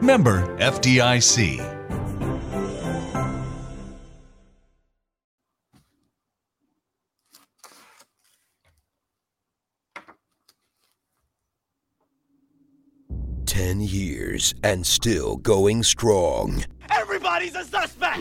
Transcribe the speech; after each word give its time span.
Member 0.00 0.46
FDIC. 0.58 1.58
Ten 13.44 13.80
years 13.80 14.54
and 14.62 14.86
still 14.86 15.36
going 15.38 15.82
strong. 15.82 16.64
Everybody's 16.90 17.56
a 17.56 17.64
suspect! 17.64 18.20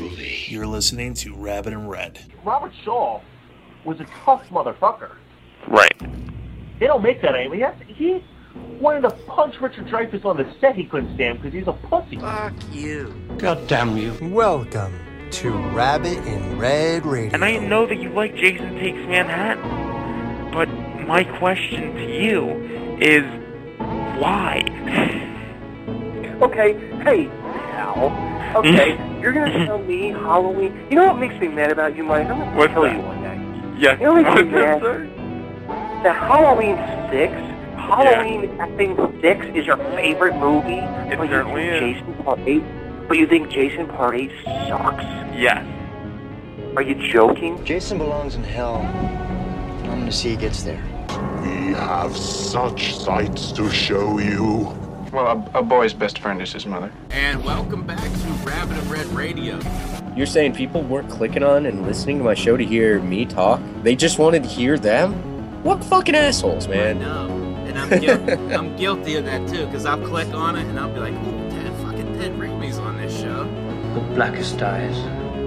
You're 0.49 0.65
listening 0.65 1.13
to 1.15 1.35
Rabbit 1.35 1.73
and 1.73 1.87
Red. 1.87 2.19
Robert 2.43 2.71
Shaw 2.83 3.21
was 3.85 3.99
a 3.99 4.07
tough 4.25 4.49
motherfucker. 4.49 5.11
Right. 5.67 5.93
They 6.79 6.87
don't 6.87 7.03
make 7.03 7.21
that 7.21 7.35
anymore. 7.35 7.75
He, 7.85 7.93
he 7.93 8.23
wanted 8.79 9.01
to 9.01 9.09
punch 9.25 9.55
Richard 9.59 9.87
Dreyfuss 9.87 10.25
on 10.25 10.37
the 10.37 10.47
set 10.59 10.75
he 10.75 10.85
couldn't 10.85 11.15
stand 11.15 11.41
because 11.41 11.53
he's 11.53 11.67
a 11.67 11.73
pussy. 11.73 12.17
Fuck 12.19 12.53
you. 12.71 13.13
God 13.37 13.67
damn 13.67 13.97
you. 13.97 14.13
Welcome 14.21 14.93
to 15.31 15.51
Rabbit 15.69 16.17
in 16.25 16.57
Red 16.57 17.05
Radio. 17.05 17.33
And 17.33 17.43
I 17.43 17.57
know 17.57 17.85
that 17.85 17.97
you 17.97 18.09
like 18.09 18.35
Jason 18.35 18.75
Takes 18.75 18.97
Manhattan, 19.07 20.51
but 20.51 20.67
my 21.07 21.23
question 21.23 21.93
to 21.95 22.23
you 22.23 22.97
is 23.01 23.23
why? 24.19 24.63
Okay, 26.39 26.73
hey, 27.03 27.25
pal. 27.71 28.13
Okay, 28.57 28.95
you're 29.21 29.33
gonna 29.33 29.65
tell 29.65 29.79
me 29.79 30.09
Halloween. 30.09 30.85
You 30.91 30.97
know 30.97 31.07
what 31.07 31.17
makes 31.17 31.33
me 31.41 31.47
mad 31.47 31.71
about 31.71 31.95
you, 31.95 32.03
Mike? 32.03 32.27
I'm 32.27 32.37
gonna 32.37 32.55
What's 32.55 32.73
tell 32.73 32.83
that? 32.83 32.95
you 32.95 33.01
one 33.01 33.21
day. 33.23 33.81
Yes. 33.81 33.99
You 33.99 34.05
know 34.05 34.13
what 34.13 34.23
makes 34.23 34.35
me 34.45 34.51
mad? 34.51 36.03
The 36.03 36.13
Halloween 36.13 36.77
Six. 37.09 37.33
Halloween 37.87 38.49
effing 38.57 39.21
Six 39.21 39.45
is 39.55 39.65
your 39.65 39.77
favorite 39.77 40.35
movie. 40.35 40.75
It 40.75 41.17
but 41.17 41.23
you 41.23 41.29
certainly 41.29 41.69
think 41.69 41.97
is. 41.97 42.01
Jason 42.01 42.23
Part 42.23 42.39
Eight. 42.45 42.63
But 43.07 43.17
you 43.17 43.27
think 43.27 43.49
Jason 43.49 43.87
Part 43.87 44.15
Eight 44.15 44.31
sucks? 44.43 45.03
Yes. 45.35 45.65
Are 46.75 46.81
you 46.81 46.95
joking? 47.11 47.63
Jason 47.63 47.97
belongs 47.97 48.35
in 48.35 48.43
hell. 48.43 48.75
I'm 48.75 49.99
gonna 49.99 50.11
see 50.11 50.31
he 50.31 50.35
gets 50.35 50.63
there. 50.63 50.83
We 51.41 51.73
have 51.73 52.15
such 52.15 52.95
sights 52.95 53.53
to 53.53 53.69
show 53.69 54.19
you. 54.19 54.75
Well, 55.13 55.49
a, 55.53 55.59
a 55.59 55.63
boy's 55.63 55.93
best 55.93 56.19
friend 56.19 56.41
is 56.41 56.51
his 56.51 56.65
mother. 56.65 56.91
And 57.11 57.43
welcome 57.45 57.87
back 57.87 58.03
to 58.03 58.27
Rabbit 58.43 58.77
and 58.77 58.91
Red 58.91 59.07
Radio. 59.07 59.59
You're 60.15 60.25
saying 60.25 60.53
people 60.55 60.81
weren't 60.81 61.09
clicking 61.09 61.43
on 61.43 61.65
and 61.65 61.83
listening 61.83 62.17
to 62.17 62.23
my 62.25 62.33
show 62.33 62.57
to 62.57 62.65
hear 62.65 62.99
me 62.99 63.25
talk? 63.25 63.61
They 63.83 63.95
just 63.95 64.19
wanted 64.19 64.43
to 64.43 64.49
hear 64.49 64.77
them? 64.77 65.13
What 65.63 65.83
fucking 65.83 66.15
assholes, 66.15 66.67
I 66.67 66.71
man. 66.71 67.36
Know. 67.77 67.83
And 67.83 67.93
I'm, 67.93 68.01
guil- 68.01 68.57
I'm 68.57 68.75
guilty 68.75 69.15
of 69.15 69.25
that 69.25 69.47
too, 69.47 69.65
because 69.65 69.85
I'll 69.85 70.01
click 70.05 70.33
on 70.33 70.55
it 70.55 70.65
and 70.67 70.79
I'll 70.79 70.91
be 70.93 70.99
like, 70.99 71.13
ooh, 71.13 71.49
Ted, 71.49 71.73
fucking 71.83 72.19
Ted 72.19 72.37
Rigby's 72.39 72.77
on 72.79 72.97
this 72.97 73.15
show. 73.19 73.43
The 73.93 74.01
blackest 74.15 74.61
eyes. 74.61 74.97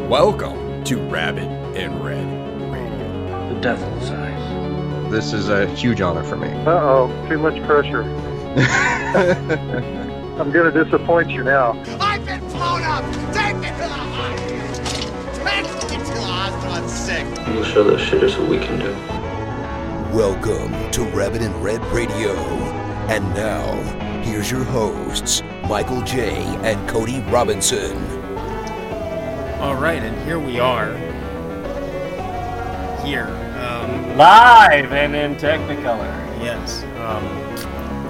Welcome 0.09 0.83
to 0.85 0.97
Rabbit 1.09 1.49
and 1.77 2.03
Red 2.05 2.27
Radio. 2.73 3.55
The 3.55 3.61
devil's 3.61 4.11
eyes. 4.11 5.11
This 5.11 5.33
is 5.33 5.49
a 5.49 5.67
huge 5.75 6.01
honor 6.01 6.23
for 6.23 6.37
me. 6.37 6.49
Uh-oh, 6.49 7.09
too 7.29 7.39
much 7.39 7.61
pressure. 7.67 8.03
I'm 10.41 10.51
gonna 10.53 10.71
disappoint 10.73 11.31
you 11.31 11.43
now. 11.45 11.73
I've 12.01 12.25
been 12.25 12.41
blown 12.49 12.83
up! 12.83 13.05
Take 13.35 13.57
me 13.57 13.67
to 13.69 13.75
the 13.75 13.89
hospital! 13.89 15.45
Take 15.45 15.65
me 15.91 15.97
to 15.99 16.15
the 16.15 16.21
hospital, 16.23 16.73
I'm 16.73 16.89
sick! 16.89 17.27
We'll 17.49 17.65
show 17.65 17.85
those 17.85 18.01
shitters 18.01 18.39
what 18.39 18.49
we 18.49 18.59
can 18.59 18.79
do. 18.79 19.30
Welcome 20.13 20.91
to 20.91 21.05
Rabbit 21.05 21.41
and 21.41 21.55
Red 21.63 21.85
Radio. 21.93 22.35
And 23.09 23.23
now, 23.33 23.75
here's 24.23 24.51
your 24.51 24.65
hosts, 24.65 25.41
Michael 25.69 26.03
J. 26.03 26.43
and 26.65 26.89
Cody 26.89 27.21
Robinson. 27.31 27.97
All 29.61 29.77
right, 29.77 30.03
and 30.03 30.21
here 30.27 30.41
we 30.41 30.59
are. 30.59 30.97
Here, 33.05 33.27
um, 33.61 34.17
Live 34.17 34.93
and 34.93 35.15
in 35.15 35.37
Technicolor. 35.37 36.11
yes. 36.43 36.83
Um, 36.99 37.25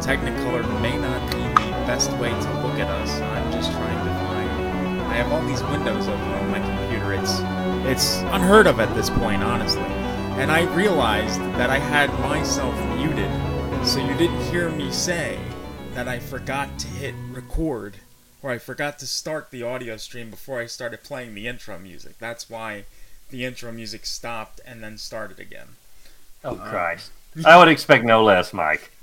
Technicolor 0.00 0.62
may 0.81 0.97
not 0.97 1.31
be 1.31 1.38
the 1.38 1.71
best 1.87 2.11
way 2.12 2.31
to 2.31 2.61
look 2.62 2.78
at 2.78 2.88
us. 2.88 3.21
I'm 3.21 3.53
just 3.53 3.71
trying 3.72 4.06
to 4.06 4.15
find. 4.25 5.03
I 5.03 5.15
have 5.15 5.31
all 5.31 5.44
these 5.47 5.62
windows 5.65 6.09
open 6.09 6.21
on 6.32 6.50
my 6.50 6.61
computer. 6.61 7.12
It's 7.12 7.41
it's 7.87 8.17
unheard 8.32 8.67
of 8.67 8.81
at 8.81 8.94
this 8.94 9.11
point, 9.11 9.43
honestly. 9.43 10.00
And 10.40 10.50
I 10.50 10.62
realized 10.74 11.38
that 11.58 11.68
I 11.68 11.78
had 11.78 12.10
myself 12.20 12.74
muted, 12.96 13.30
so 13.86 13.98
you 13.98 14.16
didn't 14.16 14.40
hear 14.44 14.70
me 14.70 14.90
say 14.90 15.38
that 15.92 16.08
I 16.08 16.18
forgot 16.18 16.78
to 16.78 16.86
hit 16.86 17.14
record, 17.30 17.96
or 18.42 18.50
I 18.50 18.56
forgot 18.56 18.98
to 19.00 19.06
start 19.06 19.50
the 19.50 19.62
audio 19.62 19.98
stream 19.98 20.30
before 20.30 20.58
I 20.58 20.64
started 20.64 21.02
playing 21.04 21.34
the 21.34 21.46
intro 21.46 21.78
music. 21.78 22.18
That's 22.18 22.48
why 22.48 22.84
the 23.28 23.44
intro 23.44 23.70
music 23.70 24.06
stopped 24.06 24.62
and 24.64 24.82
then 24.82 24.96
started 24.96 25.38
again. 25.38 25.76
Oh, 26.42 26.52
oh 26.52 26.56
Christ. 26.56 27.10
I 27.44 27.58
would 27.58 27.68
expect 27.68 28.06
no 28.06 28.24
less, 28.24 28.54
Mike. 28.54 28.90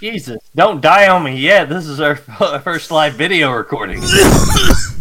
Jesus, 0.00 0.42
don't 0.54 0.82
die 0.82 1.08
on 1.08 1.24
me 1.24 1.34
yet. 1.34 1.70
This 1.70 1.86
is 1.86 1.98
our 1.98 2.16
first 2.62 2.90
live 2.90 3.14
video 3.14 3.52
recording. 3.52 4.02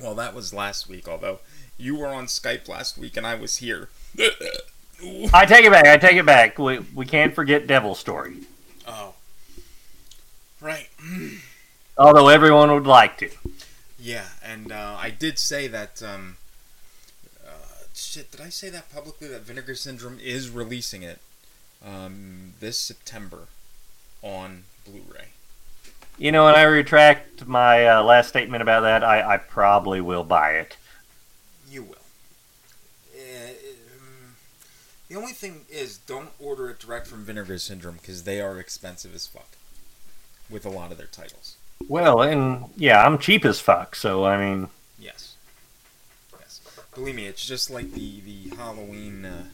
Well, 0.00 0.14
that 0.14 0.34
was 0.34 0.52
last 0.52 0.88
week, 0.88 1.08
although 1.08 1.40
you 1.78 1.96
were 1.96 2.08
on 2.08 2.26
Skype 2.26 2.68
last 2.68 2.98
week 2.98 3.16
and 3.16 3.26
I 3.26 3.34
was 3.34 3.58
here. 3.58 3.88
I 5.32 5.44
take 5.46 5.64
it 5.64 5.72
back. 5.72 5.86
I 5.86 5.96
take 5.96 6.16
it 6.16 6.26
back. 6.26 6.58
We, 6.58 6.78
we 6.94 7.04
can't 7.06 7.34
forget 7.34 7.66
Devil 7.66 7.94
Story. 7.94 8.38
Oh. 8.86 9.14
Right. 10.60 10.88
Although 11.98 12.28
everyone 12.28 12.72
would 12.72 12.86
like 12.86 13.18
to. 13.18 13.30
Yeah, 13.98 14.26
and 14.44 14.70
uh, 14.70 14.96
I 14.98 15.10
did 15.10 15.38
say 15.38 15.66
that. 15.68 16.02
Um, 16.02 16.36
uh, 17.46 17.50
shit, 17.94 18.30
did 18.30 18.40
I 18.40 18.50
say 18.50 18.68
that 18.70 18.92
publicly? 18.92 19.28
That 19.28 19.42
Vinegar 19.42 19.74
Syndrome 19.74 20.18
is 20.22 20.50
releasing 20.50 21.02
it 21.02 21.20
um, 21.84 22.54
this 22.60 22.78
September 22.78 23.48
on 24.22 24.64
Blu-ray. 24.84 25.28
You 26.18 26.32
know, 26.32 26.48
and 26.48 26.56
I 26.56 26.62
retract 26.62 27.46
my 27.46 27.86
uh, 27.86 28.02
last 28.02 28.28
statement 28.28 28.62
about 28.62 28.80
that. 28.80 29.04
I, 29.04 29.34
I 29.34 29.36
probably 29.36 30.00
will 30.00 30.24
buy 30.24 30.52
it. 30.52 30.76
You 31.70 31.82
will. 31.82 31.96
Uh, 33.14 33.50
um, 33.50 34.36
the 35.08 35.16
only 35.16 35.32
thing 35.32 35.62
is, 35.68 35.98
don't 35.98 36.30
order 36.40 36.70
it 36.70 36.78
direct 36.78 37.06
from 37.06 37.24
Vinegar 37.24 37.58
Syndrome 37.58 37.96
because 37.96 38.22
they 38.22 38.40
are 38.40 38.58
expensive 38.58 39.14
as 39.14 39.26
fuck 39.26 39.56
with 40.48 40.64
a 40.64 40.70
lot 40.70 40.90
of 40.90 40.96
their 40.96 41.06
titles. 41.06 41.56
Well, 41.88 42.22
and 42.22 42.64
yeah, 42.76 43.04
I'm 43.04 43.18
cheap 43.18 43.44
as 43.44 43.60
fuck, 43.60 43.94
so 43.94 44.24
I 44.24 44.38
mean, 44.38 44.68
Yes. 44.98 45.36
Yes. 46.38 46.60
Believe 46.94 47.14
me, 47.14 47.26
it's 47.26 47.44
just 47.44 47.70
like 47.70 47.92
the 47.92 48.20
the 48.20 48.56
Halloween 48.56 49.24
uh, 49.24 49.44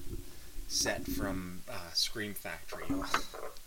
set 0.68 1.06
from 1.06 1.62
uh, 1.68 1.90
Scream 1.92 2.34
Factory. 2.34 2.86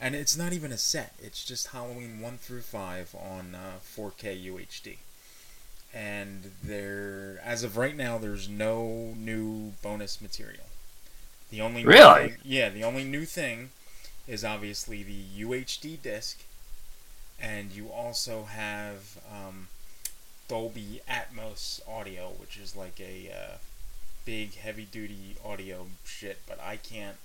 And 0.00 0.14
it's 0.14 0.36
not 0.36 0.52
even 0.52 0.72
a 0.72 0.78
set. 0.78 1.14
It's 1.22 1.44
just 1.44 1.68
Halloween 1.68 2.20
one 2.20 2.38
through 2.38 2.62
five 2.62 3.14
on 3.14 3.54
uh, 3.54 3.78
4K 3.96 4.46
UHD. 4.46 4.96
And 5.92 6.52
there, 6.62 7.40
as 7.44 7.62
of 7.64 7.76
right 7.76 7.96
now, 7.96 8.16
there's 8.16 8.48
no 8.48 9.12
new 9.16 9.72
bonus 9.82 10.20
material. 10.22 10.64
The 11.50 11.60
only 11.60 11.84
Really? 11.84 12.30
thing- 12.30 12.38
yeah, 12.44 12.68
the 12.70 12.84
only 12.84 13.04
new 13.04 13.24
thing 13.26 13.70
is 14.26 14.44
obviously 14.44 15.02
the 15.02 15.22
UHD 15.44 16.00
disc, 16.00 16.38
and 17.40 17.72
you 17.72 17.88
also 17.90 18.44
have 18.44 19.18
um, 19.30 19.68
Dolby 20.48 21.00
Atmos 21.08 21.80
audio, 21.88 22.28
which 22.38 22.56
is 22.56 22.76
like 22.76 23.00
a 23.00 23.30
uh, 23.32 23.56
big 24.24 24.54
heavy 24.54 24.84
duty 24.84 25.36
audio 25.44 25.88
shit. 26.04 26.38
But 26.46 26.60
I 26.60 26.76
can't. 26.76 27.16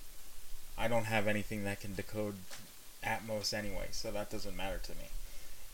I 0.76 0.88
don't 0.88 1.04
have 1.04 1.26
anything 1.28 1.64
that 1.64 1.80
can 1.80 1.94
decode 1.94 2.34
Atmos 3.06 3.54
anyway, 3.54 3.86
so 3.92 4.10
that 4.10 4.30
doesn't 4.30 4.56
matter 4.56 4.78
to 4.82 4.92
me. 4.92 5.04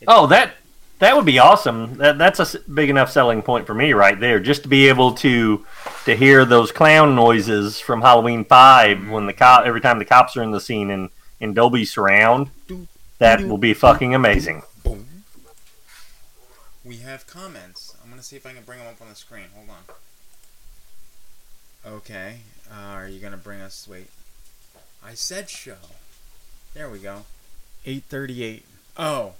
It- 0.01 0.05
oh, 0.07 0.27
that 0.27 0.53
that 0.99 1.15
would 1.15 1.25
be 1.25 1.39
awesome. 1.39 1.97
That 1.97 2.17
that's 2.17 2.39
a 2.39 2.59
big 2.61 2.89
enough 2.89 3.11
selling 3.11 3.41
point 3.41 3.65
for 3.67 3.73
me 3.73 3.91
right 3.93 4.17
there, 4.19 4.39
just 4.39 4.63
to 4.63 4.69
be 4.69 4.87
able 4.87 5.13
to 5.15 5.65
to 6.05 6.15
hear 6.15 6.45
those 6.45 6.71
clown 6.71 7.15
noises 7.15 7.79
from 7.79 8.01
Halloween 8.01 8.45
Five 8.45 9.09
when 9.09 9.25
the 9.25 9.33
cop 9.33 9.65
every 9.65 9.81
time 9.81 9.99
the 9.99 10.05
cops 10.05 10.37
are 10.37 10.43
in 10.43 10.51
the 10.51 10.61
scene 10.61 10.89
and 10.91 11.09
in 11.39 11.53
Dolby 11.53 11.83
Surround, 11.83 12.49
that 13.17 13.41
will 13.41 13.57
be 13.57 13.73
fucking 13.73 14.13
amazing. 14.15 14.61
Boom. 14.83 15.07
We 16.85 16.97
have 16.97 17.25
comments. 17.27 17.95
I'm 18.03 18.09
gonna 18.09 18.21
see 18.23 18.35
if 18.35 18.45
I 18.45 18.53
can 18.53 18.63
bring 18.63 18.79
them 18.79 18.87
up 18.87 19.01
on 19.01 19.09
the 19.09 19.15
screen. 19.15 19.45
Hold 19.55 19.69
on. 19.69 19.75
Okay. 21.97 22.37
Uh, 22.71 22.93
are 22.93 23.07
you 23.07 23.19
gonna 23.19 23.35
bring 23.37 23.59
us? 23.61 23.87
Wait. 23.89 24.07
I 25.03 25.15
said 25.15 25.49
show. 25.49 25.75
There 26.73 26.89
we 26.89 26.99
go. 26.99 27.23
838. 27.85 28.65
Oh. 28.97 29.33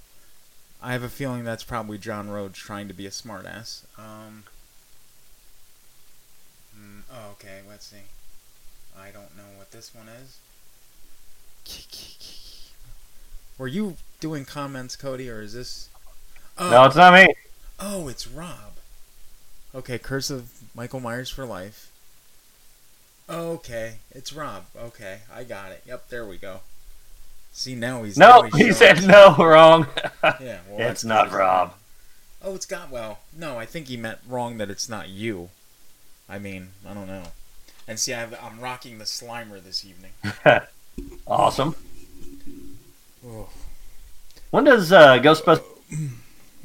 I 0.82 0.92
have 0.92 1.02
a 1.02 1.08
feeling 1.08 1.44
that's 1.44 1.64
probably 1.64 1.98
John 1.98 2.28
Rhodes 2.28 2.58
trying 2.58 2.88
to 2.88 2.94
be 2.94 3.06
a 3.06 3.10
smartass. 3.10 3.84
Um. 3.98 4.44
mm, 6.78 7.02
oh, 7.10 7.30
okay. 7.32 7.60
Let's 7.68 7.86
see. 7.86 7.96
I 8.98 9.10
don't 9.10 9.36
know 9.36 9.44
what 9.56 9.72
this 9.72 9.94
one 9.94 10.08
is. 10.08 10.38
Were 13.58 13.68
you 13.68 13.96
doing 14.20 14.44
comments, 14.44 14.94
Cody, 14.96 15.30
or 15.30 15.40
is 15.40 15.54
this? 15.54 15.88
Oh. 16.58 16.70
No, 16.70 16.84
it's 16.84 16.96
not 16.96 17.14
me. 17.14 17.34
Oh, 17.80 18.08
it's 18.08 18.26
Rob. 18.28 18.74
Okay, 19.74 19.98
Curse 19.98 20.30
of 20.30 20.50
Michael 20.74 21.00
Myers 21.00 21.30
for 21.30 21.44
life. 21.44 21.90
Okay, 23.28 23.96
it's 24.12 24.32
Rob. 24.32 24.66
Okay, 24.78 25.20
I 25.34 25.44
got 25.44 25.72
it. 25.72 25.82
Yep, 25.86 26.08
there 26.10 26.26
we 26.26 26.36
go. 26.36 26.60
See 27.56 27.76
now 27.76 28.02
he's 28.02 28.18
No, 28.18 28.42
now 28.42 28.50
he's 28.56 28.66
he 28.66 28.72
said 28.72 29.06
no, 29.06 29.36
wrong. 29.36 29.86
Yeah, 30.24 30.58
well, 30.68 30.90
it's 30.90 31.04
not. 31.04 31.30
Rob. 31.30 31.74
Oh, 32.42 32.54
it's 32.56 32.66
got 32.66 32.90
well. 32.90 33.20
No, 33.34 33.56
I 33.58 33.64
think 33.64 33.86
he 33.86 33.96
meant 33.96 34.18
wrong 34.28 34.58
that 34.58 34.70
it's 34.70 34.88
not 34.88 35.08
you. 35.08 35.50
I 36.28 36.38
mean, 36.40 36.70
I 36.86 36.92
don't 36.94 37.06
know. 37.06 37.22
And 37.86 37.98
see, 37.98 38.12
I 38.12 38.18
have, 38.20 38.36
I'm 38.42 38.58
rocking 38.60 38.98
the 38.98 39.04
Slimer 39.04 39.62
this 39.62 39.84
evening. 39.84 40.10
awesome. 41.28 41.76
Oh. 43.24 43.48
When 44.50 44.64
does 44.64 44.92
uh, 44.92 45.18
Ghostbusters? 45.18 45.64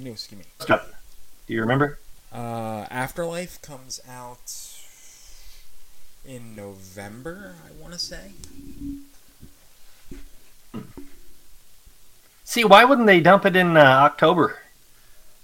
No, 0.02 0.12
excuse 0.12 0.40
me. 0.40 0.46
start? 0.60 0.84
Do 1.46 1.54
you 1.54 1.60
remember? 1.60 2.00
Uh, 2.34 2.86
Afterlife 2.90 3.62
comes 3.62 4.00
out 4.10 4.54
in 6.26 6.56
November, 6.56 7.56
I 7.68 7.82
want 7.82 7.92
to 7.92 8.00
say. 8.00 8.32
See, 12.44 12.64
why 12.64 12.84
wouldn't 12.84 13.08
they 13.08 13.20
dump 13.20 13.46
it 13.46 13.56
in 13.56 13.78
uh, 13.78 13.82
October? 13.82 14.58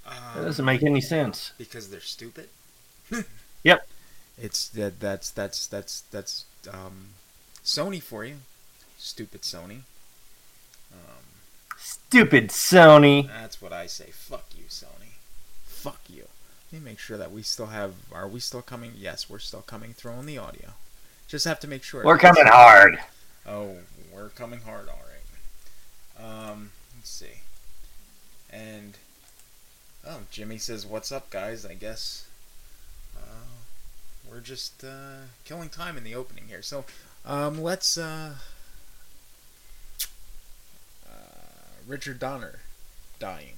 Uh, 0.07 0.35
That 0.35 0.45
doesn't 0.45 0.65
make 0.65 0.83
any 0.83 1.01
sense. 1.01 1.51
Because 1.57 1.89
they're 1.89 1.99
stupid. 1.99 2.49
Yep. 3.63 3.87
It's 4.37 4.67
that 4.69 4.99
that's 4.99 5.31
that's 5.31 5.65
that's 5.65 6.01
that's 6.11 6.45
um, 6.71 7.07
Sony 7.63 7.99
for 7.99 8.23
you, 8.23 8.35
stupid 8.95 9.41
Sony. 9.41 9.79
Um, 10.93 11.23
Stupid 11.75 12.49
Sony. 12.49 13.25
that's 13.27 13.59
what 13.59 13.73
I 13.73 13.87
say. 13.87 14.11
Fuck 14.11 14.45
you, 14.55 14.65
Sony. 14.69 15.17
Fuck 15.65 15.99
you. 16.07 16.25
Let 16.71 16.79
me 16.81 16.85
make 16.91 16.99
sure 16.99 17.17
that 17.17 17.31
we 17.31 17.41
still 17.41 17.67
have. 17.67 17.93
Are 18.11 18.27
we 18.27 18.39
still 18.39 18.61
coming? 18.61 18.91
Yes, 18.95 19.27
we're 19.31 19.39
still 19.39 19.61
coming 19.63 19.93
through 19.93 20.11
on 20.11 20.27
the 20.27 20.37
audio. 20.37 20.73
Just 21.27 21.45
have 21.45 21.59
to 21.61 21.67
make 21.67 21.81
sure. 21.81 22.03
We're 22.03 22.19
coming 22.19 22.45
hard. 22.45 22.99
Oh, 23.47 23.77
we're 24.13 24.29
coming 24.29 24.61
hard. 24.61 24.85
Right. 24.87 25.14
Um, 26.21 26.71
let's 26.97 27.09
see. 27.09 27.41
And 28.51 28.97
oh, 30.07 30.19
Jimmy 30.31 30.57
says, 30.57 30.85
"What's 30.85 31.11
up, 31.11 31.29
guys?" 31.29 31.65
I 31.65 31.73
guess 31.73 32.27
uh, 33.17 33.45
we're 34.29 34.39
just 34.39 34.83
uh, 34.83 35.27
killing 35.43 35.69
time 35.69 35.97
in 35.97 36.03
the 36.03 36.15
opening 36.15 36.45
here. 36.47 36.61
So 36.61 36.85
um, 37.25 37.61
let's. 37.61 37.97
Uh, 37.97 38.35
uh, 41.05 41.11
Richard 41.87 42.19
Donner 42.19 42.59
dying. 43.19 43.53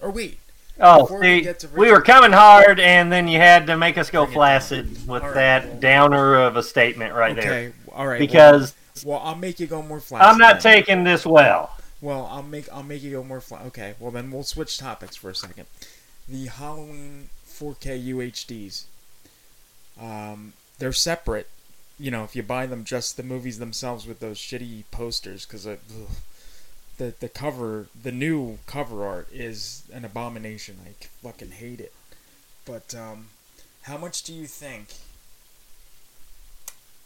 Or 0.00 0.10
wait. 0.10 0.38
Oh, 0.80 1.02
before 1.02 1.20
we 1.20 1.44
see, 1.44 1.66
we 1.76 1.92
were 1.92 2.00
coming 2.00 2.32
hard, 2.32 2.80
and 2.80 3.12
then 3.12 3.28
you 3.28 3.38
had 3.38 3.66
to 3.66 3.76
make 3.76 3.98
us 3.98 4.10
go 4.10 4.26
flaccid 4.26 5.06
with 5.06 5.22
All 5.22 5.28
right, 5.28 5.34
that 5.34 5.66
well- 5.66 5.80
downer 5.80 6.34
of 6.36 6.56
a 6.56 6.62
statement 6.62 7.14
right 7.14 7.36
there. 7.36 7.52
Okay, 7.52 7.72
all 7.92 8.06
right. 8.06 8.18
Because 8.18 8.74
well, 9.04 9.20
I'll 9.22 9.34
make 9.34 9.60
you 9.60 9.66
go 9.66 9.82
more 9.82 10.00
flat. 10.00 10.22
I'm 10.22 10.38
not 10.38 10.60
taking 10.60 11.04
this 11.04 11.24
well. 11.24 11.76
Well, 12.00 12.28
I'll 12.30 12.42
make 12.42 12.70
I'll 12.72 12.82
make 12.82 13.02
you 13.02 13.12
go 13.12 13.24
more 13.24 13.40
flat. 13.40 13.64
Okay. 13.66 13.94
Well, 13.98 14.10
then 14.10 14.30
we'll 14.30 14.42
switch 14.42 14.78
topics 14.78 15.16
for 15.16 15.30
a 15.30 15.34
second. 15.34 15.66
The 16.28 16.46
Halloween 16.46 17.28
4K 17.48 18.08
UHDs. 18.08 18.84
Um, 20.00 20.52
they're 20.78 20.92
separate. 20.92 21.48
You 21.98 22.10
know, 22.10 22.24
if 22.24 22.34
you 22.34 22.42
buy 22.42 22.66
them 22.66 22.84
just 22.84 23.16
the 23.16 23.22
movies 23.22 23.58
themselves 23.58 24.06
with 24.06 24.20
those 24.20 24.38
shitty 24.38 24.84
posters, 24.90 25.46
because 25.46 25.64
the 27.02 27.14
the 27.20 27.28
cover, 27.28 27.86
the 28.00 28.12
new 28.12 28.58
cover 28.66 29.04
art 29.04 29.28
is 29.32 29.82
an 29.92 30.04
abomination. 30.04 30.78
I 30.84 30.94
fucking 31.22 31.52
hate 31.52 31.80
it. 31.80 31.92
But 32.64 32.94
um, 32.94 33.28
how 33.82 33.98
much 33.98 34.22
do 34.22 34.32
you 34.32 34.46
think? 34.46 34.88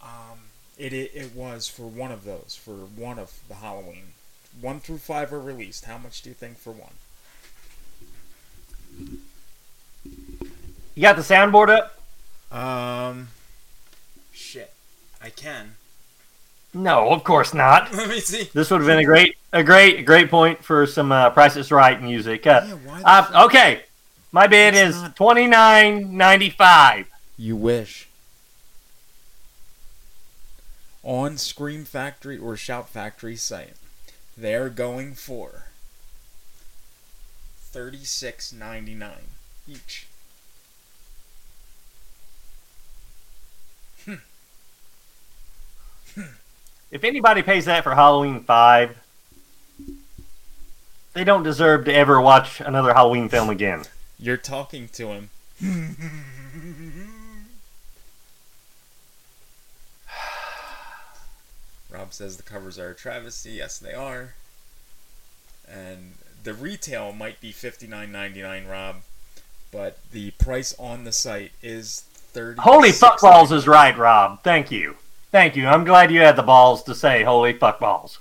Um, 0.03 0.51
it, 0.79 0.93
it 0.93 1.11
it 1.15 1.35
was 1.35 1.69
for 1.69 1.87
one 1.87 2.13
of 2.13 2.25
those 2.25 2.59
for 2.63 2.73
one 2.73 3.19
of 3.19 3.41
the 3.49 3.57
Halloween, 3.57 4.13
one 4.61 4.81
through 4.81 4.99
five 4.99 5.33
are 5.33 5.41
released. 5.41 5.85
How 5.87 5.99
much 5.99 6.23
do 6.23 6.31
you 6.31 6.35
think 6.35 6.59
for 6.59 6.73
one? 6.73 6.93
You 10.95 11.03
got 11.03 11.17
the 11.17 11.23
soundboard 11.23 11.69
up? 11.69 12.01
Um, 12.51 13.29
shit, 14.33 14.73
I 15.23 15.31
can. 15.31 15.75
No, 16.73 17.11
of 17.11 17.25
course 17.25 17.55
not. 17.55 17.93
Let 17.97 18.09
me 18.09 18.21
see. 18.21 18.51
This 18.53 18.71
would 18.71 18.81
have 18.81 18.87
been 18.87 18.99
a 18.99 19.05
great, 19.05 19.37
a 19.53 19.63
great, 19.63 19.99
a 20.01 20.03
great 20.03 20.31
point 20.31 20.63
for 20.63 20.87
some 20.87 21.11
uh, 21.11 21.31
Price 21.31 21.57
is 21.57 21.71
Right 21.71 22.01
music. 22.03 22.47
Uh, 22.47 22.63
why 22.63 23.03
uh, 23.03 23.45
okay, 23.47 23.83
my 24.33 24.47
bid 24.47 24.75
is 24.75 24.97
twenty 25.15 25.47
nine 25.47 26.17
ninety 26.17 26.51
five. 26.51 27.09
You 27.39 27.57
wish. 27.57 28.06
On 31.07 31.39
Scream 31.39 31.85
Factory 31.85 32.37
or 32.37 32.57
Shout 32.57 32.89
Factory 32.89 33.37
site, 33.37 33.75
they're 34.37 34.69
going 34.69 35.15
for 35.15 35.67
thirty 37.61 38.05
six 38.05 38.53
ninety 38.53 38.93
nine 38.93 39.29
each. 39.69 40.09
Hmm. 44.05 44.15
Hmm. 46.17 46.23
If 46.91 47.05
anybody 47.05 47.43
pays 47.43 47.67
that 47.67 47.85
for 47.85 47.95
Halloween 47.95 48.43
five, 48.43 48.97
they 51.13 51.23
don't 51.23 51.45
deserve 51.45 51.85
to 51.85 51.95
ever 51.95 52.21
watch 52.21 52.61
another 52.61 52.93
Halloween 52.93 53.29
film 53.29 53.49
again. 53.49 53.85
You're 54.19 54.37
talking 54.37 54.89
to 54.95 55.07
him. 55.13 55.31
Rob 61.97 62.13
says 62.13 62.37
the 62.37 62.43
covers 62.43 62.79
are 62.79 62.91
a 62.91 62.95
travesty. 62.95 63.53
Yes, 63.53 63.79
they 63.79 63.95
are. 63.95 64.35
And 65.67 66.15
the 66.45 66.53
retail 66.53 67.13
might 67.13 67.41
be 67.41 67.53
fifty 67.53 67.87
nine 67.87 68.13
ninety 68.13 68.43
nine, 68.43 68.67
Rob, 68.67 68.97
but 69.73 69.99
the 70.13 70.33
price 70.33 70.75
on 70.79 71.05
the 71.05 71.13
site 71.13 71.53
is 71.63 72.03
thirty. 72.11 72.61
Holy 72.61 72.93
fuck 72.93 73.21
balls 73.21 73.51
is 73.51 73.67
right, 73.67 73.97
Rob. 73.97 74.43
Thank 74.43 74.71
you, 74.71 74.97
thank 75.33 75.57
you. 75.57 75.67
I'm 75.67 75.85
glad 75.85 76.13
you 76.13 76.21
had 76.21 76.37
the 76.37 76.43
balls 76.43 76.83
to 76.85 76.95
say 76.95 77.25
holy 77.25 77.55
fuck 77.55 77.81
balls. 77.81 78.19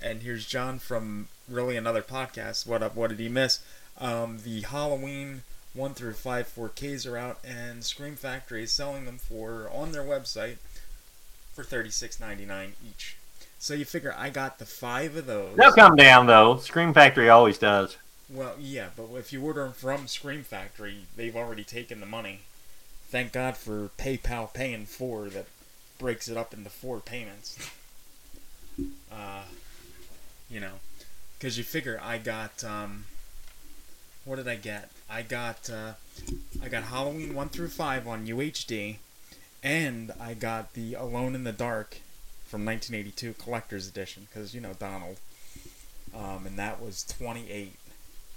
And 0.00 0.22
here's 0.22 0.46
John 0.46 0.78
from 0.78 1.26
really 1.48 1.76
another 1.76 2.02
podcast. 2.02 2.66
What 2.66 2.82
up? 2.82 2.94
What 2.94 3.10
did 3.10 3.18
he 3.18 3.28
miss? 3.28 3.60
Um, 3.98 4.38
the 4.44 4.60
Halloween 4.60 5.42
one 5.74 5.92
through 5.92 6.14
five 6.14 6.52
4Ks 6.54 7.06
are 7.10 7.18
out, 7.18 7.38
and 7.44 7.84
Scream 7.84 8.16
Factory 8.16 8.62
is 8.62 8.72
selling 8.72 9.04
them 9.04 9.18
for 9.18 9.68
on 9.72 9.92
their 9.92 10.02
website 10.02 10.56
for 11.58 11.64
thirty 11.64 11.90
six 11.90 12.20
ninety 12.20 12.44
nine 12.46 12.74
each. 12.88 13.16
So 13.58 13.74
you 13.74 13.84
figure 13.84 14.14
I 14.16 14.30
got 14.30 14.60
the 14.60 14.64
five 14.64 15.16
of 15.16 15.26
those. 15.26 15.56
They'll 15.56 15.72
come 15.72 15.96
down 15.96 16.28
though. 16.28 16.58
Scream 16.58 16.94
Factory 16.94 17.28
always 17.28 17.58
does. 17.58 17.96
Well, 18.30 18.54
yeah, 18.60 18.90
but 18.96 19.08
if 19.16 19.32
you 19.32 19.44
order 19.44 19.64
them 19.64 19.72
from 19.72 20.06
Scream 20.06 20.44
Factory, 20.44 20.98
they've 21.16 21.34
already 21.34 21.64
taken 21.64 21.98
the 21.98 22.06
money. 22.06 22.42
Thank 23.08 23.32
God 23.32 23.56
for 23.56 23.90
PayPal 23.98 24.52
Pay 24.52 24.72
in 24.72 24.86
4 24.86 25.30
that 25.30 25.46
breaks 25.98 26.28
it 26.28 26.36
up 26.36 26.54
into 26.54 26.70
four 26.70 27.00
payments. 27.00 27.58
uh, 29.12 29.42
you 30.48 30.60
know, 30.60 30.74
because 31.36 31.58
you 31.58 31.64
figure 31.64 31.98
I 32.00 32.18
got 32.18 32.62
um, 32.62 33.06
what 34.24 34.36
did 34.36 34.46
I 34.46 34.54
get? 34.54 34.90
I 35.10 35.22
got 35.22 35.68
uh, 35.68 35.94
I 36.62 36.68
got 36.68 36.84
Halloween 36.84 37.34
one 37.34 37.48
through 37.48 37.68
five 37.68 38.06
on 38.06 38.26
UHD, 38.26 38.98
and 39.62 40.12
I 40.20 40.34
got 40.34 40.74
the 40.74 40.94
Alone 40.94 41.34
in 41.34 41.44
the 41.44 41.52
Dark 41.52 41.98
from 42.46 42.64
1982 42.64 43.34
collector's 43.42 43.88
edition 43.88 44.26
because 44.28 44.54
you 44.54 44.60
know 44.60 44.72
Donald, 44.78 45.18
um, 46.14 46.46
and 46.46 46.58
that 46.58 46.80
was 46.80 47.04
28. 47.04 47.74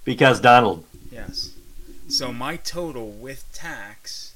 Because 0.03 0.39
Donald. 0.39 0.83
Yes. 1.11 1.53
So 2.09 2.33
my 2.33 2.57
total 2.57 3.09
with 3.09 3.45
tax 3.53 4.33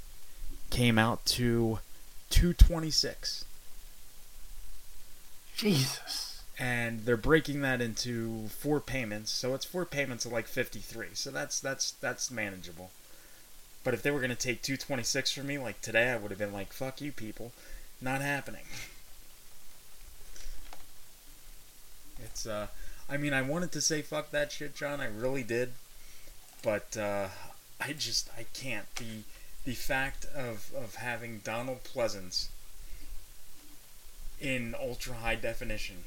came 0.70 0.98
out 0.98 1.26
to 1.26 1.80
226. 2.30 3.46
Jesus. 5.56 6.42
and 6.60 7.06
they're 7.06 7.18
breaking 7.18 7.62
that 7.62 7.82
into 7.82 8.48
four 8.48 8.80
payments. 8.80 9.32
So 9.32 9.54
it's 9.54 9.66
four 9.66 9.86
payments 9.86 10.26
of 10.26 10.32
like 10.32 10.48
53. 10.48 11.08
So 11.14 11.32
that's 11.32 11.60
that's 11.60 11.92
that's 11.92 12.30
manageable. 12.32 12.92
But 13.86 13.94
if 13.94 14.02
they 14.02 14.10
were 14.10 14.20
gonna 14.20 14.36
take 14.36 14.64
226 14.64 15.32
from 15.32 15.48
me 15.48 15.60
like 15.60 15.80
today, 15.80 16.10
I 16.10 16.18
would 16.18 16.32
have 16.32 16.40
been 16.40 16.52
like, 16.52 16.74
"Fuck 16.74 17.00
you, 17.00 17.12
people, 17.12 17.54
not 18.02 18.20
happening." 18.20 18.66
It's 22.22 22.48
uh, 22.48 22.68
I 23.08 23.18
mean, 23.18 23.32
I 23.32 23.44
wanted 23.44 23.72
to 23.74 23.82
say 23.82 24.02
fuck 24.02 24.32
that 24.32 24.52
shit, 24.52 24.76
John. 24.76 25.00
I 25.00 25.06
really 25.06 25.44
did, 25.44 25.74
but 26.64 26.98
uh, 26.98 27.28
I 27.80 27.94
just 27.94 28.30
I 28.36 28.48
can't. 28.56 28.94
The 28.96 29.22
the 29.66 29.76
fact 29.76 30.26
of 30.26 30.72
of 30.76 30.96
having 30.96 31.42
Donald 31.44 31.84
Pleasence 31.84 32.48
in 34.42 34.76
ultra 34.80 35.14
high 35.14 35.36
definition. 35.36 36.06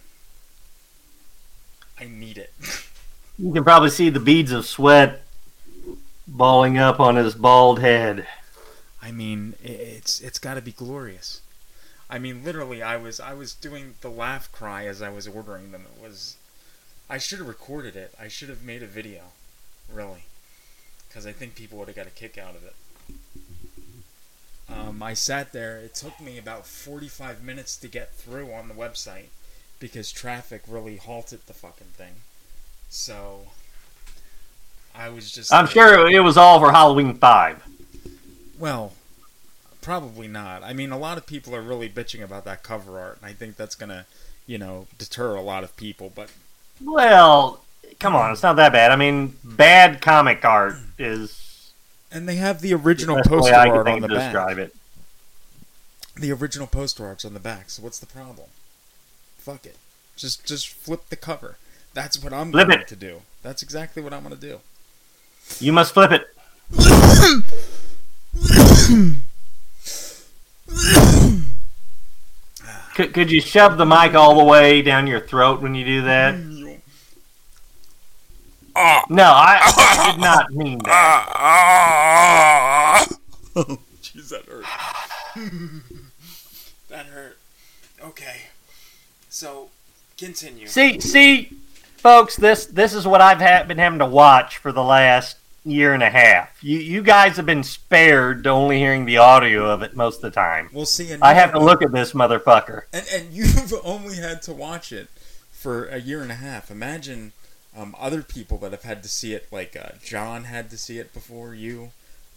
I 1.98 2.06
need 2.06 2.38
it. 2.38 2.52
You 3.40 3.52
can 3.52 3.62
probably 3.62 3.90
see 3.90 4.10
the 4.10 4.18
beads 4.18 4.50
of 4.50 4.66
sweat 4.66 5.22
balling 6.28 6.78
up 6.78 7.00
on 7.00 7.16
his 7.16 7.34
bald 7.34 7.80
head. 7.80 8.26
I 9.02 9.10
mean, 9.10 9.54
it's 9.62 10.20
it's 10.20 10.38
got 10.38 10.54
to 10.54 10.62
be 10.62 10.72
glorious. 10.72 11.40
I 12.10 12.18
mean, 12.18 12.44
literally, 12.44 12.82
I 12.82 12.96
was 12.96 13.20
I 13.20 13.32
was 13.32 13.54
doing 13.54 13.94
the 14.00 14.10
laugh 14.10 14.52
cry 14.52 14.86
as 14.86 15.02
I 15.02 15.08
was 15.08 15.26
ordering 15.26 15.72
them. 15.72 15.86
It 15.96 16.02
was, 16.02 16.36
I 17.08 17.18
should 17.18 17.38
have 17.38 17.48
recorded 17.48 17.96
it. 17.96 18.14
I 18.20 18.28
should 18.28 18.48
have 18.48 18.62
made 18.62 18.82
a 18.82 18.86
video, 18.86 19.32
really, 19.92 20.24
because 21.08 21.26
I 21.26 21.32
think 21.32 21.54
people 21.54 21.78
would 21.78 21.88
have 21.88 21.96
got 21.96 22.06
a 22.06 22.10
kick 22.10 22.38
out 22.38 22.54
of 22.54 22.64
it. 22.64 22.74
Um, 24.70 25.02
I 25.02 25.14
sat 25.14 25.52
there. 25.52 25.78
It 25.78 25.94
took 25.94 26.20
me 26.20 26.36
about 26.36 26.66
45 26.66 27.42
minutes 27.42 27.76
to 27.78 27.88
get 27.88 28.14
through 28.14 28.52
on 28.52 28.68
the 28.68 28.74
website 28.74 29.28
because 29.80 30.12
traffic 30.12 30.62
really 30.68 30.96
halted 30.96 31.40
the 31.46 31.54
fucking 31.54 31.88
thing. 31.96 32.16
So 32.90 33.48
I 34.98 35.08
was 35.10 35.30
just. 35.30 35.52
I'm 35.52 35.66
sure 35.66 36.08
it 36.08 36.20
was 36.20 36.36
all 36.36 36.58
for 36.60 36.72
Halloween 36.72 37.14
5. 37.14 37.62
Well, 38.58 38.92
probably 39.80 40.26
not. 40.28 40.62
I 40.64 40.72
mean, 40.72 40.90
a 40.90 40.98
lot 40.98 41.18
of 41.18 41.26
people 41.26 41.54
are 41.54 41.62
really 41.62 41.88
bitching 41.88 42.22
about 42.22 42.44
that 42.46 42.62
cover 42.62 42.98
art, 42.98 43.18
and 43.22 43.30
I 43.30 43.32
think 43.32 43.56
that's 43.56 43.74
gonna, 43.76 44.06
you 44.46 44.58
know, 44.58 44.86
deter 44.98 45.34
a 45.36 45.40
lot 45.40 45.62
of 45.64 45.76
people. 45.76 46.10
But 46.14 46.30
Well, 46.82 47.62
come 48.00 48.16
on, 48.16 48.32
it's 48.32 48.42
not 48.42 48.56
that 48.56 48.72
bad. 48.72 48.90
I 48.90 48.96
mean, 48.96 49.36
bad 49.44 50.00
comic 50.00 50.44
art 50.44 50.74
is. 50.98 51.70
and 52.10 52.28
they 52.28 52.36
have 52.36 52.60
the 52.60 52.74
original 52.74 53.16
the 53.22 53.28
poster 53.28 53.54
art 53.54 53.86
on 53.88 54.00
the 54.00 54.08
back. 54.08 54.32
describe 54.32 54.58
it. 54.58 54.74
The 56.16 56.32
original 56.32 56.66
poster 56.66 57.06
art's 57.06 57.24
on 57.24 57.34
the 57.34 57.40
back. 57.40 57.70
So 57.70 57.82
what's 57.82 58.00
the 58.00 58.06
problem? 58.06 58.48
Fuck 59.38 59.64
it. 59.66 59.76
Just 60.16 60.44
just 60.44 60.68
flip 60.70 61.08
the 61.10 61.16
cover. 61.16 61.56
That's 61.94 62.20
what 62.22 62.32
I'm 62.32 62.50
Flip 62.50 62.66
going 62.68 62.80
it. 62.80 62.88
to 62.88 62.96
do. 62.96 63.22
That's 63.44 63.62
exactly 63.62 64.02
what 64.02 64.12
I'm 64.12 64.22
going 64.24 64.34
to 64.34 64.40
do. 64.40 64.58
You 65.60 65.72
must 65.72 65.94
flip 65.94 66.12
it. 66.12 66.28
could, 72.94 73.14
could 73.14 73.30
you 73.30 73.40
shove 73.40 73.78
the 73.78 73.86
mic 73.86 74.14
all 74.14 74.36
the 74.36 74.44
way 74.44 74.82
down 74.82 75.06
your 75.06 75.20
throat 75.20 75.60
when 75.60 75.74
you 75.74 75.84
do 75.84 76.02
that? 76.02 76.36
No, 79.10 79.24
I, 79.24 79.58
I 79.60 80.10
did 80.12 80.20
not 80.20 80.52
mean 80.52 80.78
that. 80.84 81.26
Oh, 83.56 83.78
jeez, 84.02 84.28
that 84.28 84.44
hurt. 84.44 84.64
that 86.88 87.06
hurt. 87.06 87.38
Okay. 88.04 88.42
So, 89.30 89.70
continue. 90.16 90.66
See, 90.68 91.00
see, 91.00 91.50
folks, 91.98 92.36
this 92.36 92.66
this 92.66 92.94
is 92.94 93.06
what 93.06 93.20
I've 93.20 93.40
ha- 93.40 93.64
been 93.64 93.78
having 93.78 93.98
to 93.98 94.06
watch 94.06 94.58
for 94.58 94.72
the 94.72 94.82
last 94.82 95.36
year 95.64 95.92
and 95.94 96.02
a 96.02 96.10
half. 96.10 96.62
You 96.62 96.78
you 96.78 97.02
guys 97.02 97.36
have 97.36 97.46
been 97.46 97.62
spared 97.62 98.44
to 98.44 98.50
only 98.50 98.78
hearing 98.78 99.04
the 99.04 99.18
audio 99.18 99.70
of 99.70 99.82
it 99.82 99.94
most 99.94 100.16
of 100.16 100.22
the 100.22 100.30
time. 100.30 100.70
We'll 100.72 100.86
see. 100.86 101.14
I 101.20 101.34
have 101.34 101.52
to 101.52 101.58
look 101.60 101.82
at 101.82 101.92
this 101.92 102.12
motherfucker. 102.12 102.82
And 102.92 103.06
and 103.12 103.32
you've 103.32 103.74
only 103.84 104.16
had 104.16 104.42
to 104.42 104.52
watch 104.52 104.92
it 104.92 105.08
for 105.50 105.86
a 105.86 105.98
year 105.98 106.22
and 106.22 106.30
a 106.30 106.36
half. 106.36 106.70
Imagine 106.70 107.32
um, 107.76 107.94
other 107.98 108.22
people 108.22 108.58
that 108.58 108.72
have 108.72 108.82
had 108.82 109.02
to 109.02 109.08
see 109.08 109.34
it. 109.34 109.46
Like 109.50 109.76
uh, 109.76 109.96
John 110.02 110.44
had 110.44 110.70
to 110.70 110.78
see 110.78 110.98
it 110.98 111.12
before 111.12 111.54
you. 111.54 111.90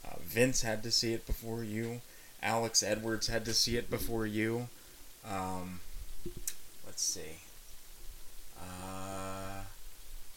Uh, 0.05 0.15
Vince 0.21 0.63
had 0.63 0.83
to 0.83 0.91
see 0.91 1.13
it 1.13 1.25
before 1.25 1.63
you. 1.63 2.01
Alex 2.43 2.81
Edwards 2.81 3.27
had 3.27 3.45
to 3.45 3.53
see 3.53 3.77
it 3.77 3.89
before 3.89 4.25
you. 4.25 4.67
Um, 5.29 5.79
let's 6.85 7.03
see. 7.03 7.37
Uh, 8.59 9.61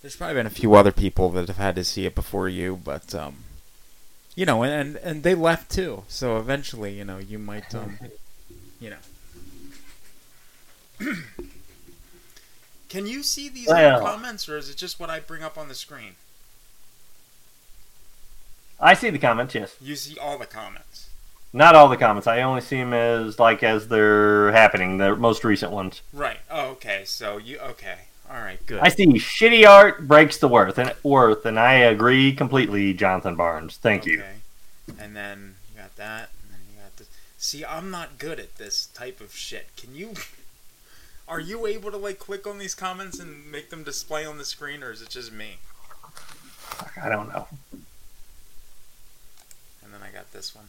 there's 0.04 0.16
probably 0.16 0.34
been 0.34 0.46
a 0.46 0.50
few 0.50 0.74
other 0.74 0.92
people 0.92 1.30
that 1.30 1.48
have 1.48 1.56
had 1.56 1.74
to 1.76 1.82
see 1.82 2.04
it 2.04 2.14
before 2.14 2.46
you, 2.46 2.78
but 2.84 3.14
um, 3.14 3.36
you 4.34 4.44
know, 4.44 4.62
and 4.62 4.96
and 4.96 5.22
they 5.22 5.34
left 5.34 5.70
too. 5.70 6.02
So 6.08 6.36
eventually, 6.36 6.92
you 6.92 7.06
know, 7.06 7.16
you 7.16 7.38
might, 7.38 7.74
um, 7.74 7.98
you 8.80 8.90
know. 8.90 8.98
Can 12.90 13.06
you 13.06 13.22
see 13.22 13.48
these 13.48 13.66
Well- 13.66 13.96
other 13.96 14.04
comments, 14.04 14.46
or 14.46 14.58
is 14.58 14.68
it 14.68 14.76
just 14.76 15.00
what 15.00 15.08
I 15.08 15.20
bring 15.20 15.42
up 15.42 15.56
on 15.56 15.68
the 15.68 15.74
screen? 15.74 16.16
I 18.78 18.92
see 18.92 19.08
the 19.08 19.18
comments, 19.18 19.54
yes. 19.54 19.74
You 19.80 19.96
see 19.96 20.18
all 20.18 20.36
the 20.36 20.44
comments. 20.44 21.08
Not 21.54 21.74
all 21.74 21.88
the 21.88 21.96
comments. 21.96 22.26
I 22.26 22.42
only 22.42 22.60
see 22.60 22.76
them 22.76 22.92
as 22.92 23.38
like 23.38 23.62
as 23.62 23.88
they're 23.88 24.52
happening, 24.52 24.98
the 24.98 25.16
most 25.16 25.44
recent 25.44 25.72
ones. 25.72 26.02
Right. 26.12 26.40
Oh, 26.50 26.66
okay. 26.72 27.04
So 27.06 27.38
you 27.38 27.58
okay? 27.60 28.00
All 28.30 28.40
right. 28.40 28.64
Good. 28.66 28.80
I 28.80 28.88
see 28.88 29.06
shitty 29.06 29.66
art 29.68 30.08
breaks 30.08 30.38
the 30.38 30.48
worth 30.48 30.78
and 30.78 30.92
worth, 31.02 31.44
and 31.46 31.58
I 31.58 31.74
agree 31.74 32.32
completely, 32.34 32.94
Jonathan 32.94 33.36
Barnes. 33.36 33.76
Thank 33.76 34.06
you. 34.06 34.22
And 34.98 35.14
then 35.14 35.56
you 35.72 35.80
got 35.80 35.94
that, 35.96 36.30
and 36.42 36.52
then 36.52 36.60
you 36.72 36.80
got 36.80 36.96
this. 36.96 37.08
See, 37.38 37.64
I'm 37.64 37.90
not 37.90 38.18
good 38.18 38.40
at 38.40 38.56
this 38.56 38.86
type 38.86 39.20
of 39.20 39.34
shit. 39.34 39.68
Can 39.76 39.94
you? 39.94 40.14
Are 41.26 41.40
you 41.40 41.66
able 41.66 41.90
to 41.90 41.96
like 41.96 42.18
click 42.18 42.46
on 42.46 42.58
these 42.58 42.74
comments 42.74 43.18
and 43.18 43.50
make 43.50 43.70
them 43.70 43.82
display 43.82 44.26
on 44.26 44.38
the 44.38 44.44
screen, 44.44 44.82
or 44.82 44.90
is 44.92 45.00
it 45.00 45.10
just 45.10 45.32
me? 45.32 45.58
I 47.02 47.08
don't 47.08 47.28
know. 47.28 47.46
And 49.82 49.92
then 49.92 50.00
I 50.02 50.10
got 50.10 50.32
this 50.32 50.54
one. 50.54 50.66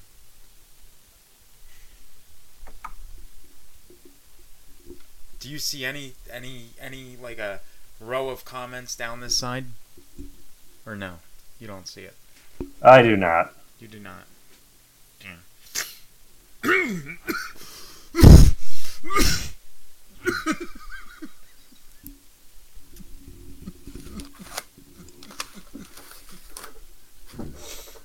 Do 5.39 5.49
you 5.49 5.59
see 5.59 5.85
any 5.85 6.13
any 6.31 6.67
any 6.81 7.17
like 7.21 7.37
a 7.37 7.59
row 7.99 8.29
of 8.29 8.45
comments 8.45 8.95
down 8.95 9.19
this 9.19 9.37
side? 9.37 9.65
Or 10.85 10.95
no? 10.95 11.15
You 11.59 11.67
don't 11.67 11.87
see 11.87 12.01
it. 12.01 12.15
I 12.81 13.01
do 13.01 13.15
not. 13.17 13.53
You 13.79 13.87
do 13.87 13.99
not. 13.99 14.25
Damn. 15.19 15.43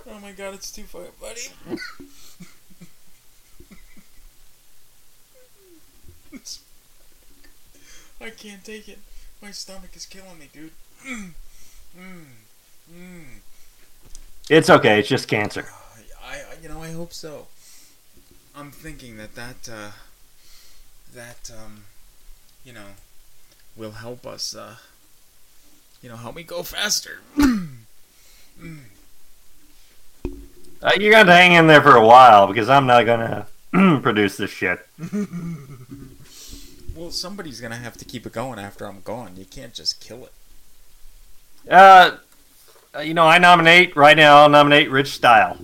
oh 0.08 0.18
my 0.20 0.32
god, 0.32 0.54
it's 0.54 0.70
too 0.70 0.84
funny, 0.84 1.08
buddy. 1.20 1.40
It's- 6.32 6.60
I 8.20 8.30
can't 8.30 8.64
take 8.64 8.88
it. 8.88 8.98
My 9.42 9.50
stomach 9.50 9.90
is 9.94 10.04
killing 10.04 10.38
me, 10.38 10.48
dude. 10.52 10.72
Mm, 11.06 11.30
mm, 11.98 12.24
mm. 12.92 13.24
It's 14.50 14.68
okay. 14.68 14.98
It's 14.98 15.08
just 15.08 15.28
cancer. 15.28 15.66
I, 16.22 16.34
I, 16.34 16.40
you 16.62 16.68
know, 16.68 16.82
I 16.82 16.92
hope 16.92 17.12
so. 17.12 17.46
I'm 18.54 18.70
thinking 18.70 19.16
that 19.16 19.34
that, 19.36 19.68
uh, 19.72 19.90
that, 21.14 21.50
um, 21.56 21.84
you 22.64 22.72
know, 22.72 22.96
will 23.76 23.92
help 23.92 24.26
us, 24.26 24.54
uh, 24.54 24.76
you 26.02 26.08
know, 26.08 26.16
help 26.16 26.36
me 26.36 26.42
go 26.42 26.62
faster. 26.62 27.20
Uh, 30.82 30.92
you're 30.98 31.12
gonna 31.12 31.30
hang 31.30 31.52
in 31.52 31.66
there 31.66 31.82
for 31.82 31.94
a 31.94 32.06
while 32.06 32.46
because 32.46 32.70
I'm 32.70 32.86
not 32.86 33.04
gonna 33.04 33.46
produce 34.02 34.38
this 34.38 34.50
shit. 34.50 34.86
well, 37.00 37.10
somebody's 37.10 37.62
gonna 37.62 37.76
have 37.76 37.96
to 37.96 38.04
keep 38.04 38.26
it 38.26 38.32
going 38.34 38.58
after 38.58 38.84
I'm 38.84 39.00
gone. 39.00 39.36
You 39.36 39.46
can't 39.46 39.72
just 39.72 40.00
kill 40.00 40.24
it. 40.26 40.32
Uh, 41.70 42.18
uh, 42.94 43.00
you 43.00 43.14
know, 43.14 43.24
I 43.24 43.38
nominate 43.38 43.96
right 43.96 44.16
now. 44.16 44.36
I'll 44.36 44.50
nominate 44.50 44.90
Rich 44.90 45.12
Style. 45.12 45.56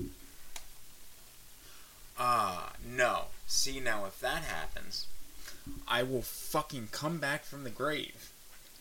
Ah, 2.19 2.73
no. 2.87 3.25
See, 3.47 3.81
now 3.81 4.07
if 4.07 4.19
that 4.21 4.45
happens, 4.45 5.09
I 5.87 6.03
will 6.03 6.23
fucking 6.23 6.89
come 6.91 7.19
back 7.19 7.45
from 7.45 7.65
the 7.65 7.71
grave, 7.71 8.31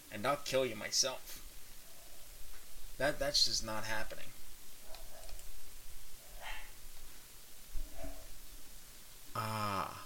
and 0.10 0.26
I'll 0.26 0.38
kill 0.38 0.66
you 0.66 0.78
myself. 0.78 1.42
That 2.98 3.20
that's 3.20 3.44
just 3.44 3.66
not 3.66 3.84
happening. 3.84 4.28
Ah. 9.36 10.05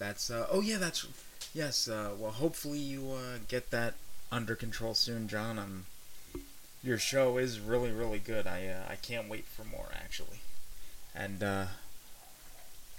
That's 0.00 0.30
uh, 0.30 0.46
oh 0.50 0.60
yeah, 0.62 0.78
that's 0.78 1.06
yes. 1.54 1.86
Uh, 1.86 2.10
well, 2.18 2.32
hopefully 2.32 2.78
you 2.78 3.12
uh, 3.12 3.38
get 3.46 3.70
that 3.70 3.94
under 4.32 4.56
control 4.56 4.94
soon, 4.94 5.28
John. 5.28 5.58
Um, 5.58 5.86
your 6.82 6.98
show 6.98 7.36
is 7.36 7.60
really 7.60 7.92
really 7.92 8.18
good. 8.18 8.46
I 8.46 8.66
uh, 8.66 8.90
I 8.90 8.96
can't 8.96 9.28
wait 9.28 9.44
for 9.44 9.62
more 9.62 9.90
actually, 9.94 10.40
and 11.14 11.42
uh, 11.42 11.66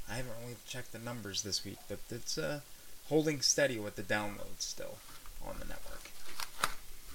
I 0.09 0.13
haven't 0.13 0.33
really 0.43 0.57
checked 0.67 0.93
the 0.93 0.99
numbers 0.99 1.41
this 1.41 1.65
week, 1.65 1.79
but 1.89 1.99
it's 2.11 2.37
uh, 2.37 2.61
holding 3.09 3.41
steady 3.41 3.79
with 3.79 3.95
the 3.95 4.03
downloads 4.03 4.61
still 4.61 4.97
on 5.45 5.55
the 5.59 5.65
network. 5.65 6.11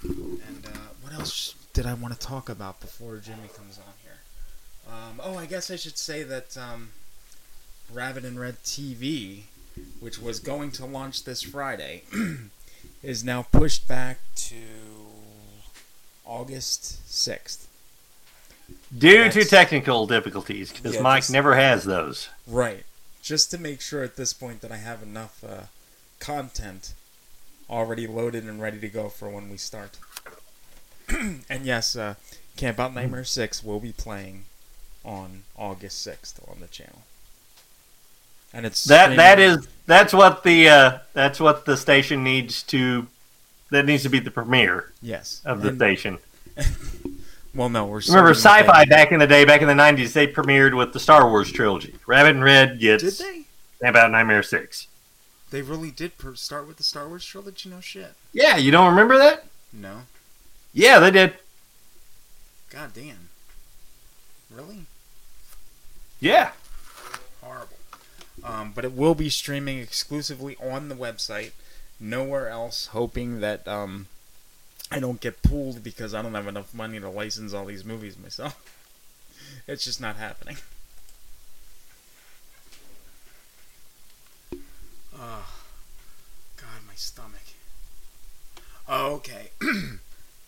And 0.03 0.67
uh, 0.67 0.91
what 1.01 1.13
else 1.15 1.55
did 1.73 1.87
I 1.87 1.95
want 1.95 2.13
to 2.13 2.21
talk 2.21 2.49
about 2.49 2.81
before 2.81 3.17
Jimmy 3.19 3.49
comes 3.57 3.79
on 3.79 3.95
here? 4.03 4.93
Um, 4.93 5.21
oh, 5.23 5.39
I 5.39 5.47
guess 5.47 5.71
I 5.71 5.77
should 5.77 5.99
say 5.99 6.23
that 6.23 6.57
um, 6.57 6.91
Rabbit 7.93 8.25
and 8.25 8.39
Red 8.39 8.63
TV, 8.63 9.43
which 10.01 10.19
was 10.19 10.41
going 10.41 10.71
to 10.73 10.87
launch 10.87 11.25
this 11.25 11.43
Friday, 11.43 12.03
is 13.03 13.25
now 13.25 13.43
pushed 13.43 13.87
back 13.89 14.19
to 14.35 14.57
August 16.25 17.01
6th. 17.09 17.67
Due 18.97 19.11
That's- 19.19 19.35
to 19.35 19.45
technical 19.45 20.07
difficulties, 20.07 20.73
because 20.73 20.95
Yeah, 20.97 21.03
Mike 21.03 21.23
just- 21.23 21.31
never 21.31 21.55
has 21.55 21.85
those. 21.85 22.29
Right. 22.47 22.85
Just 23.23 23.51
to 23.53 23.59
make 23.59 23.81
sure 23.81 24.03
at 24.05 24.17
this 24.17 24.33
point 24.33 24.61
that 24.61 24.71
I 24.73 24.77
have 24.77 25.03
enough 25.03 25.43
uh, 25.45 25.63
content 26.21 26.95
already 27.69 28.07
loaded 28.07 28.45
and 28.45 28.61
ready 28.61 28.79
to 28.81 28.89
go 28.89 29.09
for 29.09 29.29
when 29.29 29.51
we 29.51 29.57
start. 29.57 29.99
and 31.09 31.65
yes, 31.65 31.97
uh, 31.97 32.15
Camp 32.57 32.79
Out 32.79 32.95
Nightmare 32.95 33.25
6 33.25 33.65
will 33.65 33.81
be 33.81 33.93
playing 33.93 34.45
on 35.05 35.43
August 35.57 36.07
6th 36.07 36.49
on 36.51 36.61
the 36.61 36.67
channel. 36.69 37.03
And 38.57 38.65
it's 38.65 38.85
That 38.85 39.15
that 39.17 39.35
streaming- 39.35 39.59
is 39.61 39.69
that's 39.87 40.13
what 40.15 40.43
the 40.43 40.69
uh, 40.69 40.99
that's 41.13 41.39
what 41.39 41.65
the 41.67 41.77
station 41.77 42.25
needs 42.25 42.63
to. 42.65 43.07
That 43.71 43.85
needs 43.85 44.03
to 44.05 44.09
be 44.09 44.19
the 44.19 44.31
premiere. 44.31 44.93
Yes. 45.03 45.43
Of 45.45 45.61
the 45.63 45.69
And- 45.69 45.79
station. 45.79 46.19
Well, 47.55 47.71
no, 47.71 47.87
we're 47.87 48.03
Remember, 48.09 48.33
sci-fi 48.35 48.85
back 48.85 49.13
in 49.13 49.19
the 49.19 49.27
day, 49.27 49.47
back 49.47 49.63
in 49.63 49.67
the 49.67 49.73
'90s, 49.73 50.13
they 50.13 50.27
premiered 50.27 50.77
with 50.77 50.93
the 50.93 51.01
Star 51.01 51.27
Wars 51.27 51.51
trilogy. 51.51 51.95
Rabbit 52.07 52.33
and 52.35 52.45
Red 52.45 52.79
gets 52.79 53.03
Did 53.03 53.47
they? 53.81 53.89
about 53.89 54.11
Nightmare 54.11 54.43
Six. 54.43 54.89
They 55.51 55.63
really 55.63 55.91
did 55.91 56.19
per- 56.19 56.35
start 56.35 56.69
with 56.69 56.77
the 56.77 56.83
Star 56.83 57.09
Wars 57.09 57.25
trilogy? 57.25 57.71
No 57.71 57.81
shit. 57.81 58.13
Yeah, 58.35 58.59
you 58.59 58.71
don't 58.71 58.91
remember 58.91 59.17
that? 59.17 59.47
No. 59.73 60.03
Yeah, 60.75 60.99
they 60.99 61.11
did. 61.11 61.33
God 62.69 62.91
damn. 62.93 63.31
Really? 64.55 64.81
Yeah. 66.21 66.51
Um, 68.47 68.71
but 68.73 68.85
it 68.85 68.93
will 68.93 69.17
be 69.17 69.29
streaming 69.29 69.81
exclusively 69.81 70.57
on 70.63 70.89
the 70.89 70.95
website, 70.95 71.51
nowhere 71.99 72.49
else. 72.49 72.87
Hoping 72.89 73.41
that 73.41 73.67
um, 73.67 74.07
I 74.91 75.01
don't 75.01 75.21
get 75.21 75.43
pulled 75.43 75.83
because 75.83 76.15
I 76.15 76.23
don't 76.23 76.35
have 76.35 76.47
enough 76.47 76.73
money 76.73 77.01
to 77.01 77.11
license 77.11 77.53
all 77.53 77.65
these 77.65 77.85
movies 77.85 78.17
myself. 78.17 78.73
it's 79.67 79.85
just 79.85 80.01
not 80.01 80.15
happening. 80.15 80.59
Oh, 85.19 85.49
God, 86.57 86.81
my 86.87 86.95
stomach. 86.95 87.41
Oh, 88.87 89.15
okay. 89.15 89.51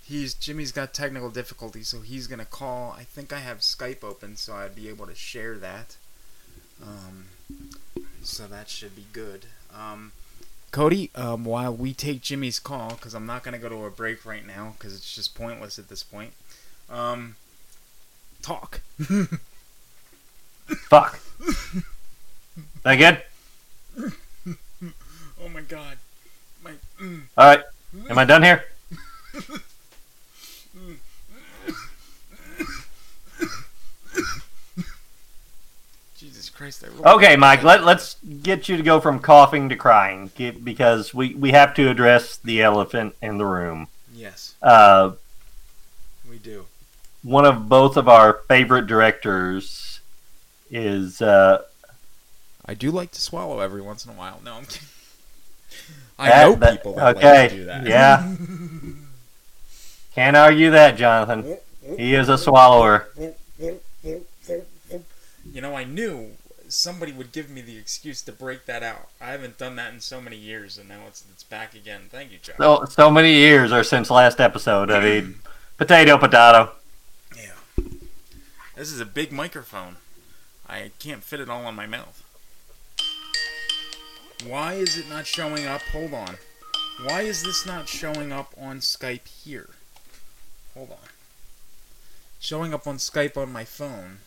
he's 0.04 0.34
Jimmy's 0.34 0.70
got 0.70 0.94
technical 0.94 1.30
difficulties, 1.30 1.88
so 1.88 2.02
he's 2.02 2.28
gonna 2.28 2.44
call. 2.44 2.94
I 2.96 3.02
think 3.02 3.32
I 3.32 3.40
have 3.40 3.58
Skype 3.58 4.04
open, 4.04 4.36
so 4.36 4.54
I'd 4.54 4.76
be 4.76 4.88
able 4.88 5.08
to 5.08 5.16
share 5.16 5.58
that. 5.58 5.96
Um, 6.80 7.24
so 8.22 8.46
that 8.46 8.68
should 8.68 8.94
be 8.94 9.06
good. 9.12 9.46
Um, 9.74 10.12
Cody, 10.70 11.10
um, 11.14 11.44
while 11.44 11.74
we 11.74 11.94
take 11.94 12.20
Jimmy's 12.20 12.58
call, 12.58 12.90
because 12.90 13.14
I'm 13.14 13.26
not 13.26 13.42
gonna 13.42 13.58
go 13.58 13.68
to 13.68 13.84
a 13.84 13.90
break 13.90 14.26
right 14.26 14.46
now, 14.46 14.74
because 14.78 14.94
it's 14.94 15.14
just 15.14 15.34
pointless 15.34 15.78
at 15.78 15.88
this 15.88 16.02
point. 16.02 16.32
Um, 16.90 17.36
talk. 18.42 18.80
Fuck. 20.90 21.20
That 22.82 22.96
good? 22.96 23.22
oh 25.42 25.48
my 25.48 25.62
God. 25.62 25.96
My. 26.62 26.72
Mm. 27.00 27.22
All 27.36 27.46
right. 27.46 27.64
Am 28.10 28.18
I 28.18 28.24
done 28.24 28.42
here? 28.42 28.64
Jesus 36.16 36.47
Christ! 36.58 36.84
Okay, 37.06 37.36
Mike. 37.36 37.62
Let 37.62 37.84
let's 37.84 38.16
get 38.42 38.68
you 38.68 38.76
to 38.76 38.82
go 38.82 39.00
from 39.00 39.20
coughing 39.20 39.68
to 39.68 39.76
crying, 39.76 40.32
get, 40.34 40.64
because 40.64 41.14
we 41.14 41.32
we 41.34 41.52
have 41.52 41.72
to 41.74 41.88
address 41.88 42.36
the 42.36 42.60
elephant 42.62 43.14
in 43.22 43.38
the 43.38 43.46
room. 43.46 43.86
Yes. 44.12 44.54
Uh, 44.60 45.12
We 46.28 46.38
do. 46.38 46.66
one 47.22 47.46
of 47.46 47.68
both 47.68 47.96
of 47.96 48.08
our 48.08 48.40
favorite 48.48 48.88
directors 48.88 50.00
is 50.70 51.22
uh, 51.22 51.62
I 52.66 52.74
do 52.74 52.90
like 52.90 53.12
to 53.12 53.20
swallow 53.20 53.60
every 53.60 53.80
once 53.80 54.04
in 54.04 54.10
a 54.10 54.14
while. 54.14 54.40
No, 54.44 54.54
I'm 54.56 54.64
kidding. 54.66 54.88
I 56.18 56.28
That- 56.30 56.46
know 56.48 56.54
that- 56.56 56.72
people 56.72 56.94
that 56.96 57.16
okay, 57.18 57.40
like 57.42 57.50
to 57.50 57.56
do 57.56 57.64
that. 57.66 57.86
yeah. 57.86 58.34
Can't 60.16 60.36
argue 60.36 60.70
that, 60.72 60.96
Jonathan. 60.96 61.56
He 61.96 62.14
is 62.16 62.28
a 62.28 62.36
swallower. 62.36 63.08
You 65.54 65.62
know, 65.62 65.74
I 65.76 65.84
knew 65.84 66.32
somebody 66.68 67.12
would 67.12 67.32
give 67.32 67.50
me 67.50 67.60
the 67.60 67.76
excuse 67.76 68.22
to 68.22 68.32
break 68.32 68.66
that 68.66 68.82
out. 68.82 69.08
I 69.20 69.30
haven't 69.30 69.58
done 69.58 69.76
that 69.76 69.92
in 69.92 70.00
so 70.00 70.20
many 70.20 70.36
years, 70.36 70.78
and 70.78 70.88
now 70.88 71.00
it's 71.06 71.24
it's 71.32 71.42
back 71.42 71.74
again. 71.74 72.02
Thank 72.10 72.32
you, 72.32 72.38
John. 72.40 72.56
So 72.58 72.84
so 72.84 73.10
many 73.10 73.34
years 73.34 73.72
or 73.72 73.82
since 73.82 74.10
last 74.10 74.40
episode. 74.40 74.90
I 74.90 75.02
mean, 75.02 75.36
potato, 75.76 76.18
potato. 76.18 76.72
Yeah. 77.36 77.84
This 78.76 78.92
is 78.92 79.00
a 79.00 79.06
big 79.06 79.32
microphone. 79.32 79.96
I 80.68 80.90
can't 80.98 81.22
fit 81.22 81.40
it 81.40 81.48
all 81.48 81.66
in 81.68 81.74
my 81.74 81.86
mouth. 81.86 82.22
Why 84.46 84.74
is 84.74 84.96
it 84.96 85.08
not 85.08 85.26
showing 85.26 85.66
up? 85.66 85.80
Hold 85.92 86.14
on. 86.14 86.36
Why 87.04 87.22
is 87.22 87.42
this 87.42 87.66
not 87.66 87.88
showing 87.88 88.32
up 88.32 88.52
on 88.60 88.80
Skype 88.80 89.26
here? 89.26 89.70
Hold 90.74 90.90
on. 90.90 91.08
Showing 92.38 92.72
up 92.72 92.86
on 92.86 92.98
Skype 92.98 93.36
on 93.36 93.52
my 93.52 93.64
phone. 93.64 94.18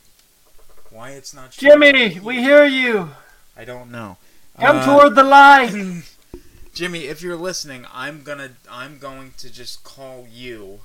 Why 0.91 1.12
it's 1.12 1.34
not 1.34 1.51
Jimmy, 1.51 2.19
we 2.19 2.41
hear 2.41 2.65
you. 2.65 3.12
I 3.56 3.63
don't 3.63 3.91
know. 3.91 4.17
Come 4.60 4.77
Uh, 4.77 4.86
toward 4.86 5.15
the 5.15 5.23
light. 5.23 5.73
Jimmy, 6.73 7.06
if 7.06 7.21
you're 7.21 7.38
listening, 7.38 7.86
I'm 7.93 8.23
gonna 8.23 8.51
I'm 8.69 8.99
going 8.99 9.34
to 9.38 9.49
just 9.49 9.84
call 9.86 10.27
you 10.30 10.82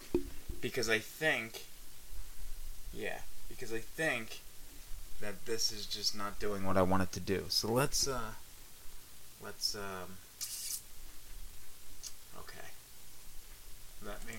because 0.60 0.88
I 0.88 1.00
think 1.00 1.64
yeah, 2.94 3.18
because 3.48 3.72
I 3.72 3.80
think 3.80 4.40
that 5.20 5.44
this 5.44 5.72
is 5.72 5.86
just 5.86 6.16
not 6.16 6.38
doing 6.38 6.64
what 6.64 6.76
I 6.76 6.82
want 6.82 7.02
it 7.02 7.12
to 7.12 7.20
do. 7.20 7.46
So 7.48 7.72
let's 7.72 8.06
uh 8.06 8.32
let's 9.42 9.74
um 9.74 10.18
okay. 12.38 12.68
Let 14.04 14.24
me 14.26 14.34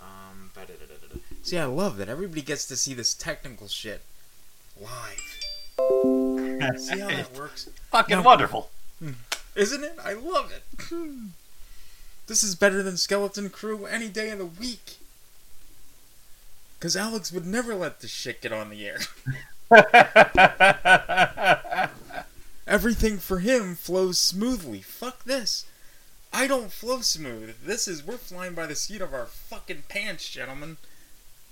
um. 0.00 0.50
See, 1.42 1.58
I 1.58 1.64
love 1.64 1.96
that 1.96 2.08
everybody 2.08 2.42
gets 2.42 2.66
to 2.66 2.76
see 2.76 2.94
this 2.94 3.14
technical 3.14 3.68
shit 3.68 4.02
live. 4.80 5.38
See 6.78 6.98
how 6.98 7.08
that 7.08 7.34
works? 7.36 7.68
Fucking 7.90 8.18
Now- 8.18 8.22
wonderful. 8.22 8.70
Hmm. 8.98 9.12
Isn't 9.54 9.82
it? 9.84 9.96
I 10.04 10.12
love 10.12 10.52
it. 10.52 10.62
this 12.26 12.42
is 12.44 12.54
better 12.54 12.82
than 12.82 12.96
Skeleton 12.96 13.50
Crew 13.50 13.86
any 13.86 14.08
day 14.08 14.30
of 14.30 14.38
the 14.38 14.46
week. 14.46 14.96
Because 16.78 16.96
Alex 16.96 17.32
would 17.32 17.46
never 17.46 17.74
let 17.74 18.00
this 18.00 18.10
shit 18.10 18.40
get 18.40 18.52
on 18.52 18.70
the 18.70 18.86
air. 18.86 18.98
Everything 22.68 23.18
for 23.18 23.40
him 23.40 23.74
flows 23.74 24.18
smoothly. 24.18 24.80
Fuck 24.82 25.24
this. 25.24 25.64
I 26.32 26.46
don't 26.46 26.70
flow 26.70 27.00
smooth. 27.00 27.56
This 27.64 27.88
is, 27.88 28.06
we're 28.06 28.18
flying 28.18 28.54
by 28.54 28.66
the 28.66 28.76
seat 28.76 29.00
of 29.00 29.12
our 29.14 29.26
fucking 29.26 29.84
pants, 29.88 30.28
gentlemen. 30.28 30.76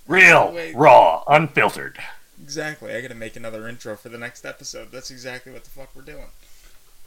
Real, 0.07 0.53
Wait. 0.53 0.75
raw, 0.75 1.23
unfiltered. 1.27 1.99
Exactly. 2.41 2.93
I 2.93 3.01
gotta 3.01 3.15
make 3.15 3.35
another 3.35 3.67
intro 3.67 3.95
for 3.95 4.09
the 4.09 4.17
next 4.17 4.45
episode. 4.45 4.91
That's 4.91 5.11
exactly 5.11 5.51
what 5.51 5.63
the 5.63 5.69
fuck 5.69 5.89
we're 5.95 6.01
doing. 6.03 6.27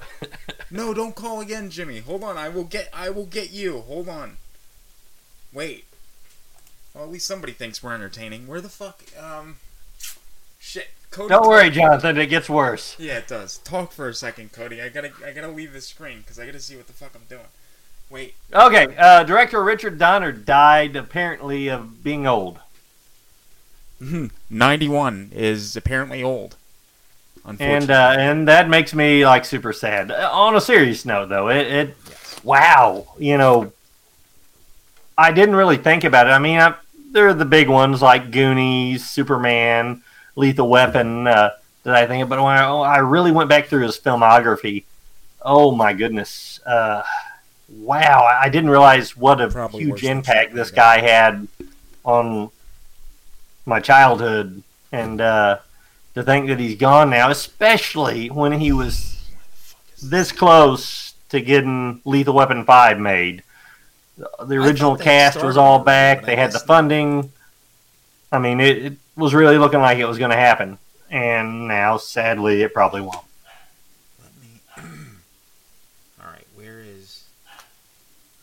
no, 0.71 0.93
don't 0.93 1.15
call 1.15 1.41
again, 1.41 1.71
Jimmy. 1.71 2.01
Hold 2.01 2.25
on. 2.25 2.37
I 2.37 2.49
will 2.49 2.65
get. 2.65 2.89
I 2.93 3.11
will 3.11 3.27
get 3.27 3.51
you. 3.51 3.81
Hold 3.81 4.09
on. 4.09 4.37
Wait. 5.53 5.85
Well, 6.95 7.05
at 7.05 7.11
least 7.11 7.27
somebody 7.27 7.53
thinks 7.53 7.83
we're 7.83 7.95
entertaining. 7.95 8.47
Where 8.47 8.61
the 8.61 8.69
fuck? 8.69 9.03
Um. 9.19 9.57
Shit. 10.59 10.89
Cody. 11.11 11.29
Don't 11.31 11.43
talk- 11.43 11.51
worry, 11.51 11.71
Jonathan. 11.71 12.19
It 12.19 12.27
gets 12.27 12.49
worse. 12.49 12.97
Yeah, 12.99 13.19
it 13.19 13.29
does. 13.29 13.59
Talk 13.59 13.93
for 13.93 14.09
a 14.09 14.15
second, 14.15 14.53
Cody. 14.53 14.81
I 14.83 14.89
gotta. 14.89 15.13
I 15.25 15.33
gotta 15.33 15.49
leave 15.49 15.73
the 15.73 15.81
screen 15.81 16.19
because 16.21 16.39
I 16.39 16.47
gotta 16.47 16.61
see 16.61 16.77
what 16.77 16.87
the 16.87 16.93
fuck 16.93 17.13
I'm 17.15 17.23
doing. 17.29 17.49
Wait. 18.11 18.35
Okay, 18.53 18.95
uh, 18.99 19.23
director 19.23 19.63
Richard 19.63 19.97
Donner 19.99 20.33
died 20.33 20.97
apparently 20.97 21.69
of 21.69 22.03
being 22.03 22.27
old. 22.27 22.59
Mhm. 24.01 24.31
Ninety-one 24.49 25.31
is 25.35 25.77
apparently 25.77 26.23
old. 26.23 26.57
and 27.59 27.91
uh, 27.91 28.15
and 28.19 28.49
that 28.49 28.69
makes 28.69 28.95
me 28.95 29.25
like 29.27 29.45
super 29.45 29.73
sad. 29.73 30.11
Uh, 30.11 30.31
On 30.33 30.57
a 30.57 30.61
serious 30.61 31.05
note, 31.05 31.29
though, 31.29 31.49
it, 31.49 31.67
it 31.67 31.97
wow, 32.43 33.07
you 33.19 33.37
know, 33.39 33.73
I 35.17 35.33
didn't 35.33 35.57
really 35.57 35.77
think 35.77 36.05
about 36.05 36.27
it. 36.27 36.31
I 36.31 36.39
mean, 36.39 36.59
I, 36.61 36.75
there 37.13 37.29
are 37.29 37.35
the 37.35 37.45
big 37.45 37.69
ones 37.69 38.01
like 38.03 38.31
Goonies, 38.31 39.09
Superman, 39.09 40.03
Lethal 40.37 40.69
Weapon 40.69 41.27
uh, 41.27 41.51
that 41.83 41.95
I 41.95 42.07
think 42.07 42.23
of, 42.23 42.29
but 42.29 42.39
when 42.43 42.57
I, 42.57 42.69
I 42.69 42.99
really 42.99 43.33
went 43.33 43.49
back 43.49 43.67
through 43.67 43.83
his 43.83 43.99
filmography, 43.99 44.85
oh 45.43 45.73
my 45.75 45.93
goodness, 45.93 46.61
uh, 46.65 47.03
wow, 47.69 48.23
I 48.41 48.49
didn't 48.49 48.71
realize 48.71 49.17
what 49.17 49.41
a 49.41 49.49
huge 49.79 50.05
impact 50.05 50.55
this 50.55 50.71
guy 50.71 51.01
had 51.01 51.49
on 52.05 52.51
my 53.70 53.80
childhood, 53.80 54.62
and 54.92 55.20
uh, 55.20 55.59
to 56.14 56.22
think 56.22 56.48
that 56.48 56.59
he's 56.59 56.76
gone 56.76 57.09
now, 57.09 57.30
especially 57.30 58.28
when 58.28 58.52
he 58.52 58.72
was 58.72 59.16
this 60.02 60.33
close 60.33 61.14
to 61.30 61.40
getting 61.40 62.02
Lethal 62.04 62.35
Weapon 62.35 62.64
Five 62.64 62.98
made. 62.98 63.42
The- 64.38 64.56
original 64.56 64.96
cast 64.96 65.42
was 65.42 65.56
all 65.56 65.78
back. 65.78 66.24
They 66.26 66.37
had 66.37 66.52
the 66.52 66.59
funding. 66.59 67.33
I 68.30 68.38
mean, 68.38 68.61
it, 68.61 68.78
it 68.85 68.92
was 69.16 69.33
really 69.33 69.56
looking 69.56 69.80
like 69.80 69.98
it 69.98 70.04
was 70.04 70.18
going 70.18 70.30
to 70.30 70.37
happen, 70.37 70.78
and 71.11 71.66
now, 71.66 71.96
sadly, 71.96 72.62
it 72.62 72.74
probably 72.74 73.00
won't. 73.00 73.24
All 74.76 74.85
right, 76.26 76.46
where 76.54 76.80
is? 76.80 77.24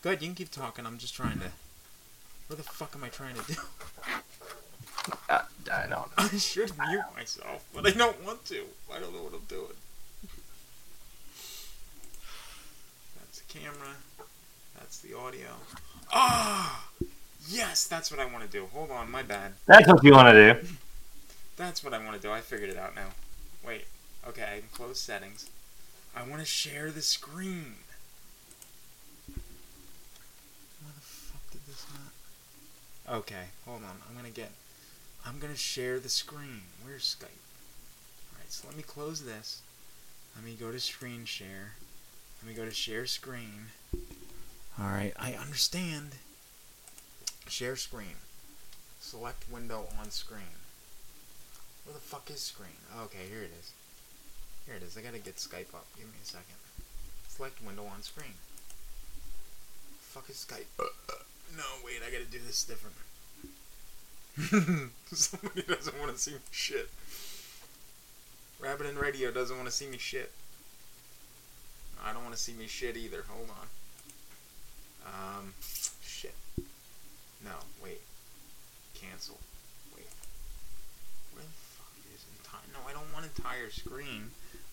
Good, 0.01 0.21
you 0.21 0.27
can 0.27 0.35
keep 0.35 0.51
talking. 0.51 0.85
I'm 0.85 0.97
just 0.97 1.13
trying 1.13 1.39
to. 1.39 1.51
What 2.47 2.57
the 2.57 2.63
fuck 2.63 2.95
am 2.95 3.03
I 3.03 3.09
trying 3.09 3.35
to 3.35 3.53
do? 3.53 3.53
Uh, 5.29 5.41
I 5.71 5.81
don't. 5.81 5.89
know. 5.89 6.05
I 6.17 6.27
should 6.37 6.71
mute 6.77 7.03
myself, 7.15 7.67
but 7.73 7.85
I 7.87 7.91
don't 7.91 8.23
want 8.25 8.45
to. 8.45 8.63
I 8.93 8.99
don't 8.99 9.13
know 9.13 9.23
what 9.23 9.33
I'm 9.33 9.45
doing. 9.47 9.77
That's 13.19 13.41
the 13.41 13.59
camera. 13.59 13.95
That's 14.77 14.99
the 14.99 15.17
audio. 15.17 15.49
Ah, 16.13 16.87
yes, 17.49 17.87
that's 17.87 18.11
what 18.11 18.19
I 18.19 18.25
want 18.25 18.43
to 18.45 18.49
do. 18.49 18.67
Hold 18.73 18.91
on, 18.91 19.11
my 19.11 19.23
bad. 19.23 19.53
That's 19.65 19.87
what 19.87 20.03
you 20.03 20.13
want 20.13 20.29
to 20.33 20.53
do. 20.53 20.67
That's 21.57 21.83
what 21.83 21.93
I 21.93 21.97
want 21.97 22.15
to 22.15 22.21
do. 22.21 22.31
I 22.31 22.39
figured 22.41 22.69
it 22.69 22.77
out 22.77 22.95
now. 22.95 23.09
Wait. 23.65 23.85
Okay, 24.27 24.43
I 24.43 24.59
can 24.59 24.69
close 24.73 24.99
settings. 24.99 25.49
I 26.15 26.21
want 26.27 26.39
to 26.41 26.45
share 26.45 26.91
the 26.91 27.01
screen. 27.01 27.75
Why 29.27 30.91
the 30.93 31.01
fuck 31.01 31.49
did 31.51 31.61
this 31.65 31.85
not? 31.93 33.15
Okay, 33.19 33.45
hold 33.65 33.83
on. 33.83 34.01
I'm 34.09 34.15
gonna 34.15 34.29
get. 34.29 34.51
I'm 35.27 35.39
gonna 35.39 35.57
share 35.57 35.99
the 35.99 36.07
screen. 36.07 36.61
Where's 36.85 37.17
Skype? 37.19 37.43
Alright, 38.33 38.49
so 38.49 38.65
let 38.67 38.77
me 38.77 38.83
close 38.83 39.25
this. 39.25 39.61
Let 40.35 40.45
me 40.45 40.55
go 40.57 40.71
to 40.71 40.79
screen 40.79 41.25
share. 41.25 41.73
Let 42.41 42.49
me 42.49 42.55
go 42.55 42.63
to 42.63 42.73
share 42.73 43.05
screen. 43.05 43.71
Alright, 44.79 45.13
I 45.19 45.33
understand. 45.33 46.15
Share 47.49 47.75
screen. 47.75 48.23
Select 49.01 49.51
window 49.51 49.87
on 49.99 50.11
screen. 50.11 50.63
Where 51.83 51.93
the 51.93 51.99
fuck 51.99 52.29
is 52.31 52.39
screen? 52.39 52.79
Okay, 53.03 53.27
here 53.29 53.41
it 53.41 53.51
is. 53.59 53.73
Here 54.65 54.75
it 54.75 54.83
is. 54.83 54.97
I 54.97 55.01
gotta 55.01 55.19
get 55.19 55.35
Skype 55.35 55.73
up. 55.73 55.87
Give 55.97 56.05
me 56.05 56.19
a 56.23 56.25
second. 56.25 56.55
Select 57.27 57.61
window 57.65 57.85
on 57.85 58.01
screen. 58.01 58.35
Fuck 59.99 60.29
is 60.29 60.45
Skype? 60.47 60.71
no, 61.57 61.63
wait. 61.83 61.99
I 62.07 62.11
gotta 62.11 62.31
do 62.31 62.39
this 62.45 62.63
different. 62.63 62.95
Somebody 65.11 65.63
doesn't 65.63 65.99
want 65.99 66.15
to 66.15 66.21
see 66.21 66.33
me 66.33 66.37
shit. 66.51 66.89
Rabbit 68.59 68.85
and 68.85 68.97
Radio 68.99 69.31
doesn't 69.31 69.55
want 69.55 69.67
to 69.67 69.73
see 69.73 69.87
me 69.87 69.97
shit. 69.97 70.31
I 72.05 72.13
don't 72.13 72.23
want 72.23 72.35
to 72.35 72.41
see 72.41 72.53
me 72.53 72.67
shit 72.67 72.95
either. 72.97 73.23
Hold 73.29 73.49
on. 73.49 73.67
Um, 75.07 75.53
shit. 76.03 76.35
No, 77.43 77.51
wait. 77.83 78.01
Cancel. 78.93 79.39
Wait. 79.95 80.05
Where 81.33 81.43
the 81.43 81.49
fuck 81.49 81.93
is 82.13 82.23
entire? 82.39 82.61
No, 82.73 82.79
I 82.87 82.93
don't 82.93 83.11
want 83.13 83.25
entire 83.25 83.71
screen. 83.71 84.29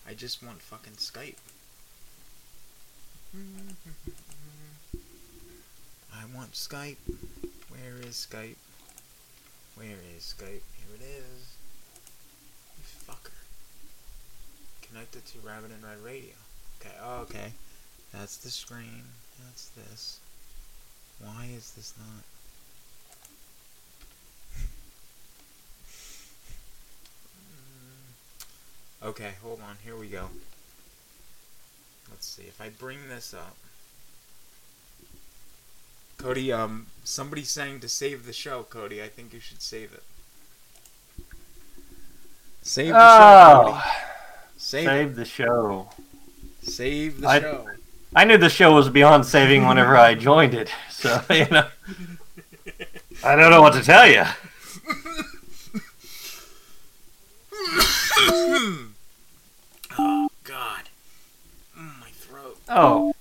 I 0.07 0.13
just 0.13 0.43
want 0.43 0.61
fucking 0.61 0.93
Skype. 0.93 1.37
I 6.13 6.23
want 6.35 6.51
Skype. 6.51 6.97
Where 7.69 8.07
is 8.07 8.27
Skype? 8.29 8.57
Where 9.75 9.97
is 10.15 10.33
Skype? 10.37 10.63
Here 10.77 10.95
it 10.95 11.01
is. 11.01 11.55
You 12.77 12.83
fucker. 13.13 13.31
Connected 14.87 15.25
to 15.25 15.39
Rabbit 15.39 15.71
and 15.71 15.83
Red 15.83 15.99
Radio. 16.03 16.33
Okay, 16.79 16.95
oh, 17.03 17.21
okay. 17.21 17.51
That's 18.13 18.37
the 18.37 18.49
screen. 18.49 19.03
That's 19.43 19.69
this. 19.69 20.19
Why 21.19 21.47
is 21.55 21.71
this 21.73 21.93
not? 21.97 22.23
Okay, 29.03 29.33
hold 29.43 29.59
on. 29.61 29.75
Here 29.83 29.95
we 29.95 30.07
go. 30.07 30.29
Let's 32.09 32.25
see 32.25 32.43
if 32.43 32.59
I 32.59 32.69
bring 32.69 32.97
this 33.07 33.35
up. 33.35 33.55
Cody, 36.17 36.51
um, 36.51 36.87
somebody's 37.03 37.51
saying 37.51 37.81
to 37.81 37.89
save 37.89 38.25
the 38.25 38.33
show, 38.33 38.63
Cody. 38.63 39.01
I 39.01 39.07
think 39.09 39.33
you 39.33 39.39
should 39.39 39.61
save 39.61 39.93
it. 39.93 40.03
Save 42.61 42.93
the 42.93 42.93
show, 42.93 43.63
Oh, 43.67 43.71
Cody. 43.83 43.95
Save, 44.57 44.85
save 44.85 45.15
the 45.15 45.25
show. 45.25 45.89
Save 46.63 47.21
the 47.21 47.27
I- 47.27 47.41
show. 47.41 47.67
I 48.17 48.23
knew 48.23 48.37
the 48.37 48.47
show 48.49 48.73
was 48.73 48.87
beyond 48.87 49.25
saving 49.25 49.67
whenever 49.67 49.97
I 49.97 50.15
joined 50.15 50.53
it, 50.53 50.69
so 50.89 51.21
you 51.29 51.45
know. 51.51 51.67
I 53.25 53.35
don't 53.35 53.51
know 53.51 53.61
what 53.61 53.73
to 53.73 53.81
tell 53.83 54.07
you. 54.07 54.23
oh 59.97 60.27
God. 60.43 60.83
Mm, 61.77 61.99
my 61.99 62.09
throat. 62.11 62.57
Oh. 62.69 63.14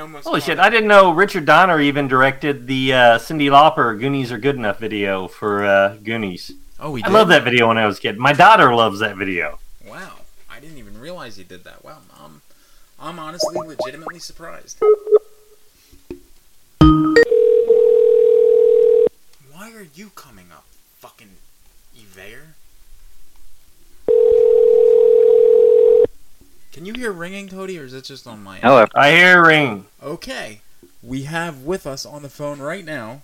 I 0.00 0.02
almost. 0.02 0.26
Holy 0.26 0.40
shit! 0.40 0.58
it. 0.58 0.60
I 0.60 0.70
didn't 0.70 0.88
know 0.88 1.10
Richard 1.12 1.44
Donner 1.44 1.78
even 1.78 2.08
directed 2.08 2.66
the 2.66 2.94
uh, 2.94 3.18
Cyndi 3.18 3.50
Lauper 3.50 3.98
"Goonies 4.00 4.32
Are 4.32 4.38
Good 4.38 4.56
Enough" 4.56 4.78
video 4.78 5.28
for 5.28 5.62
uh, 5.62 5.96
Goonies. 6.02 6.52
Oh, 6.78 6.94
he 6.94 7.04
I 7.04 7.10
love 7.10 7.28
that 7.28 7.44
video 7.44 7.68
when 7.68 7.76
I 7.76 7.84
was 7.86 7.98
a 7.98 8.00
kid. 8.00 8.16
My 8.18 8.32
daughter 8.32 8.74
loves 8.74 9.00
that 9.00 9.16
video. 9.16 9.58
Wow, 9.86 10.20
I 10.50 10.58
didn't 10.58 10.78
even 10.78 10.98
realize 10.98 11.36
he 11.36 11.44
did 11.44 11.64
that. 11.64 11.84
Wow, 11.84 11.98
I'm, 12.18 12.40
I'm 12.98 13.18
honestly 13.18 13.54
legitimately 13.54 14.20
surprised. 14.20 14.80
Why 19.52 19.70
are 19.74 19.86
you 19.94 20.12
coming 20.14 20.46
up, 20.50 20.64
fucking 20.98 21.28
Evair? 21.94 22.49
Can 26.72 26.86
you 26.86 26.94
hear 26.94 27.12
ringing, 27.12 27.48
Cody, 27.48 27.78
or 27.78 27.84
is 27.84 27.94
it 27.94 28.04
just 28.04 28.26
on 28.26 28.42
my 28.42 28.56
end? 28.56 28.64
Hello. 28.64 28.86
I 28.94 29.10
hear 29.10 29.44
ring. 29.44 29.86
Okay, 30.02 30.60
we 31.02 31.24
have 31.24 31.62
with 31.62 31.86
us 31.86 32.06
on 32.06 32.22
the 32.22 32.28
phone 32.28 32.60
right 32.60 32.84
now 32.84 33.22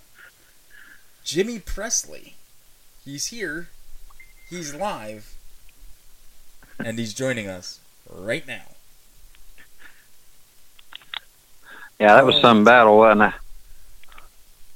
Jimmy 1.27 1.59
Presley. 1.59 2.35
He's 3.03 3.25
here. 3.25 3.67
He's 4.49 4.73
live. 4.73 5.35
And 6.79 6.97
he's 6.97 7.13
joining 7.13 7.49
us 7.49 7.81
right 8.09 8.47
now. 8.47 8.63
Yeah, 11.99 12.13
that 12.15 12.25
was 12.25 12.39
some 12.39 12.63
battle, 12.63 12.97
wasn't 12.99 13.33
it? 13.33 13.33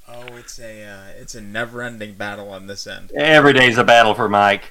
Oh, 0.06 0.36
it's 0.36 0.58
a 0.58 0.84
uh, 0.84 1.06
it's 1.18 1.34
a 1.34 1.40
never-ending 1.40 2.16
battle 2.16 2.50
on 2.50 2.66
this 2.66 2.86
end. 2.86 3.12
Every 3.12 3.54
day's 3.54 3.78
a 3.78 3.84
battle 3.84 4.14
for 4.14 4.28
Mike. 4.28 4.70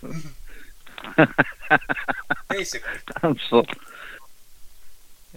Basically. 2.49 2.99
I'm 3.23 3.39
so, 3.49 3.65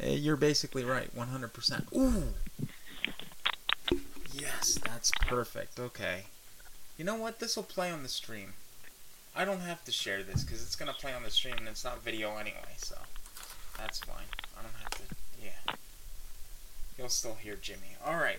Eh, 0.04 0.14
you're 0.14 0.36
basically 0.36 0.84
right, 0.84 1.10
100%. 1.16 1.96
Ooh. 1.96 2.34
Yes, 4.32 4.78
that's 4.84 5.10
perfect. 5.26 5.80
Okay. 5.80 6.24
You 6.98 7.04
know 7.04 7.14
what? 7.14 7.40
This 7.40 7.56
will 7.56 7.62
play 7.62 7.90
on 7.90 8.02
the 8.02 8.08
stream. 8.08 8.52
I 9.34 9.44
don't 9.44 9.60
have 9.60 9.84
to 9.84 9.92
share 9.92 10.22
this 10.22 10.44
because 10.44 10.62
it's 10.62 10.76
gonna 10.76 10.92
play 10.92 11.12
on 11.12 11.22
the 11.24 11.30
stream 11.30 11.54
and 11.58 11.66
it's 11.66 11.84
not 11.84 12.02
video 12.02 12.36
anyway, 12.36 12.74
so 12.76 12.96
that's 13.78 13.98
fine. 14.00 14.26
I 14.56 14.62
don't 14.62 14.74
have 14.82 14.90
to. 14.90 15.02
Yeah. 15.42 15.74
You'll 16.98 17.08
still 17.08 17.34
hear 17.34 17.56
Jimmy. 17.60 17.96
All 18.04 18.16
right. 18.16 18.38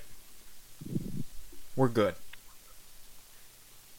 We're 1.75 1.89
good. 1.89 2.15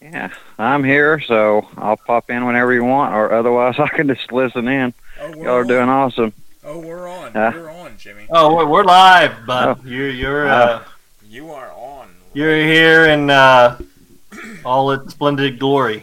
yeah, 0.01 0.31
I'm 0.59 0.85
here, 0.85 1.21
so 1.21 1.69
I'll 1.77 1.99
pop 1.99 2.31
in 2.31 2.47
whenever 2.47 2.73
you 2.73 2.85
want, 2.85 3.15
or 3.15 3.33
otherwise 3.33 3.75
I 3.79 3.89
can 3.89 4.09
just 4.09 4.33
listen 4.33 4.67
in. 4.69 4.95
Oh, 5.21 5.35
Y'all 5.35 5.49
are 5.49 5.65
doing 5.65 5.89
awesome. 5.91 6.33
Oh, 6.69 6.81
we're 6.81 7.09
on. 7.09 7.33
Huh? 7.33 7.53
We're 7.55 7.71
on, 7.71 7.97
Jimmy. 7.97 8.27
Oh, 8.29 8.57
we're, 8.57 8.67
we're 8.67 8.85
live, 8.85 9.47
but 9.47 9.79
Oh. 9.79 9.81
you're 9.85 10.11
you're 10.11 10.49
uh, 10.49 10.83
You 11.29 11.51
are 11.53 11.71
on. 11.71 12.09
you're 12.35 12.57
here 12.57 13.07
in 13.07 13.31
uh, 13.31 13.79
all 14.65 14.91
its 14.91 15.13
splendid 15.13 15.61
glory. 15.61 16.03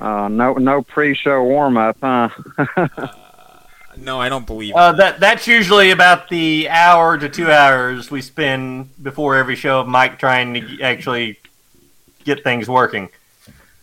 Uh, 0.00 0.28
no, 0.28 0.54
no 0.54 0.82
pre-show 0.82 1.42
warm-up, 1.44 1.96
huh? 2.02 2.28
No, 3.94 4.18
I 4.18 4.30
don't 4.30 4.46
believe. 4.46 4.74
Uh, 4.74 4.92
that 4.92 5.20
that's 5.20 5.46
usually 5.46 5.90
about 5.90 6.30
the 6.30 6.66
hour 6.70 7.18
to 7.18 7.28
two 7.28 7.50
hours 7.52 8.10
we 8.10 8.22
spend 8.22 8.88
before 9.02 9.36
every 9.36 9.54
show 9.54 9.80
of 9.80 9.86
Mike 9.86 10.18
trying 10.18 10.54
to 10.54 10.80
actually 10.80 11.38
get 12.24 12.42
things 12.42 12.68
working. 12.70 13.10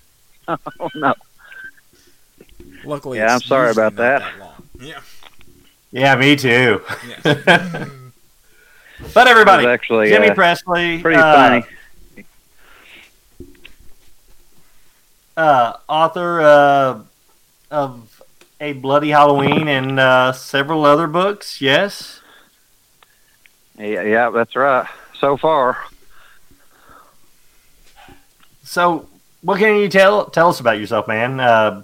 oh 0.48 0.58
no. 0.96 1.14
Luckily, 2.84 3.20
Yeah, 3.20 3.36
I'm 3.36 3.40
sorry 3.42 3.70
about 3.70 3.94
not 3.94 3.98
that. 3.98 4.34
Long. 4.80 4.88
Yeah. 4.88 5.02
Yeah, 5.92 6.16
me 6.16 6.36
too. 6.36 6.82
Yes. 7.08 7.22
but 9.14 9.28
everybody, 9.28 9.66
actually, 9.66 10.10
Jimmy 10.10 10.30
uh, 10.30 10.36
Presley, 10.36 11.02
pretty 11.02 11.20
uh, 11.20 11.34
funny. 11.34 12.26
uh, 15.36 15.74
author 15.88 16.42
uh, 16.42 17.02
of 17.72 18.22
A 18.62 18.74
Bloody 18.74 19.10
Halloween 19.10 19.68
and 19.68 20.00
uh, 20.00 20.32
several 20.32 20.86
other 20.86 21.08
books. 21.08 21.60
Yes. 21.60 22.22
Yeah, 23.78 24.04
yeah, 24.04 24.30
that's 24.30 24.56
right. 24.56 24.88
So 25.20 25.38
far, 25.38 25.78
So, 28.64 29.10
what 29.42 29.58
can 29.58 29.78
you 29.78 29.90
tell 29.90 30.26
tell 30.26 30.50
us 30.50 30.60
about 30.60 30.80
yourself, 30.80 31.08
man? 31.08 31.40
Uh, 31.40 31.84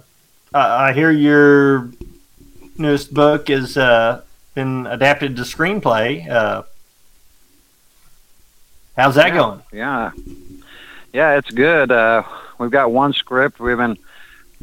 I 0.54 0.90
I 0.90 0.92
hear 0.92 1.10
your 1.10 1.90
newest 2.78 3.12
book 3.12 3.48
has 3.48 3.76
uh, 3.76 4.22
been 4.54 4.86
adapted 4.86 5.36
to 5.36 5.42
screenplay. 5.42 6.28
Uh, 6.28 6.62
how's 8.96 9.14
that 9.14 9.28
yeah, 9.28 9.34
going? 9.34 9.62
Yeah, 9.72 10.10
yeah, 11.12 11.38
it's 11.38 11.50
good. 11.50 11.90
Uh, 11.90 12.22
we've 12.58 12.70
got 12.70 12.90
one 12.90 13.12
script. 13.12 13.60
We've 13.60 13.76
been 13.76 13.96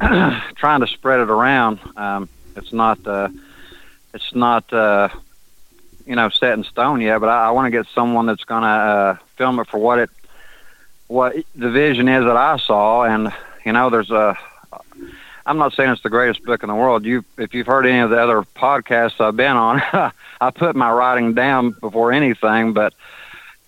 trying 0.00 0.80
to 0.80 0.86
spread 0.86 1.20
it 1.20 1.30
around. 1.30 1.80
Um, 1.96 2.28
it's 2.56 2.72
not, 2.72 3.04
uh, 3.06 3.28
it's 4.12 4.34
not, 4.34 4.72
uh, 4.72 5.08
you 6.06 6.14
know, 6.14 6.28
set 6.28 6.52
in 6.52 6.64
stone 6.64 7.00
yet. 7.00 7.18
But 7.20 7.28
I, 7.28 7.46
I 7.46 7.50
want 7.50 7.66
to 7.66 7.70
get 7.70 7.86
someone 7.94 8.26
that's 8.26 8.44
going 8.44 8.62
to 8.62 8.68
uh, 8.68 9.16
film 9.36 9.58
it 9.60 9.68
for 9.68 9.78
what 9.78 9.98
it, 9.98 10.10
what 11.08 11.36
the 11.54 11.70
vision 11.70 12.08
is 12.08 12.24
that 12.24 12.36
I 12.36 12.56
saw. 12.58 13.04
And 13.04 13.32
you 13.64 13.72
know, 13.72 13.90
there's 13.90 14.10
a. 14.10 14.38
I'm 15.46 15.58
not 15.58 15.74
saying 15.74 15.90
it's 15.90 16.02
the 16.02 16.10
greatest 16.10 16.42
book 16.44 16.62
in 16.62 16.68
the 16.68 16.74
world. 16.74 17.04
You, 17.04 17.24
if 17.36 17.52
you've 17.54 17.66
heard 17.66 17.86
any 17.86 17.98
of 18.00 18.10
the 18.10 18.18
other 18.20 18.42
podcasts 18.56 19.20
I've 19.20 19.36
been 19.36 19.56
on, 19.56 19.82
I 20.40 20.50
put 20.50 20.74
my 20.74 20.90
writing 20.90 21.34
down 21.34 21.72
before 21.72 22.12
anything, 22.12 22.72
but 22.72 22.94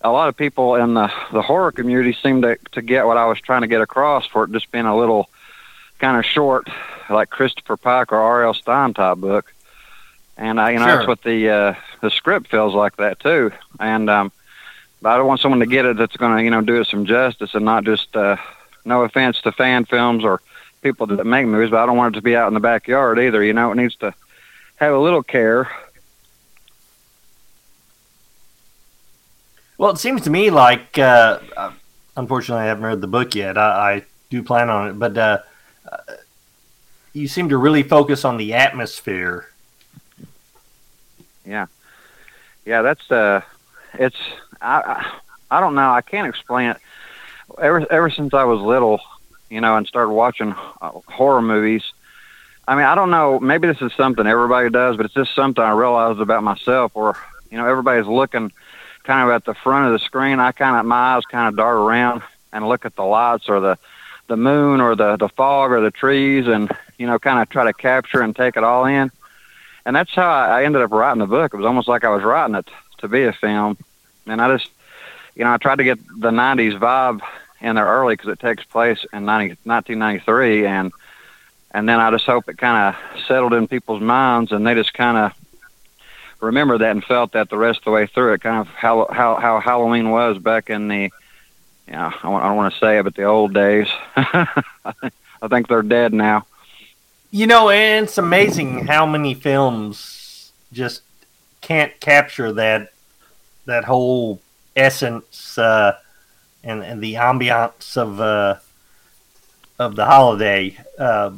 a 0.01 0.11
lot 0.11 0.29
of 0.29 0.35
people 0.37 0.75
in 0.75 0.93
the, 0.95 1.11
the 1.31 1.41
horror 1.41 1.71
community 1.71 2.17
seem 2.21 2.41
to, 2.41 2.57
to 2.71 2.81
get 2.81 3.05
what 3.05 3.17
I 3.17 3.25
was 3.25 3.39
trying 3.39 3.61
to 3.61 3.67
get 3.67 3.81
across 3.81 4.25
for 4.25 4.43
it 4.45 4.51
just 4.51 4.71
being 4.71 4.85
a 4.85 4.97
little 4.97 5.29
kind 5.99 6.17
of 6.17 6.25
short, 6.25 6.67
like 7.09 7.29
Christopher 7.29 7.77
Pike 7.77 8.11
or 8.11 8.17
R.L. 8.17 8.53
Stine 8.53 8.93
type 8.93 9.17
book. 9.17 9.53
And 10.35 10.59
I, 10.59 10.71
you 10.71 10.79
know, 10.79 10.85
Sure. 10.85 10.95
that's 10.97 11.07
what 11.07 11.23
the 11.23 11.49
uh, 11.49 11.73
the 12.01 12.11
script 12.11 12.47
feels 12.49 12.75
like 12.75 12.97
that 12.97 13.19
too. 13.19 13.51
And 13.79 14.07
um, 14.07 14.31
but 15.01 15.09
I 15.09 15.17
don't 15.17 15.25
want 15.25 15.41
someone 15.41 15.61
to 15.61 15.65
get 15.65 15.85
it 15.85 15.97
that's 15.97 16.15
going 16.15 16.37
to, 16.37 16.43
you 16.43 16.51
know, 16.51 16.61
do 16.61 16.79
it 16.79 16.87
some 16.87 17.05
justice 17.05 17.53
and 17.55 17.65
not 17.65 17.83
just. 17.83 18.15
Uh, 18.15 18.37
no 18.85 19.03
offense 19.03 19.41
to 19.41 19.51
fan 19.51 19.83
films 19.83 20.23
or 20.23 20.41
people 20.81 21.07
that 21.07 21.25
make 21.25 21.45
movies, 21.45 21.71
but 21.71 21.79
I 21.79 21.85
don't 21.85 21.97
want 21.97 22.15
it 22.15 22.19
to 22.19 22.23
be 22.23 22.35
out 22.35 22.47
in 22.47 22.53
the 22.53 22.59
backyard 22.59 23.19
either. 23.19 23.43
You 23.43 23.53
know, 23.53 23.71
it 23.71 23.75
needs 23.75 23.95
to 23.97 24.13
have 24.77 24.93
a 24.93 24.99
little 24.99 25.23
care. 25.23 25.69
Well, 29.77 29.91
it 29.91 29.99
seems 29.99 30.21
to 30.23 30.29
me 30.29 30.49
like, 30.49 30.97
uh, 30.97 31.39
uh, 31.55 31.71
unfortunately, 32.15 32.63
I 32.63 32.67
haven't 32.67 32.85
read 32.85 33.01
the 33.01 33.07
book 33.07 33.35
yet. 33.35 33.57
I, 33.57 33.93
I 33.95 34.03
do 34.29 34.41
plan 34.41 34.69
on 34.69 34.89
it, 34.89 34.93
but 34.93 35.17
uh, 35.17 35.39
uh, 35.91 35.97
you 37.13 37.27
seem 37.27 37.49
to 37.49 37.57
really 37.57 37.83
focus 37.83 38.25
on 38.25 38.37
the 38.37 38.53
atmosphere. 38.53 39.49
Yeah, 41.45 41.67
yeah, 42.65 42.81
that's 42.81 43.09
uh, 43.09 43.41
it's 43.93 44.17
I, 44.61 44.81
I 44.81 45.19
I 45.57 45.59
don't 45.61 45.75
know. 45.75 45.91
I 45.91 46.01
can't 46.01 46.27
explain 46.27 46.71
it. 46.71 46.77
Ever 47.59 47.89
ever 47.91 48.09
since 48.09 48.33
I 48.33 48.43
was 48.43 48.59
little, 48.59 48.99
you 49.49 49.61
know, 49.61 49.75
and 49.75 49.87
started 49.87 50.11
watching 50.11 50.53
uh, 50.81 50.91
horror 51.07 51.41
movies. 51.41 51.83
I 52.67 52.75
mean, 52.75 52.85
I 52.85 52.95
don't 52.95 53.11
know. 53.11 53.39
Maybe 53.39 53.67
this 53.67 53.81
is 53.81 53.93
something 53.93 54.27
everybody 54.27 54.69
does, 54.69 54.97
but 54.97 55.05
it's 55.05 55.15
just 55.15 55.33
something 55.33 55.63
I 55.63 55.71
realized 55.71 56.19
about 56.19 56.43
myself. 56.43 56.95
Where 56.95 57.13
you 57.49 57.57
know, 57.57 57.67
everybody's 57.67 58.07
looking 58.07 58.51
kind 59.03 59.29
of 59.29 59.33
at 59.33 59.45
the 59.45 59.53
front 59.53 59.87
of 59.87 59.93
the 59.93 59.99
screen. 59.99 60.39
I 60.39 60.51
kind 60.51 60.77
of 60.77 60.85
my 60.85 61.15
eyes 61.15 61.23
kind 61.25 61.47
of 61.47 61.55
dart 61.55 61.77
around 61.77 62.23
and 62.51 62.67
look 62.67 62.85
at 62.85 62.95
the 62.95 63.03
lights 63.03 63.49
or 63.49 63.59
the 63.59 63.77
the 64.27 64.37
moon 64.37 64.81
or 64.81 64.95
the 64.95 65.15
the 65.17 65.29
fog 65.29 65.71
or 65.71 65.81
the 65.81 65.91
trees, 65.91 66.47
and 66.47 66.71
you 66.97 67.07
know, 67.07 67.17
kind 67.19 67.39
of 67.41 67.49
try 67.49 67.63
to 67.63 67.73
capture 67.73 68.21
and 68.21 68.35
take 68.35 68.57
it 68.57 68.63
all 68.63 68.85
in 68.85 69.11
and 69.87 69.95
that's 69.95 70.13
how 70.13 70.29
I 70.29 70.59
I 70.59 70.63
ended 70.65 70.81
up 70.81 70.91
writing 70.91 71.21
the 71.21 71.27
book. 71.27 71.53
It 71.53 71.57
was 71.57 71.65
almost 71.65 71.87
like 71.87 72.03
I 72.03 72.09
was 72.09 72.21
writing 72.21 72.55
it 72.55 72.69
to 72.97 73.07
be 73.07 73.23
a 73.23 73.31
film, 73.31 73.77
and 74.27 74.41
I 74.41 74.55
just, 74.57 74.69
you 75.33 75.45
know, 75.45 75.53
I 75.53 75.57
tried 75.57 75.77
to 75.77 75.85
get 75.85 75.97
the 76.07 76.29
'90s 76.29 76.77
vibe 76.77 77.21
in 77.61 77.75
there 77.75 77.85
early 77.85 78.15
because 78.15 78.29
it 78.31 78.39
takes 78.39 78.63
place 78.63 79.03
in 79.13 79.25
90, 79.25 79.57
1993, 79.63 80.65
and 80.65 80.91
and 81.71 81.87
then 81.87 81.99
I 81.99 82.09
just 82.11 82.25
hope 82.25 82.47
it 82.49 82.57
kind 82.57 82.95
of 82.95 83.21
settled 83.27 83.53
in 83.53 83.67
people's 83.67 84.01
minds, 84.01 84.51
and 84.51 84.65
they 84.65 84.73
just 84.73 84.93
kind 84.93 85.17
of 85.17 85.33
remember 86.39 86.77
that 86.77 86.91
and 86.91 87.03
felt 87.03 87.33
that 87.33 87.49
the 87.49 87.57
rest 87.57 87.79
of 87.79 87.85
the 87.85 87.91
way 87.91 88.07
through 88.07 88.33
it. 88.33 88.41
Kind 88.41 88.59
of 88.59 88.67
how 88.69 89.07
how 89.11 89.35
how 89.35 89.59
Halloween 89.59 90.09
was 90.11 90.37
back 90.37 90.69
in 90.69 90.87
the, 90.87 91.03
you 91.87 91.93
know, 91.93 92.11
I 92.13 92.21
don't- 92.23 92.41
I 92.41 92.47
don't 92.47 92.55
want 92.57 92.73
to 92.73 92.79
say 92.79 92.99
it, 92.99 93.03
but 93.03 93.15
the 93.15 93.23
old 93.23 93.53
days. 93.53 93.87
I 94.15 95.47
think 95.49 95.67
they're 95.67 95.81
dead 95.83 96.13
now. 96.13 96.45
You 97.29 97.45
know, 97.47 97.69
and 97.69 98.05
it's 98.05 98.17
amazing 98.17 98.87
how 98.87 99.05
many 99.05 99.33
films 99.33 100.51
just 100.71 101.01
can't 101.61 101.97
capture 101.99 102.51
that 102.53 102.93
that 103.65 103.83
whole 103.83 104.39
essence 104.75 105.57
uh, 105.57 105.97
and 106.67 106.83
and 106.83 107.01
the 107.01 107.15
ambiance 107.15 107.97
of 107.97 108.19
uh, 108.21 108.55
of 109.79 109.95
the 109.95 110.05
holiday. 110.05 110.77
Uh, 110.99 111.31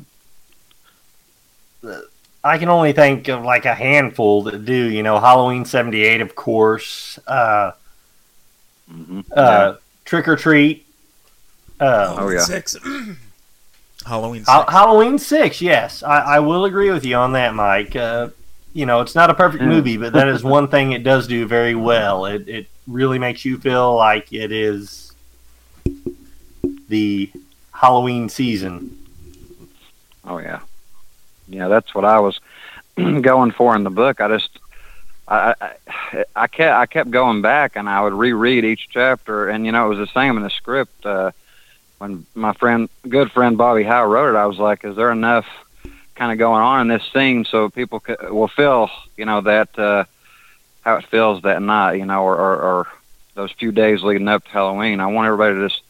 I 2.44 2.58
can 2.58 2.70
only 2.70 2.94
think 2.94 3.28
of 3.28 3.44
like 3.44 3.65
a 3.65 3.76
handful 3.76 4.44
that 4.44 4.65
do. 4.65 4.74
You 4.89 5.04
know, 5.04 5.20
Halloween 5.20 5.65
'78, 5.65 6.22
of 6.22 6.36
course. 6.36 7.20
Uh, 7.28 7.72
uh, 9.34 9.76
Trick 10.06 10.28
or 10.28 10.36
Treat. 10.36 10.86
Uh, 11.80 12.15
Oh, 12.18 12.30
yeah. 12.30 12.39
Six. 12.39 12.76
Halloween 14.06 14.44
Ha- 14.46 14.62
six. 14.62 14.72
Halloween 14.72 15.20
six, 15.20 15.62
yes, 15.62 16.04
I, 16.04 16.20
I 16.20 16.39
will 16.39 16.65
agree 16.65 16.89
with 16.89 17.06
you 17.06 17.15
on 17.15 17.34
that, 17.34 17.54
Mike. 17.54 17.96
Uh, 17.96 18.30
you 18.74 18.86
know, 18.86 19.02
it's 19.02 19.13
not 19.13 19.30
a 19.30 19.34
perfect 19.34 19.63
movie, 19.63 19.98
but 19.98 20.13
that 20.13 20.28
is 20.30 20.44
one 20.44 20.68
thing 20.70 20.94
it 20.94 21.04
does 21.04 21.28
do 21.28 21.46
very 21.46 21.76
well. 21.76 22.26
It 22.26 22.48
it 22.48 22.68
really 22.88 23.20
makes 23.20 23.44
you 23.46 23.58
feel 23.58 23.96
like 23.96 24.32
it 24.32 24.52
is 24.52 25.09
the 26.88 27.32
Halloween 27.74 28.30
season. 28.30 28.98
Oh 30.26 30.38
yeah, 30.38 30.62
yeah. 31.48 31.68
That's 31.68 31.94
what 31.96 32.06
I 32.06 32.20
was 32.20 32.39
going 32.96 33.52
for 33.52 33.76
in 33.76 33.84
the 33.84 33.89
book. 33.89 34.22
I 34.22 34.28
just, 34.28 34.60
I, 35.28 35.56
I, 35.60 36.26
I 36.36 36.48
kept, 36.48 36.76
I 36.76 36.86
kept 36.86 37.12
going 37.12 37.42
back, 37.42 37.76
and 37.76 37.88
I 37.89 38.02
would 38.02 38.13
reread 38.13 38.65
each 38.65 38.89
chapter, 38.89 39.50
and 39.50 39.65
you 39.65 39.72
know, 39.72 39.86
it 39.86 39.96
was 39.96 40.08
the 40.10 40.13
same 40.13 40.38
in 40.38 40.44
the 40.44 40.50
script. 40.50 41.06
Uh, 41.06 41.32
when 42.00 42.26
my 42.34 42.54
friend, 42.54 42.89
good 43.08 43.32
friend 43.32 43.58
Bobby 43.58 43.84
Howe 43.84 44.06
wrote 44.06 44.36
it, 44.36 44.38
I 44.38 44.46
was 44.46 44.58
like, 44.58 44.86
"Is 44.86 44.96
there 44.96 45.12
enough 45.12 45.46
kind 46.20 46.34
of 46.34 46.38
going 46.38 46.62
on 46.62 46.82
in 46.82 46.88
this 46.89 47.10
scene 47.13 47.46
so 47.46 47.70
people 47.70 48.04
c 48.06 48.13
will 48.30 48.50
feel, 48.50 48.89
you 49.15 49.26
know, 49.26 49.39
that 49.39 49.80
uh, 49.80 50.04
how 50.82 50.98
it 50.98 51.06
feels 51.06 51.42
that 51.44 51.62
night, 51.62 51.94
you 51.94 52.06
know, 52.06 52.24
or, 52.24 52.36
or, 52.36 52.62
or 52.62 52.88
those 53.39 53.52
few 53.54 53.71
days 53.71 54.04
leading 54.04 54.28
up 54.28 54.43
to 54.43 54.49
Halloween? 54.49 54.99
I 54.99 55.08
want 55.08 55.28
everybody 55.28 55.56
to 55.56 55.69
just 55.69 55.82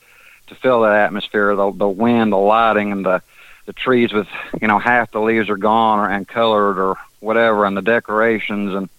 to 0.48 0.56
feel 0.56 0.82
that 0.82 0.94
atmosphere, 0.94 1.56
the 1.56 1.72
the 1.72 1.90
wind, 1.90 2.32
the 2.32 2.38
lighting, 2.38 2.92
and 2.92 3.04
the 3.04 3.22
the 3.66 3.74
trees 3.74 4.14
with 4.14 4.28
you 4.62 4.68
know 4.68 4.78
half 4.78 5.12
the 5.12 5.20
leaves 5.20 5.50
are 5.50 5.58
gone 5.58 6.00
or, 6.00 6.10
and 6.10 6.28
colored 6.28 6.78
or 6.78 6.96
whatever, 7.20 7.66
and 7.66 7.76
the 7.76 7.82
decorations, 7.82 8.76
and 8.76 8.90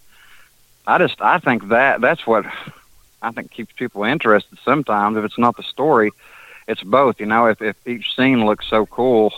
I 0.87 0.99
just 0.99 1.21
I 1.21 1.39
think 1.39 1.69
that 1.69 2.01
that's 2.01 2.27
what 2.27 2.45
I 3.23 3.31
think 3.31 3.53
keeps 3.53 3.73
people 3.73 4.03
interested. 4.03 4.59
Sometimes 4.65 5.17
if 5.17 5.25
it's 5.25 5.39
not 5.39 5.57
the 5.57 5.63
story, 5.63 6.11
it's 6.67 6.83
both. 6.83 7.21
You 7.21 7.27
know, 7.27 7.47
if 7.47 7.63
if 7.63 7.77
each 7.87 8.17
scene 8.17 8.45
looks 8.45 8.67
so 8.67 8.85
cool 8.85 9.33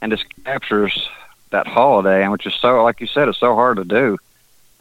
and 0.00 0.10
just 0.10 0.24
captures 0.44 1.08
that 1.50 1.68
holiday, 1.68 2.24
and 2.24 2.32
which 2.32 2.46
is 2.46 2.54
so 2.54 2.82
like 2.82 3.00
you 3.00 3.06
said, 3.06 3.28
it's 3.28 3.38
so 3.38 3.54
hard 3.54 3.76
to 3.76 3.84
do, 3.84 4.18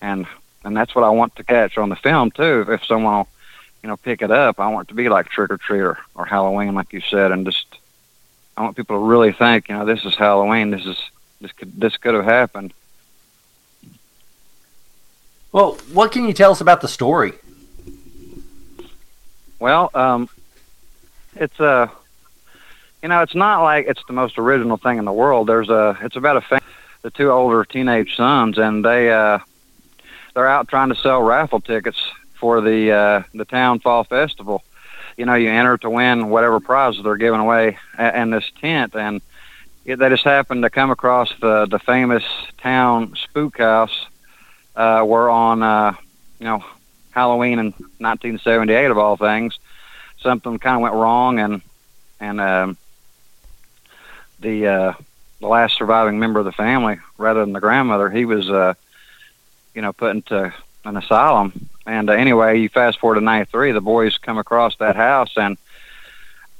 and 0.02 0.26
and 0.64 0.76
that's 0.76 0.96
what 0.96 1.04
I 1.04 1.10
want 1.10 1.36
to 1.36 1.44
catch 1.44 1.78
on 1.78 1.90
the 1.90 1.96
film 1.96 2.32
too. 2.32 2.66
If, 2.68 2.86
someone 2.86 3.18
will, 3.18 3.28
you 3.84 3.90
know, 3.90 3.98
pick 3.98 4.22
it 4.22 4.32
up, 4.32 4.60
I 4.60 4.70
want 4.70 4.88
it 4.88 4.90
to 4.90 4.96
be 4.96 5.10
like 5.10 5.30
Trick 5.30 5.52
or 5.52 5.58
Treat 5.58 5.82
or, 5.82 5.98
or 6.16 6.26
Halloween, 6.26 6.74
like 6.74 6.94
you 6.94 7.02
said, 7.02 7.32
and 7.32 7.46
just 7.46 7.66
I 8.56 8.64
want 8.64 8.78
people 8.78 8.98
to 8.98 9.04
really 9.04 9.34
think, 9.34 9.68
you 9.68 9.76
know, 9.76 9.86
this 9.86 10.06
is 10.06 10.16
Halloween. 10.16 10.72
This 10.72 10.86
is 10.86 10.98
this 11.42 11.52
could 11.52 11.80
this 11.80 11.98
could 11.98 12.14
have 12.14 12.24
happened. 12.24 12.74
Well, 15.52 15.78
what 15.92 16.12
can 16.12 16.26
you 16.26 16.34
tell 16.34 16.52
us 16.52 16.62
about 16.62 16.82
the 16.82 16.88
story? 16.88 17.34
Well, 19.60 19.92
um, 19.94 20.30
it's 21.36 21.60
uh, 21.60 21.88
you 23.04 23.10
know, 23.10 23.22
it's 23.22 23.36
not 23.36 23.64
like 23.64 23.86
it's 23.88 24.02
the 24.08 24.14
most 24.14 24.38
original 24.38 24.78
thing 24.78 24.98
in 24.98 25.06
the 25.06 25.12
world. 25.12 25.48
There's 25.48 25.70
a, 25.70 25.98
it's 26.02 26.16
about 26.16 26.38
a 26.38 26.42
fam- 26.42 26.62
the 27.02 27.12
two 27.12 27.30
older 27.30 27.66
teenage 27.66 28.16
sons, 28.16 28.58
and 28.58 28.84
they, 28.84 29.12
uh, 29.12 29.40
they're 30.34 30.48
out 30.48 30.70
trying 30.70 30.88
to 30.90 30.96
sell 30.96 31.22
raffle 31.22 31.60
tickets 31.60 32.02
for 32.44 32.60
the 32.60 32.92
uh, 32.92 33.24
the 33.34 33.46
town 33.46 33.80
fall 33.80 34.04
festival. 34.04 34.62
You 35.16 35.26
know, 35.26 35.36
you 35.36 35.50
enter 35.50 35.78
to 35.78 35.90
win 35.90 36.28
whatever 36.28 36.60
prizes 36.60 37.02
they're 37.02 37.16
giving 37.16 37.40
away 37.40 37.78
in 37.98 38.32
this 38.32 38.44
tent, 38.60 38.96
and 38.96 39.22
it, 39.86 39.98
they 39.98 40.10
just 40.10 40.26
happened 40.26 40.64
to 40.64 40.70
come 40.70 40.92
across 40.92 41.32
the 41.40 41.68
the 41.68 41.80
famous 41.80 42.26
town 42.58 43.16
spook 43.16 43.60
house. 43.60 44.08
Uh, 44.76 45.04
where 45.04 45.30
on, 45.30 45.62
uh, 45.64 45.94
you 46.40 46.46
know, 46.46 46.66
Halloween 47.12 47.60
in 47.60 47.68
1978 48.00 48.92
of 48.92 48.98
all 48.98 49.16
things, 49.16 49.58
something 50.20 50.60
kind 50.60 50.76
of 50.76 50.82
went 50.82 50.96
wrong, 50.96 51.40
and 51.40 51.62
and 52.20 52.42
um, 52.42 52.78
the 54.42 54.68
uh, 54.68 54.94
the 55.40 55.48
last 55.48 55.78
surviving 55.78 56.20
member 56.20 56.40
of 56.40 56.46
the 56.46 56.52
family, 56.52 56.98
rather 57.18 57.40
than 57.40 57.54
the 57.54 57.62
grandmother, 57.62 58.10
he 58.10 58.26
was, 58.26 58.50
uh, 58.50 58.74
you 59.74 59.82
know, 59.82 59.94
put 59.94 60.12
into 60.12 60.54
an 60.84 60.98
asylum. 60.98 61.70
And 61.86 62.10
uh, 62.10 62.14
anyway, 62.14 62.60
you 62.60 62.70
fast 62.70 63.00
forward 63.00 63.16
to 63.16 63.22
'93, 63.22 63.72
the 63.72 63.82
boys 63.82 64.18
come 64.18 64.38
across 64.38 64.76
that 64.78 64.96
house, 64.96 65.34
and 65.36 65.58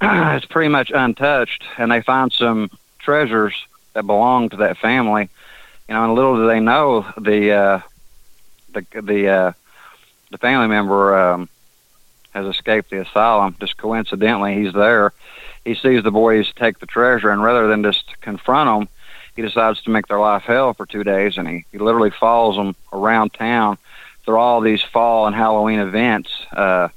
it's 0.00 0.46
pretty 0.46 0.68
much 0.68 0.90
untouched, 0.94 1.64
and 1.78 1.90
they 1.90 2.02
find 2.02 2.32
some 2.32 2.70
treasures 2.98 3.54
that 3.94 4.06
belong 4.06 4.50
to 4.50 4.56
that 4.58 4.76
family. 4.78 5.28
You 5.88 5.94
know, 5.94 6.04
and 6.04 6.14
little 6.14 6.36
do 6.36 6.46
they 6.46 6.60
know 6.60 7.06
the 7.16 7.52
uh, 7.52 7.80
the 8.72 8.84
the 9.00 9.28
uh, 9.28 9.52
the 10.30 10.38
family 10.38 10.68
member 10.68 11.16
um, 11.16 11.48
has 12.34 12.46
escaped 12.46 12.90
the 12.90 13.00
asylum. 13.00 13.56
Just 13.60 13.76
coincidentally, 13.76 14.62
he's 14.62 14.74
there. 14.74 15.12
He 15.64 15.74
sees 15.74 16.02
the 16.02 16.10
boys 16.10 16.52
take 16.52 16.78
the 16.78 16.86
treasure, 16.86 17.30
and 17.30 17.42
rather 17.42 17.66
than 17.68 17.82
just 17.82 18.20
confront 18.20 18.68
them, 18.68 18.88
he 19.36 19.42
decides 19.42 19.80
to 19.82 19.90
make 19.90 20.06
their 20.06 20.18
life 20.18 20.42
hell 20.42 20.74
for 20.74 20.84
two 20.84 21.04
days, 21.04 21.38
and 21.38 21.48
he, 21.48 21.64
he 21.72 21.78
literally 21.78 22.10
follows 22.10 22.56
them 22.56 22.76
around 22.92 23.32
town 23.32 23.78
through 24.24 24.38
all 24.38 24.60
these 24.60 24.82
fall 24.82 25.26
and 25.26 25.34
Halloween 25.34 25.80
events. 25.80 26.30
Uh, 26.52 26.88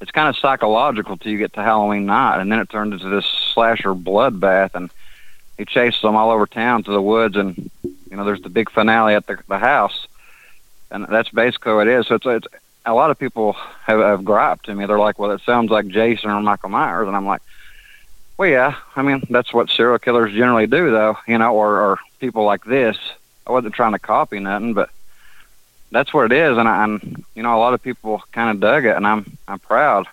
it's 0.00 0.10
kind 0.10 0.28
of 0.28 0.36
psychological 0.36 1.16
till 1.16 1.32
you 1.32 1.38
get 1.38 1.52
to 1.54 1.62
Halloween 1.62 2.06
night, 2.06 2.40
and 2.40 2.50
then 2.50 2.58
it 2.58 2.70
turns 2.70 2.94
into 2.94 3.08
this 3.08 3.26
slasher 3.52 3.94
bloodbath, 3.94 4.74
and 4.74 4.90
he 5.58 5.64
chases 5.66 6.00
them 6.00 6.16
all 6.16 6.30
over 6.30 6.46
town 6.46 6.82
to 6.84 6.90
the 6.90 7.02
woods, 7.02 7.36
and 7.36 7.70
you 7.82 8.16
know 8.16 8.24
there's 8.24 8.40
the 8.40 8.48
big 8.48 8.70
finale 8.70 9.14
at 9.14 9.26
the, 9.26 9.38
the 9.46 9.58
house, 9.58 10.06
and 10.90 11.06
that's 11.06 11.28
basically 11.28 11.74
what 11.74 11.86
it 11.86 11.98
is. 11.98 12.06
So 12.06 12.14
it's, 12.14 12.26
it's 12.26 12.46
a 12.86 12.94
lot 12.94 13.10
of 13.10 13.18
people 13.18 13.52
have, 13.84 14.00
have 14.00 14.24
griped 14.24 14.66
to 14.66 14.74
me. 14.74 14.86
They're 14.86 14.98
like, 14.98 15.18
"Well, 15.18 15.32
it 15.32 15.42
sounds 15.42 15.70
like 15.70 15.86
Jason 15.88 16.30
or 16.30 16.40
Michael 16.40 16.70
Myers," 16.70 17.06
and 17.06 17.16
I'm 17.16 17.26
like, 17.26 17.42
"Well, 18.38 18.48
yeah. 18.48 18.76
I 18.96 19.02
mean, 19.02 19.22
that's 19.28 19.52
what 19.52 19.68
serial 19.68 19.98
killers 19.98 20.32
generally 20.32 20.66
do, 20.66 20.90
though. 20.90 21.18
You 21.28 21.36
know, 21.36 21.54
or, 21.54 21.78
or 21.78 21.98
people 22.20 22.44
like 22.44 22.64
this. 22.64 22.96
I 23.46 23.52
wasn't 23.52 23.74
trying 23.74 23.92
to 23.92 23.98
copy 23.98 24.38
nothing, 24.38 24.72
but 24.72 24.88
that's 25.90 26.12
what 26.12 26.30
it 26.30 26.32
is. 26.32 26.56
And 26.56 26.68
I, 26.68 26.82
I'm, 26.82 27.24
you 27.34 27.42
know, 27.42 27.56
a 27.56 27.58
lot 27.60 27.74
of 27.74 27.82
people 27.82 28.22
kind 28.32 28.50
of 28.50 28.60
dug 28.60 28.84
it, 28.84 28.96
and 28.96 29.06
I'm, 29.06 29.36
I'm 29.48 29.58
proud. 29.58 30.06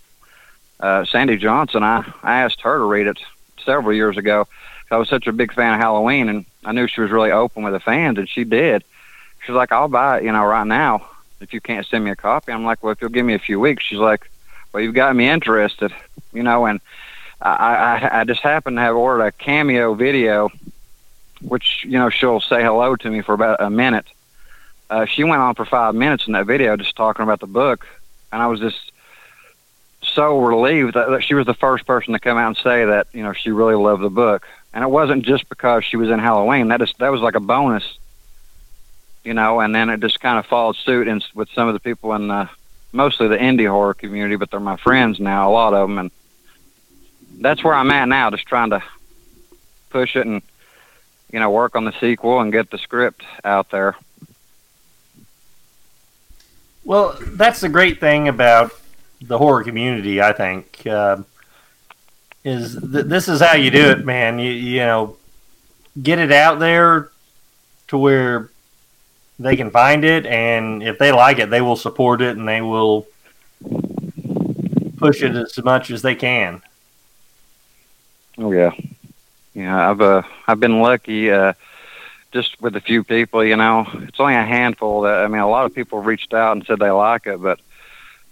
Uh, 0.79 1.05
Sandy 1.05 1.37
Johnson, 1.37 1.83
I, 1.83 2.11
I 2.23 2.41
asked 2.41 2.61
her 2.61 2.77
to 2.77 2.83
read 2.83 3.07
it 3.07 3.17
several 3.63 3.95
years 3.95 4.17
ago. 4.17 4.47
I 4.89 4.97
was 4.97 5.09
such 5.09 5.27
a 5.27 5.33
big 5.33 5.53
fan 5.53 5.73
of 5.73 5.79
Halloween, 5.79 6.29
and 6.29 6.45
I 6.63 6.71
knew 6.71 6.87
she 6.87 7.01
was 7.01 7.11
really 7.11 7.31
open 7.31 7.63
with 7.63 7.73
the 7.73 7.79
fans, 7.79 8.17
and 8.17 8.29
she 8.29 8.43
did. 8.43 8.83
She's 9.45 9.55
like, 9.55 9.71
"I'll 9.71 9.87
buy 9.87 10.19
it, 10.19 10.23
you 10.23 10.31
know, 10.31 10.45
right 10.45 10.67
now." 10.67 11.07
if 11.39 11.53
you 11.53 11.61
can't 11.61 11.85
send 11.85 12.03
me 12.03 12.11
a 12.11 12.15
copy. 12.15 12.51
I'm 12.51 12.65
like, 12.65 12.83
well, 12.83 12.91
if 12.91 13.01
you'll 13.01 13.09
give 13.09 13.25
me 13.25 13.33
a 13.33 13.39
few 13.39 13.59
weeks. 13.59 13.83
She's 13.83 13.99
like, 13.99 14.29
well, 14.73 14.83
you've 14.83 14.95
got 14.95 15.15
me 15.15 15.29
interested, 15.29 15.93
you 16.33 16.43
know, 16.43 16.65
and 16.65 16.79
I, 17.41 17.51
I, 17.51 18.19
I 18.21 18.23
just 18.23 18.41
happened 18.41 18.77
to 18.77 18.81
have 18.81 18.95
ordered 18.95 19.23
a 19.23 19.31
cameo 19.31 19.93
video, 19.93 20.49
which, 21.41 21.83
you 21.85 21.97
know, 21.97 22.09
she'll 22.09 22.41
say 22.41 22.63
hello 22.63 22.95
to 22.95 23.09
me 23.09 23.21
for 23.21 23.33
about 23.33 23.61
a 23.61 23.69
minute. 23.69 24.05
Uh, 24.89 25.05
she 25.05 25.23
went 25.23 25.41
on 25.41 25.55
for 25.55 25.65
five 25.65 25.95
minutes 25.95 26.27
in 26.27 26.33
that 26.33 26.45
video 26.45 26.77
just 26.77 26.95
talking 26.95 27.23
about 27.23 27.39
the 27.39 27.47
book, 27.47 27.85
and 28.31 28.41
I 28.41 28.47
was 28.47 28.59
just 28.59 28.91
so 30.01 30.39
relieved 30.39 30.93
that, 30.93 31.09
that 31.09 31.23
she 31.23 31.33
was 31.33 31.45
the 31.45 31.53
first 31.53 31.85
person 31.85 32.13
to 32.13 32.19
come 32.19 32.37
out 32.37 32.47
and 32.47 32.57
say 32.57 32.85
that, 32.85 33.07
you 33.13 33.23
know, 33.23 33.33
she 33.33 33.51
really 33.51 33.75
loved 33.75 34.01
the 34.01 34.09
book. 34.09 34.47
And 34.73 34.83
it 34.83 34.87
wasn't 34.87 35.25
just 35.25 35.49
because 35.49 35.83
she 35.83 35.97
was 35.97 36.09
in 36.09 36.19
Halloween. 36.19 36.67
That 36.69 36.81
is 36.81 36.93
that 36.99 37.09
was 37.09 37.21
like 37.21 37.35
a 37.35 37.39
bonus 37.39 37.97
you 39.27 39.33
know, 39.33 39.59
and 39.59 39.75
then 39.75 39.89
it 39.89 39.99
just 39.99 40.21
kind 40.21 40.39
of 40.39 40.45
followed 40.45 40.77
suit 40.77 41.05
in, 41.05 41.21
with 41.33 41.49
some 41.49 41.67
of 41.67 41.73
the 41.73 41.81
people 41.81 42.13
in 42.13 42.29
the, 42.29 42.49
mostly 42.93 43.27
the 43.27 43.35
indie 43.35 43.69
horror 43.69 43.93
community, 43.93 44.37
but 44.37 44.49
they're 44.49 44.61
my 44.61 44.77
friends 44.77 45.19
now, 45.19 45.49
a 45.49 45.51
lot 45.51 45.73
of 45.73 45.89
them, 45.89 45.97
and 45.97 46.11
that's 47.41 47.61
where 47.61 47.73
I'm 47.73 47.91
at 47.91 48.07
now, 48.07 48.31
just 48.31 48.45
trying 48.45 48.69
to 48.69 48.81
push 49.89 50.15
it 50.15 50.25
and, 50.25 50.41
you 51.29 51.41
know, 51.41 51.51
work 51.51 51.75
on 51.75 51.83
the 51.83 51.91
sequel 51.99 52.39
and 52.39 52.53
get 52.53 52.71
the 52.71 52.77
script 52.77 53.21
out 53.43 53.69
there. 53.69 53.97
Well, 56.87 57.17
that's 57.21 57.59
the 57.59 57.67
great 57.67 57.99
thing 57.99 58.29
about 58.29 58.71
the 59.21 59.37
horror 59.37 59.61
community, 59.65 60.21
I 60.21 60.31
think, 60.31 60.87
uh, 60.87 61.17
is 62.45 62.79
th- 62.79 63.07
this 63.07 63.27
is 63.27 63.41
how 63.41 63.55
you 63.55 63.69
do 63.69 63.89
it, 63.89 64.05
man. 64.05 64.39
You 64.39 64.51
you 64.51 64.79
know, 64.79 65.17
get 66.01 66.17
it 66.17 66.31
out 66.31 66.59
there 66.59 67.09
to 67.89 67.97
where 67.97 68.51
they 69.37 69.57
can 69.57 69.69
find 69.69 70.05
it, 70.05 70.25
and 70.25 70.81
if 70.81 70.97
they 70.97 71.11
like 71.11 71.39
it, 71.39 71.49
they 71.49 71.59
will 71.59 71.75
support 71.75 72.21
it 72.21 72.37
and 72.37 72.47
they 72.47 72.61
will 72.61 73.05
push 74.95 75.21
it 75.21 75.35
as 75.35 75.61
much 75.61 75.91
as 75.91 76.01
they 76.01 76.15
can. 76.15 76.61
Oh 78.37 78.53
yeah, 78.53 78.71
yeah. 79.53 79.89
I've 79.89 79.99
uh, 79.99 80.21
I've 80.47 80.61
been 80.61 80.79
lucky, 80.79 81.31
uh, 81.31 81.51
just 82.41 82.61
with 82.61 82.75
a 82.75 82.81
few 82.81 83.03
people. 83.03 83.43
You 83.43 83.55
know, 83.55 83.87
it's 84.03 84.19
only 84.19 84.35
a 84.35 84.45
handful 84.45 85.01
that 85.01 85.23
I 85.23 85.27
mean. 85.27 85.41
A 85.41 85.49
lot 85.49 85.65
of 85.65 85.73
people 85.73 85.99
reached 85.99 86.33
out 86.33 86.55
and 86.55 86.65
said 86.65 86.79
they 86.79 86.91
like 86.91 87.25
it, 87.25 87.41
but 87.41 87.59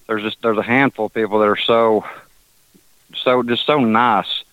there's 0.08 0.24
just 0.24 0.42
there's 0.42 0.58
a 0.58 0.64
handful 0.64 1.08
of 1.08 1.14
people 1.14 1.40
that 1.40 1.48
are 1.48 1.58
so, 1.58 2.06
so 3.16 3.44
just 3.44 3.66
so 3.66 3.80
nice. 3.80 4.44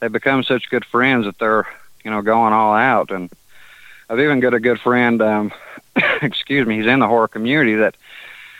They 0.00 0.08
become 0.08 0.42
such 0.42 0.70
good 0.70 0.84
friends 0.84 1.24
that 1.24 1.38
they're 1.38 1.66
you 2.04 2.10
know 2.10 2.22
going 2.22 2.52
all 2.52 2.74
out 2.74 3.10
and. 3.10 3.30
I've 4.10 4.18
even 4.18 4.40
got 4.40 4.54
a 4.54 4.58
good 4.58 4.80
friend, 4.80 5.22
um, 5.22 5.52
excuse 6.20 6.66
me, 6.66 6.78
he's 6.78 6.86
in 6.86 6.98
the 6.98 7.06
horror 7.06 7.28
community 7.28 7.76
that 7.76 7.94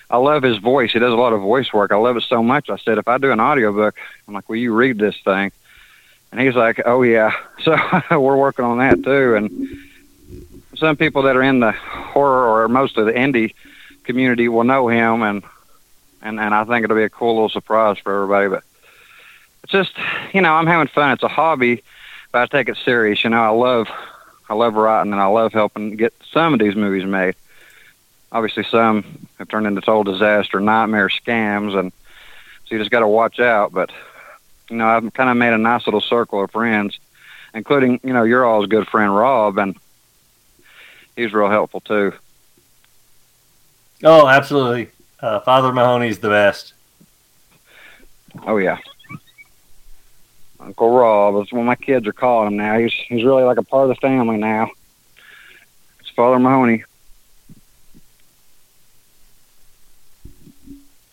I 0.08 0.16
love 0.18 0.44
his 0.44 0.58
voice. 0.58 0.92
He 0.92 1.00
does 1.00 1.12
a 1.12 1.16
lot 1.16 1.32
of 1.32 1.40
voice 1.40 1.72
work. 1.72 1.90
I 1.90 1.96
love 1.96 2.16
it 2.16 2.22
so 2.22 2.40
much. 2.40 2.70
I 2.70 2.76
said, 2.76 2.98
if 2.98 3.08
I 3.08 3.18
do 3.18 3.32
an 3.32 3.40
audiobook, 3.40 3.96
I'm 4.28 4.34
like, 4.34 4.48
will 4.48 4.56
you 4.56 4.72
read 4.72 4.98
this 4.98 5.16
thing? 5.24 5.50
And 6.30 6.40
he's 6.40 6.54
like, 6.54 6.82
oh 6.84 7.02
yeah. 7.02 7.32
So 7.64 7.76
we're 8.10 8.36
working 8.36 8.64
on 8.64 8.78
that 8.78 9.02
too. 9.02 9.34
And 9.34 9.50
some 10.80 10.96
people 10.96 11.22
that 11.22 11.36
are 11.36 11.42
in 11.42 11.60
the 11.60 11.72
horror 11.72 12.64
or 12.64 12.68
most 12.68 12.96
of 12.96 13.06
the 13.06 13.12
indie 13.12 13.54
community 14.04 14.48
will 14.48 14.64
know 14.64 14.88
him 14.88 15.22
and, 15.22 15.44
and, 16.22 16.40
and 16.40 16.54
I 16.54 16.64
think 16.64 16.84
it'll 16.84 16.96
be 16.96 17.04
a 17.04 17.10
cool 17.10 17.34
little 17.34 17.48
surprise 17.48 17.98
for 17.98 18.14
everybody. 18.14 18.48
But 18.48 18.64
it's 19.62 19.72
just, 19.72 19.92
you 20.32 20.40
know, 20.40 20.52
I'm 20.54 20.66
having 20.66 20.88
fun. 20.88 21.12
It's 21.12 21.22
a 21.22 21.28
hobby, 21.28 21.82
but 22.32 22.42
I 22.42 22.46
take 22.46 22.68
it 22.68 22.78
serious. 22.84 23.22
You 23.22 23.30
know, 23.30 23.42
I 23.42 23.50
love 23.50 23.88
I 24.48 24.54
love 24.54 24.74
writing 24.74 25.12
and 25.12 25.20
I 25.20 25.26
love 25.26 25.52
helping 25.52 25.96
get 25.96 26.12
some 26.32 26.54
of 26.54 26.58
these 26.58 26.74
movies 26.74 27.04
made. 27.04 27.36
Obviously, 28.32 28.64
some 28.64 29.28
have 29.38 29.48
turned 29.48 29.66
into 29.66 29.80
total 29.80 30.12
disaster, 30.12 30.60
nightmare 30.60 31.08
scams, 31.08 31.78
and 31.78 31.92
so 32.64 32.74
you 32.74 32.78
just 32.78 32.90
got 32.90 33.00
to 33.00 33.08
watch 33.08 33.38
out. 33.38 33.72
But 33.72 33.90
you 34.68 34.76
know, 34.76 34.88
I've 34.88 35.12
kind 35.12 35.30
of 35.30 35.36
made 35.36 35.52
a 35.52 35.58
nice 35.58 35.86
little 35.86 36.00
circle 36.00 36.42
of 36.42 36.50
friends, 36.50 36.98
including 37.54 38.00
you 38.02 38.12
know 38.12 38.24
your 38.24 38.44
all's 38.44 38.66
good 38.66 38.88
friend 38.88 39.14
Rob, 39.14 39.58
and 39.58 39.76
he's 41.20 41.32
real 41.32 41.50
helpful 41.50 41.80
too. 41.80 42.12
Oh, 44.02 44.26
absolutely. 44.26 44.90
Uh, 45.20 45.40
Father 45.40 45.72
Mahoney's 45.72 46.18
the 46.18 46.28
best. 46.28 46.72
Oh 48.46 48.56
yeah. 48.56 48.78
Uncle 50.58 50.90
Rob. 50.90 51.34
That's 51.36 51.52
what 51.52 51.64
my 51.64 51.74
kids 51.74 52.06
are 52.06 52.12
calling 52.12 52.48
him 52.48 52.56
now. 52.56 52.78
He's 52.78 52.92
he's 52.92 53.24
really 53.24 53.42
like 53.42 53.58
a 53.58 53.62
part 53.62 53.90
of 53.90 53.96
the 53.96 54.00
family 54.00 54.36
now. 54.36 54.70
It's 56.00 56.10
Father 56.10 56.38
Mahoney. 56.38 56.84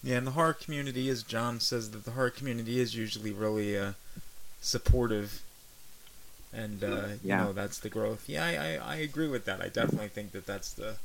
Yeah, 0.04 0.18
and 0.20 0.28
the 0.28 0.32
horror 0.32 0.54
community, 0.54 1.10
as 1.10 1.22
John 1.22 1.60
says, 1.60 1.92
that 1.92 2.06
the 2.06 2.12
horror 2.12 2.30
community 2.30 2.80
is 2.80 2.96
usually 2.96 3.32
really 3.32 3.78
uh, 3.78 3.94
supportive, 4.62 5.42
and 6.58 6.84
uh, 6.84 7.08
you 7.24 7.30
know 7.30 7.54
that's 7.54 7.80
the 7.80 7.90
growth. 7.90 8.28
Yeah, 8.28 8.46
I, 8.46 8.52
I, 8.52 8.94
I 8.94 8.96
agree 8.98 9.28
with 9.28 9.46
that. 9.46 9.62
I 9.62 9.68
definitely 9.68 10.08
think 10.08 10.32
that 10.32 10.46
that's 10.46 10.74
the 10.74 10.96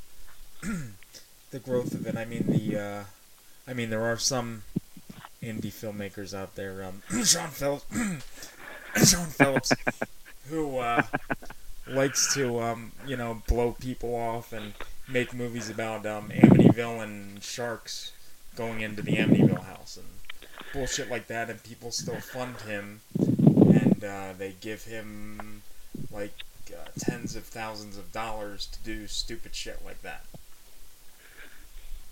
the 1.51 1.59
growth 1.59 1.93
of 1.93 2.07
it. 2.07 2.17
I 2.17 2.25
mean 2.25 2.45
the, 2.47 2.79
uh, 2.79 3.03
I 3.67 3.73
mean 3.73 3.89
there 3.89 4.03
are 4.03 4.17
some 4.17 4.63
indie 5.41 5.71
filmmakers 5.71 6.33
out 6.33 6.55
there. 6.55 6.83
Um, 6.83 7.01
Sean 7.23 7.49
Phillips, 7.49 7.85
Sean 9.05 9.27
Phillips, 9.27 9.71
who 10.49 10.79
uh, 10.79 11.03
likes 11.87 12.33
to 12.33 12.59
um, 12.59 12.91
you 13.05 13.15
know 13.15 13.43
blow 13.47 13.73
people 13.79 14.15
off 14.15 14.51
and 14.51 14.73
make 15.07 15.33
movies 15.33 15.69
about 15.69 16.05
um, 16.05 16.29
Amityville 16.29 17.03
and 17.03 17.43
sharks 17.43 18.11
going 18.55 18.81
into 18.81 19.01
the 19.01 19.17
Amityville 19.17 19.65
house 19.65 19.97
and 19.97 20.07
bullshit 20.73 21.09
like 21.09 21.27
that, 21.27 21.49
and 21.49 21.61
people 21.63 21.91
still 21.91 22.19
fund 22.19 22.55
him. 22.61 23.01
Uh, 24.03 24.33
they 24.37 24.53
give 24.59 24.83
him 24.83 25.61
like 26.11 26.33
uh, 26.71 26.89
tens 26.99 27.35
of 27.35 27.43
thousands 27.43 27.97
of 27.97 28.11
dollars 28.11 28.67
to 28.67 28.79
do 28.83 29.07
stupid 29.07 29.55
shit 29.55 29.79
like 29.85 30.01
that. 30.01 30.25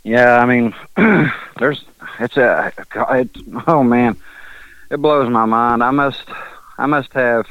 Yeah, 0.03 0.37
I 0.37 0.45
mean, 0.45 0.73
there's 1.59 1.83
it's 2.19 2.37
a 2.37 2.71
oh 3.67 3.83
man, 3.83 4.17
it 4.89 4.97
blows 4.97 5.29
my 5.29 5.45
mind. 5.45 5.83
I 5.83 5.91
must 5.91 6.23
I 6.77 6.85
must 6.85 7.13
have 7.13 7.47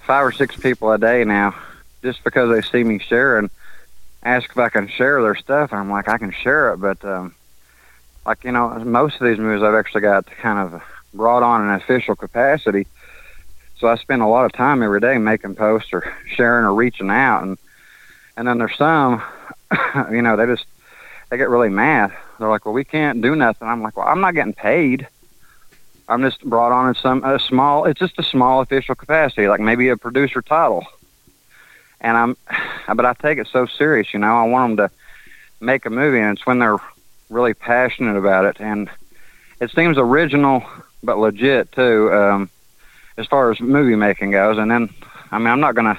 five 0.00 0.26
or 0.26 0.32
six 0.32 0.56
people 0.56 0.90
a 0.92 0.98
day 0.98 1.24
now 1.24 1.54
just 2.02 2.24
because 2.24 2.50
they 2.50 2.62
see 2.68 2.82
me 2.82 2.98
share 2.98 3.38
and 3.38 3.50
ask 4.24 4.50
if 4.50 4.58
I 4.58 4.68
can 4.68 4.88
share 4.88 5.22
their 5.22 5.36
stuff, 5.36 5.72
I'm 5.72 5.90
like 5.90 6.08
I 6.08 6.18
can 6.18 6.32
share 6.32 6.72
it, 6.72 6.78
but 6.78 7.04
um, 7.04 7.34
like 8.26 8.44
you 8.44 8.52
know, 8.52 8.70
most 8.80 9.20
of 9.20 9.26
these 9.26 9.38
movies 9.38 9.62
I've 9.62 9.74
actually 9.74 10.02
got 10.02 10.26
kind 10.26 10.58
of 10.58 10.82
brought 11.14 11.42
on 11.42 11.62
an 11.62 11.74
official 11.74 12.16
capacity. 12.16 12.86
So 13.82 13.88
I 13.88 13.96
spend 13.96 14.22
a 14.22 14.28
lot 14.28 14.44
of 14.44 14.52
time 14.52 14.80
every 14.80 15.00
day 15.00 15.18
making 15.18 15.56
posts 15.56 15.92
or 15.92 16.14
sharing 16.36 16.64
or 16.64 16.72
reaching 16.72 17.10
out, 17.10 17.42
and 17.42 17.58
and 18.36 18.46
then 18.46 18.58
there's 18.58 18.76
some, 18.76 19.20
you 20.12 20.22
know, 20.22 20.36
they 20.36 20.46
just 20.46 20.66
they 21.28 21.36
get 21.36 21.48
really 21.48 21.68
mad. 21.68 22.12
They're 22.38 22.48
like, 22.48 22.64
"Well, 22.64 22.74
we 22.74 22.84
can't 22.84 23.20
do 23.20 23.34
nothing." 23.34 23.66
I'm 23.66 23.82
like, 23.82 23.96
"Well, 23.96 24.06
I'm 24.06 24.20
not 24.20 24.36
getting 24.36 24.54
paid. 24.54 25.08
I'm 26.08 26.22
just 26.22 26.44
brought 26.44 26.70
on 26.70 26.90
in 26.90 26.94
some 26.94 27.24
a 27.24 27.40
small. 27.40 27.86
It's 27.86 27.98
just 27.98 28.20
a 28.20 28.22
small 28.22 28.60
official 28.60 28.94
capacity, 28.94 29.48
like 29.48 29.58
maybe 29.58 29.88
a 29.88 29.96
producer 29.96 30.42
title." 30.42 30.86
And 32.00 32.16
I'm, 32.16 32.36
but 32.94 33.04
I 33.04 33.14
take 33.14 33.38
it 33.38 33.48
so 33.48 33.66
serious. 33.66 34.14
You 34.14 34.20
know, 34.20 34.36
I 34.36 34.44
want 34.44 34.76
them 34.76 34.88
to 34.88 34.94
make 35.58 35.86
a 35.86 35.90
movie, 35.90 36.20
and 36.20 36.38
it's 36.38 36.46
when 36.46 36.60
they're 36.60 36.78
really 37.30 37.54
passionate 37.54 38.16
about 38.16 38.44
it, 38.44 38.60
and 38.60 38.88
it 39.60 39.72
seems 39.72 39.98
original 39.98 40.62
but 41.02 41.18
legit 41.18 41.72
too, 41.72 42.12
um, 42.12 42.48
as 43.16 43.26
far 43.26 43.50
as 43.50 43.60
movie 43.60 43.96
making 43.96 44.30
goes. 44.30 44.58
And 44.58 44.70
then, 44.70 44.88
I 45.30 45.38
mean, 45.38 45.48
I'm 45.48 45.60
not 45.60 45.74
gonna 45.74 45.98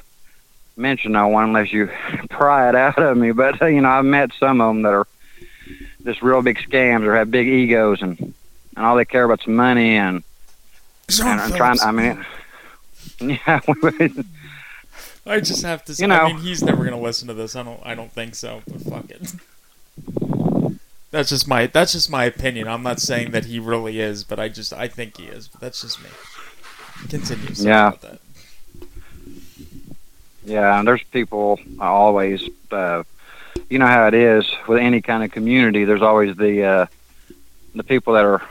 mention 0.75 1.11
no 1.11 1.27
one 1.27 1.45
unless 1.45 1.71
you 1.71 1.89
pry 2.29 2.69
it 2.69 2.75
out 2.75 2.99
of 2.99 3.17
me. 3.17 3.31
But 3.31 3.59
you 3.61 3.81
know, 3.81 3.89
I've 3.89 4.05
met 4.05 4.31
some 4.39 4.61
of 4.61 4.69
them 4.69 4.81
that 4.83 4.93
are 4.93 5.07
just 6.03 6.21
real 6.21 6.41
big 6.41 6.57
scams 6.57 7.05
or 7.05 7.15
have 7.15 7.31
big 7.31 7.47
egos 7.47 8.01
and 8.01 8.33
and 8.75 8.85
all 8.85 8.95
they 8.95 9.05
care 9.05 9.23
about 9.23 9.41
is 9.41 9.47
money 9.47 9.95
and 9.95 10.23
and, 11.21 11.39
and 11.39 11.55
trying. 11.55 11.79
I 11.81 11.91
mean, 11.91 12.25
yeah. 13.47 13.59
I 15.25 15.39
just 15.39 15.63
have 15.63 15.85
to 15.85 15.95
say, 15.95 16.03
You 16.03 16.07
know. 16.07 16.15
I 16.15 16.27
mean, 16.27 16.37
he's 16.37 16.63
never 16.63 16.83
gonna 16.83 16.99
listen 16.99 17.27
to 17.27 17.33
this. 17.33 17.55
I 17.55 17.63
don't. 17.63 17.79
I 17.85 17.95
don't 17.95 18.11
think 18.11 18.35
so. 18.35 18.61
But 18.67 18.81
fuck 18.81 19.09
it. 19.09 19.33
That's 21.11 21.29
just 21.29 21.47
my. 21.47 21.67
That's 21.67 21.93
just 21.93 22.09
my 22.09 22.25
opinion. 22.25 22.67
I'm 22.67 22.83
not 22.83 22.99
saying 22.99 23.31
that 23.31 23.45
he 23.45 23.59
really 23.59 23.99
is, 23.99 24.23
but 24.23 24.39
I 24.39 24.49
just. 24.49 24.73
I 24.73 24.87
think 24.87 25.17
he 25.17 25.25
is. 25.25 25.47
But 25.47 25.61
that's 25.61 25.81
just 25.81 26.01
me. 26.01 26.09
Continue. 27.09 27.47
Yeah. 27.55 27.87
About 27.89 28.01
that. 28.01 28.19
Yeah, 30.45 30.77
and 30.79 30.87
there's 30.87 31.03
people 31.03 31.59
always. 31.79 32.47
Uh, 32.71 33.03
you 33.69 33.79
know 33.79 33.87
how 33.87 34.07
it 34.07 34.13
is 34.13 34.51
with 34.67 34.79
any 34.79 35.01
kind 35.01 35.23
of 35.23 35.31
community. 35.31 35.85
There's 35.85 36.01
always 36.01 36.35
the 36.35 36.63
uh, 36.63 36.85
the 37.75 37.83
people 37.83 38.13
that 38.13 38.25
are 38.25 38.41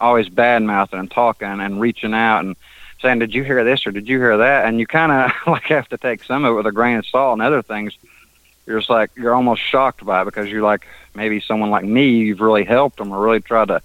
always 0.00 0.28
bad 0.28 0.62
mouthing 0.62 0.98
and 0.98 1.10
talking 1.10 1.48
and 1.48 1.80
reaching 1.80 2.14
out 2.14 2.40
and 2.40 2.56
saying, 3.00 3.20
"Did 3.20 3.34
you 3.34 3.44
hear 3.44 3.62
this 3.64 3.86
or 3.86 3.92
did 3.92 4.08
you 4.08 4.18
hear 4.18 4.38
that?" 4.38 4.66
And 4.66 4.80
you 4.80 4.86
kind 4.86 5.12
of 5.12 5.32
like 5.46 5.64
have 5.64 5.88
to 5.90 5.98
take 5.98 6.24
some 6.24 6.44
of 6.44 6.52
it 6.52 6.56
with 6.56 6.66
a 6.66 6.72
grain 6.72 6.96
of 6.96 7.06
salt. 7.06 7.34
And 7.34 7.42
other 7.42 7.62
things, 7.62 7.96
you're 8.66 8.80
just 8.80 8.90
like 8.90 9.10
you're 9.16 9.34
almost 9.34 9.62
shocked 9.62 10.04
by 10.04 10.22
it 10.22 10.24
because 10.24 10.48
you're 10.48 10.62
like 10.62 10.86
maybe 11.14 11.40
someone 11.40 11.70
like 11.70 11.84
me, 11.84 12.10
you've 12.10 12.40
really 12.40 12.64
helped 12.64 12.96
them 12.96 13.12
or 13.12 13.20
really 13.22 13.40
tried 13.40 13.68
to 13.68 13.82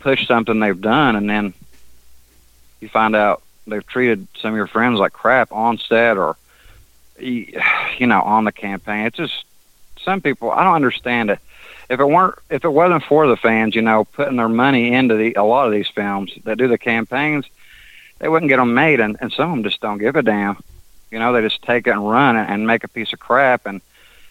push 0.00 0.26
something 0.26 0.58
they've 0.58 0.80
done, 0.80 1.16
and 1.16 1.30
then 1.30 1.54
you 2.84 2.90
find 2.90 3.16
out 3.16 3.42
they've 3.66 3.86
treated 3.86 4.28
some 4.38 4.52
of 4.52 4.56
your 4.56 4.66
friends 4.66 5.00
like 5.00 5.14
crap 5.14 5.50
on 5.50 5.78
set 5.78 6.18
or 6.18 6.36
you 7.18 8.06
know 8.06 8.22
on 8.22 8.44
the 8.44 8.52
campaign. 8.52 9.06
It's 9.06 9.16
just 9.16 9.44
some 10.02 10.20
people 10.20 10.50
I 10.50 10.62
don't 10.62 10.74
understand 10.74 11.30
it. 11.30 11.40
If 11.88 11.98
it 11.98 12.04
weren't 12.04 12.36
if 12.50 12.64
it 12.64 12.68
wasn't 12.68 13.04
for 13.04 13.26
the 13.26 13.36
fans, 13.36 13.74
you 13.74 13.82
know, 13.82 14.04
putting 14.04 14.36
their 14.36 14.48
money 14.48 14.92
into 14.92 15.16
the 15.16 15.34
a 15.34 15.44
lot 15.44 15.66
of 15.66 15.72
these 15.72 15.88
films 15.88 16.32
that 16.44 16.58
do 16.58 16.68
the 16.68 16.78
campaigns, 16.78 17.46
they 18.18 18.28
wouldn't 18.28 18.50
get 18.50 18.58
them 18.58 18.74
made, 18.74 19.00
and, 19.00 19.16
and 19.20 19.32
some 19.32 19.50
of 19.50 19.56
them 19.56 19.64
just 19.64 19.80
don't 19.80 19.98
give 19.98 20.16
a 20.16 20.22
damn. 20.22 20.62
You 21.10 21.18
know, 21.18 21.32
they 21.32 21.40
just 21.42 21.62
take 21.62 21.86
it 21.86 21.90
and 21.90 22.08
run 22.08 22.36
and, 22.36 22.48
and 22.50 22.66
make 22.66 22.84
a 22.84 22.88
piece 22.88 23.12
of 23.12 23.18
crap 23.18 23.66
and 23.66 23.80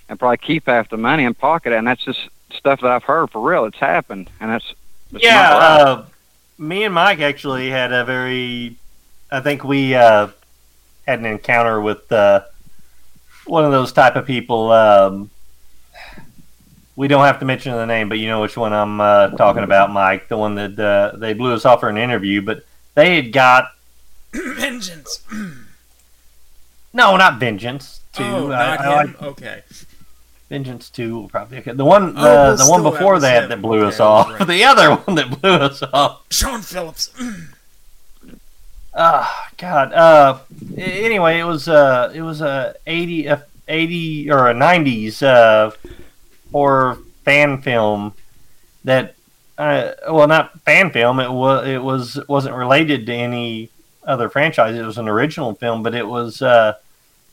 and 0.09 0.19
probably 0.19 0.37
keep 0.37 0.67
half 0.67 0.89
the 0.89 0.97
money 0.97 1.25
and 1.25 1.37
pocket 1.37 1.73
it. 1.73 1.77
And 1.77 1.87
that's 1.87 2.03
just 2.03 2.19
stuff 2.51 2.81
that 2.81 2.91
I've 2.91 3.03
heard 3.03 3.31
for 3.31 3.41
real. 3.41 3.65
It's 3.65 3.79
happened, 3.79 4.29
and 4.39 4.51
that's, 4.51 4.73
that's 5.11 5.23
yeah, 5.23 5.53
uh, 5.53 6.05
me 6.63 6.83
and 6.85 6.93
Mike 6.93 7.19
actually 7.19 7.69
had 7.69 7.91
a 7.91 8.05
very. 8.05 8.77
I 9.29 9.41
think 9.41 9.63
we 9.63 9.95
uh, 9.95 10.27
had 11.05 11.19
an 11.19 11.25
encounter 11.25 11.81
with 11.81 12.11
uh, 12.11 12.41
one 13.45 13.65
of 13.65 13.71
those 13.71 13.91
type 13.91 14.15
of 14.15 14.25
people. 14.25 14.71
Um, 14.71 15.29
we 16.95 17.07
don't 17.07 17.25
have 17.25 17.39
to 17.39 17.45
mention 17.45 17.73
the 17.73 17.85
name, 17.85 18.07
but 18.09 18.19
you 18.19 18.27
know 18.27 18.41
which 18.41 18.55
one 18.55 18.71
I'm 18.73 19.01
uh, 19.01 19.29
talking 19.29 19.63
about, 19.63 19.91
Mike. 19.91 20.27
The 20.29 20.37
one 20.37 20.55
that 20.55 20.79
uh, 20.79 21.17
they 21.17 21.33
blew 21.33 21.53
us 21.53 21.65
off 21.65 21.79
for 21.81 21.89
an 21.89 21.97
interview, 21.97 22.41
but 22.41 22.65
they 22.95 23.15
had 23.15 23.31
got 23.31 23.65
Vengeance. 24.33 25.21
no, 26.93 27.17
not 27.17 27.39
vengeance. 27.39 28.01
Oh, 28.19 28.51
I- 28.51 28.75
not 28.75 28.79
I 28.79 29.03
him. 29.03 29.15
Okay. 29.21 29.63
Vengeance 30.53 30.91
two 30.91 31.15
will 31.19 31.29
probably 31.29 31.57
okay. 31.57 31.71
The 31.71 31.83
one, 31.83 32.13
the, 32.13 32.21
Oh, 32.21 32.55
the 32.55 32.67
one 32.69 32.83
before 32.83 33.19
that 33.19 33.49
that 33.49 33.59
blew 33.59 33.87
us 33.87 33.99
off. 33.99 34.29
right. 34.29 34.47
The 34.47 34.63
other 34.65 34.97
one 34.97 35.15
that 35.15 35.41
blew 35.41 35.49
us 35.49 35.81
off. 35.91 36.21
Sean 36.29 36.61
Phillips. 36.61 37.09
Ah, 38.93 39.49
God. 39.57 39.91
Uh, 39.93 40.37
anyway, 40.77 41.39
it 41.39 41.43
was 41.45 41.67
uh, 41.67 42.11
it 42.13 42.21
was 42.21 42.41
a 42.41 42.75
eighty, 42.85 43.25
a 43.25 43.43
eighty 43.67 44.29
or 44.29 44.47
a 44.47 44.53
nineties 44.53 45.23
uh, 45.23 45.71
horror 46.51 46.99
fan 47.25 47.59
film 47.63 48.13
that, 48.83 49.15
uh, 49.57 49.93
well, 50.11 50.27
not 50.27 50.59
fan 50.61 50.91
film. 50.91 51.19
It 51.19 51.31
was 51.31 51.67
it 51.67 51.81
was 51.81 52.19
wasn't 52.27 52.53
related 52.55 53.07
to 53.07 53.13
any 53.13 53.69
other 54.05 54.29
franchise. 54.29 54.75
It 54.75 54.85
was 54.85 54.99
an 54.99 55.07
original 55.09 55.55
film, 55.55 55.81
but 55.81 55.95
it 55.95 56.07
was 56.07 56.43
uh, 56.43 56.73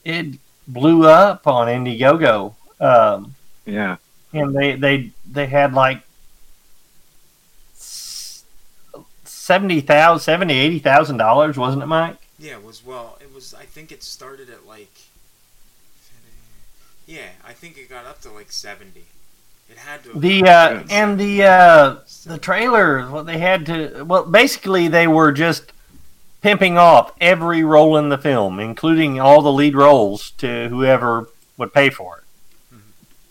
it 0.06 0.38
blew 0.66 1.06
up 1.06 1.46
on 1.46 1.68
Indiegogo. 1.68 2.54
Um, 2.80 3.34
yeah. 3.66 3.96
and 4.32 4.54
they 4.54 4.74
they 4.74 5.10
they 5.30 5.46
had 5.46 5.74
like 5.74 6.02
seventy 9.50 9.80
thousand, 9.80 10.22
seventy, 10.22 10.54
eighty 10.54 10.78
thousand 10.78 11.16
dollars, 11.16 11.56
wasn't 11.58 11.82
it, 11.82 11.86
Mike? 11.86 12.16
Yeah, 12.38 12.52
it 12.52 12.64
was 12.64 12.84
well. 12.84 13.18
It 13.20 13.34
was. 13.34 13.52
I 13.52 13.64
think 13.64 13.92
it 13.92 14.02
started 14.02 14.48
at 14.48 14.66
like. 14.66 14.92
Yeah, 17.06 17.30
I 17.44 17.52
think 17.52 17.76
it 17.76 17.90
got 17.90 18.06
up 18.06 18.20
to 18.22 18.30
like 18.30 18.52
seventy. 18.52 19.04
It 19.68 19.78
had 19.78 20.04
to. 20.04 20.18
The 20.18 20.44
uh, 20.44 20.82
and 20.88 21.18
the 21.18 21.42
uh, 21.42 21.96
the 22.24 22.38
trailer, 22.38 23.06
what 23.10 23.26
they 23.26 23.38
had 23.38 23.66
to, 23.66 24.04
well, 24.04 24.24
basically 24.24 24.88
they 24.88 25.06
were 25.06 25.32
just 25.32 25.72
pimping 26.42 26.78
off 26.78 27.12
every 27.20 27.62
role 27.62 27.96
in 27.96 28.08
the 28.08 28.18
film, 28.18 28.58
including 28.58 29.20
all 29.20 29.42
the 29.42 29.52
lead 29.52 29.74
roles 29.74 30.30
to 30.38 30.68
whoever 30.68 31.28
would 31.56 31.72
pay 31.72 31.90
for 31.90 32.18
it. 32.18 32.19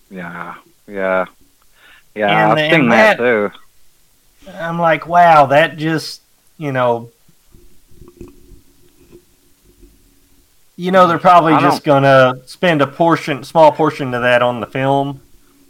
Yeah, 0.10 0.56
yeah, 0.88 1.26
yeah. 2.16 2.50
And- 2.52 2.60
I've 2.60 2.72
seen 2.72 2.90
that, 2.90 3.18
that- 3.18 3.24
too. 3.24 3.52
I'm 4.54 4.80
like, 4.80 5.06
wow, 5.06 5.46
that 5.48 5.78
just, 5.78 6.22
you 6.58 6.72
know, 6.72 7.10
you 10.76 10.92
know, 10.92 11.08
they're 11.08 11.20
probably 11.20 11.54
I 11.54 11.62
just 11.62 11.84
gonna 11.84 12.40
spend 12.46 12.82
a 12.82 12.88
portion, 12.88 13.44
small 13.44 13.72
portion 13.72 14.14
of 14.14 14.22
that 14.22 14.42
on 14.42 14.60
the 14.62 14.66
film 14.66 15.22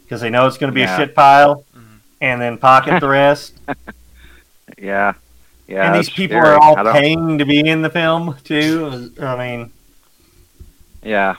because 0.04 0.20
they 0.20 0.30
know 0.30 0.46
it's 0.46 0.56
gonna 0.56 0.72
be 0.72 0.80
Yeah. 0.80 0.94
a 0.94 0.96
shit 0.96 1.14
pile, 1.14 1.64
mm-hmm. 1.76 1.96
and 2.20 2.40
then 2.40 2.58
pocket 2.58 3.00
the 3.00 3.08
rest. 3.08 3.54
Yeah, 4.78 5.12
yeah. 5.68 5.84
and 5.84 5.94
these 5.94 6.08
people 6.08 6.40
scary. 6.40 6.54
are 6.54 6.58
all 6.58 6.92
paying 6.94 7.36
to 7.36 7.44
be 7.44 7.58
in 7.60 7.82
the 7.82 7.90
film 7.90 8.34
too. 8.44 9.12
I 9.20 9.36
mean, 9.36 9.70
Yeah, 11.02 11.34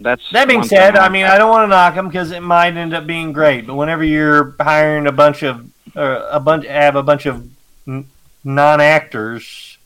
that's. 0.00 0.22
that 0.32 0.48
being 0.48 0.62
said, 0.64 0.96
I 0.96 1.08
mean, 1.08 1.24
I 1.26 1.38
don't 1.38 1.50
want 1.50 1.64
to 1.64 1.68
knock 1.68 1.94
them 1.94 2.08
because 2.08 2.30
it 2.30 2.40
might 2.40 2.76
end 2.76 2.94
up 2.94 3.06
being 3.06 3.32
great. 3.32 3.66
But 3.66 3.74
whenever 3.74 4.04
you're 4.04 4.54
hiring 4.60 5.06
a 5.06 5.12
bunch 5.12 5.42
of, 5.42 5.70
uh, 5.96 6.28
a 6.30 6.40
bunch, 6.40 6.66
have 6.66 6.96
a 6.96 7.02
bunch 7.02 7.26
of 7.26 7.48
n- 7.86 8.06
non-actors 8.42 9.78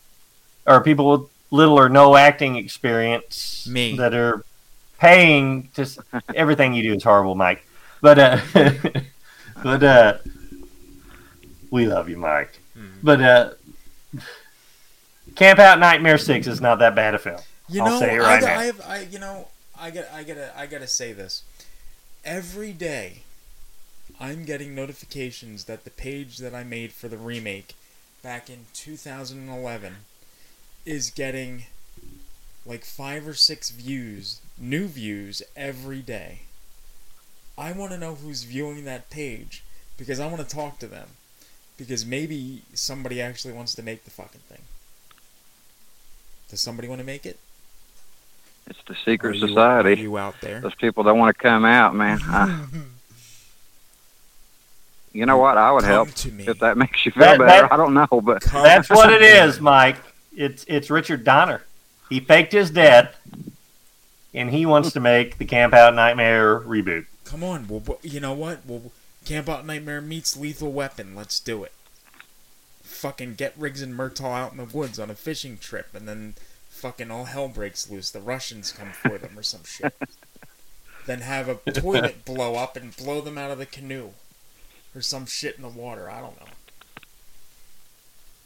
or 0.67 0.83
people 0.83 1.11
with 1.11 1.31
little 1.51 1.79
or 1.79 1.89
no 1.89 2.17
acting 2.17 2.57
experience, 2.57 3.67
Me. 3.71 3.97
that 3.97 4.15
are 4.15 4.45
paying 4.99 5.69
to 5.75 5.87
everything 6.35 6.75
you 6.75 6.83
do 6.83 6.95
is 6.95 7.03
horrible, 7.05 7.35
Mike. 7.35 7.65
But 8.01 8.19
uh, 8.19 8.41
but 9.63 9.83
uh, 9.83 10.19
we 11.71 11.87
love 11.87 12.09
you, 12.09 12.17
Mike. 12.17 12.61
Hmm. 12.75 12.87
But 13.03 13.21
uh, 13.21 13.51
Camp 15.37 15.59
Out 15.59 15.79
Nightmare 15.79 16.19
Six 16.19 16.47
is 16.47 16.61
not 16.61 16.79
that 16.81 16.95
bad 16.95 17.15
a 17.15 17.19
film. 17.19 17.41
You 17.69 17.83
I'll 17.83 17.91
know, 17.91 17.99
say 18.01 18.17
it 18.17 18.21
I, 18.23 18.25
right 18.25 18.41
got- 18.41 18.47
now. 18.47 18.59
I 18.59 18.65
have, 18.65 18.81
I, 18.87 19.01
you 19.11 19.19
know, 19.19 19.49
I 19.79 19.91
got, 19.91 20.05
I 20.13 20.25
gotta, 20.25 20.59
I 20.59 20.67
gotta 20.67 20.87
say 20.87 21.13
this. 21.13 21.43
Every 22.25 22.73
day, 22.73 23.23
I'm 24.21 24.45
getting 24.45 24.75
notifications 24.75 25.65
that 25.65 25.85
the 25.85 25.91
page 25.91 26.39
that 26.39 26.55
I 26.55 26.65
made 26.65 26.93
for 26.93 27.09
the 27.09 27.17
remake 27.17 27.75
back 28.23 28.51
in 28.51 28.67
2011 28.75 29.97
is 30.85 31.11
getting 31.11 31.65
like 32.67 32.85
five 32.85 33.27
or 33.27 33.35
six 33.35 33.71
views, 33.71 34.41
new 34.59 34.87
views 34.87 35.43
every 35.57 36.01
day. 36.01 36.41
I 37.57 37.73
want 37.73 37.93
to 37.93 37.99
know 37.99 38.15
who's 38.15 38.45
viewing 38.45 38.85
that 38.85 39.11
page 39.11 39.63
because 39.97 40.21
I 40.21 40.27
want 40.27 40.47
to 40.47 40.55
talk 40.57 40.79
to 40.79 40.87
them. 40.87 41.09
Because 41.77 42.05
maybe 42.05 42.63
somebody 42.75 43.23
actually 43.23 43.55
wants 43.55 43.75
to 43.77 43.83
make 43.83 44.05
the 44.05 44.11
fucking 44.11 44.41
thing. 44.49 44.63
Does 46.51 46.61
somebody 46.61 46.89
want 46.89 47.01
to 47.01 47.07
make 47.07 47.25
it? 47.25 47.39
It's 48.69 48.79
the 48.87 48.97
secret 49.05 49.31
Are 49.31 49.35
you- 49.35 49.49
society. 49.49 49.93
are 49.93 49.97
you 49.97 50.19
out 50.19 50.35
there? 50.41 50.61
Those 50.61 50.75
people 50.75 51.05
that 51.05 51.15
want 51.15 51.37
to 51.37 51.43
come 51.43 51.65
out, 51.65 51.95
man. 51.95 52.19
I, 52.23 52.67
you 55.13 55.27
know 55.27 55.39
what? 55.39 55.57
I 55.57 55.73
would 55.73 55.83
Come 55.85 55.91
help 55.91 56.11
to 56.13 56.31
me. 56.31 56.47
if 56.47 56.59
that 56.61 56.77
makes 56.77 57.05
you 57.07 57.13
feel 57.13 57.23
That- 57.25 57.39
better. 57.39 57.63
that- 57.63 57.73
I 57.73 57.77
don't 57.77 57.95
know, 57.95 58.07
but 58.23 58.43
That's 58.45 58.91
what 58.91 59.13
it 59.13 59.23
is, 59.23 59.61
Mike. 59.61 59.97
It's 60.37 60.65
it's 60.69 60.91
Richard 60.91 61.25
Donner. 61.25 61.63
He 62.09 62.21
faked 62.21 62.53
his 62.53 62.71
death, 62.71 63.17
and 64.33 64.51
he 64.51 64.65
wants 64.67 64.93
to 64.93 65.01
make 65.01 65.39
the 65.39 65.45
Camp 65.45 65.75
Out 65.75 65.95
Nightmare 65.95 66.61
reboot. 66.61 67.07
Come 67.25 67.43
on, 67.43 67.67
well, 67.69 67.83
well, 67.85 67.99
you 68.03 68.21
know 68.21 68.33
what? 68.35 68.65
Well, 68.65 68.93
Camp 69.25 69.49
Out 69.49 69.67
Nightmare 69.67 70.01
meets 70.01 70.37
Lethal 70.37 70.71
Weapon. 70.73 71.15
Let's 71.17 71.41
do 71.41 71.65
it. 71.65 71.73
Fucking 72.83 73.35
get 73.35 73.53
Riggs 73.59 73.83
and 73.83 73.95
Murtaugh 73.99 74.39
out 74.39 74.53
in 74.53 74.59
the 74.59 74.65
woods 74.65 74.99
on 74.99 75.11
a 75.11 75.15
fishing 75.15 75.59
trip, 75.59 75.89
and 75.95 76.07
then 76.09 76.35
fucking 76.79 77.11
all 77.11 77.25
hell 77.25 77.49
breaks 77.49 77.91
loose. 77.91 78.11
The 78.11 78.21
Russians 78.21 78.73
come 78.73 78.93
for 78.93 79.19
them 79.19 79.39
or 79.39 79.43
some 79.43 79.65
shit. 79.65 79.95
then 81.07 81.21
have 81.21 81.49
a 81.49 81.73
toilet 81.73 82.25
blow 82.25 82.55
up 82.55 82.77
and 82.77 82.97
blow 82.97 83.21
them 83.21 83.37
out 83.37 83.51
of 83.51 83.59
the 83.59 83.67
canoe, 83.67 84.11
or 84.95 85.01
some 85.01 85.27
shit 85.27 85.57
in 85.57 85.63
the 85.63 85.69
water. 85.69 86.11
I 86.11 86.21
don't 86.21 86.39
know. 86.39 86.47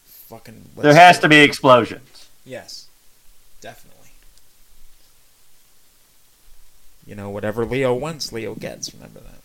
Fucking. 0.05 0.71
There 0.77 0.95
has 0.95 1.19
to 1.19 1.29
be 1.29 1.41
explosions. 1.41 2.29
Yes, 2.45 2.87
definitely. 3.61 3.99
You 7.07 7.17
know, 7.17 7.31
whatever 7.31 7.67
Leo 7.67 7.93
wants, 7.95 8.33
Leo 8.33 8.55
gets. 8.55 8.95
Remember 8.95 9.21
that. 9.21 9.41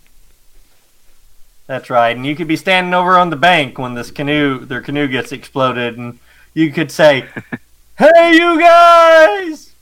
That's 1.65 1.89
right. 1.89 2.15
And 2.15 2.25
you 2.25 2.35
could 2.35 2.47
be 2.47 2.55
standing 2.55 2.93
over 2.93 3.17
on 3.17 3.29
the 3.29 3.35
bank 3.35 3.77
when 3.77 3.95
this 3.95 4.11
canoe, 4.11 4.59
their 4.59 4.81
canoe 4.81 5.07
gets 5.07 5.31
exploded, 5.31 5.97
and 5.97 6.19
you 6.53 6.71
could 6.71 6.91
say, 6.91 7.27
"Hey, 7.97 8.33
you 8.33 8.59
guys, 8.59 9.73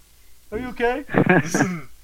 are 0.51 0.59
you 0.59 0.67
okay?" 0.67 1.05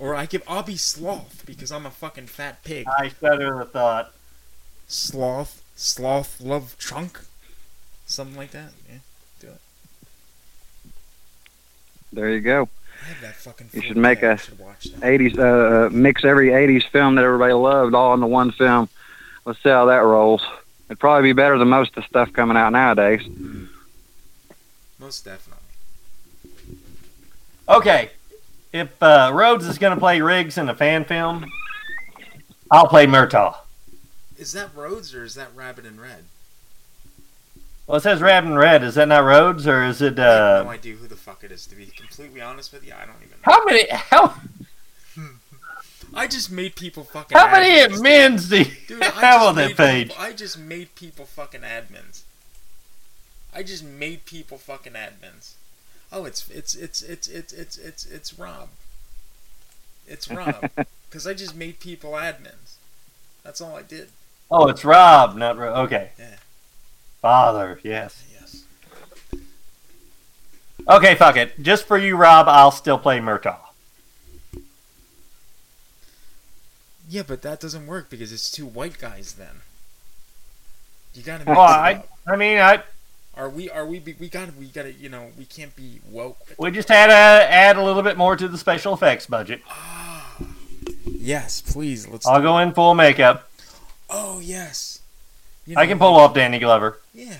Or 0.00 0.14
I 0.14 0.24
give 0.24 0.42
I'll 0.48 0.62
be 0.62 0.78
sloth 0.78 1.44
because 1.44 1.70
I'm 1.70 1.84
a 1.84 1.90
fucking 1.90 2.26
fat 2.26 2.64
pig. 2.64 2.86
I 2.88 3.10
shudder 3.20 3.58
the 3.58 3.66
thought. 3.66 4.14
Sloth, 4.88 5.62
sloth, 5.76 6.40
love 6.40 6.74
chunk, 6.78 7.20
something 8.06 8.34
like 8.34 8.50
that. 8.52 8.70
Yeah, 8.88 8.98
do 9.40 9.46
it. 9.48 9.60
there 12.14 12.30
you 12.30 12.40
go. 12.40 12.70
That 13.20 13.34
fucking. 13.34 13.68
You 13.74 13.82
should 13.82 13.98
make 13.98 14.22
a 14.22 14.38
should 14.38 14.58
80s, 14.58 15.38
uh, 15.38 15.86
uh, 15.86 15.90
mix 15.90 16.24
every 16.24 16.48
80s 16.48 16.88
film 16.88 17.16
that 17.16 17.24
everybody 17.24 17.52
loved 17.52 17.94
all 17.94 18.14
into 18.14 18.26
one 18.26 18.52
film. 18.52 18.88
Let's 19.44 19.62
see 19.62 19.68
how 19.68 19.84
that 19.86 19.98
rolls. 19.98 20.42
It'd 20.88 20.98
probably 20.98 21.28
be 21.28 21.32
better 21.34 21.58
than 21.58 21.68
most 21.68 21.90
of 21.90 21.96
the 21.96 22.08
stuff 22.08 22.32
coming 22.32 22.56
out 22.56 22.70
nowadays. 22.72 23.20
Most 25.00 25.24
definitely. 25.24 25.64
Okay, 27.68 28.10
if 28.72 29.02
uh, 29.02 29.30
Rhodes 29.34 29.66
is 29.66 29.78
going 29.78 29.94
to 29.94 30.00
play 30.00 30.20
Riggs 30.20 30.58
in 30.58 30.68
a 30.68 30.74
fan 30.74 31.04
film, 31.04 31.46
I'll 32.70 32.86
play 32.88 33.06
Murtaugh. 33.06 33.56
Is 34.38 34.52
that 34.52 34.70
Rhodes 34.74 35.14
or 35.14 35.24
is 35.24 35.34
that 35.36 35.48
Rabbit 35.54 35.86
in 35.86 36.00
Red? 36.00 36.24
Well, 37.86 37.96
it 37.98 38.02
says 38.02 38.20
Rabbit 38.20 38.48
in 38.48 38.56
Red. 38.56 38.82
Is 38.84 38.94
that 38.94 39.08
not 39.08 39.24
Rhodes, 39.24 39.66
or 39.66 39.82
is 39.82 40.00
it? 40.00 40.18
I 40.18 40.22
have 40.22 40.60
Uh, 40.60 40.64
no 40.64 40.70
idea 40.70 40.94
who 40.94 41.08
the 41.08 41.16
fuck 41.16 41.42
it 41.42 41.50
is. 41.50 41.66
To 41.66 41.74
be 41.74 41.86
completely 41.86 42.40
honest 42.40 42.72
with 42.72 42.86
you, 42.86 42.92
I 42.94 43.04
don't 43.04 43.16
even. 43.20 43.30
know. 43.30 43.52
how 43.52 43.64
many? 43.64 43.86
How 43.90 44.34
I 46.14 46.26
just 46.26 46.50
made 46.52 46.76
people 46.76 47.04
fucking. 47.04 47.36
how 47.36 47.50
many 47.50 47.70
admins, 47.80 48.48
dude. 48.50 48.66
admins 48.66 48.86
do 48.88 48.94
you 48.94 49.00
Dude, 49.00 49.02
have 49.04 49.42
on 49.42 49.54
that 49.56 49.76
page? 49.76 50.08
People, 50.10 50.22
I 50.24 50.32
just 50.32 50.58
made 50.58 50.94
people 50.94 51.24
fucking 51.24 51.62
admins. 51.62 52.22
I 53.54 53.62
just 53.62 53.84
made 53.84 54.24
people 54.24 54.58
fucking 54.58 54.92
admins. 54.92 55.54
Oh, 56.12 56.24
it's 56.24 56.48
it's 56.50 56.74
it's 56.74 57.02
it's 57.02 57.28
it's 57.28 57.52
it's 57.52 57.76
it's 57.78 58.06
it's 58.06 58.38
Rob. 58.38 58.68
It's 60.06 60.28
Rob, 60.30 60.70
because 61.08 61.26
I 61.26 61.34
just 61.34 61.54
made 61.54 61.78
people 61.80 62.12
admins. 62.12 62.74
That's 63.44 63.60
all 63.60 63.76
I 63.76 63.82
did. 63.82 64.08
Oh, 64.50 64.68
it's 64.68 64.84
Rob, 64.84 65.36
not 65.36 65.56
Ro- 65.56 65.74
okay. 65.82 66.10
Yeah. 66.18 66.36
Father, 67.22 67.78
yes. 67.84 68.24
Yes. 68.32 68.64
Okay, 70.88 71.14
fuck 71.14 71.36
it. 71.36 71.60
Just 71.62 71.86
for 71.86 71.96
you, 71.98 72.16
Rob, 72.16 72.48
I'll 72.48 72.72
still 72.72 72.98
play 72.98 73.20
Murtaugh. 73.20 73.58
Yeah, 77.08 77.22
but 77.26 77.42
that 77.42 77.60
doesn't 77.60 77.86
work 77.86 78.08
because 78.08 78.32
it's 78.32 78.50
two 78.50 78.66
white 78.66 78.98
guys. 78.98 79.34
Then 79.34 79.62
you 81.14 81.22
gotta 81.22 81.44
mix 81.44 81.56
Well, 81.56 81.66
it 81.66 81.70
I. 81.72 82.04
I 82.26 82.36
mean, 82.36 82.58
I 82.58 82.82
Are 83.40 83.48
we? 83.48 83.70
Are 83.70 83.86
we? 83.86 84.00
We 84.18 84.28
gotta. 84.28 84.52
We 84.52 84.66
gotta. 84.66 84.92
You 84.92 85.08
know, 85.08 85.28
we 85.38 85.46
can't 85.46 85.74
be 85.74 86.00
woke. 86.10 86.36
we 86.58 86.70
just 86.70 86.88
had 86.88 87.06
to 87.06 87.14
add 87.14 87.78
a 87.78 87.82
little 87.82 88.02
bit 88.02 88.18
more 88.18 88.36
to 88.36 88.46
the 88.46 88.58
special 88.58 88.92
effects 88.92 89.24
budget. 89.26 89.62
Ah. 89.66 90.36
Yes, 91.06 91.62
please. 91.62 92.06
Let's. 92.06 92.26
I'll 92.26 92.42
go 92.42 92.58
in 92.58 92.72
full 92.74 92.94
makeup. 92.94 93.50
Oh 94.10 94.40
yes. 94.40 95.00
You 95.66 95.74
I 95.78 95.86
can 95.86 95.98
pull 95.98 96.16
off 96.16 96.34
Danny 96.34 96.58
Glover. 96.58 96.98
Yeah. 97.14 97.38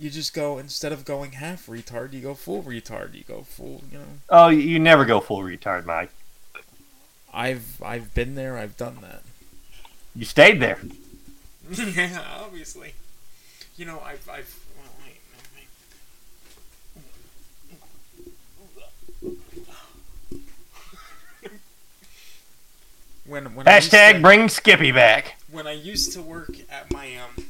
You 0.00 0.10
just 0.10 0.34
go 0.34 0.58
instead 0.58 0.90
of 0.90 1.04
going 1.04 1.32
half 1.32 1.66
retard, 1.66 2.14
you 2.14 2.20
go 2.20 2.34
full 2.34 2.64
retard. 2.64 3.14
You 3.14 3.22
go 3.22 3.42
full. 3.42 3.80
You 3.92 3.98
know. 3.98 4.04
Oh, 4.28 4.48
you- 4.48 4.58
you 4.58 4.80
never 4.80 5.04
go 5.04 5.20
full 5.20 5.42
retard, 5.42 5.84
Mike. 5.84 6.10
I've 7.32 7.80
I've 7.80 8.12
been 8.12 8.34
there. 8.34 8.58
I've 8.58 8.76
done 8.76 8.98
that. 9.02 9.22
You 10.16 10.24
stayed 10.24 10.58
there. 10.60 10.80
yeah, 11.70 12.24
obviously. 12.40 12.94
You 13.76 13.84
know, 13.86 14.00
I've 14.04 14.28
I've. 14.28 14.54
Well, 14.76 14.92
wait, 15.04 15.20
wait, 15.32 15.68
wait. 21.42 21.60
when 23.26 23.54
when 23.54 23.66
Hashtag 23.66 24.14
to- 24.14 24.20
bring 24.20 24.48
Skippy 24.48 24.92
back. 24.92 25.36
when 25.50 25.66
I 25.66 25.72
used 25.72 26.12
to 26.12 26.22
work 26.22 26.50
at 26.70 26.92
my 26.92 27.16
um 27.16 27.46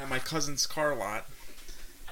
at 0.00 0.08
my 0.08 0.18
cousin's 0.18 0.66
car 0.66 0.94
lot, 0.94 1.26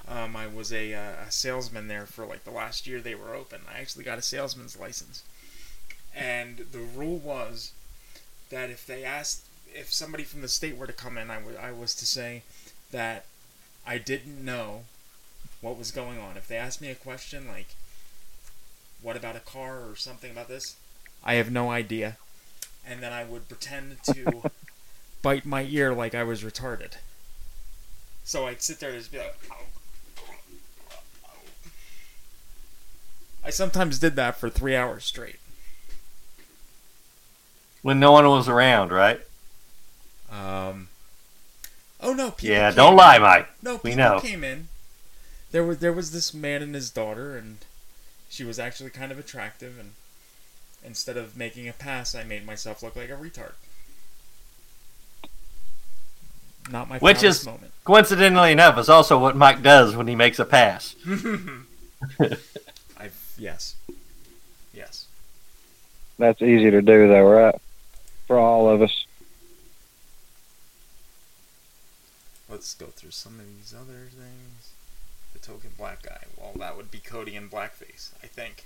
um, 0.09 0.35
I 0.35 0.47
was 0.49 0.73
a, 0.73 0.93
uh, 0.93 1.13
a 1.29 1.31
salesman 1.31 1.87
there 1.89 2.05
for 2.07 2.27
like 2.27 2.45
the 2.45 2.51
last 2.51 2.87
year 2.87 3.01
they 3.01 3.15
were 3.15 3.35
open. 3.35 3.61
I 3.73 3.79
actually 3.81 4.05
got 4.05 4.19
a 4.19 4.23
salesman's 4.23 4.79
license, 4.79 5.23
and 6.15 6.67
the 6.73 6.81
rule 6.81 7.19
was 7.19 7.73
that 8.51 8.71
if 8.71 8.85
they 8.87 9.05
asked 9.05 9.45
if 9.73 9.93
somebody 9.93 10.25
from 10.25 10.41
the 10.43 10.49
state 10.49 10.77
were 10.77 10.87
to 10.87 10.93
come 10.93 11.17
in, 11.19 11.31
I 11.31 11.39
wa- 11.39 11.61
I 11.61 11.71
was 11.73 11.95
to 11.97 12.07
say 12.07 12.43
that 12.91 13.25
I 13.87 13.99
didn't 13.99 14.45
know 14.45 14.83
what 15.61 15.79
was 15.79 15.91
going 15.93 16.19
on. 16.19 16.37
If 16.37 16.49
they 16.49 16.57
asked 16.57 16.81
me 16.81 16.91
a 16.91 16.95
question 16.95 17.47
like, 17.47 17.69
"What 19.01 19.17
about 19.17 19.37
a 19.37 19.41
car?" 19.41 19.89
or 19.89 19.97
something 19.97 20.31
about 20.31 20.49
this, 20.49 20.77
I 21.23 21.35
have 21.35 21.51
no 21.51 21.71
idea, 21.71 22.17
and 22.87 23.03
then 23.03 23.13
I 23.13 23.25
would 23.25 23.49
pretend 23.49 24.03
to 24.05 24.51
bite 25.23 25.47
my 25.47 25.63
ear 25.63 25.95
like 25.95 26.15
I 26.15 26.25
was 26.25 26.43
retarded. 26.43 26.95
So 28.25 28.47
I'd 28.47 28.63
sit 28.63 28.81
there 28.81 28.91
and 28.91 28.99
just 28.99 29.13
be 29.13 29.19
like, 29.19 29.37
I 33.45 33.51
sometimes 33.51 34.01
did 34.01 34.17
that 34.17 34.37
for 34.37 34.51
three 34.51 34.75
hours 34.75 35.05
straight. 35.05 35.39
When 37.83 38.01
no 38.01 38.11
one 38.11 38.27
was 38.29 38.49
around, 38.49 38.91
right? 38.91 39.21
Um. 40.29 40.89
Oh 42.01 42.13
no! 42.13 42.31
People 42.31 42.57
Yeah, 42.57 42.71
came 42.71 42.77
don't 42.77 42.93
in. 42.93 42.97
lie, 42.97 43.19
Mike. 43.19 43.49
No, 43.63 43.81
We 43.83 43.91
people 43.91 43.97
know. 43.97 44.21
came 44.21 44.45
in. 44.45 44.69
There 45.51 45.65
was 45.65 45.79
there 45.79 45.93
was 45.93 46.13
this 46.13 46.35
man 46.35 46.63
and 46.63 46.75
his 46.75 46.91
daughter, 46.91 47.37
and 47.37 47.59
she 48.29 48.45
was 48.45 48.59
actually 48.59 48.91
kind 48.91 49.11
of 49.13 49.19
attractive. 49.19 49.79
And 49.79 49.93
instead 50.85 51.17
of 51.17 51.37
making 51.37 51.69
a 51.69 51.73
pass, 51.73 52.15
I 52.15 52.25
made 52.25 52.45
myself 52.47 52.83
look 52.83 52.97
like 52.97 53.11
a 53.11 53.15
retard. 53.17 53.53
Not 56.71 56.89
my 56.89 56.99
Which 56.99 57.23
is, 57.23 57.47
moment. 57.47 57.73
coincidentally 57.85 58.51
enough, 58.53 58.77
is 58.79 58.89
also 58.89 59.19
what 59.19 59.37
Mike 59.37 59.63
does 59.63 59.95
when 59.95 60.09
he 60.09 60.17
makes 60.17 60.39
a 60.41 60.45
pass. 60.45 60.97
I've 62.99 63.35
yes, 63.39 63.77
yes. 64.75 65.07
That's 66.19 66.43
easy 66.43 66.71
to 66.71 66.83
do, 66.83 67.09
though, 67.09 67.23
right? 67.25 67.55
For 68.27 68.39
all 68.39 68.69
of 68.69 68.83
us. 68.83 69.06
Let's 72.49 72.75
go 72.75 72.87
through 72.87 73.11
some 73.11 73.41
of 73.41 73.47
these 73.47 73.75
other 73.75 74.09
things. 74.11 74.73
The 75.33 75.39
token 75.41 75.71
black 75.77 76.03
guy. 76.03 76.25
Well, 76.37 76.53
that 76.57 76.77
would 76.77 76.91
be 76.91 76.99
Cody 76.99 77.35
in 77.35 77.49
blackface, 77.49 78.11
I 78.23 78.27
think. 78.27 78.65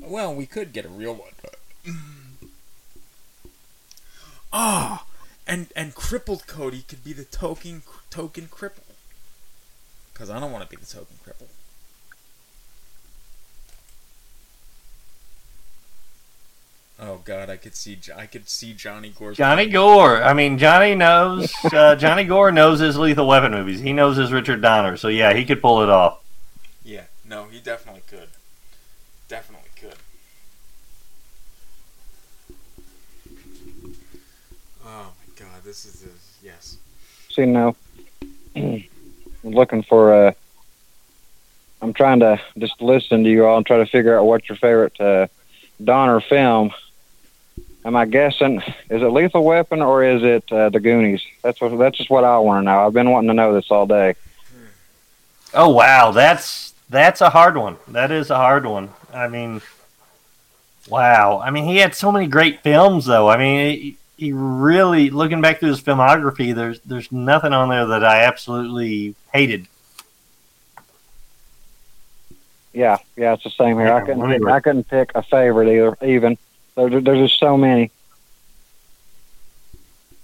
Well, 0.00 0.34
we 0.34 0.46
could 0.46 0.72
get 0.72 0.86
a 0.86 0.88
real 0.88 1.14
one, 1.14 1.32
but. 1.40 1.56
Ah, 4.54 5.06
and 5.46 5.68
and 5.74 5.94
crippled 5.94 6.46
Cody 6.46 6.82
could 6.82 7.02
be 7.02 7.14
the 7.14 7.24
token 7.24 7.82
token 8.10 8.48
cripple. 8.48 8.92
Because 10.12 10.28
I 10.28 10.38
don't 10.38 10.52
want 10.52 10.62
to 10.62 10.68
be 10.68 10.76
the 10.76 10.84
token 10.86 11.16
cripple. 11.26 11.48
Oh 17.04 17.20
God, 17.24 17.50
I 17.50 17.56
could 17.56 17.74
see 17.74 17.98
I 18.16 18.26
could 18.26 18.48
see 18.48 18.74
Johnny 18.74 19.10
Gore. 19.10 19.32
Johnny 19.32 19.66
Gore. 19.66 20.22
I 20.22 20.34
mean, 20.34 20.56
Johnny 20.56 20.94
knows. 20.94 21.52
Uh, 21.64 21.96
Johnny 21.98 22.22
Gore 22.22 22.52
knows 22.52 22.78
his 22.78 22.96
Lethal 22.96 23.26
Weapon 23.26 23.50
movies. 23.50 23.80
He 23.80 23.92
knows 23.92 24.16
his 24.16 24.32
Richard 24.32 24.62
Donner. 24.62 24.96
So 24.96 25.08
yeah, 25.08 25.34
he 25.34 25.44
could 25.44 25.60
pull 25.60 25.82
it 25.82 25.88
off. 25.88 26.22
Yeah, 26.84 27.02
no, 27.28 27.46
he 27.46 27.58
definitely 27.58 28.02
could. 28.08 28.28
Definitely 29.26 29.70
could. 29.74 29.96
Oh 34.86 35.10
my 35.10 35.34
God, 35.44 35.64
this 35.64 35.84
is 35.84 36.02
this. 36.02 36.38
Yes. 36.40 36.76
See 37.30 37.46
now, 37.46 37.74
I'm 38.54 38.84
looking 39.42 39.82
for 39.82 40.14
uh 40.28 40.32
I'm 41.80 41.92
trying 41.92 42.20
to 42.20 42.40
just 42.56 42.80
listen 42.80 43.24
to 43.24 43.28
you 43.28 43.44
all 43.44 43.56
and 43.56 43.66
try 43.66 43.78
to 43.78 43.86
figure 43.86 44.16
out 44.16 44.24
what 44.24 44.48
your 44.48 44.54
favorite 44.54 45.00
uh, 45.00 45.26
Donner 45.82 46.20
film. 46.20 46.70
Am 47.84 47.96
I 47.96 48.04
guessing? 48.06 48.60
Is 48.90 49.02
it 49.02 49.06
Lethal 49.06 49.44
Weapon 49.44 49.82
or 49.82 50.04
is 50.04 50.22
it 50.22 50.50
uh, 50.52 50.68
The 50.68 50.78
Goonies? 50.78 51.22
That's 51.42 51.60
what. 51.60 51.76
That's 51.76 51.98
just 51.98 52.10
what 52.10 52.22
I 52.24 52.38
want 52.38 52.62
to 52.62 52.64
know. 52.64 52.86
I've 52.86 52.92
been 52.92 53.10
wanting 53.10 53.28
to 53.28 53.34
know 53.34 53.52
this 53.54 53.70
all 53.70 53.86
day. 53.86 54.14
Oh 55.52 55.70
wow, 55.70 56.12
that's 56.12 56.74
that's 56.88 57.20
a 57.20 57.30
hard 57.30 57.56
one. 57.56 57.76
That 57.88 58.12
is 58.12 58.30
a 58.30 58.36
hard 58.36 58.66
one. 58.66 58.90
I 59.12 59.26
mean, 59.26 59.62
wow. 60.88 61.40
I 61.44 61.50
mean, 61.50 61.64
he 61.64 61.78
had 61.78 61.94
so 61.96 62.12
many 62.12 62.28
great 62.28 62.62
films, 62.62 63.06
though. 63.06 63.28
I 63.28 63.36
mean, 63.36 63.70
he, 63.78 63.96
he 64.16 64.32
really 64.32 65.10
looking 65.10 65.40
back 65.40 65.58
through 65.58 65.70
his 65.70 65.82
filmography. 65.82 66.54
There's 66.54 66.78
there's 66.80 67.10
nothing 67.10 67.52
on 67.52 67.68
there 67.68 67.86
that 67.86 68.04
I 68.04 68.22
absolutely 68.22 69.16
hated. 69.32 69.66
Yeah, 72.72 72.98
yeah, 73.16 73.34
it's 73.34 73.42
the 73.44 73.50
same 73.50 73.76
here. 73.76 73.92
I 73.92 73.98
Yeah, 73.98 74.00
couldn't. 74.00 74.20
let 74.20 74.28
me 74.30 74.38
Pick, 74.38 74.46
re- 74.46 74.52
I 74.52 74.60
couldn't 74.60 74.88
pick 74.88 75.10
a 75.14 75.22
favorite 75.22 75.68
either. 75.68 75.96
Even 76.06 76.38
there, 76.74 77.00
there's 77.00 77.28
just 77.28 77.38
so 77.40 77.56
many. 77.56 77.90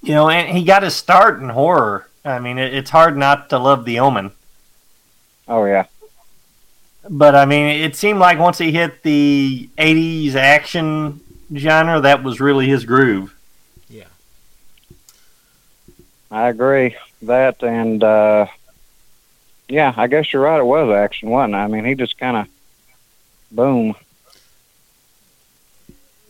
You 0.03 0.14
know, 0.14 0.28
and 0.28 0.57
he 0.57 0.64
got 0.64 0.82
his 0.82 0.94
start 0.94 1.40
in 1.40 1.49
horror. 1.49 2.09
I 2.24 2.38
mean, 2.38 2.59
it, 2.59 2.72
it's 2.74 2.90
hard 2.90 3.16
not 3.16 3.51
to 3.51 3.59
love 3.59 3.84
The 3.84 3.99
Omen. 3.99 4.32
Oh 5.49 5.64
yeah, 5.64 5.86
But 7.09 7.34
I 7.34 7.46
mean, 7.46 7.82
it 7.82 7.96
seemed 7.96 8.18
like 8.18 8.38
once 8.38 8.59
he 8.59 8.70
hit 8.70 9.03
the 9.03 9.68
'80s 9.78 10.34
action 10.34 11.20
genre, 11.55 12.01
that 12.01 12.22
was 12.22 12.38
really 12.38 12.68
his 12.68 12.84
groove. 12.84 13.34
Yeah. 13.88 14.05
I 16.30 16.49
agree. 16.49 16.96
That 17.22 17.62
and 17.62 18.05
uh 18.05 18.46
yeah, 19.68 19.92
I 19.96 20.07
guess 20.07 20.32
you're 20.32 20.42
right. 20.42 20.61
It 20.61 20.64
was 20.64 20.90
action, 20.94 21.30
wasn't 21.30 21.55
it? 21.55 21.59
I 21.59 21.66
mean, 21.66 21.84
he 21.84 21.94
just 21.94 22.18
kind 22.18 22.36
of 22.36 22.46
boom. 23.51 23.94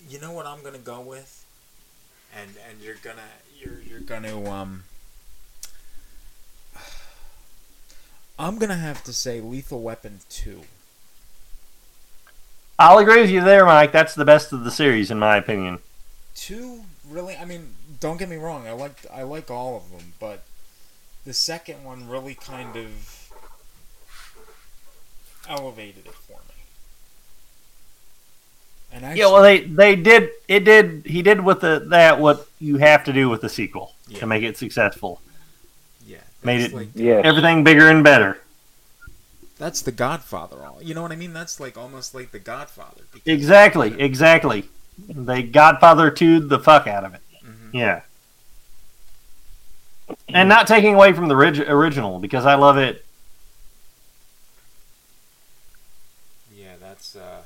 You 0.08 0.18
know 0.20 0.32
what 0.32 0.46
I'm 0.46 0.62
gonna 0.62 0.78
go 0.78 1.00
with, 1.00 1.44
and 2.34 2.50
and 2.68 2.80
you're 2.80 2.96
gonna 3.02 3.28
you're 3.58 3.80
you're 3.86 4.00
gonna 4.00 4.48
um. 4.50 4.84
I'm 8.38 8.58
gonna 8.58 8.76
have 8.76 9.04
to 9.04 9.12
say 9.12 9.40
Lethal 9.40 9.82
Weapon 9.82 10.20
two. 10.30 10.62
I'll 12.78 12.98
agree 12.98 13.20
with 13.20 13.30
you 13.30 13.42
there, 13.42 13.66
Mike. 13.66 13.90
That's 13.90 14.14
the 14.14 14.24
best 14.24 14.52
of 14.52 14.62
the 14.64 14.70
series, 14.70 15.10
in 15.10 15.18
my 15.18 15.36
opinion. 15.36 15.80
Two 16.34 16.84
really? 17.08 17.36
I 17.36 17.44
mean, 17.44 17.74
don't 18.00 18.18
get 18.18 18.28
me 18.28 18.36
wrong. 18.36 18.66
I 18.66 18.72
like 18.72 19.04
I 19.12 19.22
like 19.22 19.50
all 19.50 19.76
of 19.76 19.90
them, 19.90 20.12
but 20.20 20.44
the 21.24 21.34
second 21.34 21.84
one 21.84 22.08
really 22.08 22.34
kind 22.34 22.76
of 22.76 23.30
elevated 25.48 26.06
it. 26.06 26.14
And 28.92 29.04
actually, 29.04 29.20
yeah, 29.20 29.26
well, 29.26 29.42
they 29.42 29.60
they 29.60 29.96
did 29.96 30.30
it 30.48 30.64
did 30.64 31.02
he 31.06 31.22
did 31.22 31.40
with 31.42 31.60
the 31.60 31.84
that 31.88 32.18
what 32.18 32.48
you 32.58 32.78
have 32.78 33.04
to 33.04 33.12
do 33.12 33.28
with 33.28 33.42
the 33.42 33.48
sequel 33.48 33.94
Yeah. 34.08 34.20
to 34.20 34.26
make 34.26 34.42
it 34.42 34.56
successful. 34.56 35.20
Yeah, 36.06 36.18
Made 36.42 36.62
it 36.62 36.72
like- 36.72 36.88
Yes. 36.94 37.22
everything 37.24 37.64
bigger 37.64 37.88
and 37.90 38.02
better. 38.02 38.40
That's 39.58 39.82
the 39.82 39.92
Godfather. 39.92 40.64
all 40.64 40.80
You 40.82 40.94
know 40.94 41.02
what 41.02 41.12
I 41.12 41.16
mean? 41.16 41.32
That's 41.32 41.60
like 41.60 41.76
almost 41.76 42.14
like 42.14 42.30
the 42.30 42.38
Godfather. 42.38 43.02
Exactly, 43.26 44.00
exactly. 44.00 44.68
They 45.08 45.42
Godfather 45.42 46.10
to 46.12 46.40
the 46.40 46.58
fuck 46.58 46.86
out 46.86 47.04
of 47.04 47.12
it. 47.14 47.20
Mm-hmm. 47.44 47.76
Yeah. 47.76 48.00
And 50.28 50.48
not 50.48 50.66
taking 50.66 50.94
away 50.94 51.12
from 51.12 51.28
the 51.28 51.34
orig- 51.34 51.68
original 51.68 52.18
because 52.20 52.46
I 52.46 52.54
love 52.54 52.78
it. 52.78 53.04
Yeah, 56.56 56.74
that's. 56.80 57.14
uh 57.16 57.42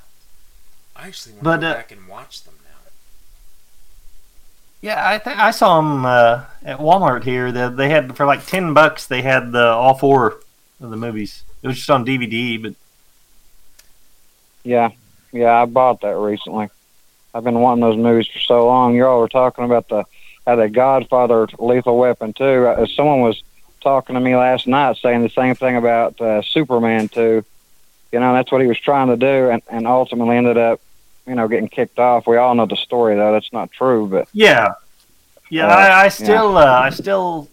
I 1.03 1.09
actually 1.09 1.33
want 1.33 1.45
But, 1.45 1.57
to 1.57 1.63
go 1.63 1.69
uh, 1.71 1.75
back 1.75 1.93
and 1.93 2.07
watch 2.07 2.43
them 2.45 2.55
now. 2.65 2.91
Yeah, 4.81 5.09
I 5.09 5.19
think 5.19 5.39
I 5.39 5.51
saw 5.51 5.81
them 5.81 6.05
uh, 6.05 6.45
at 6.65 6.79
Walmart 6.79 7.25
here. 7.25 7.51
That 7.51 7.77
they 7.77 7.89
had 7.89 8.17
for 8.17 8.25
like 8.25 8.47
ten 8.47 8.73
bucks. 8.73 9.07
They 9.07 9.23
had 9.23 9.51
the 9.53 9.67
all 9.67 9.95
four 9.95 10.41
of 10.81 10.91
the 10.91 10.97
movies. 10.97 11.43
It 11.63 11.67
was 11.67 11.77
just 11.77 11.91
on 11.91 12.07
DVD, 12.07 12.61
but 12.63 12.75
Yeah, 14.65 14.91
yeah, 15.33 15.63
I 15.63 15.65
bought 15.65 16.01
that 16.03 16.17
recently. 16.17 16.69
I've 17.35 17.45
been 17.45 17.61
wanting 17.61 17.81
those 17.83 17.97
movies 17.97 18.29
for 18.29 18.39
so 18.39 18.67
long. 18.67 18.95
You 18.95 19.07
all 19.07 19.21
were 19.21 19.29
talking 19.29 19.65
about 19.65 19.89
the 19.89 20.05
how 20.47 20.57
the 20.57 20.69
Godfather 20.69 21.49
Lethal 21.59 21.99
Weapon 21.99 22.33
too. 22.33 22.67
Uh, 22.67 22.87
someone 22.87 23.21
was 23.23 23.43
talking 23.81 24.15
to 24.15 24.21
me 24.21 24.37
last 24.37 24.67
night 24.69 24.97
saying 24.99 25.23
the 25.23 25.29
same 25.31 25.55
thing 25.57 25.77
about 25.77 26.21
uh, 26.21 26.43
Superman 26.43 27.09
too. 27.09 27.45
You 28.13 28.21
know, 28.21 28.35
that's 28.35 28.53
what 28.53 28.61
he 28.61 28.67
was 28.69 28.79
trying 28.79 29.09
to 29.09 29.17
do, 29.17 29.51
and, 29.51 29.63
and 29.69 29.87
ultimately 29.87 30.37
ended 30.37 30.59
up, 30.59 30.81
you 31.27 31.35
know, 31.35 31.47
getting 31.49 31.69
kicked 31.69 31.99
off. 31.99 32.27
We 32.27 32.37
all 32.37 32.55
know 32.55 32.67
the 32.67 32.77
story 32.77 33.15
though. 33.17 33.33
That's 33.33 33.53
not 33.53 33.71
true, 33.73 34.07
but 34.07 34.29
yeah, 34.33 34.75
yeah. 35.51 35.67
Uh, 35.67 35.71
I, 35.77 36.05
I 36.05 36.09
still, 36.09 36.57
uh, 36.57 36.65
I 36.67 36.91
still 36.91 37.49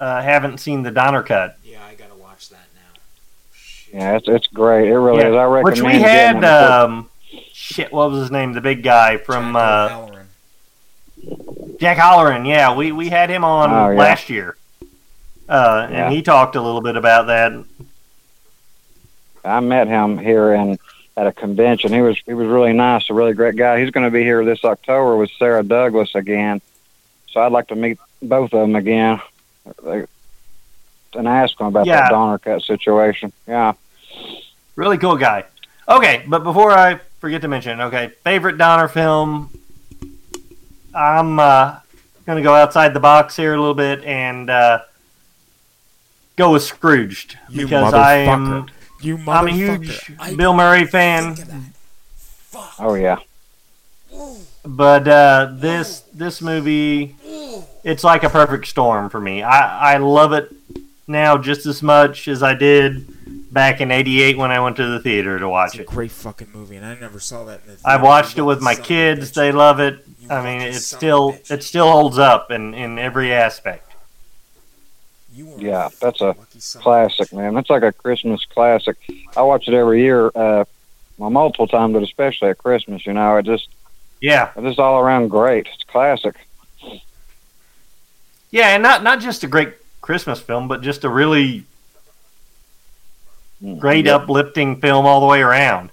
uh, 0.00 0.22
haven't 0.22 0.58
seen 0.58 0.82
the 0.82 0.90
Donner 0.90 1.22
cut. 1.22 1.56
Yeah, 1.64 1.84
I 1.84 1.94
gotta 1.94 2.14
watch 2.14 2.48
that 2.50 2.66
now. 2.74 3.98
yeah, 3.98 4.16
it's 4.16 4.28
it's 4.28 4.46
great. 4.48 4.88
It 4.88 4.98
really 4.98 5.20
Yeah, 5.20 5.28
is. 5.30 5.34
I 5.36 5.44
recommend. 5.44 5.64
Which 5.64 5.82
we 5.82 6.00
had. 6.00 6.36
it 6.36 6.44
Um, 6.44 7.10
shit, 7.52 7.92
what 7.92 8.10
was 8.10 8.20
his 8.22 8.30
name? 8.30 8.52
The 8.54 8.60
big 8.60 8.82
guy 8.82 9.16
from 9.18 9.54
uh, 9.56 9.88
Halloran. 9.88 10.26
Jack 11.78 11.98
Halloran. 11.98 12.44
Yeah, 12.46 12.74
we 12.74 12.92
we 12.92 13.08
had 13.10 13.28
him 13.30 13.44
on 13.44 13.70
Oh, 13.70 13.90
yeah. 13.90 13.98
last 13.98 14.30
year, 14.30 14.56
uh, 15.48 15.86
Yeah. 15.90 16.04
and 16.06 16.14
he 16.14 16.22
talked 16.22 16.56
a 16.56 16.62
little 16.62 16.80
bit 16.80 16.96
about 16.96 17.26
that. 17.26 17.52
I 19.44 19.60
met 19.60 19.86
him 19.88 20.18
here 20.18 20.52
in 20.52 20.78
at 21.20 21.26
a 21.26 21.32
convention. 21.32 21.92
He 21.92 22.00
was 22.00 22.18
he 22.24 22.32
was 22.32 22.48
really 22.48 22.72
nice, 22.72 23.10
a 23.10 23.14
really 23.14 23.34
great 23.34 23.54
guy. 23.54 23.78
He's 23.78 23.90
going 23.90 24.04
to 24.06 24.10
be 24.10 24.22
here 24.22 24.42
this 24.42 24.64
October 24.64 25.16
with 25.16 25.30
Sarah 25.38 25.62
Douglas 25.62 26.14
again. 26.14 26.62
So 27.30 27.40
I'd 27.40 27.52
like 27.52 27.68
to 27.68 27.76
meet 27.76 27.98
both 28.22 28.54
of 28.54 28.60
them 28.60 28.74
again 28.74 29.20
and 29.84 31.28
ask 31.28 31.58
them 31.58 31.66
about 31.66 31.84
Yeah. 31.84 32.00
that 32.00 32.10
Donner 32.10 32.38
cut 32.38 32.62
situation. 32.62 33.34
Yeah. 33.46 33.74
Really 34.76 34.96
cool 34.96 35.18
guy. 35.18 35.44
Okay, 35.86 36.24
but 36.26 36.42
before 36.42 36.70
I 36.70 37.00
forget 37.18 37.42
to 37.42 37.48
mention, 37.48 37.82
okay, 37.82 38.12
favorite 38.24 38.56
Donner 38.56 38.88
film. 38.88 39.50
I'm 40.94 41.38
uh, 41.38 41.80
gonna 42.24 42.42
go 42.42 42.54
outside 42.54 42.94
the 42.94 43.00
box 43.00 43.36
here 43.36 43.52
a 43.52 43.58
little 43.58 43.74
bit 43.74 44.02
and 44.04 44.48
uh, 44.48 44.80
go 46.36 46.52
with 46.52 46.62
Scrooged 46.62 47.36
You 47.50 47.64
because 47.66 47.92
I 47.92 48.14
am. 48.16 48.70
Motherfucker. 49.00 49.04
You 49.04 49.18
I'm 49.30 49.46
a 49.48 49.52
huge 49.52 50.12
I 50.18 50.34
Bill 50.34 50.54
Murray 50.54 50.86
fan, 50.86 51.36
Oh 52.78 52.94
yeah. 52.94 53.18
but 54.64 55.06
uh, 55.08 55.52
this 55.54 56.00
this 56.12 56.40
movie, 56.42 57.16
it's 57.84 58.04
like 58.04 58.22
a 58.24 58.30
perfect 58.30 58.66
storm 58.66 59.08
for 59.10 59.20
me. 59.20 59.42
I 59.42 59.94
I 59.94 59.96
love 59.98 60.32
it 60.32 60.52
now 61.06 61.38
just 61.38 61.66
as 61.66 61.82
much 61.82 62.28
as 62.28 62.42
I 62.42 62.54
did 62.54 63.52
back 63.52 63.80
in 63.80 63.90
'88 63.90 64.36
when 64.38 64.50
I 64.50 64.60
went 64.60 64.76
to 64.76 64.86
the 64.86 65.00
theater 65.00 65.38
to 65.38 65.48
watch 65.48 65.70
It's 65.70 65.78
a 65.78 65.82
it. 65.82 65.86
great 65.86 66.10
fucking 66.10 66.48
movie, 66.52 66.76
and 66.76 66.84
I 66.86 66.94
never 66.98 67.20
saw 67.20 67.44
that. 67.44 67.60
In 67.66 67.74
the 67.74 67.78
I've 67.84 68.02
watched 68.02 68.38
it 68.38 68.42
with 68.42 68.60
my 68.60 68.72
son 68.74 68.80
of 68.80 68.84
a 68.84 68.88
kids. 68.88 69.30
bitch. 69.30 69.34
They 69.34 69.52
love 69.52 69.80
it. 69.80 70.04
You 70.20 70.28
I 70.30 70.44
mean, 70.44 70.60
fucking 70.60 70.74
it 70.74 70.80
son 70.80 70.98
of 70.98 71.02
a 71.34 71.36
still 71.36 71.38
it 71.56 71.62
still 71.62 71.90
holds 71.90 72.18
up 72.18 72.50
in 72.50 72.74
in 72.74 72.98
every 72.98 73.32
aspect. 73.32 73.89
You 75.32 75.54
are 75.54 75.60
Yeah, 75.60 75.88
that's 76.00 76.20
a 76.20 76.26
lucky 76.28 76.58
son 76.60 76.80
of 76.80 76.82
a 76.82 76.84
classic, 76.84 77.32
man. 77.32 77.54
That's 77.54 77.70
like 77.70 77.82
a 77.82 77.92
Christmas 77.92 78.44
classic. 78.44 78.96
I 79.36 79.42
watch 79.42 79.68
it 79.68 79.74
every 79.74 80.00
year, 80.02 80.26
uh, 80.34 80.64
well, 81.18 81.30
multiple 81.30 81.66
times, 81.68 81.92
but 81.92 82.02
especially 82.02 82.48
at 82.50 82.58
Christmas. 82.58 83.06
You 83.06 83.12
know, 83.12 83.36
it 83.36 83.44
just 83.46 83.68
Yeah, 84.20 84.50
it's 84.56 84.64
just 84.66 84.78
all 84.78 84.98
around 85.00 85.28
great. 85.28 85.68
It's 85.72 85.84
classic. 85.84 86.34
yeah, 88.50 88.68
and 88.74 88.82
not 88.82 89.02
not 89.02 89.20
just 89.20 89.44
a 89.44 89.46
great 89.46 89.74
Christmas 90.00 90.40
film, 90.40 90.66
but 90.68 90.82
just 90.82 91.04
a 91.04 91.08
really 91.08 91.64
great 93.78 94.06
Yeah. 94.06 94.16
uplifting 94.16 94.80
film 94.80 95.06
all 95.06 95.20
the 95.20 95.26
way 95.26 95.40
around. 95.42 95.90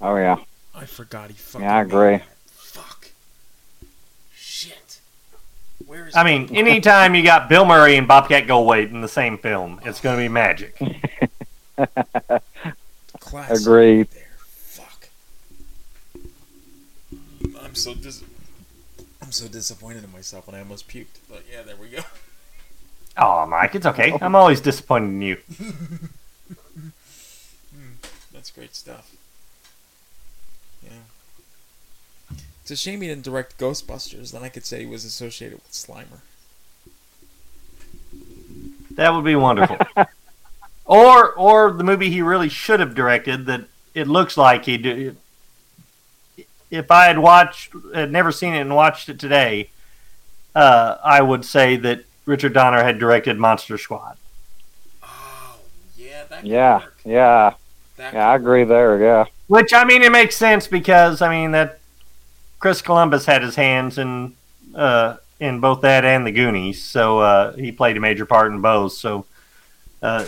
Oh 0.00 0.16
yeah. 0.16 0.36
I 0.74 0.84
forgot 0.86 1.30
he 1.30 1.36
fucking. 1.36 1.64
Yeah, 1.66 1.76
I 1.76 1.82
made 1.84 1.92
agree. 1.92 2.16
that. 2.18 2.26
Fuck. 2.48 3.08
Shit. 4.34 4.98
Where 5.78 5.81
is 5.81 5.81
I 6.14 6.24
mean, 6.24 6.54
anytime 6.54 7.14
you 7.14 7.22
got 7.22 7.48
Bill 7.48 7.64
Murray 7.64 7.96
and 7.96 8.06
Bobcat 8.08 8.46
Goldthwait 8.46 8.90
in 8.90 9.00
the 9.00 9.08
same 9.08 9.38
film, 9.38 9.80
it's 9.84 10.00
going 10.00 10.16
to 10.16 10.22
be 10.22 10.28
magic. 10.28 10.76
Classic. 13.20 13.60
Agreed. 13.60 14.08
Fuck. 14.08 15.08
I'm 17.62 17.74
so 17.74 17.94
dis- 17.94 18.24
I'm 19.22 19.32
so 19.32 19.48
disappointed 19.48 20.04
in 20.04 20.12
myself 20.12 20.46
when 20.46 20.56
I 20.56 20.60
almost 20.60 20.88
puked. 20.88 21.18
But 21.28 21.44
yeah, 21.50 21.62
there 21.62 21.76
we 21.76 21.88
go. 21.88 22.02
Oh, 23.16 23.46
Mike, 23.46 23.74
it's 23.74 23.86
okay. 23.86 24.16
I'm 24.20 24.34
always 24.34 24.60
disappointed 24.60 25.08
in 25.08 25.22
you. 25.22 25.36
Hmm, 27.74 27.92
that's 28.34 28.50
great 28.50 28.74
stuff. 28.74 29.10
Yeah. 30.84 30.90
It's 32.62 32.70
a 32.70 32.76
shame 32.76 33.00
he 33.00 33.08
didn't 33.08 33.24
direct 33.24 33.58
Ghostbusters. 33.58 34.32
Then 34.32 34.44
I 34.44 34.48
could 34.48 34.64
say 34.64 34.80
he 34.80 34.86
was 34.86 35.04
associated 35.04 35.58
with 35.58 35.72
Slimer. 35.72 36.20
That 38.92 39.12
would 39.14 39.24
be 39.24 39.34
wonderful. 39.34 39.78
or 40.84 41.32
or 41.32 41.72
the 41.72 41.82
movie 41.82 42.10
he 42.10 42.22
really 42.22 42.48
should 42.48 42.78
have 42.78 42.94
directed 42.94 43.46
that 43.46 43.64
it 43.94 44.06
looks 44.06 44.36
like 44.36 44.66
he 44.66 44.78
did. 44.78 45.16
If 46.70 46.90
I 46.90 47.06
had 47.06 47.18
watched, 47.18 47.72
had 47.94 48.12
never 48.12 48.30
seen 48.30 48.54
it 48.54 48.60
and 48.60 48.74
watched 48.74 49.08
it 49.08 49.18
today, 49.18 49.70
uh, 50.54 50.96
I 51.04 51.20
would 51.20 51.44
say 51.44 51.76
that 51.76 52.04
Richard 52.26 52.54
Donner 52.54 52.82
had 52.82 52.98
directed 52.98 53.38
Monster 53.38 53.76
Squad. 53.76 54.16
Oh 55.02 55.58
yeah, 55.96 56.24
that 56.30 56.46
Yeah, 56.46 56.82
yeah, 57.04 57.54
yeah. 57.98 58.28
I 58.28 58.36
agree 58.36 58.64
there. 58.64 59.00
Yeah. 59.02 59.24
Which 59.48 59.74
I 59.74 59.84
mean, 59.84 60.02
it 60.02 60.12
makes 60.12 60.36
sense 60.36 60.66
because 60.66 61.20
I 61.20 61.28
mean 61.28 61.50
that 61.50 61.80
Chris 62.62 62.80
Columbus 62.80 63.26
had 63.26 63.42
his 63.42 63.56
hands 63.56 63.98
in 63.98 64.36
uh, 64.76 65.16
in 65.40 65.58
both 65.58 65.80
that 65.80 66.04
and 66.04 66.24
the 66.24 66.30
Goonies, 66.30 66.80
so 66.80 67.18
uh, 67.18 67.52
he 67.54 67.72
played 67.72 67.96
a 67.96 68.00
major 68.00 68.24
part 68.24 68.52
in 68.52 68.60
both. 68.60 68.92
So, 68.92 69.26
uh, 70.00 70.24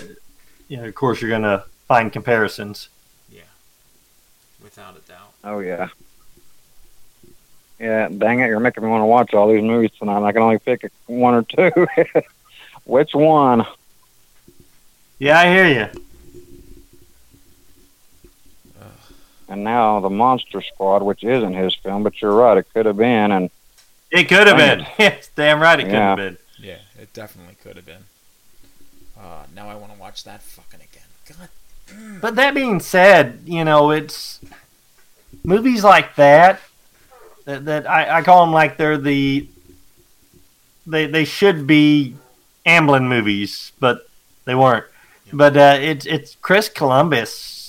you 0.67 0.77
know, 0.77 0.85
of 0.85 0.95
course, 0.97 1.23
you're 1.23 1.31
gonna 1.31 1.63
find 1.87 2.13
comparisons. 2.13 2.89
Yeah, 3.31 3.43
without 4.61 4.97
a 4.97 5.09
doubt. 5.09 5.33
Oh 5.45 5.61
yeah. 5.61 5.91
Yeah, 7.79 8.09
dang 8.09 8.41
it! 8.41 8.49
You're 8.49 8.59
making 8.59 8.83
me 8.83 8.89
want 8.89 9.03
to 9.03 9.07
watch 9.07 9.33
all 9.33 9.53
these 9.53 9.63
movies 9.63 9.93
tonight. 9.97 10.25
I 10.25 10.33
can 10.33 10.43
only 10.43 10.59
pick 10.59 10.91
one 11.07 11.35
or 11.35 11.43
two. 11.43 11.87
Which 12.85 13.15
one? 13.15 13.65
Yeah, 15.21 15.39
I 15.39 15.47
hear 15.47 15.69
you. 15.69 16.04
And 19.49 19.63
now 19.63 20.01
the 20.01 20.11
Monster 20.11 20.63
Squad, 20.63 21.03
which 21.03 21.23
isn't 21.23 21.53
his 21.53 21.75
film, 21.75 22.03
but 22.03 22.21
you're 22.21 22.35
right, 22.35 22.57
it 22.57 22.67
could 22.73 22.87
have 22.87 22.97
been. 22.97 23.31
And 23.31 23.51
It 24.11 24.25
could 24.29 24.47
have 24.47 24.57
been. 24.57 24.87
Yes, 24.99 25.31
damn 25.35 25.61
right, 25.61 25.79
it 25.79 25.85
could 25.85 25.95
have 25.95 26.17
been. 26.17 26.39
Yeah, 26.59 26.79
it 26.99 27.13
definitely 27.13 27.57
could 27.63 27.77
have 27.77 27.85
been. 27.85 28.05
Uh, 29.19 29.45
now 29.55 29.69
I 29.69 29.75
want 29.75 29.93
to 29.93 29.99
watch 29.99 30.25
that 30.25 30.43
fucking 30.43 30.81
again. 30.81 31.39
God. 31.39 32.21
But 32.21 32.37
that 32.37 32.55
being 32.55 32.81
said, 32.81 33.41
you 33.45 33.65
know, 33.65 33.91
it's 33.91 34.41
movies 35.45 35.85
like 35.85 36.15
that 36.17 36.61
that, 37.45 37.65
that 37.67 37.89
I, 37.89 38.19
I 38.19 38.23
call 38.23 38.45
them 38.45 38.55
like 38.55 38.77
they're 38.77 38.99
the 38.99 39.47
they 40.87 41.07
they 41.07 41.25
should 41.25 41.67
be 41.67 42.17
Amblin 42.67 43.09
movies, 43.09 43.73
but 43.79 44.09
they 44.45 44.55
weren't. 44.55 44.87
But 45.33 45.57
uh, 45.57 45.79
it's 45.81 46.07
it's 46.07 46.37
Chris 46.41 46.69
Columbus. 46.69 47.64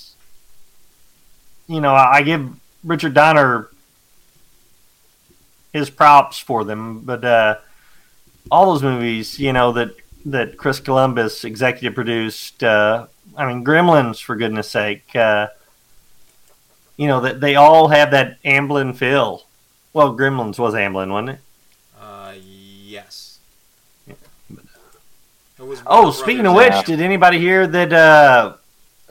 You 1.68 1.82
know, 1.82 1.93
I, 1.93 2.22
give 2.22 2.49
Richard 2.84 3.13
Donner 3.13 3.70
his 5.74 5.89
props 5.89 6.38
for 6.38 6.63
them, 6.63 7.01
but 7.01 7.26
uh, 7.26 7.55
all 8.51 8.72
those 8.72 8.84
movies, 8.84 9.39
you 9.39 9.51
know, 9.51 9.72
that 9.74 9.95
that 10.26 10.57
Chris 10.57 10.80
Columbus 10.80 11.43
executive 11.43 11.95
produced. 11.95 12.63
Uh, 12.63 13.07
I 13.36 13.45
mean, 13.51 13.66
Gremlins, 13.66 14.22
for 14.22 14.36
goodness 14.36 14.70
sake. 14.70 15.16
Uh, 15.16 15.47
you 16.97 17.07
know 17.07 17.22
that 17.22 17.41
they 17.41 17.55
all 17.55 17.89
have 17.89 18.11
that 18.11 18.41
Amblin 18.43 18.95
feel. 18.95 19.43
Well, 19.93 20.16
Gremlins 20.16 20.59
was 20.59 20.74
Amblin, 20.74 21.11
wasn't 21.11 21.30
it? 21.30 21.39
Uh, 21.99 22.34
yes. 22.38 23.39
It 24.07 24.18
was 25.66 25.82
Oh, 25.86 26.11
speaking 26.11 26.45
of 26.45 26.53
which, 26.53 26.86
did 26.86 27.01
anybody 27.01 27.39
hear 27.39 27.66
that 27.66 27.93
uh, 27.93 28.55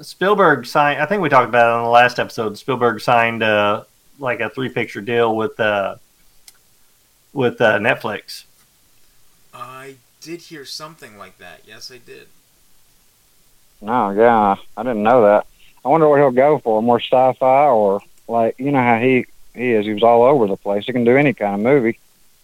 Spielberg 0.00 0.66
signed? 0.66 1.00
I 1.00 1.06
think 1.06 1.22
we 1.22 1.28
talked 1.28 1.48
about 1.48 1.68
it 1.68 1.78
on 1.78 1.84
the 1.84 1.90
last 1.90 2.18
episode. 2.18 2.58
Spielberg 2.58 3.00
signed 3.00 3.42
uh, 3.42 3.84
like 4.18 4.40
a 4.40 4.50
three-picture 4.50 5.00
deal 5.00 5.36
with 5.36 5.58
uh, 5.60 5.96
with 7.32 7.60
uh, 7.60 7.78
Netflix. 7.78 8.44
I 9.52 9.96
did 10.20 10.40
hear 10.40 10.64
something 10.64 11.16
like 11.18 11.38
that. 11.38 11.60
Yes, 11.66 11.90
I 11.92 11.98
did. 11.98 12.26
no, 13.80 14.10
yeah, 14.10 14.56
I 14.76 14.82
didn't 14.82 15.02
know 15.02 15.22
that. 15.22 15.46
I 15.84 15.88
wonder 15.88 16.08
what 16.08 16.18
he'll 16.18 16.30
go 16.30 16.58
for, 16.58 16.82
more 16.82 16.98
sci-fi 17.00 17.66
or 17.66 18.00
like 18.26 18.58
you 18.58 18.72
know 18.72 18.82
how 18.82 18.98
he 18.98 19.26
he 19.54 19.72
is. 19.72 19.86
He 19.86 19.92
was 19.92 20.02
all 20.02 20.22
over 20.22 20.46
the 20.46 20.56
place. 20.56 20.84
He 20.86 20.92
can 20.92 21.04
do 21.04 21.16
any 21.16 21.32
kind 21.34 21.54
of 21.54 21.60
movie. 21.60 21.98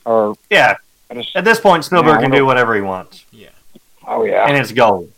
Or 0.05 0.34
Yeah. 0.51 0.76
I 1.11 1.14
just, 1.14 1.34
At 1.34 1.44
this 1.44 1.59
point, 1.59 1.84
Spielberg 1.84 2.12
Yeah, 2.12 2.18
I 2.18 2.22
can 2.22 2.30
do 2.30 2.46
whatever 2.46 2.74
he 2.76 2.80
wants, 2.80 3.24
Yeah. 3.32 3.48
oh 4.07 4.22
yeah, 4.24 4.46
and 4.46 4.57
it's 4.57 4.70
gold. 4.72 5.11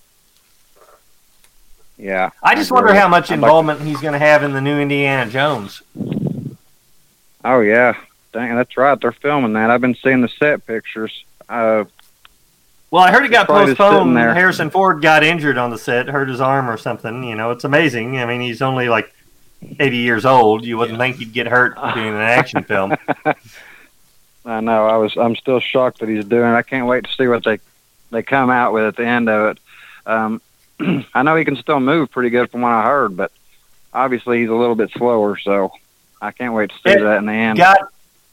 Yeah. 2.02 2.30
I 2.42 2.54
just 2.54 2.70
agree. 2.70 2.82
wonder 2.82 2.94
how 2.94 3.08
much 3.08 3.30
I'd 3.30 3.38
like- 3.38 3.48
involvement 3.48 3.80
he's 3.82 4.00
going 4.00 4.12
to 4.14 4.18
have 4.18 4.42
in 4.42 4.52
the 4.52 4.60
new 4.60 4.78
Indiana 4.78 5.30
Jones. 5.30 5.82
oh 7.44 7.60
yeah, 7.60 7.94
dang, 8.32 8.54
that's 8.56 8.76
right. 8.76 9.00
They're 9.00 9.12
filming 9.12 9.52
that. 9.54 9.70
I've 9.70 9.80
been 9.80 9.94
seeing 9.94 10.20
the 10.20 10.28
set 10.28 10.66
pictures. 10.66 11.24
Uh, 11.48 11.84
Well, 12.90 13.02
I 13.02 13.10
heard 13.10 13.24
it 13.24 13.30
got 13.30 13.46
postponed. 13.46 14.16
Harrison 14.18 14.70
Ford 14.70 15.00
got 15.02 15.22
injured 15.24 15.58
on 15.58 15.70
the 15.70 15.78
set, 15.78 16.08
hurt 16.08 16.28
his 16.28 16.40
arm 16.40 16.68
or 16.68 16.76
something. 16.76 17.24
You 17.24 17.34
know, 17.36 17.50
it's 17.50 17.64
amazing. 17.64 18.18
I 18.18 18.26
mean, 18.26 18.40
he's 18.40 18.60
only 18.62 18.88
like 18.88 19.12
80 19.80 19.96
years 19.96 20.24
old. 20.24 20.64
You 20.64 20.76
wouldn't 20.78 20.98
think 20.98 21.16
he'd 21.16 21.32
get 21.32 21.46
hurt 21.46 21.74
doing 21.94 22.08
an 22.08 22.16
action 22.16 22.62
film. 22.72 22.94
I 24.44 24.60
know. 24.60 24.86
I 24.88 24.96
was. 24.96 25.16
I'm 25.16 25.36
still 25.36 25.60
shocked 25.60 26.00
that 26.00 26.08
he's 26.08 26.24
doing. 26.24 26.50
it. 26.50 26.54
I 26.54 26.62
can't 26.62 26.86
wait 26.86 27.04
to 27.04 27.12
see 27.12 27.28
what 27.28 27.44
they 27.44 27.60
they 28.10 28.22
come 28.22 28.50
out 28.50 28.72
with 28.72 28.84
at 28.84 28.96
the 28.96 29.06
end 29.06 29.28
of 29.28 29.50
it. 29.56 29.58
Um, 30.04 30.42
I 31.14 31.22
know 31.22 31.36
he 31.36 31.44
can 31.44 31.56
still 31.56 31.80
move 31.80 32.10
pretty 32.10 32.30
good 32.30 32.50
from 32.50 32.62
what 32.62 32.72
I 32.72 32.84
heard, 32.84 33.16
but 33.16 33.32
obviously 33.92 34.40
he's 34.40 34.48
a 34.48 34.54
little 34.54 34.74
bit 34.74 34.90
slower. 34.90 35.36
So 35.38 35.72
I 36.20 36.30
can't 36.32 36.54
wait 36.54 36.70
to 36.70 36.76
see 36.76 36.90
It 36.90 37.02
that 37.02 37.18
in 37.18 37.26
the 37.26 37.32
end. 37.32 37.58
Got 37.58 37.78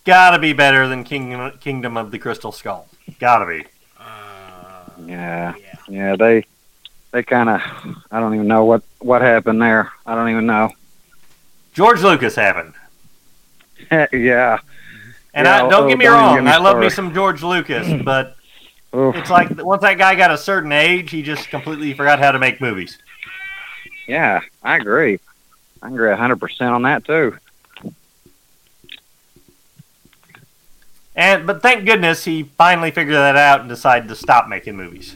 gotta 0.06 0.40
be 0.40 0.54
better 0.54 0.88
than 0.88 1.04
Kingdom 1.04 1.58
Kingdom 1.60 1.98
of 1.98 2.12
the 2.12 2.20
Crystal 2.20 2.52
Skull. 2.52 2.88
Gotta 3.20 3.46
be. 3.46 3.66
Uh, 4.00 4.90
yeah, 5.06 5.54
yeah. 5.88 6.16
They 6.16 6.46
they 7.12 7.24
kind 7.24 7.50
of. 7.50 7.62
I 8.12 8.20
don't 8.20 8.36
even 8.36 8.48
know 8.48 8.66
what 8.66 8.84
what 9.00 9.22
happened 9.22 9.62
there. 9.62 9.92
I 10.06 10.16
don't 10.16 10.30
even 10.30 10.46
know. 10.46 10.72
George 11.74 12.02
Lucas 12.02 12.36
happened. 12.36 12.74
yeah. 13.92 14.60
And 15.34 15.46
Yeah, 15.46 15.66
I, 15.66 15.70
don't 15.70 15.86
oh, 15.86 15.88
get 15.88 15.98
me 15.98 16.06
don't 16.06 16.14
wrong, 16.14 16.36
get 16.36 16.44
me 16.44 16.52
I 16.52 16.58
love 16.58 16.80
me 16.80 16.90
some 16.90 17.14
George 17.14 17.44
Lucas, 17.44 17.88
but 18.04 18.36
Oof. 18.96 19.16
it's 19.16 19.30
like 19.30 19.50
once 19.64 19.84
that 19.84 19.98
guy 19.98 20.16
got 20.16 20.32
a 20.32 20.38
certain 20.38 20.72
age, 20.72 21.12
he 21.12 21.22
just 21.22 21.50
completely 21.50 21.94
forgot 21.94 22.20
how 22.20 22.32
to 22.32 22.40
make 22.40 22.60
movies. 22.60 22.98
Yeah, 24.08 24.42
I 24.64 24.78
agree. 24.78 25.20
I 25.82 25.88
agree 25.88 26.16
hundred 26.16 26.40
percent 26.40 26.72
on 26.72 26.82
that 26.84 27.06
too. 27.06 27.38
And 31.16 31.46
but 31.46 31.62
thank 31.62 31.86
goodness 31.86 32.26
he 32.26 32.44
finally 32.44 32.92
figured 32.92 33.16
that 33.16 33.36
out 33.36 33.60
and 33.60 33.70
decided 33.70 34.08
to 34.10 34.16
stop 34.16 34.48
making 34.48 34.76
movies. 34.78 35.16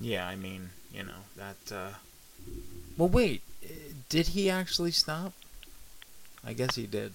Yeah, 0.00 0.26
I 0.26 0.36
mean, 0.36 0.70
you 0.92 1.04
know 1.04 1.12
that. 1.36 1.72
Uh... 1.74 1.90
Well, 2.96 3.08
wait. 3.08 3.42
uh, 3.64 3.68
Did 4.08 4.28
he 4.28 4.50
actually 4.50 4.90
stop? 4.90 5.32
I 6.44 6.52
guess 6.52 6.74
he 6.74 6.86
did. 6.86 7.12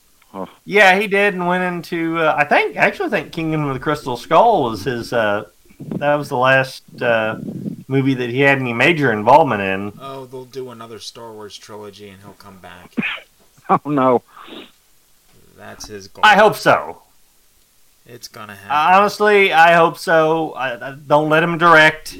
Yeah, 0.66 1.00
he 1.00 1.08
did, 1.08 1.34
and 1.34 1.48
went 1.48 1.64
into. 1.64 2.20
Uh, 2.20 2.36
I 2.38 2.44
think 2.44 2.76
actually, 2.76 3.08
I 3.08 3.10
think 3.10 3.32
Kingdom 3.32 3.66
of 3.66 3.74
the 3.74 3.80
Crystal 3.80 4.18
Skull 4.18 4.64
was 4.64 4.84
his. 4.84 5.14
Uh, 5.14 5.46
that 5.80 6.16
was 6.16 6.30
the 6.30 6.38
last 6.38 6.84
uh, 7.02 7.40
movie 7.88 8.14
that 8.16 8.30
he 8.30 8.42
had 8.42 8.60
any 8.60 8.74
major 8.74 9.12
involvement 9.12 9.62
in. 9.62 9.94
Oh, 10.00 10.26
they'll 10.26 10.46
do 10.46 10.70
another 10.72 11.00
Star 11.00 11.32
Wars 11.32 11.58
trilogy, 11.58 12.10
and 12.10 12.22
he'll 12.22 12.34
come 12.34 12.60
back. 12.60 12.94
Oh 13.68 13.82
no. 13.86 14.22
That's 15.58 15.88
his 15.88 16.08
goal. 16.08 16.24
I 16.24 16.36
hope 16.36 16.56
so. 16.56 17.02
It's 18.06 18.28
gonna 18.28 18.54
happen. 18.54 18.70
Uh, 18.70 18.98
honestly, 19.00 19.52
I 19.52 19.74
hope 19.74 19.98
so. 19.98 20.52
I, 20.52 20.90
I, 20.90 20.96
don't 20.96 21.30
let 21.30 21.42
him 21.42 21.58
direct. 21.58 22.16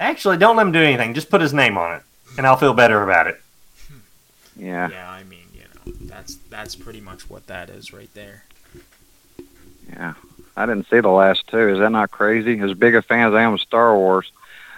Actually, 0.00 0.38
don't 0.38 0.56
let 0.56 0.66
him 0.66 0.72
do 0.72 0.80
anything. 0.80 1.14
Just 1.14 1.30
put 1.30 1.40
his 1.40 1.52
name 1.52 1.78
on 1.78 1.94
it, 1.94 2.02
and 2.36 2.46
I'll 2.46 2.56
feel 2.56 2.74
better 2.74 3.02
about 3.02 3.26
it. 3.26 3.40
Yeah. 4.56 4.90
Yeah, 4.90 5.10
I 5.10 5.22
mean, 5.22 5.46
you 5.54 5.62
know, 5.62 5.92
that's 6.02 6.34
that's 6.50 6.76
pretty 6.76 7.00
much 7.00 7.30
what 7.30 7.46
that 7.46 7.70
is 7.70 7.94
right 7.94 8.12
there. 8.12 8.44
Yeah. 9.88 10.14
I 10.56 10.66
didn't 10.66 10.88
see 10.88 11.00
the 11.00 11.08
last 11.08 11.46
two. 11.48 11.68
Is 11.68 11.78
that 11.78 11.90
not 11.90 12.10
crazy? 12.10 12.58
As 12.60 12.74
big 12.74 12.94
a 12.94 13.02
fan 13.02 13.28
as 13.28 13.34
I 13.34 13.42
am 13.42 13.54
of 13.54 13.60
Star 13.60 13.96
Wars, 13.96 14.30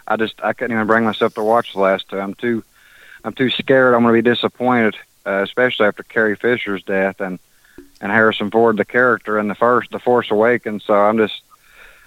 I 0.07 0.17
just 0.17 0.35
I 0.43 0.53
couldn't 0.53 0.77
even 0.77 0.87
bring 0.87 1.05
myself 1.05 1.35
to 1.35 1.43
watch 1.43 1.73
the 1.73 1.81
last 1.81 2.09
two. 2.09 2.21
I'm 2.21 2.35
too 2.35 2.63
I'm 3.25 3.33
too 3.33 3.51
scared. 3.51 3.95
I'm 3.95 4.03
going 4.03 4.15
to 4.15 4.23
be 4.23 4.31
disappointed, 4.31 4.97
uh, 5.27 5.43
especially 5.43 5.87
after 5.87 6.03
Carrie 6.03 6.37
Fisher's 6.37 6.83
death. 6.83 7.21
And 7.21 7.39
and 8.03 8.11
Harrison 8.11 8.51
Ford 8.51 8.77
the 8.77 8.85
character 8.85 9.39
in 9.39 9.49
the 9.49 9.55
first 9.55 9.91
The 9.91 9.99
Force 9.99 10.31
Awakens. 10.31 10.85
So 10.85 10.95
I'm 10.95 11.17
just 11.17 11.41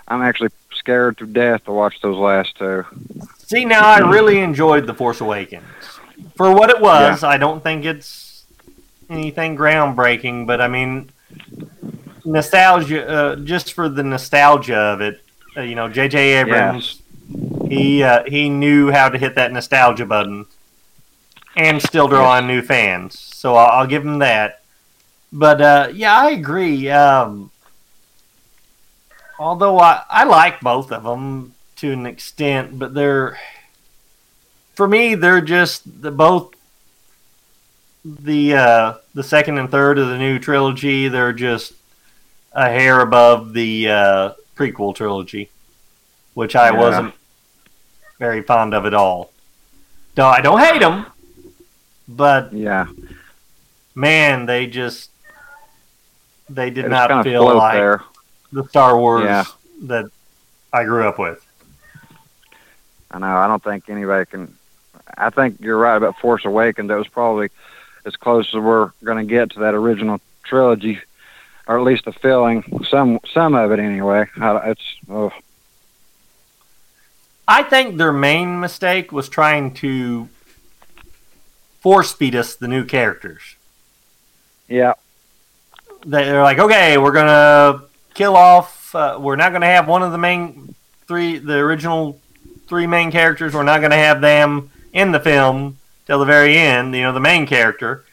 I'm 0.08 0.22
actually 0.22 0.50
scared 0.74 1.18
to 1.18 1.26
death 1.26 1.66
to 1.66 1.72
watch 1.72 2.02
those 2.02 2.18
last 2.18 2.58
two. 2.58 2.86
See, 3.38 3.66
now 3.66 3.86
I 3.86 4.00
really 4.00 4.40
enjoyed 4.40 4.86
The 4.86 4.94
Force 4.94 5.22
Awakens. 5.22 5.66
For 6.36 6.54
what 6.54 6.70
it 6.70 6.80
was, 6.80 7.24
I 7.24 7.38
don't 7.38 7.64
think 7.64 7.86
it's 7.86 8.46
anything 9.10 9.58
groundbreaking, 9.58 10.46
but 10.48 10.62
I 10.62 10.68
mean, 10.68 11.10
nostalgia, 12.26 13.08
uh, 13.08 13.36
just 13.38 13.74
for 13.74 13.90
the 13.90 14.04
nostalgia 14.04 14.78
of 14.78 15.02
it, 15.02 15.22
uh, 15.58 15.62
you 15.62 15.76
know, 15.76 15.88
J.J. 15.88 16.40
Abrams, 16.40 17.02
he 17.68 18.04
uh, 18.04 18.24
he 18.28 18.50
knew 18.50 18.92
how 18.92 19.10
to 19.10 19.18
hit 19.18 19.36
that 19.36 19.52
nostalgia 19.52 20.06
button 20.06 20.46
and 21.56 21.82
still 21.82 22.08
draw 22.08 22.38
in 22.38 22.48
new 22.48 22.62
fans. 22.62 23.18
So 23.18 23.56
I'll, 23.56 23.82
I'll 23.82 23.88
give 23.88 24.06
him 24.06 24.20
that. 24.20 24.62
But 25.32 25.62
uh, 25.62 25.90
yeah, 25.94 26.16
I 26.18 26.32
agree. 26.32 26.90
Um, 26.90 27.52
although 29.40 29.80
I, 29.80 30.04
I 30.10 30.24
like 30.26 30.62
both 30.62 30.92
of 30.92 31.04
them 31.04 31.54
to 31.78 31.92
an 31.92 32.06
extent, 32.06 32.78
but 32.78 32.94
they're 32.94 33.38
for 34.74 34.88
me 34.88 35.16
they're 35.16 35.42
just 35.42 36.02
the 36.02 36.12
both 36.12 36.54
the 38.04 38.56
uh, 38.56 38.94
the 39.14 39.24
second 39.24 39.58
and 39.58 39.70
third 39.70 39.98
of 39.98 40.08
the 40.08 40.18
new 40.18 40.40
trilogy. 40.40 41.08
They're 41.08 41.34
just 41.34 41.74
a 42.56 42.70
hair 42.70 43.02
above 43.02 43.54
the 43.54 43.90
uh, 43.90 44.34
prequel 44.56 44.96
trilogy, 44.96 45.50
which 46.34 46.56
I 46.56 46.68
Yeah. 46.72 46.80
wasn't 46.80 47.14
very 48.18 48.42
fond 48.42 48.74
of 48.74 48.86
at 48.86 48.94
all. 48.94 49.32
No, 50.18 50.26
I 50.28 50.40
don't 50.42 50.60
hate 50.60 50.80
them, 50.80 51.06
but 52.08 52.54
Yeah, 52.54 52.88
man, 53.94 54.46
they 54.46 54.68
just 54.68 55.12
they 56.50 56.70
did 56.70 56.90
not 56.90 57.24
feel 57.24 57.54
like 57.56 57.74
there. 57.74 58.02
the 58.54 58.64
Star 58.70 58.98
Wars 58.98 59.24
Yeah. 59.26 59.44
that 59.84 60.06
I 60.72 60.84
grew 60.86 61.08
up 61.08 61.20
with. 61.20 61.46
I 63.12 63.20
know. 63.20 63.36
I 63.38 63.48
don't 63.48 63.64
think 63.64 63.90
anybody 63.90 64.26
can. 64.26 64.56
I 65.18 65.30
think 65.30 65.58
you're 65.60 65.78
right 65.78 65.96
about 65.96 66.18
Force 66.20 66.46
Awakens. 66.46 66.88
That 66.90 66.98
was 66.98 67.08
probably 67.08 67.50
as 68.06 68.16
close 68.16 68.48
as 68.54 68.62
we're 68.62 68.92
going 69.04 69.18
to 69.26 69.30
get 69.30 69.52
to 69.52 69.60
that 69.60 69.74
original 69.74 70.20
trilogy, 70.44 71.00
or 71.68 71.78
at 71.78 71.84
least 71.84 72.06
the 72.06 72.12
feeling. 72.14 72.64
Some 72.90 73.20
some 73.32 73.56
of 73.56 73.72
it 73.72 73.80
anyway. 73.80 74.26
I, 74.38 74.72
it's 74.72 74.96
oh, 75.10 75.32
I 77.48 77.64
think 77.64 77.98
their 77.98 78.14
main 78.14 78.60
mistake 78.60 79.12
was 79.12 79.30
trying 79.30 79.74
to 79.76 80.28
force 81.82 82.12
feed 82.14 82.36
us 82.36 82.56
the 82.56 82.68
new 82.68 82.84
characters. 82.86 83.56
yeah. 84.68 84.94
They- 86.06 86.24
They're 86.26 86.44
like, 86.44 86.60
okay, 86.60 86.98
we're 87.00 87.12
gonna 87.12 87.84
kill 88.14 88.36
off. 88.36 88.94
Uh, 88.94 89.18
we're 89.20 89.36
not 89.36 89.52
gonna 89.52 89.66
have 89.66 89.88
one 89.88 90.04
of 90.04 90.12
the 90.12 90.18
main 90.20 90.76
three, 91.08 91.38
the 91.40 91.56
original 91.58 92.20
three 92.68 92.86
main 92.88 93.12
characters. 93.12 93.54
We're 93.56 93.64
not 93.64 93.82
gonna 93.82 93.96
have 93.98 94.22
them 94.22 94.70
in 94.94 95.12
the 95.12 95.20
film 95.20 95.78
till 96.06 96.20
the 96.20 96.26
very 96.26 96.58
end. 96.58 96.96
You 96.96 97.02
know, 97.04 97.12
the 97.12 97.20
main 97.20 97.48
character, 97.48 98.06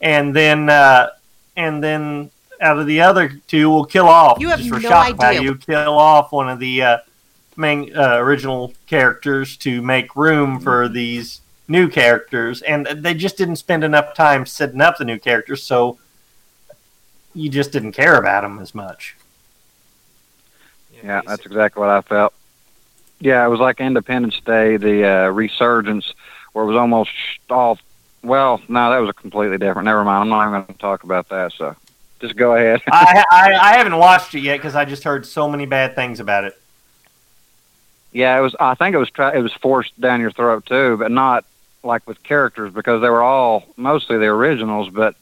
and 0.00 0.34
then 0.34 0.68
uh, 0.68 1.08
and 1.56 1.82
then 1.82 2.30
out 2.60 2.78
of 2.78 2.86
the 2.86 3.00
other 3.00 3.40
two, 3.46 3.70
we'll 3.70 3.84
kill 3.84 4.06
off. 4.06 4.38
You 4.40 4.50
have 4.50 4.58
just 4.58 4.70
for 4.70 4.80
no 4.80 4.88
shock 4.88 5.06
idea. 5.06 5.16
value, 5.16 5.56
kill 5.56 5.98
off 5.98 6.32
one 6.32 6.48
of 6.48 6.58
the 6.58 6.82
uh, 6.82 6.98
main 7.56 7.96
uh, 7.96 8.16
original 8.16 8.72
characters 8.86 9.56
to 9.58 9.82
make 9.82 10.14
room 10.16 10.60
for 10.60 10.88
these 10.88 11.40
new 11.68 11.88
characters, 11.88 12.62
and 12.62 12.86
they 12.86 13.14
just 13.14 13.36
didn't 13.36 13.56
spend 13.56 13.84
enough 13.84 14.14
time 14.14 14.44
setting 14.44 14.80
up 14.80 14.98
the 14.98 15.04
new 15.04 15.18
characters, 15.18 15.62
so 15.62 15.98
you 17.34 17.48
just 17.48 17.70
didn't 17.72 17.92
care 17.92 18.16
about 18.16 18.42
them 18.42 18.58
as 18.58 18.74
much. 18.74 19.16
Yeah, 21.02 21.22
that's 21.26 21.46
exactly 21.46 21.80
what 21.80 21.88
I 21.88 22.00
felt. 22.02 22.34
Yeah, 23.20 23.44
it 23.44 23.48
was 23.48 23.60
like 23.60 23.80
Independence 23.80 24.40
Day, 24.40 24.76
the 24.76 25.06
uh, 25.06 25.28
resurgence, 25.28 26.12
where 26.52 26.64
it 26.64 26.68
was 26.68 26.76
almost 26.76 27.10
all. 27.48 27.78
Well, 28.22 28.60
no, 28.68 28.90
that 28.90 28.98
was 28.98 29.10
a 29.10 29.14
completely 29.14 29.58
different. 29.58 29.86
Never 29.86 30.04
mind. 30.04 30.22
I'm 30.22 30.28
not 30.28 30.42
even 30.42 30.52
going 30.52 30.66
to 30.66 30.80
talk 30.80 31.04
about 31.04 31.28
that. 31.28 31.52
So, 31.52 31.74
just 32.20 32.36
go 32.36 32.54
ahead. 32.54 32.82
I, 32.92 33.24
I 33.30 33.52
I 33.54 33.72
haven't 33.76 33.96
watched 33.96 34.34
it 34.34 34.40
yet 34.40 34.58
because 34.58 34.74
I 34.74 34.84
just 34.84 35.04
heard 35.04 35.26
so 35.26 35.48
many 35.48 35.66
bad 35.66 35.94
things 35.94 36.20
about 36.20 36.44
it. 36.44 36.60
yeah, 38.12 38.38
it 38.38 38.42
was. 38.42 38.54
I 38.60 38.74
think 38.74 38.94
it 38.94 38.98
was. 38.98 39.10
Try, 39.10 39.34
it 39.34 39.42
was 39.42 39.52
forced 39.54 39.98
down 40.00 40.20
your 40.20 40.30
throat 40.30 40.66
too, 40.66 40.96
but 40.96 41.10
not 41.10 41.44
like 41.82 42.06
with 42.06 42.22
characters 42.22 42.72
because 42.72 43.00
they 43.00 43.08
were 43.08 43.22
all 43.22 43.64
mostly 43.76 44.18
the 44.18 44.26
originals. 44.26 44.90
But 44.90 45.14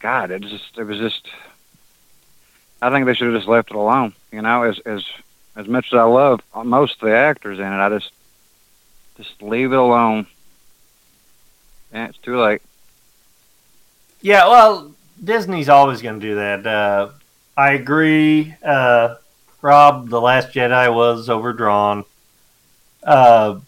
God, 0.00 0.30
it 0.30 0.42
just. 0.42 0.76
It 0.78 0.84
was 0.84 0.98
just. 0.98 1.28
I 2.80 2.90
think 2.90 3.06
they 3.06 3.14
should 3.14 3.28
have 3.32 3.36
just 3.36 3.48
left 3.48 3.70
it 3.70 3.76
alone. 3.76 4.14
You 4.32 4.42
know, 4.42 4.62
as 4.62 4.78
as 4.80 5.04
as 5.56 5.66
much 5.66 5.92
as 5.92 5.98
I 5.98 6.04
love 6.04 6.40
most 6.64 7.02
of 7.02 7.08
the 7.08 7.16
actors 7.16 7.58
in 7.58 7.64
it, 7.64 7.78
I 7.78 7.88
just 7.88 8.10
just 9.16 9.42
leave 9.42 9.72
it 9.72 9.78
alone. 9.78 10.26
Yeah, 11.92 12.08
it's 12.08 12.18
too 12.18 12.38
late. 12.38 12.62
Yeah, 14.20 14.48
well, 14.48 14.92
Disney's 15.22 15.68
always 15.68 16.02
going 16.02 16.20
to 16.20 16.26
do 16.26 16.34
that. 16.36 16.66
Uh, 16.66 17.10
I 17.56 17.72
agree. 17.72 18.54
Uh, 18.62 19.16
Rob, 19.62 20.08
The 20.08 20.20
Last 20.20 20.50
Jedi 20.50 20.94
was 20.94 21.28
overdrawn. 21.28 22.04
Uh, 23.02 23.60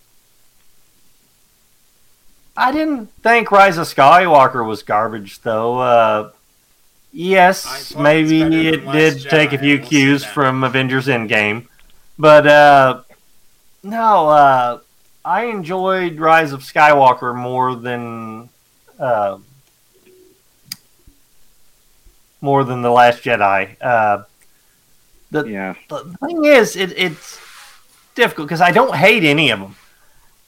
I 2.56 2.72
didn't 2.72 3.06
think 3.22 3.50
Rise 3.50 3.78
of 3.78 3.86
Skywalker 3.86 4.66
was 4.66 4.82
garbage, 4.82 5.40
though. 5.42 5.78
Uh, 5.78 6.30
yes, 7.12 7.94
maybe 7.94 8.68
it 8.68 8.84
did 8.90 9.22
take 9.22 9.52
a 9.52 9.58
few 9.58 9.78
cues 9.78 10.24
from 10.24 10.64
Avengers 10.64 11.06
Endgame. 11.06 11.68
But 12.18 12.46
uh, 12.46 13.02
no, 13.82 14.28
uh, 14.28 14.78
I 15.24 15.44
enjoyed 15.44 16.18
Rise 16.18 16.52
of 16.52 16.62
Skywalker 16.62 17.34
more 17.34 17.76
than. 17.76 18.48
More 22.40 22.64
than 22.64 22.82
the 22.82 22.90
Last 22.90 23.22
Jedi. 23.22 23.76
Uh, 23.80 24.22
the, 25.30 25.44
yeah. 25.44 25.74
the 25.88 26.16
thing 26.24 26.44
is, 26.44 26.76
it, 26.76 26.96
it's 26.96 27.40
difficult 28.14 28.48
because 28.48 28.60
I 28.60 28.70
don't 28.70 28.94
hate 28.94 29.24
any 29.24 29.50
of 29.50 29.60
them, 29.60 29.76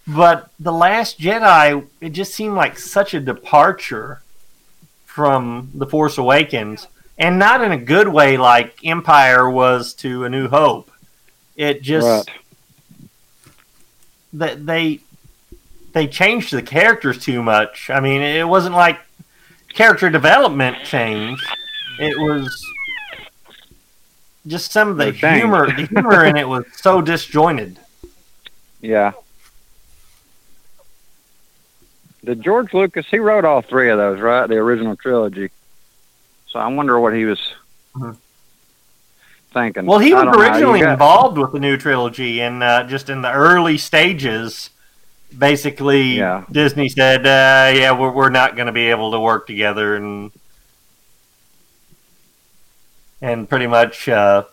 but 0.06 0.50
the 0.58 0.72
Last 0.72 1.18
Jedi 1.18 1.86
it 2.00 2.10
just 2.10 2.34
seemed 2.34 2.54
like 2.54 2.78
such 2.78 3.12
a 3.14 3.20
departure 3.20 4.22
from 5.04 5.70
the 5.74 5.86
Force 5.86 6.16
Awakens, 6.18 6.86
and 7.18 7.38
not 7.38 7.62
in 7.62 7.72
a 7.72 7.76
good 7.76 8.08
way 8.08 8.36
like 8.36 8.78
Empire 8.84 9.50
was 9.50 9.92
to 9.94 10.24
A 10.24 10.28
New 10.30 10.48
Hope. 10.48 10.90
It 11.56 11.82
just 11.82 12.06
Right. 12.06 12.36
that 14.34 14.64
they 14.64 15.00
they 15.92 16.06
changed 16.06 16.52
the 16.52 16.62
characters 16.62 17.18
too 17.18 17.42
much. 17.42 17.90
I 17.90 17.98
mean, 18.00 18.22
it 18.22 18.46
wasn't 18.48 18.76
like 18.76 18.98
character 19.74 20.08
development 20.08 20.84
change. 20.84 21.44
It 22.00 22.18
was 22.18 22.64
just 24.46 24.72
some 24.72 24.88
of 24.88 24.96
the 24.96 25.12
humor. 25.12 25.66
The 25.66 25.86
humor 25.86 26.24
in 26.24 26.36
it 26.36 26.48
was 26.48 26.64
so 26.72 27.02
disjointed. 27.02 27.78
Yeah. 28.80 29.12
Did 32.24 32.42
George 32.42 32.72
Lucas? 32.74 33.06
He 33.10 33.18
wrote 33.18 33.44
all 33.44 33.62
three 33.62 33.90
of 33.90 33.98
those, 33.98 34.20
right? 34.20 34.46
The 34.46 34.56
original 34.56 34.96
trilogy. 34.96 35.50
So 36.48 36.58
I 36.58 36.68
wonder 36.68 36.98
what 36.98 37.14
he 37.14 37.24
was 37.24 37.40
thinking. 39.52 39.86
Well, 39.86 39.98
he 39.98 40.12
was 40.12 40.24
don't 40.24 40.32
know. 40.32 40.42
You 40.42 40.48
originally 40.48 40.80
involved 40.80 41.38
with 41.38 41.52
the 41.52 41.60
new 41.60 41.76
trilogy, 41.76 42.40
and 42.40 42.62
uh, 42.62 42.84
just 42.84 43.08
in 43.08 43.22
the 43.22 43.32
early 43.32 43.78
stages, 43.78 44.70
basically, 45.36 46.16
Yeah. 46.18 46.44
Disney 46.50 46.88
said, 46.88 47.26
uh, 47.26 47.76
"Yeah, 47.78 47.92
we're 47.92 48.10
we're 48.10 48.30
not 48.30 48.56
going 48.56 48.66
to 48.66 48.72
be 48.72 48.88
able 48.88 49.12
to 49.12 49.20
work 49.20 49.46
together," 49.46 49.96
and 49.96 50.32
and 53.20 53.48
pretty 53.48 53.66
much 53.66 54.08
uh, 54.08 54.44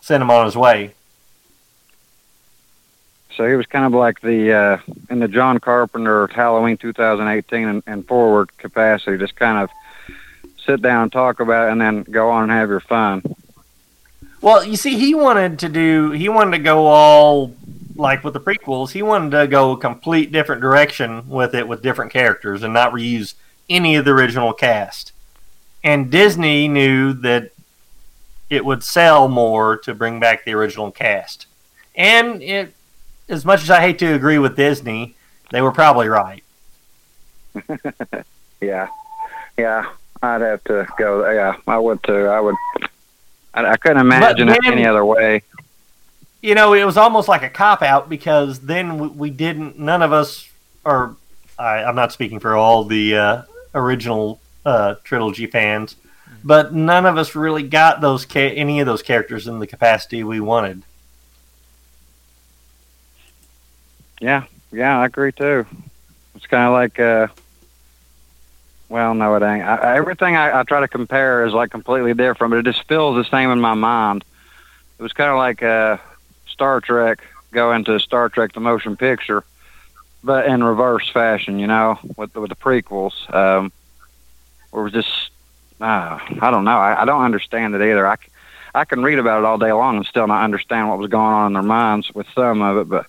sent 0.00 0.22
him 0.22 0.30
on 0.30 0.44
his 0.44 0.56
way. 0.56 0.94
So 3.36 3.48
he 3.48 3.54
was 3.54 3.66
kind 3.66 3.86
of 3.86 3.92
like 3.92 4.20
the 4.20 4.52
uh, 4.52 4.78
in 5.08 5.18
the 5.18 5.28
John 5.28 5.58
Carpenter 5.58 6.26
Halloween 6.26 6.76
2018 6.76 7.66
and, 7.66 7.82
and 7.86 8.06
forward 8.06 8.56
capacity, 8.58 9.16
just 9.16 9.36
kind 9.36 9.58
of 9.58 9.70
sit 10.66 10.82
down, 10.82 11.10
talk 11.10 11.40
about 11.40 11.68
it, 11.68 11.72
and 11.72 11.80
then 11.80 12.02
go 12.02 12.30
on 12.30 12.44
and 12.44 12.52
have 12.52 12.68
your 12.68 12.80
fun. 12.80 13.22
Well, 14.40 14.64
you 14.64 14.76
see, 14.76 14.98
he 14.98 15.14
wanted 15.14 15.60
to 15.60 15.68
do. 15.68 16.10
He 16.10 16.28
wanted 16.28 16.58
to 16.58 16.62
go 16.62 16.86
all 16.86 17.54
like 17.96 18.24
with 18.24 18.34
the 18.34 18.40
prequels. 18.40 18.90
He 18.90 19.02
wanted 19.02 19.30
to 19.30 19.46
go 19.46 19.72
a 19.72 19.78
complete 19.78 20.32
different 20.32 20.60
direction 20.60 21.28
with 21.28 21.54
it, 21.54 21.66
with 21.66 21.82
different 21.82 22.12
characters, 22.12 22.62
and 22.62 22.74
not 22.74 22.92
reuse 22.92 23.34
any 23.70 23.96
of 23.96 24.04
the 24.04 24.10
original 24.10 24.52
cast. 24.52 25.12
And 25.84 26.10
Disney 26.10 26.68
knew 26.68 27.12
that 27.14 27.50
it 28.48 28.64
would 28.64 28.84
sell 28.84 29.28
more 29.28 29.76
to 29.78 29.94
bring 29.94 30.20
back 30.20 30.44
the 30.44 30.52
original 30.52 30.90
cast. 30.90 31.46
And 31.94 32.42
it, 32.42 32.74
as 33.28 33.44
much 33.44 33.62
as 33.62 33.70
I 33.70 33.80
hate 33.80 33.98
to 34.00 34.14
agree 34.14 34.38
with 34.38 34.56
Disney, 34.56 35.14
they 35.50 35.60
were 35.62 35.72
probably 35.72 36.08
right. 36.08 36.44
yeah, 38.60 38.88
yeah. 39.58 39.90
I'd 40.22 40.40
have 40.40 40.62
to 40.64 40.86
go. 40.98 41.28
Yeah, 41.30 41.56
I 41.66 41.78
would 41.78 42.02
too. 42.02 42.26
I 42.26 42.40
would. 42.40 42.54
I, 43.54 43.64
I 43.72 43.76
couldn't 43.76 43.98
imagine 43.98 44.48
it 44.48 44.58
any 44.64 44.86
other 44.86 45.04
way. 45.04 45.42
you 46.42 46.54
know, 46.54 46.74
it 46.74 46.84
was 46.84 46.96
almost 46.96 47.28
like 47.28 47.42
a 47.42 47.50
cop 47.50 47.82
out 47.82 48.08
because 48.08 48.60
then 48.60 48.98
we, 48.98 49.08
we 49.08 49.30
didn't. 49.30 49.78
None 49.78 50.00
of 50.00 50.12
us, 50.12 50.48
or 50.84 51.16
I, 51.58 51.82
I'm 51.84 51.96
not 51.96 52.12
speaking 52.12 52.38
for 52.38 52.54
all 52.54 52.84
the 52.84 53.16
uh, 53.16 53.42
original 53.74 54.40
uh, 54.64 54.94
trilogy 55.04 55.46
fans, 55.46 55.96
but 56.44 56.74
none 56.74 57.06
of 57.06 57.16
us 57.16 57.34
really 57.34 57.62
got 57.62 58.00
those 58.00 58.24
ca- 58.24 58.54
any 58.54 58.80
of 58.80 58.86
those 58.86 59.02
characters 59.02 59.46
in 59.46 59.58
the 59.58 59.66
capacity 59.66 60.22
we 60.22 60.40
wanted. 60.40 60.82
Yeah, 64.20 64.44
yeah, 64.70 65.00
I 65.00 65.06
agree 65.06 65.32
too. 65.32 65.66
It's 66.36 66.46
kind 66.46 66.64
of 66.64 66.72
like, 66.72 66.98
uh, 67.00 67.26
well, 68.88 69.14
no, 69.14 69.34
it 69.34 69.42
ain't. 69.42 69.64
I, 69.64 69.96
everything 69.96 70.36
I, 70.36 70.60
I 70.60 70.62
try 70.62 70.80
to 70.80 70.88
compare 70.88 71.44
is 71.44 71.52
like 71.52 71.70
completely 71.70 72.14
different, 72.14 72.52
but 72.52 72.58
it 72.58 72.64
just 72.64 72.86
feels 72.86 73.16
the 73.16 73.28
same 73.28 73.50
in 73.50 73.60
my 73.60 73.74
mind. 73.74 74.24
It 74.98 75.02
was 75.02 75.12
kind 75.12 75.30
of 75.30 75.38
like 75.38 75.62
uh, 75.62 75.96
Star 76.46 76.80
Trek 76.80 77.24
going 77.50 77.84
to 77.84 77.98
Star 77.98 78.28
Trek 78.28 78.52
the 78.52 78.60
motion 78.60 78.96
picture, 78.96 79.44
but 80.22 80.46
in 80.46 80.62
reverse 80.62 81.08
fashion, 81.10 81.58
you 81.58 81.66
know, 81.66 81.98
with 82.16 82.34
with 82.36 82.50
the 82.50 82.56
prequels. 82.56 83.32
Um, 83.34 83.72
was 84.80 84.92
just, 84.92 85.30
uh, 85.80 86.18
I 86.40 86.50
don't 86.50 86.64
know. 86.64 86.78
I, 86.78 87.02
I 87.02 87.04
don't 87.04 87.22
understand 87.22 87.74
it 87.74 87.82
either. 87.82 88.06
I, 88.06 88.16
I 88.74 88.84
can 88.84 89.02
read 89.02 89.18
about 89.18 89.40
it 89.40 89.44
all 89.44 89.58
day 89.58 89.72
long 89.72 89.96
and 89.96 90.06
still 90.06 90.26
not 90.26 90.44
understand 90.44 90.88
what 90.88 90.98
was 90.98 91.10
going 91.10 91.32
on 91.32 91.48
in 91.48 91.52
their 91.52 91.62
minds 91.62 92.12
with 92.14 92.26
some 92.34 92.62
of 92.62 92.78
it, 92.78 92.88
but 92.88 93.06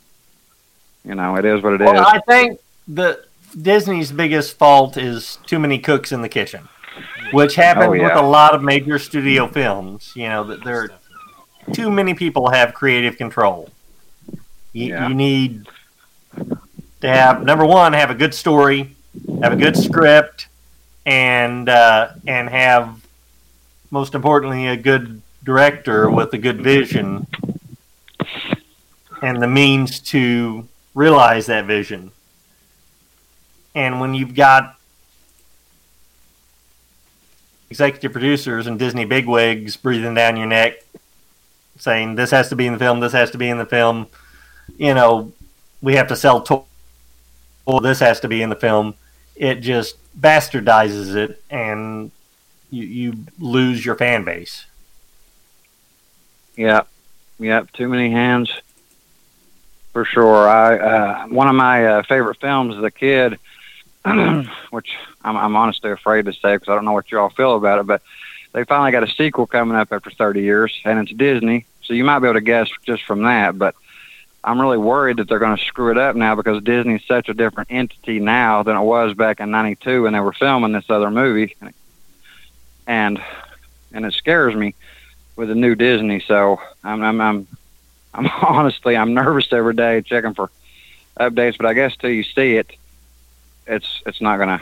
you 1.06 1.16
know, 1.16 1.36
it 1.38 1.46
is 1.46 1.62
what 1.62 1.74
it 1.74 1.82
is. 1.82 1.86
Well, 1.92 2.06
I 2.06 2.20
think 2.28 2.60
the 2.88 3.24
Disney's 3.60 4.12
biggest 4.12 4.58
fault 4.58 4.98
is 4.98 5.38
too 5.46 5.60
many 5.60 5.80
cooks 5.80 6.12
in 6.12 6.22
the 6.22 6.30
kitchen, 6.30 6.68
which 7.32 7.56
happens 7.56 7.88
Oh, 7.88 7.92
with 7.92 8.14
a 8.14 8.22
lot 8.22 8.56
of 8.56 8.64
major 8.64 9.00
studio 9.00 9.48
films. 9.48 10.12
You 10.16 10.30
know 10.30 10.44
that 10.46 10.64
there 10.64 10.90
too 11.72 11.90
many 11.92 12.14
people 12.14 12.50
have 12.50 12.74
creative 12.74 13.18
control. 13.18 13.70
You, 14.74 14.88
Yeah. 14.88 15.08
you 15.08 15.14
need 15.14 15.68
to 17.02 17.08
have 17.08 17.44
number 17.44 17.66
one, 17.66 17.94
have 17.94 18.10
a 18.10 18.16
good 18.16 18.34
story, 18.34 18.96
have 19.42 19.54
a 19.54 19.56
good 19.58 19.78
script, 19.78 20.48
and 21.06 21.70
uh, 21.70 22.10
and 22.26 22.50
have 22.50 23.06
most 23.92 24.16
importantly 24.16 24.68
a 24.68 24.78
good 24.78 25.22
director 25.44 26.10
with 26.10 26.34
a 26.34 26.38
good 26.38 26.62
vision 26.62 27.28
and 29.22 29.42
the 29.42 29.48
means 29.48 30.00
to 30.00 30.68
realize 30.94 31.46
that 31.46 31.66
vision. 31.66 32.12
And 33.76 34.00
when 34.00 34.14
you've 34.14 34.36
got 34.36 34.78
executive 37.70 38.12
producers 38.12 38.68
and 38.68 38.78
Disney 38.78 39.06
bigwigs 39.06 39.78
breathing 39.78 40.14
down 40.14 40.38
your 40.38 40.46
neck, 40.46 40.84
saying 41.78 42.16
this 42.16 42.32
has 42.32 42.50
to 42.50 42.56
be 42.56 42.68
in 42.68 42.74
the 42.74 42.80
film, 42.80 43.00
this 43.00 43.14
has 43.14 43.32
to 43.32 43.38
be 43.38 43.50
in 43.50 43.58
the 43.58 43.66
film, 43.66 44.08
you 44.78 44.94
know, 44.94 45.32
we 45.82 45.96
have 45.96 46.08
to 46.08 46.16
sell 46.16 46.42
toys, 46.42 46.64
this 47.82 48.00
has 48.00 48.20
to 48.20 48.28
be 48.28 48.42
in 48.42 48.50
the 48.50 48.56
film. 48.56 48.94
It 49.36 49.62
just 49.62 49.98
bastardizes 50.20 51.16
it, 51.16 51.42
and 51.50 52.12
you 52.70 52.84
you 52.84 53.26
lose 53.40 53.86
your 53.86 53.96
fan 53.96 54.24
base. 54.24 54.66
Yeah, 56.56 56.84
yeah, 57.40 57.64
too 57.74 57.88
many 57.88 58.12
hands 58.12 58.52
for 59.94 60.04
sure. 60.06 60.50
I 60.50 60.78
uh, 60.78 61.28
one 61.28 61.48
of 61.48 61.56
my 61.56 61.86
uh, 61.86 62.04
favorite 62.04 62.40
films 62.42 62.76
as 62.76 62.84
a 62.84 62.92
kid, 62.92 63.40
which 64.72 64.98
I'm, 65.24 65.38
I'm 65.38 65.56
honestly 65.56 65.92
afraid 65.92 66.26
to 66.26 66.34
say 66.34 66.56
because 66.56 66.68
I 66.68 66.76
don't 66.76 66.86
know 66.86 66.92
what 66.92 67.12
you 67.12 67.20
all 67.20 67.30
feel 67.30 67.56
about 67.56 67.80
it, 67.80 67.88
but 67.88 68.02
they 68.52 68.66
finally 68.66 68.92
got 68.92 69.04
a 69.04 69.12
sequel 69.12 69.48
coming 69.48 69.78
up 69.78 69.94
after 69.94 70.12
30 70.12 70.42
years, 70.42 70.74
and 70.84 71.00
it's 71.00 71.16
Disney. 71.18 71.66
So 71.84 71.94
you 71.94 72.04
might 72.04 72.20
be 72.20 72.28
able 72.28 72.36
to 72.36 72.42
guess 72.42 72.70
just 72.86 73.04
from 73.04 73.24
that, 73.24 73.58
but 73.58 73.76
I'm 74.44 74.60
really 74.60 74.78
worried 74.78 75.18
that 75.18 75.30
they're 75.30 75.40
going 75.40 75.56
to 75.56 75.64
screw 75.64 75.92
it 75.92 75.98
up 75.98 76.16
now 76.16 76.36
because 76.36 76.62
Disney's 76.64 77.04
such 77.08 77.30
a 77.30 77.34
different 77.34 77.72
entity 77.72 78.20
now 78.20 78.64
than 78.64 78.76
it 78.76 78.82
was 78.82 79.14
back 79.14 79.40
in 79.40 79.52
'92 79.52 80.04
when 80.04 80.14
they 80.14 80.20
were 80.20 80.34
filming 80.34 80.74
this 80.74 80.90
other 80.90 81.10
movie, 81.10 81.56
and 82.86 83.22
and 83.94 84.06
it 84.06 84.14
scares 84.14 84.54
me 84.56 84.76
with 85.36 85.48
the 85.48 85.56
new 85.56 85.76
Disney. 85.76 86.20
So 86.20 86.62
I'm 86.84 87.02
I'm 87.02 87.22
I'm, 87.22 87.48
I'm 88.14 88.28
honestly 88.42 88.98
I'm 88.98 89.14
nervous 89.14 89.48
every 89.54 89.76
day 89.76 90.02
checking 90.02 90.34
for 90.34 90.50
updates. 91.20 91.58
But 91.58 91.68
I 91.68 91.74
guess 91.74 91.96
till 91.96 92.10
you 92.10 92.24
see 92.24 92.58
it, 92.58 92.76
it's 93.66 94.02
it's 94.06 94.20
not 94.20 94.38
gonna 94.38 94.62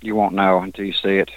you 0.00 0.14
won't 0.14 0.34
know 0.34 0.60
until 0.60 0.86
you 0.86 0.94
see 0.94 1.18
it. 1.18 1.30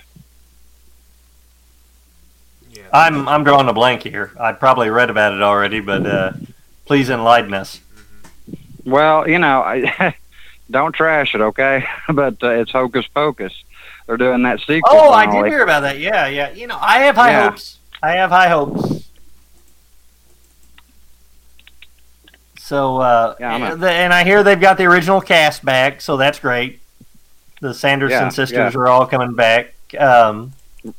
I'm 2.93 3.27
I'm 3.27 3.43
drawing 3.43 3.67
a 3.67 3.73
blank 3.73 4.03
here. 4.03 4.31
I'd 4.39 4.59
probably 4.59 4.89
read 4.89 5.09
about 5.09 5.33
it 5.33 5.41
already, 5.41 5.79
but 5.79 6.05
uh, 6.05 6.33
please 6.85 7.09
enlighten 7.09 7.53
us. 7.53 7.79
Well, 8.85 9.27
you 9.29 9.39
know, 9.39 9.61
I, 9.61 10.15
don't 10.71 10.93
trash 10.93 11.33
it, 11.35 11.41
okay? 11.41 11.85
but 12.13 12.41
uh, 12.43 12.49
it's 12.49 12.71
Hocus 12.71 13.05
Pocus. 13.07 13.53
They're 14.07 14.17
doing 14.17 14.43
that 14.43 14.59
sequel. 14.59 14.91
Oh, 14.93 15.11
I 15.11 15.25
did 15.31 15.45
hear 15.49 15.63
about 15.63 15.81
that. 15.81 15.99
Yeah, 15.99 16.27
yeah. 16.27 16.51
You 16.51 16.67
know, 16.67 16.77
I 16.79 16.99
have 16.99 17.15
high 17.15 17.31
Yeah. 17.31 17.49
hopes. 17.49 17.77
I 18.01 18.11
have 18.13 18.31
high 18.31 18.49
hopes. 18.49 19.09
So, 22.59 22.97
uh, 22.97 23.35
Yeah, 23.39 23.51
a- 23.57 23.71
and 23.73 23.81
the- 23.81 23.91
and 23.91 24.13
I 24.13 24.23
hear 24.23 24.43
they've 24.43 24.59
got 24.59 24.77
the 24.77 24.85
original 24.85 25.21
cast 25.21 25.63
back, 25.63 26.01
so 26.01 26.17
that's 26.17 26.39
great. 26.39 26.81
The 27.61 27.73
Sanderson 27.73 28.23
Yeah, 28.23 28.29
sisters 28.29 28.73
yeah. 28.73 28.79
are 28.79 28.87
all 28.89 29.05
coming 29.05 29.33
back. 29.35 29.73
Um, 29.97 30.51
but 30.83 30.93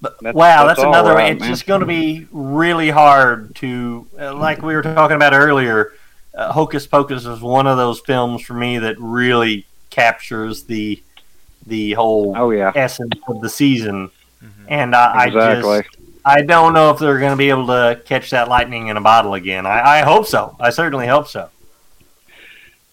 That's- 0.00 0.34
wow, 0.34 0.66
that's 0.66 0.78
that's, 0.80 0.86
another. 0.86 1.14
right, 1.14 1.32
it's 1.32 1.40
man. 1.40 1.50
just 1.50 1.66
going 1.66 1.80
to 1.80 1.86
be 1.86 2.26
really 2.32 2.88
hard 2.90 3.54
to, 3.56 4.06
uh, 4.18 4.34
like 4.34 4.62
we 4.62 4.74
were 4.74 4.82
talking 4.82 5.16
about 5.16 5.34
earlier. 5.34 5.92
Uh, 6.34 6.52
Hocus 6.52 6.86
Pocus 6.86 7.26
is 7.26 7.40
one 7.40 7.66
of 7.66 7.76
those 7.76 8.00
films 8.00 8.40
for 8.42 8.54
me 8.54 8.78
that 8.78 8.96
really 8.98 9.66
captures 9.90 10.62
the 10.64 11.02
the 11.66 11.92
whole 11.92 12.32
Oh 12.36 12.50
yeah. 12.50 12.72
essence 12.74 13.12
of 13.28 13.40
the 13.42 13.50
season. 13.50 14.10
And 14.68 14.94
I, 14.94 15.26
Exactly. 15.26 15.70
I 15.70 15.82
just 15.82 15.96
I 16.24 16.42
don't 16.42 16.72
know 16.72 16.90
if 16.90 16.98
they're 16.98 17.18
going 17.18 17.32
to 17.32 17.36
be 17.36 17.50
able 17.50 17.66
to 17.66 18.00
catch 18.06 18.30
that 18.30 18.48
lightning 18.48 18.88
in 18.88 18.96
a 18.96 19.00
bottle 19.00 19.34
again. 19.34 19.66
I, 19.66 19.98
I 19.98 20.02
hope 20.02 20.26
so. 20.26 20.56
I 20.60 20.70
certainly 20.70 21.06
hope 21.06 21.28
so. 21.28 21.50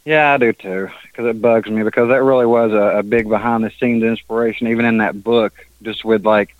Yeah, 0.05 0.33
I 0.33 0.37
do 0.37 0.53
too, 0.53 0.89
because 1.03 1.25
it 1.25 1.41
bugs 1.41 1.69
me 1.69 1.83
because 1.83 2.07
that 2.09 2.23
really 2.23 2.45
was 2.45 2.71
a, 2.71 2.99
a 2.99 3.03
big 3.03 3.27
behind 3.27 3.63
the 3.63 3.71
scenes 3.71 4.03
inspiration, 4.03 4.67
even 4.67 4.85
in 4.85 4.97
that 4.99 5.21
book, 5.23 5.53
just 5.83 6.05
with 6.05 6.25
like 6.25 6.55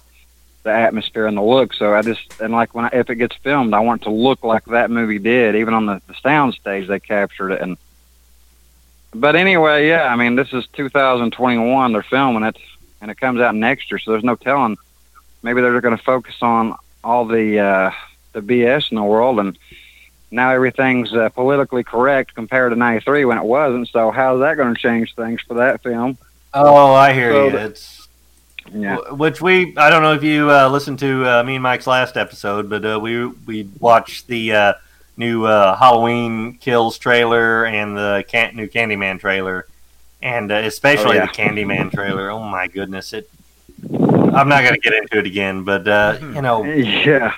the 0.67 0.73
atmosphere 0.73 1.25
and 1.25 1.37
the 1.37 1.41
look. 1.41 1.73
So 1.73 1.93
I 1.93 2.01
just 2.01 2.41
and 2.41 2.53
like 2.53 2.75
when 2.75 2.85
I, 2.85 2.89
if 2.93 3.09
it 3.09 3.15
gets 3.15 3.35
filmed, 3.37 3.73
I 3.73 3.79
want 3.79 4.01
it 4.01 4.05
to 4.05 4.11
look 4.11 4.43
like 4.43 4.65
that 4.65 4.91
movie 4.91 5.19
did, 5.19 5.55
even 5.55 5.73
on 5.73 5.85
the, 5.85 6.01
the 6.07 6.13
sound 6.21 6.53
stage 6.53 6.87
they 6.87 6.99
captured 6.99 7.51
it. 7.51 7.61
And 7.61 7.77
but 9.13 9.35
anyway, 9.35 9.87
yeah, 9.87 10.03
I 10.03 10.15
mean 10.15 10.35
this 10.35 10.53
is 10.53 10.67
2021, 10.73 11.93
they're 11.93 12.03
filming 12.03 12.43
it, 12.43 12.57
and 13.01 13.09
it 13.09 13.15
comes 13.15 13.39
out 13.39 13.55
next 13.55 13.89
year, 13.89 13.97
so 13.97 14.11
there's 14.11 14.23
no 14.23 14.35
telling. 14.35 14.77
Maybe 15.41 15.61
they're 15.61 15.81
going 15.81 15.97
to 15.97 16.03
focus 16.03 16.35
on 16.41 16.75
all 17.03 17.25
the 17.25 17.59
uh, 17.59 17.91
the 18.33 18.41
BS 18.41 18.91
in 18.91 18.97
the 18.97 19.03
world 19.03 19.39
and 19.39 19.57
now 20.29 20.51
everything's 20.51 21.13
uh, 21.13 21.29
politically 21.29 21.83
correct 21.83 22.35
compared 22.35 22.73
to 22.73 22.75
93 22.75 23.23
when 23.23 23.37
it 23.37 23.45
wasn't. 23.45 23.87
So 23.87 24.11
how's 24.11 24.41
that 24.41 24.57
going 24.57 24.75
to 24.75 24.79
change 24.79 25.15
things 25.15 25.39
for 25.41 25.53
that 25.55 25.81
film? 25.81 26.17
Oh, 26.53 26.93
I 26.93 27.13
hear 27.13 27.31
So 27.31 27.47
you. 27.47 27.57
It's 27.57 28.06
Yeah. 28.73 28.97
which 29.11 29.41
we 29.41 29.75
I 29.77 29.89
don't 29.89 30.01
know 30.01 30.13
if 30.13 30.23
you 30.23 30.51
uh, 30.51 30.69
listened 30.69 30.99
to 30.99 31.25
uh, 31.25 31.43
me 31.43 31.55
and 31.55 31.63
Mike's 31.63 31.87
last 31.87 32.17
episode, 32.17 32.69
but 32.69 32.85
uh, 32.85 32.99
we 32.99 33.25
we 33.27 33.69
watched 33.79 34.27
the 34.27 34.53
uh, 34.53 34.73
new 35.15 35.45
uh, 35.45 35.75
Halloween 35.77 36.57
Kills 36.57 36.97
trailer 36.97 37.65
and 37.65 37.95
the 37.97 38.23
can- 38.27 38.55
new 38.55 38.67
Candyman 38.67 39.19
trailer, 39.19 39.65
and 40.21 40.51
uh, 40.51 40.55
especially 40.55 41.17
Oh, 41.17 41.23
yeah. 41.23 41.25
the 41.27 41.31
Candyman 41.31 41.91
trailer. 41.91 42.29
Oh 42.29 42.43
my 42.43 42.67
goodness! 42.67 43.13
It. 43.13 43.29
I'm 43.91 44.49
not 44.49 44.61
going 44.63 44.73
to 44.73 44.79
get 44.79 44.93
into 44.93 45.17
it 45.19 45.25
again, 45.25 45.63
but 45.63 45.87
uh, 45.87 46.17
you 46.21 46.41
know, 46.41 46.63
Yeah. 46.63 47.33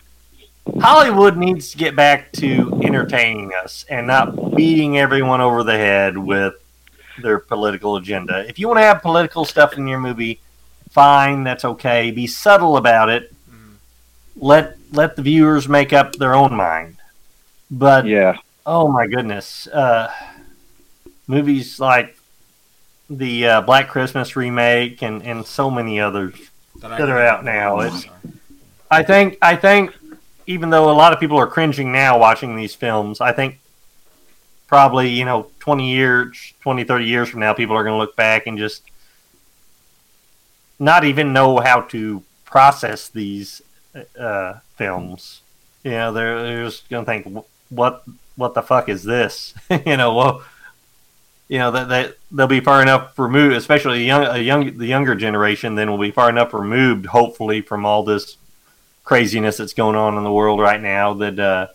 Hollywood 0.82 1.36
needs 1.38 1.72
to 1.72 1.78
get 1.78 1.96
back 1.96 2.32
to 2.34 2.80
entertaining 2.84 3.52
us 3.64 3.86
and 3.90 4.06
not 4.08 4.56
beating 4.56 4.98
everyone 5.00 5.42
over 5.42 5.64
the 5.64 5.76
head 5.78 6.18
with 6.18 6.54
their 7.22 7.40
political 7.40 7.96
agenda. 7.96 8.48
If 8.48 8.60
you 8.60 8.68
want 8.68 8.78
to 8.80 8.84
have 8.84 9.02
political 9.02 9.46
stuff 9.46 9.78
in 9.78 9.88
your 9.88 10.00
movie, 10.00 10.40
fine, 10.90 11.44
that's 11.44 11.66
okay. 11.66 12.12
Be 12.12 12.28
subtle 12.28 12.78
about 12.78 13.10
it. 13.10 13.34
Let 14.36 14.78
let 14.92 15.16
the 15.16 15.22
viewers 15.22 15.68
make 15.68 15.94
up 15.94 16.14
their 16.16 16.34
own 16.34 16.54
mind. 16.56 16.98
But 17.70 18.06
Yeah. 18.06 18.38
oh 18.66 18.88
my 18.88 19.06
goodness, 19.08 19.68
uh, 19.68 20.12
movies 21.28 21.80
like 21.80 22.18
the 23.10 23.48
uh, 23.48 23.62
Black 23.62 23.90
Christmas 23.90 24.36
remake 24.36 25.02
and, 25.02 25.22
and 25.24 25.46
so 25.46 25.70
many 25.70 26.00
others 26.00 26.36
That 26.80 26.98
that 26.98 27.10
are 27.10 27.20
out 27.20 27.44
now. 27.44 27.80
It's 27.82 28.06
I 28.90 29.04
think 29.04 29.38
I 29.42 29.56
think 29.56 29.94
even 30.48 30.70
though 30.70 30.90
a 30.90 30.94
lot 30.94 31.14
of 31.14 31.20
people 31.20 31.38
are 31.38 31.48
cringing 31.48 31.92
now 31.92 32.18
watching 32.18 32.56
these 32.56 32.74
films, 32.74 33.22
I 33.22 33.32
think 33.34 33.60
probably, 34.68 35.10
you 35.10 35.26
know, 35.26 35.48
20 35.60 35.92
years, 35.92 36.54
20, 36.62 36.84
30 36.84 37.06
years 37.06 37.30
from 37.30 37.40
now, 37.40 37.54
people 37.54 37.76
are 37.76 37.84
going 37.84 37.94
to 37.94 38.00
look 38.00 38.16
back 38.16 38.48
and 38.48 38.58
just 38.58 38.84
not 40.80 41.04
even 41.04 41.34
know 41.34 41.60
how 41.60 41.82
to 41.82 42.24
process 42.46 43.10
these 43.10 43.62
uh, 44.18 44.56
films. 44.76 45.42
You 45.84 45.92
know, 45.92 46.14
they're, 46.14 46.42
they're 46.42 46.66
just 46.66 46.90
gonna 46.90 47.06
think, 47.06 47.46
what 47.70 48.04
what 48.36 48.54
the 48.54 48.62
fuck 48.62 48.90
is 48.90 49.04
this? 49.04 49.54
you 49.86 49.98
know, 49.98 50.16
well, 50.16 50.44
you 51.48 51.58
know 51.60 51.72
that 51.72 51.90
that 51.90 52.18
they'll 52.32 52.48
be 52.48 52.60
far 52.60 52.82
enough 52.82 53.18
removed, 53.18 53.56
especially 53.56 54.04
a 54.04 54.06
young, 54.06 54.24
a 54.26 54.38
young 54.38 54.78
the 54.78 54.88
younger 54.88 55.16
generation. 55.16 55.76
Then 55.76 55.90
will 55.90 55.98
be 55.98 56.12
far 56.12 56.30
enough 56.30 56.54
removed, 56.54 57.08
hopefully, 57.08 57.62
from 57.62 57.86
all 57.86 58.04
this 58.04 58.38
craziness 59.04 59.58
that's 59.58 59.74
going 59.74 59.96
on 59.96 60.18
in 60.18 60.24
the 60.24 60.32
world 60.32 60.60
right 60.60 60.82
now. 60.82 61.14
That 61.14 61.40
uh, 61.40 61.68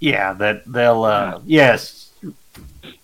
yeah, 0.00 0.32
that 0.34 0.64
they'll 0.66 1.04
uh, 1.04 1.40
yes, 1.44 1.99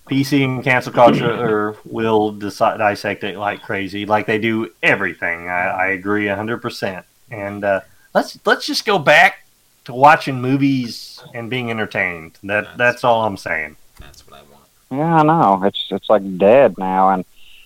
PC 0.06 0.44
and 0.44 0.62
cancel 0.62 0.92
culture 0.92 1.76
will 1.84 2.32
decide, 2.32 2.78
dissect 2.78 3.24
it 3.24 3.36
like 3.36 3.62
crazy, 3.62 4.06
like 4.06 4.26
they 4.26 4.38
do 4.38 4.70
everything. 4.82 5.48
I, 5.48 5.68
I 5.68 5.86
agree 5.88 6.26
hundred 6.28 6.58
percent. 6.58 7.04
And 7.30 7.64
uh, 7.64 7.80
let's 8.14 8.38
let's 8.46 8.66
just 8.66 8.86
go 8.86 8.98
back 8.98 9.46
to 9.84 9.92
watching 9.92 10.40
movies 10.40 11.20
and 11.34 11.50
being 11.50 11.70
entertained. 11.70 12.38
That 12.44 12.78
that's 12.78 13.02
all 13.02 13.24
I'm 13.24 13.36
saying. 13.36 13.76
That's 13.98 14.26
what 14.28 14.40
I 14.40 14.42
want. 14.52 14.64
Yeah, 14.90 15.16
I 15.16 15.22
know. 15.22 15.64
It's 15.64 15.86
it's 15.90 16.08
like 16.08 16.38
dead 16.38 16.78
now, 16.78 17.10
and 17.10 17.24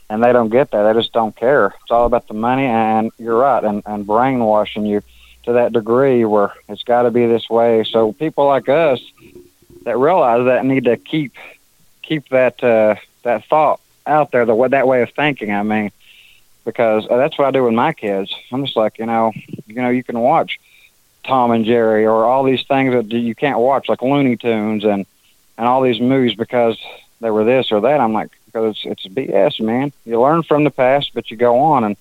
and 0.08 0.24
they 0.24 0.32
don't 0.32 0.48
get 0.48 0.70
that. 0.70 0.84
They 0.84 0.98
just 0.98 1.12
don't 1.12 1.36
care. 1.36 1.74
It's 1.82 1.90
all 1.90 2.06
about 2.06 2.26
the 2.26 2.34
money, 2.34 2.64
and 2.64 3.10
you're 3.18 3.38
right, 3.38 3.62
and 3.62 3.82
and 3.84 4.06
brainwashing 4.06 4.86
you 4.86 5.02
to 5.44 5.52
that 5.54 5.72
degree 5.72 6.24
where 6.24 6.52
it's 6.68 6.84
got 6.84 7.02
to 7.02 7.10
be 7.10 7.26
this 7.26 7.48
way. 7.50 7.84
So 7.84 8.12
people 8.12 8.46
like 8.46 8.68
us 8.68 9.00
that 9.84 9.96
realize 9.98 10.44
that 10.46 10.64
need 10.64 10.84
to 10.84 10.96
keep 10.96 11.34
keep 12.10 12.28
that 12.30 12.62
uh, 12.62 12.96
that 13.22 13.44
thought 13.44 13.80
out 14.04 14.32
there, 14.32 14.44
the 14.44 14.68
that 14.68 14.88
way 14.88 15.02
of 15.02 15.10
thinking. 15.12 15.52
I 15.52 15.62
mean, 15.62 15.92
because 16.64 17.06
uh, 17.08 17.16
that's 17.16 17.38
what 17.38 17.46
I 17.46 17.52
do 17.52 17.62
with 17.62 17.72
my 17.72 17.92
kids. 17.92 18.34
I'm 18.50 18.64
just 18.64 18.76
like, 18.76 18.98
you 18.98 19.06
know, 19.06 19.32
you 19.66 19.76
know, 19.76 19.90
you 19.90 20.02
can 20.02 20.18
watch 20.18 20.58
Tom 21.22 21.52
and 21.52 21.64
Jerry 21.64 22.04
or 22.06 22.24
all 22.24 22.42
these 22.42 22.64
things 22.64 22.92
that 22.92 23.12
you 23.12 23.34
can't 23.36 23.60
watch, 23.60 23.88
like 23.88 24.02
Looney 24.02 24.36
Tunes 24.36 24.84
and 24.84 25.06
and 25.56 25.68
all 25.68 25.82
these 25.82 26.00
movies 26.00 26.34
because 26.34 26.76
they 27.20 27.30
were 27.30 27.44
this 27.44 27.70
or 27.70 27.82
that. 27.82 28.00
I'm 28.00 28.12
like, 28.12 28.30
because 28.46 28.76
it's, 28.84 29.06
it's 29.06 29.14
BS, 29.14 29.60
man. 29.60 29.92
You 30.04 30.20
learn 30.20 30.42
from 30.42 30.64
the 30.64 30.70
past, 30.70 31.12
but 31.14 31.30
you 31.30 31.36
go 31.36 31.60
on 31.60 31.84
and 31.84 31.96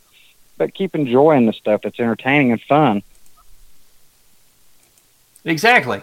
but 0.57 0.73
keep 0.73 0.95
enjoying 0.95 1.45
the 1.45 1.53
stuff 1.53 1.83
that's 1.83 1.99
entertaining 1.99 2.51
and 2.51 2.61
fun. 2.61 3.03
Exactly. 5.45 6.01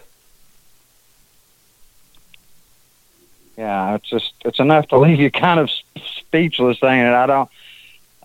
Yeah, 3.57 3.95
it's 3.95 4.09
just 4.09 4.33
it's 4.45 4.59
enough 4.59 4.89
to 4.89 4.99
leave 4.99 5.19
you 5.19 5.31
kind 5.31 5.59
of 5.61 5.71
speechless 6.19 6.79
saying 6.81 7.01
it. 7.07 7.13
I 7.15 7.27
don't. 7.27 7.51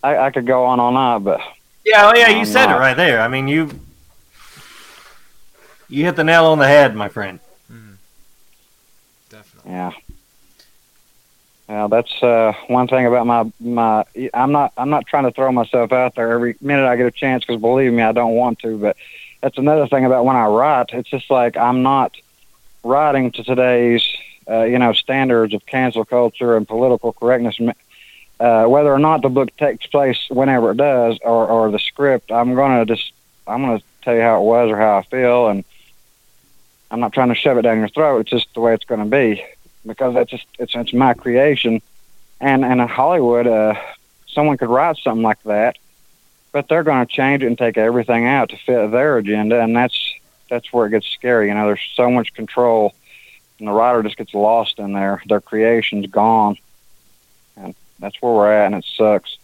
I, 0.03 0.17
I 0.17 0.31
could 0.31 0.45
go 0.45 0.65
on 0.65 0.79
all 0.79 0.91
night, 0.91 1.19
but 1.19 1.39
Yeah, 1.85 2.05
well, 2.07 2.17
yeah, 2.17 2.29
you 2.29 2.39
I'm 2.39 2.45
said 2.45 2.65
not. 2.67 2.77
it 2.77 2.79
right 2.79 2.97
there. 2.97 3.21
I 3.21 3.27
mean, 3.27 3.47
you 3.47 3.69
you 5.89 6.05
hit 6.05 6.15
the 6.15 6.23
nail 6.23 6.45
on 6.45 6.59
the 6.59 6.67
head, 6.67 6.95
my 6.95 7.07
friend. 7.09 7.39
Definitely. 9.29 9.71
Yeah. 9.71 9.91
Yeah, 11.69 11.87
that's 11.87 12.21
uh, 12.21 12.51
one 12.67 12.87
thing 12.89 13.05
about 13.05 13.25
my 13.25 13.49
my. 13.61 14.03
I'm 14.33 14.51
not 14.51 14.73
I'm 14.75 14.89
not 14.89 15.05
trying 15.05 15.23
to 15.23 15.31
throw 15.31 15.51
myself 15.53 15.93
out 15.93 16.15
there 16.15 16.31
every 16.33 16.55
minute 16.59 16.85
I 16.85 16.97
get 16.97 17.05
a 17.05 17.11
chance 17.11 17.45
because 17.45 17.61
believe 17.61 17.93
me, 17.93 18.03
I 18.03 18.11
don't 18.11 18.33
want 18.33 18.59
to. 18.59 18.77
But 18.77 18.97
that's 19.41 19.57
another 19.57 19.87
thing 19.87 20.03
about 20.03 20.25
when 20.25 20.35
I 20.35 20.47
write. 20.47 20.89
It's 20.91 21.09
just 21.09 21.29
like 21.31 21.55
I'm 21.55 21.81
not 21.83 22.11
writing 22.83 23.31
to 23.31 23.43
today's 23.45 24.03
uh, 24.49 24.63
you 24.63 24.79
know 24.79 24.93
standards 24.93 25.53
of 25.53 25.65
cancel 25.65 26.05
culture 26.05 26.57
and 26.57 26.67
political 26.67 27.13
correctness. 27.13 27.59
Uh, 28.39 28.65
whether 28.65 28.91
or 28.91 28.99
not 28.99 29.21
the 29.21 29.29
book 29.29 29.55
takes 29.57 29.85
place 29.85 30.17
whenever 30.29 30.71
it 30.71 30.77
does, 30.77 31.19
or 31.23 31.47
or 31.47 31.71
the 31.71 31.79
script, 31.79 32.31
I'm 32.31 32.55
gonna 32.55 32.85
just 32.85 33.13
I'm 33.47 33.61
gonna 33.61 33.81
tell 34.01 34.15
you 34.15 34.21
how 34.21 34.41
it 34.41 34.45
was 34.45 34.69
or 34.71 34.77
how 34.77 34.97
I 34.97 35.03
feel, 35.03 35.47
and 35.47 35.63
I'm 36.89 36.99
not 36.99 37.13
trying 37.13 37.29
to 37.29 37.35
shove 37.35 37.57
it 37.57 37.61
down 37.63 37.79
your 37.79 37.87
throat. 37.87 38.21
It's 38.21 38.31
just 38.31 38.53
the 38.53 38.59
way 38.59 38.73
it's 38.73 38.85
to 39.03 39.09
be 39.09 39.43
because 39.85 40.13
that's 40.13 40.29
just 40.29 40.45
it's 40.59 40.75
it's 40.75 40.93
my 40.93 41.13
creation. 41.13 41.81
And 42.39 42.65
and 42.65 42.81
in 42.81 42.87
Hollywood, 42.87 43.47
uh, 43.47 43.75
someone 44.27 44.57
could 44.57 44.69
write 44.69 44.97
something 44.97 45.23
like 45.23 45.41
that, 45.43 45.77
but 46.51 46.67
they're 46.67 46.83
to 47.05 47.11
change 47.11 47.43
it 47.43 47.47
and 47.47 47.57
take 47.57 47.77
everything 47.77 48.25
out 48.25 48.49
to 48.49 48.57
fit 48.57 48.91
their 48.91 49.17
agenda, 49.17 49.61
and 49.61 49.75
that's 49.75 50.13
that's 50.49 50.71
where 50.73 50.87
it 50.87 50.91
gets 50.91 51.07
scary. 51.07 51.47
You 51.47 51.53
know, 51.53 51.67
there's 51.67 51.87
so 51.95 52.09
much 52.09 52.33
control, 52.33 52.93
and 53.61 53.67
the 53.67 53.71
writer 53.71 54.01
just 54.01 54.17
gets 54.17 54.33
lost 54.33 54.79
in 54.79 54.91
there. 54.91 55.21
Their 55.27 55.39
creation's 55.39 56.07
gone, 56.07 56.57
and 57.55 57.75
that's 57.99 58.19
where 58.19 58.33
we're 58.33 58.51
at, 58.51 58.65
and 58.65 58.75
it 58.75 58.85
sucks. 58.97 59.37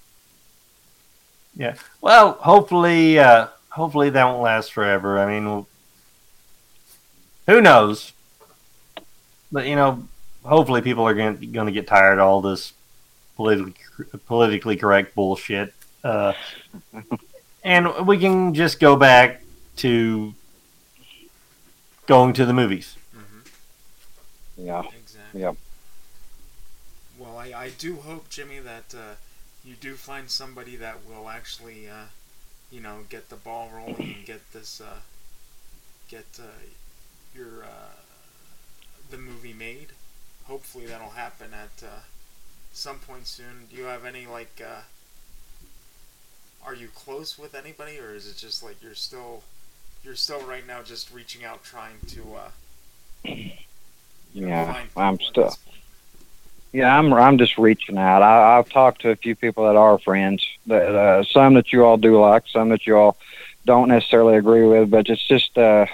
Yeah. 1.55 1.75
Well, 2.01 2.33
hopefully, 2.33 3.19
uh, 3.19 3.47
hopefully 3.69 4.09
that 4.09 4.25
won't 4.25 4.41
last 4.41 4.73
forever. 4.73 5.19
I 5.19 5.39
mean, 5.39 5.67
who 7.45 7.61
knows? 7.61 8.13
But 9.51 9.67
you 9.67 9.75
know, 9.75 10.07
hopefully 10.43 10.81
people 10.81 11.07
are 11.07 11.13
going 11.13 11.39
to 11.39 11.71
get 11.71 11.85
tired 11.85 12.17
of 12.17 12.27
all 12.27 12.41
this 12.41 12.73
politically 13.35 13.75
politically 14.25 14.77
correct 14.77 15.13
bullshit, 15.13 15.75
uh, 16.03 16.33
and 17.63 18.07
we 18.07 18.17
can 18.17 18.55
just 18.55 18.79
go 18.79 18.95
back 18.95 19.43
to 19.75 20.33
going 22.07 22.33
to 22.33 22.47
the 22.47 22.53
movies. 22.53 22.96
Yeah. 24.57 24.83
Exactly. 24.99 25.41
Yeah. 25.41 25.53
Well, 27.17 27.37
I, 27.37 27.53
I 27.53 27.69
do 27.77 27.97
hope, 27.97 28.29
Jimmy, 28.29 28.59
that 28.59 28.93
uh, 28.93 29.15
you 29.63 29.75
do 29.79 29.93
find 29.95 30.29
somebody 30.29 30.75
that 30.75 30.97
will 31.07 31.29
actually, 31.29 31.87
uh, 31.89 32.05
you 32.71 32.81
know, 32.81 32.99
get 33.09 33.29
the 33.29 33.35
ball 33.35 33.71
rolling 33.73 34.13
and 34.17 34.25
get 34.25 34.51
this, 34.53 34.81
uh, 34.81 34.99
get 36.09 36.25
uh, 36.39 36.65
your 37.35 37.63
uh, 37.63 37.95
the 39.09 39.17
movie 39.17 39.53
made. 39.53 39.87
Hopefully, 40.45 40.85
that'll 40.85 41.09
happen 41.09 41.53
at 41.53 41.83
uh, 41.83 41.99
some 42.71 42.99
point 42.99 43.27
soon. 43.27 43.67
Do 43.69 43.77
you 43.77 43.83
have 43.85 44.05
any 44.05 44.25
like? 44.25 44.61
Uh, 44.63 44.81
are 46.65 46.75
you 46.75 46.89
close 46.89 47.37
with 47.37 47.55
anybody, 47.55 47.99
or 47.99 48.13
is 48.13 48.29
it 48.29 48.37
just 48.37 48.61
like 48.61 48.81
you're 48.83 48.95
still, 48.95 49.43
you're 50.03 50.15
still 50.15 50.41
right 50.41 50.67
now 50.67 50.81
just 50.81 51.13
reaching 51.13 51.45
out, 51.45 51.63
trying 51.63 51.97
to? 52.07 52.23
Yeah, 54.37 54.79
I'm 54.95 55.19
still. 55.19 55.55
Yeah, 56.71 56.95
I'm. 56.95 57.11
I'm 57.11 57.39
just 57.39 57.57
reaching 57.57 57.97
out. 57.97 58.21
I, 58.21 58.59
I've 58.59 58.69
talked 58.69 59.01
to 59.01 59.09
a 59.09 59.15
few 59.15 59.35
people 59.35 59.65
that 59.65 59.75
are 59.75 59.97
friends. 59.97 60.47
That 60.67 60.93
uh, 60.93 61.23
some 61.23 61.55
that 61.55 61.73
you 61.73 61.83
all 61.83 61.97
do 61.97 62.19
like, 62.19 62.47
some 62.47 62.69
that 62.69 62.85
you 62.85 62.95
all 62.97 63.17
don't 63.65 63.87
necessarily 63.87 64.37
agree 64.37 64.63
with. 64.63 64.91
But 64.91 65.09
it's 65.09 65.25
just, 65.25 65.57
uh, 65.57 65.87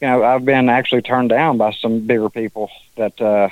you 0.00 0.08
know, 0.08 0.22
I've 0.22 0.44
been 0.44 0.68
actually 0.68 1.00
turned 1.00 1.30
down 1.30 1.56
by 1.56 1.72
some 1.72 2.00
bigger 2.00 2.28
people 2.28 2.70
that 2.96 3.18
uh, 3.18 3.48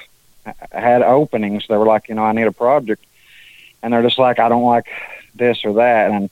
had 0.70 1.00
openings. 1.00 1.66
They 1.68 1.76
were 1.78 1.86
like, 1.86 2.10
you 2.10 2.16
know, 2.16 2.24
I 2.24 2.32
need 2.32 2.46
a 2.46 2.52
project, 2.52 3.02
and 3.82 3.94
they're 3.94 4.02
just 4.02 4.18
like, 4.18 4.38
I 4.38 4.50
don't 4.50 4.64
like 4.64 4.88
this 5.34 5.64
or 5.64 5.72
that. 5.74 6.10
And 6.10 6.28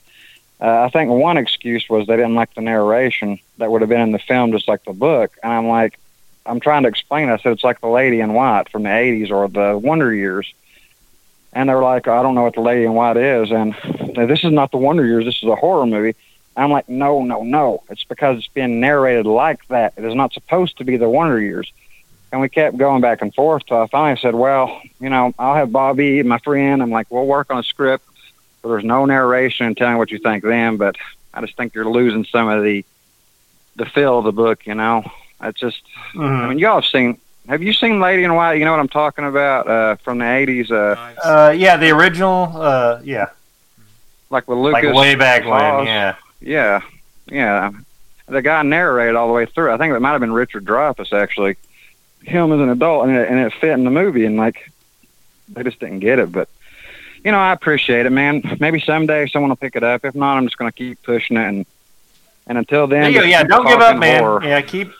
uh, 0.61 0.81
I 0.83 0.89
think 0.89 1.09
one 1.09 1.37
excuse 1.37 1.89
was 1.89 2.05
they 2.05 2.15
didn't 2.15 2.35
like 2.35 2.53
the 2.53 2.61
narration 2.61 3.39
that 3.57 3.71
would 3.71 3.81
have 3.81 3.89
been 3.89 4.01
in 4.01 4.11
the 4.11 4.19
film, 4.19 4.51
just 4.51 4.67
like 4.67 4.83
the 4.83 4.93
book. 4.93 5.35
And 5.41 5.51
I'm 5.51 5.67
like, 5.67 5.97
I'm 6.47 6.59
trying 6.59 6.83
to 6.83 6.89
explain. 6.89 7.29
I 7.29 7.37
said 7.37 7.51
it's 7.51 7.63
like 7.63 7.81
the 7.81 7.87
Lady 7.87 8.19
in 8.19 8.33
White 8.33 8.69
from 8.69 8.83
the 8.83 8.89
'80s 8.89 9.31
or 9.31 9.47
the 9.47 9.77
Wonder 9.77 10.13
Years, 10.13 10.53
and 11.53 11.69
they 11.69 11.73
were 11.73 11.83
like, 11.83 12.07
I 12.07 12.23
don't 12.23 12.35
know 12.35 12.43
what 12.43 12.55
the 12.55 12.61
Lady 12.61 12.85
in 12.85 12.93
White 12.93 13.17
is, 13.17 13.51
and 13.51 13.75
this 14.15 14.43
is 14.43 14.51
not 14.51 14.71
the 14.71 14.77
Wonder 14.77 15.05
Years. 15.05 15.25
This 15.25 15.37
is 15.37 15.49
a 15.49 15.55
horror 15.55 15.85
movie. 15.85 16.15
I'm 16.55 16.71
like, 16.71 16.89
no, 16.89 17.23
no, 17.23 17.43
no. 17.43 17.83
It's 17.89 18.03
because 18.03 18.39
it's 18.39 18.47
being 18.47 18.79
narrated 18.79 19.27
like 19.27 19.67
that. 19.67 19.93
It 19.95 20.03
is 20.03 20.15
not 20.15 20.33
supposed 20.33 20.77
to 20.79 20.83
be 20.83 20.97
the 20.97 21.07
Wonder 21.07 21.39
Years. 21.39 21.71
And 22.31 22.41
we 22.41 22.49
kept 22.49 22.77
going 22.77 22.99
back 22.99 23.21
and 23.21 23.33
forth 23.33 23.65
till 23.67 23.77
I 23.77 23.87
finally 23.87 24.19
said, 24.19 24.35
well, 24.35 24.81
you 24.99 25.09
know, 25.09 25.33
I'll 25.37 25.55
have 25.55 25.71
Bobby, 25.71 26.23
my 26.23 26.39
friend. 26.39 26.81
I'm 26.81 26.89
like, 26.89 27.11
we'll 27.11 27.27
work 27.27 27.51
on 27.51 27.59
a 27.59 27.63
script. 27.63 28.05
So 28.61 28.69
there's 28.69 28.83
no 28.83 29.05
narration 29.05 29.67
and 29.67 29.77
telling 29.77 29.97
what 29.97 30.11
you 30.11 30.17
think 30.17 30.43
then, 30.43 30.77
but 30.77 30.95
I 31.33 31.41
just 31.41 31.55
think 31.55 31.75
you're 31.75 31.89
losing 31.89 32.25
some 32.25 32.47
of 32.49 32.63
the 32.63 32.83
the 33.75 33.85
feel 33.85 34.17
of 34.17 34.25
the 34.25 34.31
book, 34.31 34.65
you 34.65 34.73
know. 34.73 35.03
It's 35.41 35.59
just 35.59 35.81
I 36.17 36.47
mean, 36.47 36.59
y'all 36.59 36.81
have 36.81 36.85
seen 36.89 37.17
have 37.47 37.61
you 37.63 37.71
seen 37.73 37.99
Lady 38.01 38.23
in 38.23 38.33
White? 38.35 38.55
You 38.55 38.65
know 38.65 38.71
what 38.71 38.79
I'm 38.79 38.89
talking 38.89 39.25
about? 39.25 39.67
Uh 39.67 39.95
from 39.97 40.17
the 40.17 40.29
eighties, 40.29 40.71
uh 40.71 40.95
Uh, 41.23 41.53
yeah, 41.55 41.77
the 41.77 41.91
original. 41.91 42.51
Uh, 42.55 42.99
yeah, 43.03 43.29
like 44.29 44.47
with 44.47 44.57
Lucas, 44.57 44.73
like 44.73 44.83
Lucas 44.83 44.99
way 44.99 45.15
back 45.15 45.43
when. 45.45 45.85
Yeah. 45.87 46.15
Yeah. 46.41 46.81
Yeah. 47.27 47.71
The 48.27 48.41
guy 48.41 48.61
narrated 48.63 49.15
all 49.15 49.27
the 49.27 49.33
way 49.33 49.45
through. 49.45 49.71
I 49.71 49.77
think 49.77 49.93
it 49.93 49.99
might 49.99 50.11
have 50.11 50.21
been 50.21 50.33
Richard 50.33 50.65
Dreyfuss 50.65 51.13
actually. 51.13 51.55
Him 52.23 52.51
as 52.51 52.59
an 52.59 52.69
adult 52.69 53.07
and 53.07 53.15
it, 53.15 53.29
and 53.29 53.39
it 53.39 53.53
fit 53.53 53.69
in 53.71 53.83
the 53.85 53.91
movie 53.91 54.25
and 54.25 54.35
like 54.35 54.69
they 55.49 55.63
just 55.63 55.79
didn't 55.79 55.99
get 55.99 56.19
it, 56.19 56.31
but 56.31 56.49
you 57.23 57.31
know, 57.31 57.39
I 57.39 57.51
appreciate 57.53 58.05
it, 58.05 58.09
man. 58.11 58.57
Maybe 58.59 58.79
someday 58.79 59.27
someone 59.27 59.49
will 59.49 59.55
pick 59.57 59.75
it 59.75 59.83
up. 59.83 60.03
If 60.05 60.13
not, 60.15 60.37
I'm 60.37 60.45
just 60.45 60.57
going 60.57 60.71
to 60.71 60.77
keep 60.77 61.01
pushing 61.03 61.35
it, 61.37 61.45
and 61.47 61.65
and 62.47 62.57
until 62.57 62.87
then, 62.87 63.01
There 63.01 63.09
you 63.11 63.15
go. 63.17 63.21
just 63.21 63.29
Yeah, 63.31 63.43
don't 63.43 63.65
give 63.65 63.79
up, 63.79 63.85
talking 63.87 63.99
man. 63.99 64.19
horror. 64.23 64.43
Yeah, 64.43 64.61
keep 64.61 64.91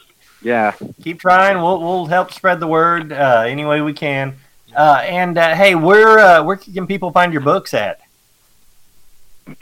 Yeah, 0.42 0.74
keep 1.04 1.20
trying. 1.20 1.58
We'll 1.58 1.80
we'll 1.80 2.06
help 2.06 2.32
spread 2.32 2.60
the 2.60 2.68
word 2.68 3.12
uh, 3.12 3.44
any 3.48 3.66
way 3.66 3.82
we 3.82 3.94
can. 3.94 4.36
Uh, 4.76 5.02
and 5.04 5.38
uh, 5.38 5.56
hey, 5.56 5.76
where 5.76 6.20
uh, 6.20 6.44
where 6.44 6.58
can 6.58 6.88
people 6.88 7.12
find 7.12 7.34
your 7.34 7.42
books 7.42 7.74
at? 7.74 8.00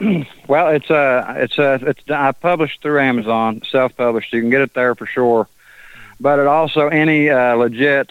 well, 0.48 0.68
it's 0.68 0.90
uh, 0.90 1.34
it's 1.36 1.58
uh, 1.58 1.78
it's 1.82 2.02
I 2.10 2.32
published 2.32 2.82
through 2.82 3.00
Amazon, 3.00 3.62
self-published. 3.70 4.32
You 4.32 4.40
can 4.40 4.50
get 4.50 4.60
it 4.60 4.74
there 4.74 4.94
for 4.94 5.06
sure. 5.06 5.48
But 6.20 6.38
it 6.38 6.46
also 6.46 6.88
any 6.88 7.28
uh, 7.28 7.54
legit, 7.54 8.10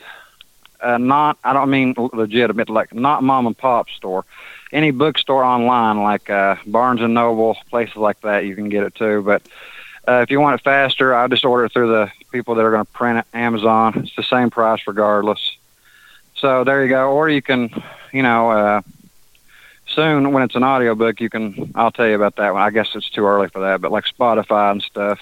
uh, 0.80 0.98
not 0.98 1.38
I 1.44 1.54
don't 1.54 1.70
mean 1.70 1.96
legit, 1.98 2.50
I 2.50 2.54
mean 2.54 2.68
like 2.70 2.94
not 2.94 3.24
mom 3.24 3.48
and 3.48 3.58
pop 3.58 3.90
store, 3.90 4.26
any 4.72 4.92
bookstore 4.92 5.44
online 5.44 6.02
like 6.02 6.30
uh, 6.30 6.56
Barnes 6.68 7.02
and 7.02 7.14
Noble, 7.14 7.58
places 7.70 7.96
like 7.96 8.22
that, 8.22 8.46
you 8.46 8.56
can 8.56 8.70
get 8.70 8.84
it 8.84 8.96
too. 8.96 9.24
But 9.24 9.42
uh, 10.08 10.22
if 10.22 10.32
you 10.32 10.40
want 10.40 10.60
it 10.60 10.64
faster, 10.64 11.14
I 11.16 11.28
just 11.28 11.46
order 11.46 11.66
it 11.66 11.74
through 11.74 11.90
the 11.90 12.12
people 12.32 12.56
that 12.56 12.66
are 12.66 12.72
going 12.72 12.86
to 12.86 12.92
print 12.92 13.20
it, 13.20 13.26
Amazon. 13.38 14.00
It's 14.04 14.16
the 14.16 14.24
same 14.24 14.50
price 14.50 14.82
regardless. 14.88 15.58
So 16.36 16.64
there 16.64 16.84
you 16.84 16.90
go. 16.90 17.12
Or 17.12 17.30
you 17.30 17.42
can, 17.42 17.70
you 18.12 18.24
know, 18.24 18.52
uh, 18.52 18.82
soon 19.88 20.32
when 20.32 20.44
it's 20.44 20.56
an 20.56 20.64
audiobook, 20.64 21.20
you 21.22 21.30
can. 21.30 21.72
I'll 21.76 21.92
tell 21.92 22.08
you 22.08 22.16
about 22.16 22.36
that 22.36 22.54
one. 22.54 22.62
I 22.62 22.70
guess 22.72 22.90
it's 22.96 23.10
too 23.10 23.26
early 23.26 23.48
for 23.50 23.62
that, 23.62 23.82
but 23.82 23.92
like 23.92 24.06
Spotify 24.06 24.72
and 24.72 24.82
stuff. 24.82 25.20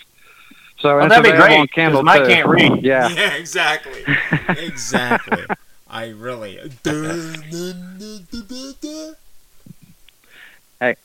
So 0.79 0.99
Oh, 0.99 1.07
that'd 1.07 1.23
be 1.23 1.31
great, 1.31 1.59
on 1.59 1.67
Kindle 1.67 2.01
'cause 2.01 2.05
Mike 2.05 2.21
too. 2.21 2.27
can't 2.27 2.49
read. 2.49 2.83
Yeah. 2.83 3.09
Yeah, 3.15 3.33
exactly. 3.33 4.03
exactly. 4.49 5.45
I 5.89 6.09
really. 6.09 6.59
Hey, 10.79 10.95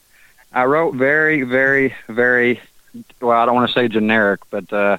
I 0.51 0.65
wrote 0.65 0.95
very, 0.95 1.43
very, 1.43 1.93
very. 2.09 2.59
Well, 3.21 3.37
I 3.37 3.45
don't 3.45 3.55
want 3.55 3.69
to 3.69 3.73
say 3.73 3.87
generic, 3.87 4.41
but 4.49 4.71
uh, 4.71 4.97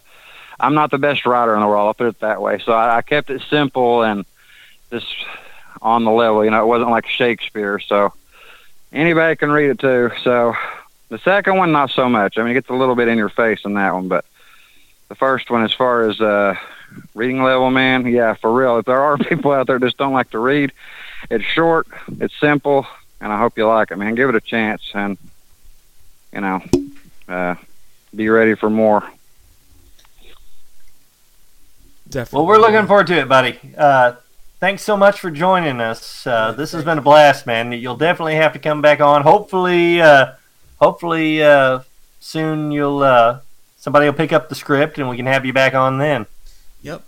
I'm 0.58 0.74
not 0.74 0.90
the 0.90 0.98
best 0.98 1.26
writer 1.26 1.54
in 1.54 1.60
the 1.60 1.66
world. 1.66 1.86
I'll 1.86 1.94
put 1.94 2.08
it 2.08 2.20
that 2.20 2.42
way. 2.42 2.58
So 2.64 2.72
I, 2.72 2.98
I 2.98 3.02
kept 3.02 3.30
it 3.30 3.42
simple 3.48 4.02
and 4.02 4.24
just 4.90 5.14
on 5.80 6.04
the 6.04 6.10
level. 6.10 6.44
You 6.44 6.50
know, 6.50 6.62
it 6.62 6.66
wasn't 6.66 6.90
like 6.90 7.06
Shakespeare. 7.06 7.78
So 7.78 8.12
anybody 8.92 9.36
can 9.36 9.50
read 9.50 9.70
it 9.70 9.78
too. 9.78 10.10
So 10.22 10.54
the 11.08 11.18
second 11.18 11.56
one, 11.56 11.72
not 11.72 11.90
so 11.90 12.08
much. 12.08 12.38
I 12.38 12.42
mean, 12.42 12.52
it 12.52 12.54
gets 12.54 12.70
a 12.70 12.74
little 12.74 12.94
bit 12.94 13.08
in 13.08 13.18
your 13.18 13.28
face 13.28 13.60
in 13.64 13.74
that 13.74 13.94
one, 13.94 14.08
but 14.08 14.24
the 15.08 15.14
first 15.14 15.50
one, 15.50 15.64
as 15.64 15.72
far 15.72 16.08
as 16.08 16.20
uh, 16.20 16.54
reading 17.14 17.42
level, 17.42 17.70
man, 17.70 18.06
yeah, 18.06 18.34
for 18.34 18.52
real. 18.52 18.78
If 18.78 18.86
there 18.86 19.00
are 19.00 19.18
people 19.18 19.52
out 19.52 19.66
there 19.66 19.78
that 19.78 19.86
just 19.86 19.98
don't 19.98 20.12
like 20.12 20.30
to 20.30 20.38
read, 20.38 20.72
it's 21.30 21.44
short, 21.44 21.86
it's 22.20 22.38
simple, 22.38 22.86
and 23.20 23.32
I 23.32 23.38
hope 23.38 23.58
you 23.58 23.66
like 23.66 23.90
it, 23.90 23.96
man. 23.96 24.14
Give 24.14 24.28
it 24.28 24.34
a 24.34 24.40
chance, 24.40 24.82
and 24.94 25.18
you 26.32 26.40
know, 26.40 26.62
uh, 27.28 27.56
be 28.14 28.28
ready 28.28 28.54
for 28.54 28.70
more. 28.70 29.08
Definitely. 32.08 32.36
Well, 32.38 32.46
we're 32.46 32.58
looking 32.58 32.86
forward 32.86 33.06
to 33.08 33.18
it, 33.18 33.28
buddy. 33.28 33.58
Uh, 33.76 34.14
thanks 34.58 34.82
so 34.82 34.96
much 34.96 35.20
for 35.20 35.30
joining 35.30 35.80
us. 35.80 36.26
Uh, 36.26 36.52
this 36.52 36.72
has 36.72 36.84
been 36.84 36.98
a 36.98 37.02
blast, 37.02 37.46
man. 37.46 37.70
You'll 37.72 37.96
definitely 37.96 38.34
have 38.34 38.52
to 38.54 38.58
come 38.58 38.82
back 38.82 39.00
on. 39.00 39.22
Hopefully, 39.22 40.00
uh, 40.00 40.32
hopefully 40.80 41.42
uh, 41.42 41.80
soon 42.18 42.72
you'll 42.72 43.02
uh, 43.02 43.40
somebody 43.76 44.06
will 44.06 44.12
pick 44.12 44.32
up 44.32 44.48
the 44.48 44.54
script 44.54 44.98
and 44.98 45.08
we 45.08 45.16
can 45.16 45.26
have 45.26 45.46
you 45.46 45.52
back 45.52 45.74
on 45.74 45.98
then. 45.98 46.26
Yep. 46.82 47.04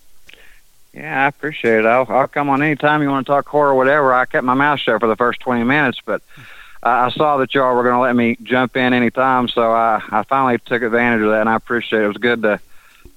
Yeah, 0.94 1.24
I 1.24 1.28
appreciate 1.28 1.80
it. 1.80 1.86
I'll 1.86 2.06
I'll 2.08 2.28
come 2.28 2.50
on 2.50 2.62
anytime 2.62 3.02
you 3.02 3.08
want 3.08 3.26
to 3.26 3.32
talk 3.32 3.48
horror 3.48 3.70
or 3.70 3.74
whatever. 3.74 4.12
I 4.12 4.26
kept 4.26 4.44
my 4.44 4.54
mouth 4.54 4.78
shut 4.78 5.00
for 5.00 5.08
the 5.08 5.16
first 5.16 5.40
twenty 5.40 5.64
minutes, 5.64 6.00
but 6.04 6.22
I 6.82 7.06
I 7.06 7.10
saw 7.10 7.36
that 7.38 7.54
y'all 7.54 7.74
were 7.74 7.82
going 7.82 7.94
to 7.94 8.00
let 8.00 8.16
me 8.16 8.36
jump 8.42 8.76
in 8.76 8.92
anytime, 8.92 9.48
so 9.48 9.72
I 9.72 10.02
I 10.10 10.22
finally 10.24 10.58
took 10.58 10.82
advantage 10.82 11.22
of 11.22 11.30
that, 11.30 11.40
and 11.40 11.48
I 11.48 11.56
appreciate 11.56 12.00
it. 12.00 12.04
It 12.04 12.08
was 12.08 12.16
good 12.16 12.42
to 12.42 12.60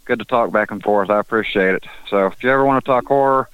good 0.06 0.20
to 0.20 0.26
talk 0.26 0.52
back 0.52 0.72
and 0.72 0.82
forth. 0.82 1.10
I 1.10 1.20
appreciate 1.20 1.76
it. 1.76 1.86
So 2.10 2.28
if 2.28 2.44
you 2.44 2.52
ever 2.52 2.64
want 2.64 2.84
to 2.84 2.88
talk 2.88 3.06
horror 3.06 3.50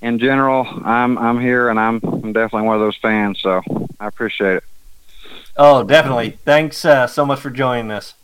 in 0.00 0.18
general, 0.18 0.66
I'm 0.84 1.18
I'm 1.18 1.40
here, 1.40 1.68
and 1.68 1.80
I'm 1.80 2.00
I'm 2.02 2.32
definitely 2.32 2.66
one 2.68 2.76
of 2.76 2.80
those 2.80 2.96
fans. 2.96 3.40
So 3.40 3.62
I 3.98 4.06
appreciate 4.06 4.56
it. 4.56 4.64
Oh, 5.56 5.84
definitely. 5.84 6.38
Thanks 6.44 6.84
uh, 6.84 7.06
so 7.06 7.24
much 7.24 7.40
for 7.40 7.50
joining 7.50 7.90
us. 7.90 8.14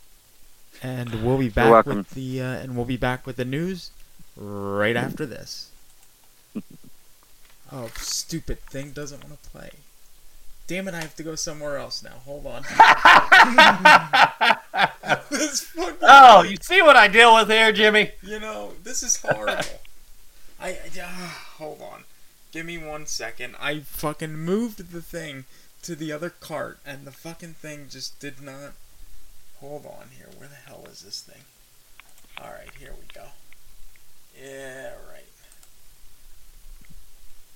And 0.83 1.23
we'll 1.23 1.37
be 1.37 1.49
back 1.49 1.85
with 1.85 2.09
the 2.11 2.41
uh, 2.41 2.45
and 2.45 2.75
we'll 2.75 2.85
be 2.85 2.97
back 2.97 3.25
with 3.25 3.35
the 3.35 3.45
news 3.45 3.91
right 4.35 4.95
after 4.95 5.25
this. 5.25 5.69
Oh, 7.73 7.89
stupid 7.95 8.59
thing 8.63 8.91
doesn't 8.91 9.23
want 9.23 9.41
to 9.41 9.49
play. 9.49 9.69
Damn 10.71 10.87
it! 10.87 10.93
I 10.93 11.01
have 11.01 11.17
to 11.17 11.23
go 11.23 11.35
somewhere 11.35 11.75
else 11.75 12.01
now. 12.01 12.21
Hold 12.23 12.47
on. 12.47 12.63
this 15.29 15.59
fucking 15.63 15.97
Oh, 16.01 16.43
you 16.43 16.55
see 16.61 16.81
what 16.81 16.95
I 16.95 17.09
deal 17.09 17.35
with 17.35 17.49
here, 17.49 17.73
Jimmy? 17.73 18.11
You 18.23 18.39
know, 18.39 18.71
this 18.81 19.03
is 19.03 19.17
horrible. 19.17 19.81
I, 20.61 20.77
ah, 21.01 21.47
hold 21.57 21.81
on. 21.81 22.05
Give 22.53 22.65
me 22.65 22.77
one 22.77 23.05
second. 23.05 23.57
I 23.59 23.81
fucking 23.81 24.33
moved 24.33 24.93
the 24.93 25.01
thing 25.01 25.43
to 25.81 25.93
the 25.93 26.13
other 26.13 26.29
cart, 26.29 26.79
and 26.85 27.05
the 27.05 27.11
fucking 27.11 27.55
thing 27.55 27.87
just 27.89 28.21
did 28.21 28.41
not. 28.41 28.71
Hold 29.59 29.85
on 29.85 30.11
here. 30.17 30.29
Where 30.37 30.47
the 30.47 30.55
hell 30.55 30.85
is 30.89 31.01
this 31.01 31.19
thing? 31.19 31.41
All 32.41 32.49
right, 32.49 32.71
here 32.79 32.93
we 32.97 33.07
go. 33.13 33.25
Yeah, 34.41 34.91
right. 35.11 35.25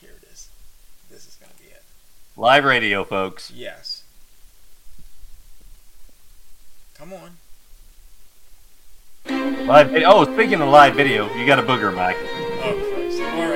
Here 0.02 0.16
it 0.22 0.28
is. 0.34 0.50
This 1.10 1.26
is 1.26 1.38
gonna 1.40 1.54
be 1.58 1.70
it. 1.70 1.84
Live 2.38 2.66
radio, 2.66 3.06
folks. 3.06 3.50
Yes. 3.50 4.04
Come 6.96 7.14
on. 7.14 7.38
Live. 9.66 9.94
Oh, 10.06 10.26
speaking 10.34 10.60
of 10.62 10.68
live 10.68 10.96
video, 10.96 11.34
you 11.36 11.46
got 11.46 11.60
a 11.60 11.64
booger, 11.64 11.96
Mike. 11.96 12.18
Oh 12.20 12.92
Christ! 12.94 13.22
All 13.22 13.50
right, 13.50 13.55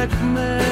it's 0.00 0.12
like 0.22 0.67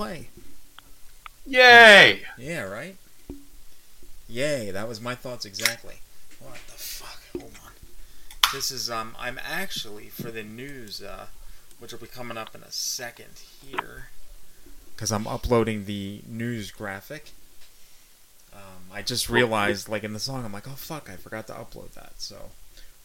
play. 0.00 0.28
Yay! 1.46 2.22
Yeah, 2.38 2.62
right? 2.62 2.96
Yay, 4.30 4.70
that 4.70 4.88
was 4.88 4.98
my 4.98 5.14
thoughts 5.14 5.44
exactly. 5.44 5.96
What 6.38 6.54
the 6.68 6.72
fuck? 6.72 7.20
Hold 7.38 7.52
on. 7.62 7.72
This 8.50 8.70
is, 8.70 8.88
um, 8.88 9.14
I'm 9.18 9.38
actually, 9.44 10.06
for 10.06 10.30
the 10.30 10.42
news, 10.42 11.02
uh, 11.02 11.26
which 11.78 11.92
will 11.92 11.98
be 11.98 12.06
coming 12.06 12.38
up 12.38 12.54
in 12.54 12.62
a 12.62 12.72
second 12.72 13.42
here, 13.62 14.06
because 14.94 15.12
I'm 15.12 15.26
uploading 15.26 15.84
the 15.84 16.22
news 16.26 16.70
graphic. 16.70 17.32
Um, 18.54 18.84
I 18.90 19.02
just 19.02 19.28
realized, 19.28 19.86
like 19.90 20.02
in 20.02 20.14
the 20.14 20.18
song, 20.18 20.46
I'm 20.46 20.52
like, 20.52 20.66
oh 20.66 20.76
fuck, 20.76 21.10
I 21.10 21.16
forgot 21.16 21.46
to 21.48 21.52
upload 21.52 21.92
that. 21.92 22.14
So 22.16 22.36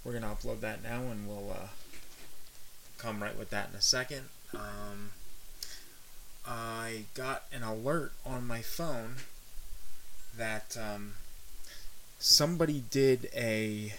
we're 0.06 0.14
gonna 0.14 0.34
upload 0.34 0.62
that 0.62 0.82
now, 0.82 1.02
and 1.12 1.28
we'll 1.28 1.52
uh, 1.52 1.68
come 2.98 3.22
right 3.22 3.38
with 3.38 3.50
that 3.50 3.68
in 3.72 3.76
a 3.76 3.82
second. 3.82 4.30
Um, 4.54 5.12
I 6.48 7.06
got 7.14 7.44
an 7.52 7.64
alert 7.64 8.14
on 8.26 8.46
my 8.46 8.62
phone 8.62 9.16
that 10.38 10.78
um, 10.80 11.14
somebody 12.20 12.84
did 12.90 13.30
a 13.36 13.94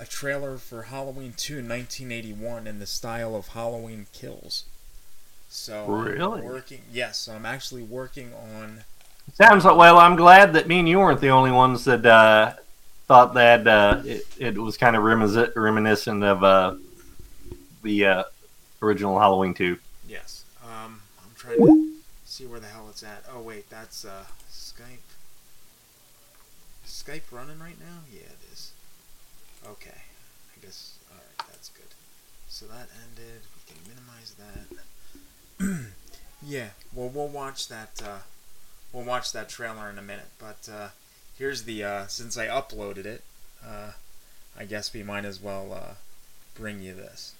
a 0.00 0.06
trailer 0.06 0.58
for 0.58 0.82
Halloween 0.84 1.34
2 1.36 1.56
1981 1.56 2.66
in 2.66 2.78
the 2.78 2.86
style 2.86 3.34
of 3.34 3.48
Halloween 3.48 4.06
Kills. 4.12 4.64
So 5.48 5.86
really? 5.86 6.40
I'm 6.40 6.44
working 6.44 6.82
yes, 6.92 7.18
so 7.18 7.32
I'm 7.32 7.46
actually 7.46 7.82
working 7.82 8.32
on 8.34 8.84
Sounds 9.34 9.64
like 9.64 9.76
well, 9.76 9.98
I'm 9.98 10.16
glad 10.16 10.54
that 10.54 10.66
me 10.66 10.78
and 10.78 10.88
you 10.88 10.98
weren't 10.98 11.20
the 11.20 11.28
only 11.28 11.50
ones 11.50 11.84
that 11.84 12.04
uh, 12.04 12.54
thought 13.06 13.34
that 13.34 13.66
uh, 13.66 14.02
it, 14.04 14.26
it, 14.38 14.58
was 14.58 14.76
kind 14.76 14.96
of 14.96 15.02
reminiscent 15.02 16.24
of 16.24 16.42
uh, 16.42 16.74
the 17.82 18.06
uh, 18.06 18.24
original 18.82 19.18
Halloween 19.18 19.54
2 19.54 19.78
trying 21.56 21.66
to 21.66 21.92
see 22.24 22.46
where 22.46 22.60
the 22.60 22.66
hell 22.66 22.86
it's 22.90 23.02
at. 23.02 23.24
Oh 23.32 23.40
wait, 23.40 23.68
that's 23.70 24.04
uh, 24.04 24.24
Skype. 24.50 25.08
Is 26.84 27.02
Skype 27.06 27.30
running 27.30 27.58
right 27.58 27.78
now? 27.78 28.00
Yeah, 28.12 28.20
it 28.20 28.52
is. 28.52 28.72
Okay. 29.66 29.90
I 29.90 30.64
guess. 30.64 30.98
All 31.10 31.16
right, 31.16 31.48
that's 31.50 31.68
good. 31.70 31.86
So 32.48 32.66
that 32.66 32.88
ended. 33.02 33.42
We 33.54 33.72
can 33.72 33.80
minimize 33.88 34.34
that. 35.58 35.86
yeah. 36.42 36.68
Well, 36.94 37.08
we'll 37.08 37.28
watch 37.28 37.68
that. 37.68 38.00
Uh, 38.04 38.18
we'll 38.92 39.04
watch 39.04 39.32
that 39.32 39.48
trailer 39.48 39.90
in 39.90 39.98
a 39.98 40.02
minute. 40.02 40.28
But 40.38 40.68
uh, 40.72 40.88
here's 41.36 41.64
the. 41.64 41.84
Uh, 41.84 42.06
since 42.06 42.36
I 42.36 42.46
uploaded 42.46 43.06
it, 43.06 43.24
uh, 43.66 43.92
I 44.58 44.64
guess 44.64 44.92
we 44.92 45.02
might 45.02 45.24
as 45.24 45.40
well 45.40 45.72
uh, 45.72 45.94
bring 46.54 46.80
you 46.80 46.94
this. 46.94 47.34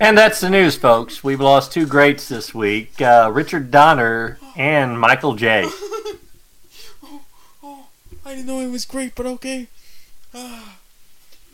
And 0.00 0.16
that's 0.16 0.38
the 0.40 0.48
news, 0.48 0.76
folks. 0.76 1.24
We've 1.24 1.40
lost 1.40 1.72
two 1.72 1.84
greats 1.84 2.28
this 2.28 2.54
week: 2.54 3.00
uh, 3.02 3.30
Richard 3.32 3.72
Donner 3.72 4.38
and 4.56 5.00
Michael 5.00 5.34
J. 5.34 5.68
I 7.64 8.34
didn't 8.34 8.46
know 8.46 8.60
it 8.60 8.70
was 8.70 8.84
great, 8.84 9.16
but 9.16 9.26
okay. 9.26 9.66
Ah, 10.32 10.78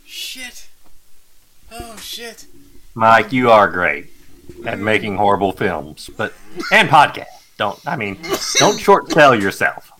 shit. 0.04 0.68
Oh 1.72 1.96
shit. 1.96 2.46
Mike, 2.94 3.32
you 3.32 3.50
are 3.50 3.66
great 3.68 4.08
at 4.66 4.78
making 4.78 5.16
horrible 5.16 5.52
films, 5.52 6.10
but 6.14 6.34
and 6.70 6.90
podcasts. 6.90 7.46
Don't 7.56 7.80
I 7.86 7.96
mean? 7.96 8.18
Don't 8.58 8.78
short 8.78 9.10
sell 9.10 9.34
yourself. 9.34 9.90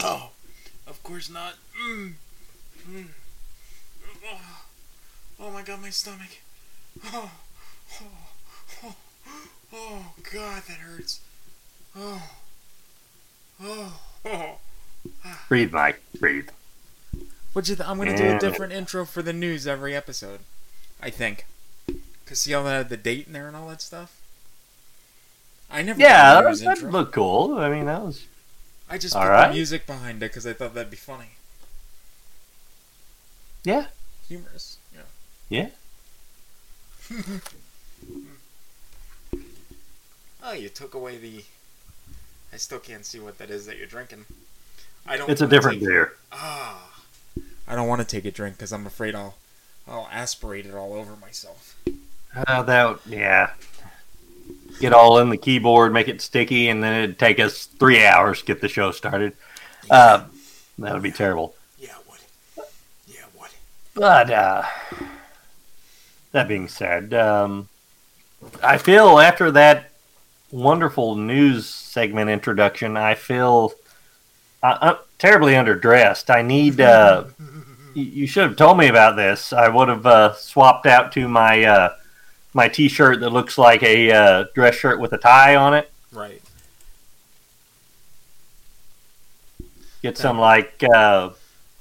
Oh, 0.00 0.30
of 0.86 1.02
course 1.02 1.30
not. 1.30 1.54
Mm. 1.88 2.12
Mm. 2.86 3.06
Oh. 4.26 4.62
oh 5.40 5.50
my 5.52 5.62
god, 5.62 5.80
my 5.80 5.88
stomach. 5.90 6.38
Oh. 7.06 7.30
Oh. 7.32 7.43
Oh. 9.74 10.12
god, 10.32 10.62
that 10.68 10.78
hurts. 10.78 11.20
Oh. 11.96 12.30
Oh. 13.62 14.00
Oh. 14.24 14.58
Breathe, 15.48 15.72
Mike. 15.72 16.00
Breathe. 16.18 16.48
What 17.52 17.68
you? 17.68 17.76
Th- 17.76 17.88
I'm 17.88 17.98
gonna 17.98 18.16
do 18.16 18.36
a 18.36 18.38
different 18.38 18.72
intro 18.72 19.04
for 19.04 19.22
the 19.22 19.32
news 19.32 19.66
every 19.66 19.94
episode. 19.94 20.40
I 21.00 21.10
think. 21.10 21.46
Cause 22.26 22.40
see 22.40 22.54
all 22.54 22.64
that 22.64 22.88
the 22.88 22.96
date 22.96 23.26
in 23.26 23.32
there 23.32 23.46
and 23.46 23.56
all 23.56 23.68
that 23.68 23.82
stuff. 23.82 24.20
I 25.70 25.82
never. 25.82 26.00
Yeah, 26.00 26.40
that 26.40 26.48
news 26.48 26.60
that 26.60 26.82
looked 26.82 27.12
cool. 27.12 27.58
I 27.58 27.68
mean, 27.68 27.86
that 27.86 28.02
was. 28.02 28.26
I 28.88 28.98
just 28.98 29.14
all 29.14 29.22
put 29.22 29.28
right. 29.28 29.48
the 29.48 29.54
music 29.54 29.86
behind 29.86 30.18
it 30.22 30.30
because 30.30 30.46
I 30.46 30.52
thought 30.52 30.74
that'd 30.74 30.90
be 30.90 30.96
funny. 30.96 31.32
Yeah. 33.64 33.86
Humorous. 34.28 34.78
Yeah. 35.50 35.70
Yeah. 37.10 37.28
oh, 40.44 40.52
you 40.52 40.68
took 40.68 40.94
away 40.94 41.16
the. 41.16 41.42
I 42.52 42.56
still 42.56 42.78
can't 42.78 43.04
see 43.04 43.18
what 43.18 43.38
that 43.38 43.50
is 43.50 43.66
that 43.66 43.78
you're 43.78 43.86
drinking. 43.86 44.26
I 45.06 45.16
don't. 45.16 45.28
It's 45.28 45.40
a 45.40 45.46
different 45.46 45.80
take- 45.80 45.88
beer. 45.88 46.12
Ah. 46.32 46.90
I 47.66 47.74
don't 47.74 47.88
want 47.88 48.00
to 48.02 48.06
take 48.06 48.26
a 48.26 48.30
drink 48.30 48.56
because 48.56 48.72
I'm 48.72 48.86
afraid 48.86 49.14
I'll, 49.14 49.36
I'll 49.88 50.08
aspirate 50.12 50.66
it 50.66 50.74
all 50.74 50.92
over 50.92 51.16
myself. 51.16 51.76
Uh, 52.36 52.62
that 52.62 52.98
yeah. 53.06 53.50
Get 54.80 54.92
all 54.92 55.18
in 55.18 55.30
the 55.30 55.36
keyboard, 55.36 55.92
make 55.92 56.08
it 56.08 56.20
sticky, 56.20 56.68
and 56.68 56.82
then 56.82 57.04
it'd 57.04 57.18
take 57.18 57.40
us 57.40 57.64
three 57.64 58.04
hours 58.04 58.40
to 58.40 58.44
get 58.44 58.60
the 58.60 58.68
show 58.68 58.90
started. 58.90 59.32
Uh, 59.90 60.24
that 60.78 60.92
would 60.92 61.02
be 61.02 61.12
terrible. 61.12 61.54
Yeah, 61.78 61.94
would. 62.10 62.66
Yeah, 63.06 63.24
what? 63.34 63.54
But 63.94 64.30
uh, 64.30 64.64
that 66.32 66.48
being 66.48 66.68
said, 66.68 67.14
um, 67.14 67.68
I 68.62 68.78
feel 68.78 69.20
after 69.20 69.50
that 69.52 69.90
wonderful 70.54 71.16
news 71.16 71.66
segment 71.66 72.30
introduction, 72.30 72.96
I 72.96 73.16
feel 73.16 73.72
uh, 74.62 74.78
uh, 74.80 74.98
terribly 75.18 75.54
underdressed. 75.54 76.32
I 76.34 76.42
need. 76.42 76.80
Uh, 76.80 77.24
you 77.94 78.26
should 78.26 78.44
have 78.44 78.56
told 78.56 78.78
me 78.78 78.88
about 78.88 79.16
this. 79.16 79.52
I 79.52 79.68
would 79.68 79.88
have 79.88 80.06
uh, 80.06 80.34
swapped 80.34 80.86
out 80.86 81.12
to 81.12 81.28
my 81.28 81.64
uh, 81.64 81.94
my 82.54 82.68
T-shirt 82.68 83.20
that 83.20 83.30
looks 83.30 83.58
like 83.58 83.82
a 83.82 84.12
uh, 84.12 84.44
dress 84.54 84.76
shirt 84.76 85.00
with 85.00 85.12
a 85.12 85.18
tie 85.18 85.56
on 85.56 85.74
it. 85.74 85.90
Right. 86.12 86.40
Get 90.02 90.16
some 90.18 90.38
like 90.38 90.84
uh, 90.94 91.30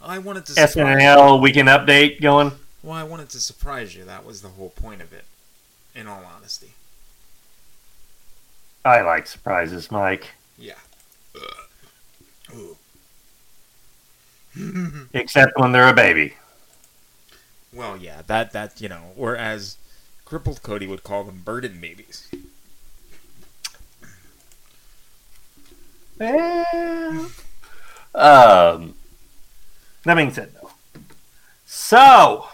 I 0.01 0.17
wanted 0.17 0.45
to 0.47 0.53
SNL 0.53 1.41
weekend 1.41 1.67
update 1.67 2.21
going. 2.21 2.53
Well, 2.81 2.93
I 2.93 3.03
wanted 3.03 3.29
to 3.29 3.39
surprise 3.39 3.95
you. 3.95 4.03
That 4.05 4.25
was 4.25 4.41
the 4.41 4.49
whole 4.49 4.69
point 4.69 5.01
of 5.01 5.13
it. 5.13 5.25
In 5.95 6.07
all 6.07 6.23
honesty. 6.35 6.73
I 8.85 9.01
like 9.01 9.27
surprises, 9.27 9.91
Mike. 9.91 10.31
Yeah. 10.57 10.73
Except 15.14 15.53
when 15.57 15.72
they're 15.72 15.88
a 15.88 15.93
baby. 15.93 16.35
Well, 17.72 17.97
yeah, 17.97 18.22
that 18.27 18.51
that 18.51 18.80
you 18.81 18.89
know, 18.89 19.11
or 19.18 19.35
as 19.35 19.77
crippled 20.26 20.61
Cody 20.61 20.85
would 20.85 21.03
call 21.03 21.23
them, 21.23 21.41
burden 21.43 21.80
babies. 21.80 22.30
Um, 28.15 28.93
that 30.03 30.15
being 30.15 30.31
said, 30.31 30.51
though, 30.61 30.72
so 31.65 32.45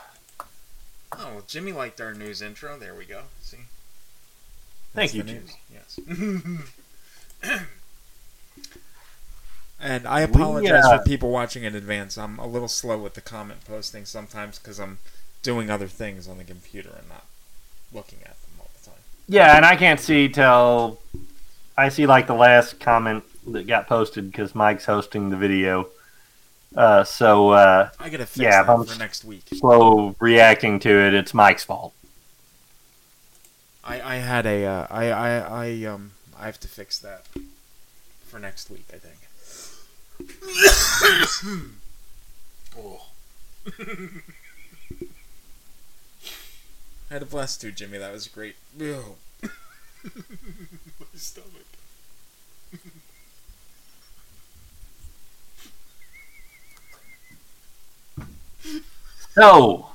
Oh, 1.11 1.33
well, 1.33 1.43
Jimmy 1.47 1.73
liked 1.73 1.99
our 1.99 2.13
news 2.13 2.41
intro. 2.41 2.77
There 2.79 2.95
we 2.95 3.03
go. 3.05 3.23
See. 4.95 4.95
Thank 4.95 5.11
That's 5.11 5.13
you, 5.13 5.23
the 5.23 5.41
Yes. 5.73 5.99
and 9.79 10.07
I 10.07 10.25
We, 10.25 10.31
apologize 10.31 10.85
uh, 10.85 10.97
for 10.97 11.03
people 11.05 11.31
watching 11.31 11.63
in 11.63 11.75
advance. 11.75 12.17
I'm 12.17 12.37
a 12.39 12.47
little 12.47 12.67
slow 12.67 12.97
with 12.97 13.13
the 13.13 13.21
comment 13.21 13.65
posting 13.65 14.05
sometimes 14.05 14.59
because 14.59 14.79
I'm 14.79 14.99
doing 15.41 15.69
other 15.69 15.87
things 15.87 16.27
on 16.27 16.37
the 16.37 16.43
computer 16.43 16.89
and 16.97 17.07
not 17.07 17.25
looking 17.93 18.19
at 18.23 18.39
them 18.41 18.51
all 18.59 18.69
the 18.77 18.89
time. 18.89 18.99
yeah, 19.27 19.55
and 19.55 19.65
I 19.65 19.75
can't 19.75 19.99
see 19.99 20.27
till 20.27 20.99
I 21.77 21.89
see 21.89 22.05
like 22.05 22.27
the 22.27 22.33
last 22.33 22.79
comment 22.79 23.23
that 23.47 23.67
got 23.67 23.87
posted 23.87 24.31
because 24.31 24.53
Mike's 24.53 24.85
hosting 24.85 25.29
the 25.29 25.37
video. 25.37 25.87
Uh, 26.75 27.03
so 27.03 27.49
uh, 27.49 27.89
I 27.99 28.09
gotta 28.09 28.25
fix 28.25 28.37
yeah, 28.37 28.61
if 28.61 28.67
that 28.67 28.73
I'm 28.73 28.85
for 28.85 28.99
next 28.99 29.23
week. 29.25 29.43
Slow 29.53 30.15
reacting 30.19 30.79
to 30.81 30.89
it. 30.89 31.13
It's 31.13 31.33
Mike's 31.33 31.63
fault. 31.63 31.93
I 33.89 34.01
I 34.01 34.15
had 34.17 34.45
a 34.45 34.65
uh, 34.65 34.87
I 34.91 35.09
I 35.09 35.29
I 35.65 35.85
um 35.85 36.11
I 36.37 36.45
have 36.45 36.59
to 36.59 36.67
fix 36.67 36.99
that 36.99 37.25
for 38.27 38.39
next 38.39 38.69
week. 38.69 38.85
I 38.93 38.97
think. 38.97 39.19
oh. 42.77 43.07
I 47.09 47.13
had 47.13 47.23
a 47.23 47.25
blast 47.25 47.61
too, 47.61 47.71
Jimmy. 47.71 47.97
That 47.97 48.11
was 48.13 48.27
great. 48.27 48.55
Ew. 48.77 49.15
My 49.41 49.49
stomach. 51.15 51.65
So, 59.35 59.88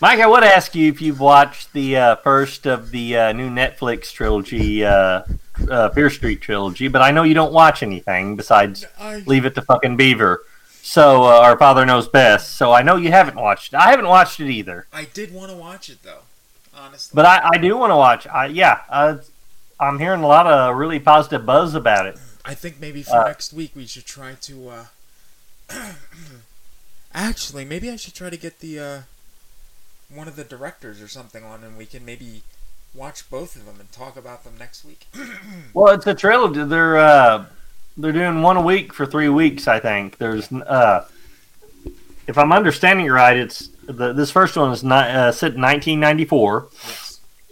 Mike, 0.00 0.20
I 0.20 0.26
would 0.28 0.44
ask 0.44 0.74
you 0.76 0.88
if 0.88 1.02
you've 1.02 1.18
watched 1.18 1.72
the 1.72 1.96
uh, 1.96 2.16
first 2.16 2.66
of 2.66 2.92
the 2.92 3.16
uh, 3.16 3.32
new 3.32 3.50
Netflix 3.50 4.12
trilogy, 4.12 4.84
uh, 4.84 5.22
uh, 5.68 5.88
Fear 5.90 6.10
Street 6.10 6.40
trilogy, 6.40 6.86
but 6.86 7.02
I 7.02 7.10
know 7.10 7.24
you 7.24 7.34
don't 7.34 7.52
watch 7.52 7.82
anything 7.82 8.36
besides 8.36 8.86
I- 9.00 9.24
Leave 9.26 9.44
It 9.44 9.56
to 9.56 9.62
Fucking 9.62 9.96
Beaver. 9.96 10.44
So, 10.82 11.24
uh, 11.24 11.40
our 11.40 11.58
Father 11.58 11.84
Knows 11.84 12.06
Best. 12.08 12.56
So, 12.56 12.72
I 12.72 12.82
know 12.82 12.94
you 12.94 13.10
haven't 13.10 13.36
watched 13.36 13.72
it. 13.72 13.76
I 13.76 13.90
haven't 13.90 14.06
watched 14.06 14.38
it 14.38 14.48
either. 14.48 14.86
I 14.92 15.04
did 15.04 15.34
want 15.34 15.50
to 15.50 15.56
watch 15.56 15.90
it 15.90 16.02
though, 16.04 16.22
honestly. 16.72 17.16
But 17.16 17.26
I, 17.26 17.50
I 17.54 17.58
do 17.58 17.76
want 17.76 17.90
to 17.90 17.96
watch. 17.96 18.26
I, 18.28 18.46
yeah, 18.46 18.82
uh, 18.88 19.18
I'm 19.80 19.98
hearing 19.98 20.22
a 20.22 20.26
lot 20.28 20.46
of 20.46 20.76
really 20.76 21.00
positive 21.00 21.44
buzz 21.44 21.74
about 21.74 22.06
it. 22.06 22.16
I 22.44 22.54
think 22.54 22.80
maybe 22.80 23.02
for 23.02 23.24
next 23.26 23.52
week 23.52 23.72
we 23.74 23.84
should 23.86 24.06
try 24.06 24.34
to. 24.42 24.68
uh 24.70 24.84
Actually, 27.14 27.64
maybe 27.64 27.90
I 27.90 27.96
should 27.96 28.14
try 28.14 28.30
to 28.30 28.36
get 28.36 28.60
the 28.60 28.78
uh 28.78 29.00
one 30.14 30.28
of 30.28 30.36
the 30.36 30.44
directors 30.44 31.02
or 31.02 31.08
something 31.08 31.44
on, 31.44 31.62
and 31.64 31.76
we 31.76 31.86
can 31.86 32.04
maybe 32.04 32.42
watch 32.94 33.28
both 33.30 33.56
of 33.56 33.66
them 33.66 33.76
and 33.78 33.90
talk 33.92 34.16
about 34.16 34.44
them 34.44 34.54
next 34.58 34.84
week. 34.84 35.06
Well, 35.74 35.94
it's 35.94 36.06
a 36.06 36.14
trilogy. 36.14 36.64
They're 36.64 36.98
uh, 36.98 37.44
they're 37.96 38.12
doing 38.12 38.42
one 38.42 38.56
a 38.56 38.62
week 38.62 38.92
for 38.92 39.06
three 39.06 39.28
weeks. 39.28 39.68
I 39.68 39.78
think 39.78 40.18
there's 40.18 40.50
uh, 40.50 41.06
if 42.26 42.38
I'm 42.38 42.52
understanding 42.52 43.06
it 43.06 43.10
right, 43.10 43.36
it's 43.36 43.68
the 43.84 44.12
this 44.12 44.30
first 44.30 44.56
one 44.56 44.72
is 44.72 44.82
not 44.82 45.10
uh, 45.10 45.32
set 45.32 45.54
in 45.54 45.60
1994, 45.60 46.68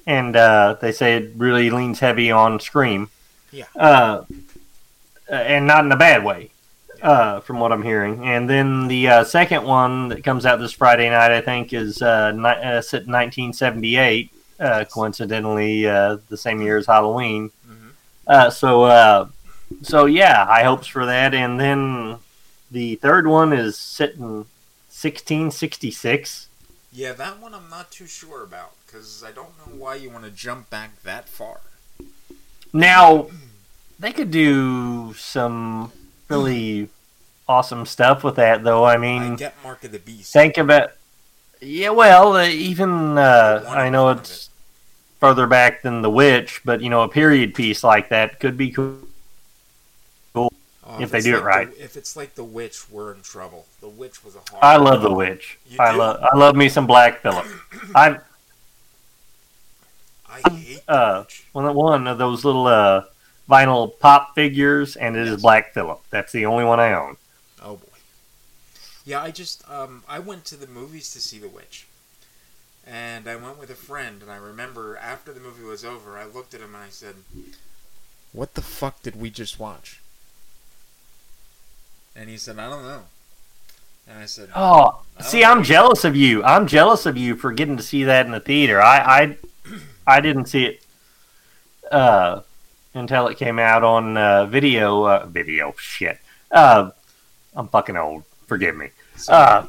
and 0.06 0.34
uh, 0.34 0.76
they 0.80 0.92
say 0.92 1.16
it 1.16 1.32
really 1.36 1.70
leans 1.70 2.00
heavy 2.00 2.30
on 2.30 2.58
Scream. 2.58 3.10
Yeah. 3.52 3.64
Uh, 3.76 4.24
and 5.28 5.66
not 5.66 5.84
in 5.84 5.92
a 5.92 5.96
bad 5.96 6.24
way, 6.24 6.50
uh, 7.06 7.40
from 7.40 7.60
what 7.60 7.70
I'm 7.72 7.82
hearing. 7.84 8.24
And 8.26 8.50
then 8.50 8.88
the 8.88 9.08
uh, 9.08 9.24
second 9.24 9.64
one 9.64 10.08
that 10.08 10.24
comes 10.24 10.44
out 10.44 10.58
this 10.58 10.72
Friday 10.72 11.08
night, 11.08 11.30
I 11.30 11.40
think, 11.40 11.72
is 11.72 12.02
uh, 12.02 12.32
ni- 12.32 12.48
uh, 12.48 12.82
set 12.82 13.02
in 13.04 13.12
1978. 13.12 14.30
Uh, 14.58 14.84
coincidentally, 14.90 15.86
uh, 15.86 16.16
the 16.28 16.36
same 16.36 16.60
year 16.60 16.78
as 16.78 16.86
Halloween. 16.86 17.50
Uh, 18.26 18.50
so, 18.50 18.82
uh, 18.84 19.28
so 19.82 20.06
yeah, 20.06 20.44
high 20.46 20.64
hopes 20.64 20.88
for 20.88 21.06
that. 21.06 21.32
And 21.32 21.60
then 21.60 22.18
the 22.72 22.96
third 22.96 23.26
one 23.28 23.52
is 23.52 23.78
set 23.78 24.14
in 24.14 24.46
1666. 24.90 26.48
yeah, 26.92 27.12
that 27.12 27.38
one 27.38 27.54
I'm 27.54 27.70
not 27.70 27.90
too 27.92 28.06
sure 28.06 28.42
about 28.42 28.72
because 28.86 29.22
I 29.22 29.30
don't 29.30 29.56
know 29.58 29.74
why 29.78 29.94
you 29.96 30.10
want 30.10 30.24
to 30.24 30.30
jump 30.30 30.70
back 30.70 31.02
that 31.02 31.28
far. 31.28 31.60
Now, 32.72 33.28
they 33.98 34.12
could 34.12 34.30
do 34.30 35.14
some 35.14 35.92
really 36.28 36.88
awesome 37.48 37.86
stuff 37.86 38.24
with 38.24 38.36
that, 38.36 38.64
though. 38.64 38.84
I 38.84 38.96
mean, 38.96 39.34
I 39.34 39.36
get 39.36 39.54
Mark 39.62 39.84
of 39.84 39.92
the 39.92 39.98
Beast. 39.98 40.32
think 40.32 40.58
about 40.58 40.90
yeah. 41.60 41.90
Well, 41.90 42.36
uh, 42.36 42.46
even 42.48 43.18
uh, 43.18 43.64
I 43.68 43.88
know 43.88 44.10
it's 44.10 44.50
further 45.20 45.46
back 45.46 45.82
than 45.82 46.02
The 46.02 46.10
Witch, 46.10 46.60
but 46.64 46.80
you 46.80 46.90
know, 46.90 47.02
a 47.02 47.08
period 47.08 47.54
piece 47.54 47.82
like 47.82 48.08
that 48.10 48.40
could 48.40 48.56
be 48.56 48.70
cool. 48.70 48.98
Oh, 50.34 50.50
if 51.00 51.10
they 51.10 51.18
it's 51.18 51.26
do 51.26 51.36
it 51.36 51.42
right. 51.42 51.74
The, 51.74 51.82
if 51.82 51.96
it's 51.96 52.16
like 52.16 52.34
The 52.36 52.44
Witch, 52.44 52.88
we're 52.90 53.12
in 53.12 53.20
trouble. 53.22 53.66
The 53.80 53.88
Witch 53.88 54.24
was 54.24 54.36
a 54.36 54.38
hard. 54.50 54.62
I 54.62 54.76
love 54.76 55.02
The 55.02 55.12
Witch. 55.12 55.58
You 55.68 55.78
I 55.80 55.92
do? 55.92 55.98
love 55.98 56.22
I 56.22 56.36
love 56.36 56.54
me 56.54 56.68
some 56.68 56.86
Black 56.86 57.20
Phillip. 57.20 57.46
I've 57.94 58.22
I 60.44 60.50
hate 60.50 60.82
uh, 60.86 61.24
one 61.52 61.74
one 61.74 62.06
of 62.06 62.18
those 62.18 62.44
little 62.44 62.66
uh, 62.66 63.04
vinyl 63.48 63.98
pop 63.98 64.34
figures, 64.34 64.96
and 64.96 65.16
it 65.16 65.26
is 65.26 65.42
Black 65.42 65.72
Phillip. 65.72 66.00
That's 66.10 66.32
the 66.32 66.46
only 66.46 66.64
one 66.64 66.78
I 66.78 66.92
own. 66.92 67.16
Yeah, 69.06 69.22
I 69.22 69.30
just 69.30 69.68
um 69.70 70.02
I 70.08 70.18
went 70.18 70.44
to 70.46 70.56
the 70.56 70.66
movies 70.66 71.12
to 71.12 71.20
see 71.20 71.38
The 71.38 71.48
Witch. 71.48 71.86
And 72.84 73.26
I 73.26 73.36
went 73.36 73.58
with 73.58 73.70
a 73.70 73.74
friend 73.74 74.20
and 74.20 74.30
I 74.30 74.36
remember 74.36 74.96
after 74.96 75.32
the 75.32 75.40
movie 75.40 75.64
was 75.64 75.84
over, 75.84 76.18
I 76.18 76.24
looked 76.24 76.52
at 76.54 76.60
him 76.60 76.74
and 76.74 76.84
I 76.84 76.90
said, 76.90 77.14
"What 78.32 78.54
the 78.54 78.62
fuck 78.62 79.02
did 79.02 79.16
we 79.18 79.30
just 79.30 79.58
watch?" 79.58 80.00
And 82.14 82.28
he 82.28 82.36
said, 82.36 82.58
"I 82.58 82.68
don't 82.68 82.82
know." 82.84 83.04
And 84.08 84.18
I 84.20 84.26
said, 84.26 84.50
Oh, 84.54 85.02
"I 85.18 85.22
see, 85.22 85.44
I'm 85.44 85.58
know." 85.58 85.64
jealous 85.64 86.04
of 86.04 86.14
you. 86.14 86.44
I'm 86.44 86.66
jealous 86.66 87.06
of 87.06 87.16
you 87.16 87.34
for 87.34 87.52
getting 87.52 87.76
to 87.76 87.82
see 87.82 88.04
that 88.04 88.26
in 88.26 88.32
the 88.32 88.40
theater. 88.40 88.80
I, 88.80 88.98
I, 88.98 89.36
I 90.06 90.20
didn't 90.20 90.46
see 90.46 90.64
it 90.66 90.84
uh, 91.90 92.42
until 92.94 93.26
it 93.26 93.36
came 93.36 93.58
out 93.58 93.82
on 93.82 94.16
uh, 94.16 94.46
video. 94.46 95.04
Uh, 95.04 95.26
video, 95.26 95.74
shit. 95.76 96.20
Uh, 96.52 96.90
I'm 97.54 97.66
fucking 97.68 97.96
old. 97.96 98.22
Forgive 98.46 98.76
me. 98.76 98.90
Uh, 99.28 99.66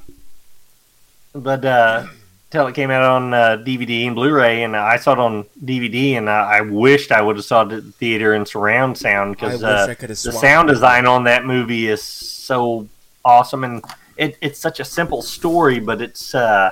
but 1.34 1.64
uh, 1.66 2.06
until 2.50 2.68
it 2.68 2.76
came 2.76 2.90
out 2.92 3.02
on 3.04 3.34
uh, 3.34 3.58
DVD 3.66 4.08
and 4.08 4.16
Blu-ray, 4.16 4.64
and 4.64 4.76
I 4.76 4.98
saw 4.98 5.14
it 5.14 5.20
on 5.20 5.46
DVD, 5.64 6.14
and 6.14 6.30
I, 6.30 6.62
wished 6.62 7.12
I 7.12 7.22
would 7.22 7.36
have 7.36 7.46
saw 7.46 7.62
it 7.64 7.72
at 7.74 7.84
the 7.86 7.92
theater 7.92 8.34
in 8.36 8.46
surround 8.46 8.98
sound 8.98 9.36
because 9.36 9.64
uh, 9.64 9.88
I 9.90 9.94
could 9.96 10.10
have 10.10 10.22
the 10.22 10.32
sound 10.32 10.68
design 10.70 11.06
on 11.06 11.26
that 11.26 11.46
movie 11.46 11.88
is 11.88 12.02
so 12.04 12.88
awesome, 13.26 13.64
and 13.64 13.84
it, 14.16 14.38
it's 14.42 14.60
such 14.60 14.80
a 14.80 14.86
simple 14.86 15.22
story, 15.22 15.80
but 15.80 16.02
it's 16.02 16.34
uh, 16.34 16.72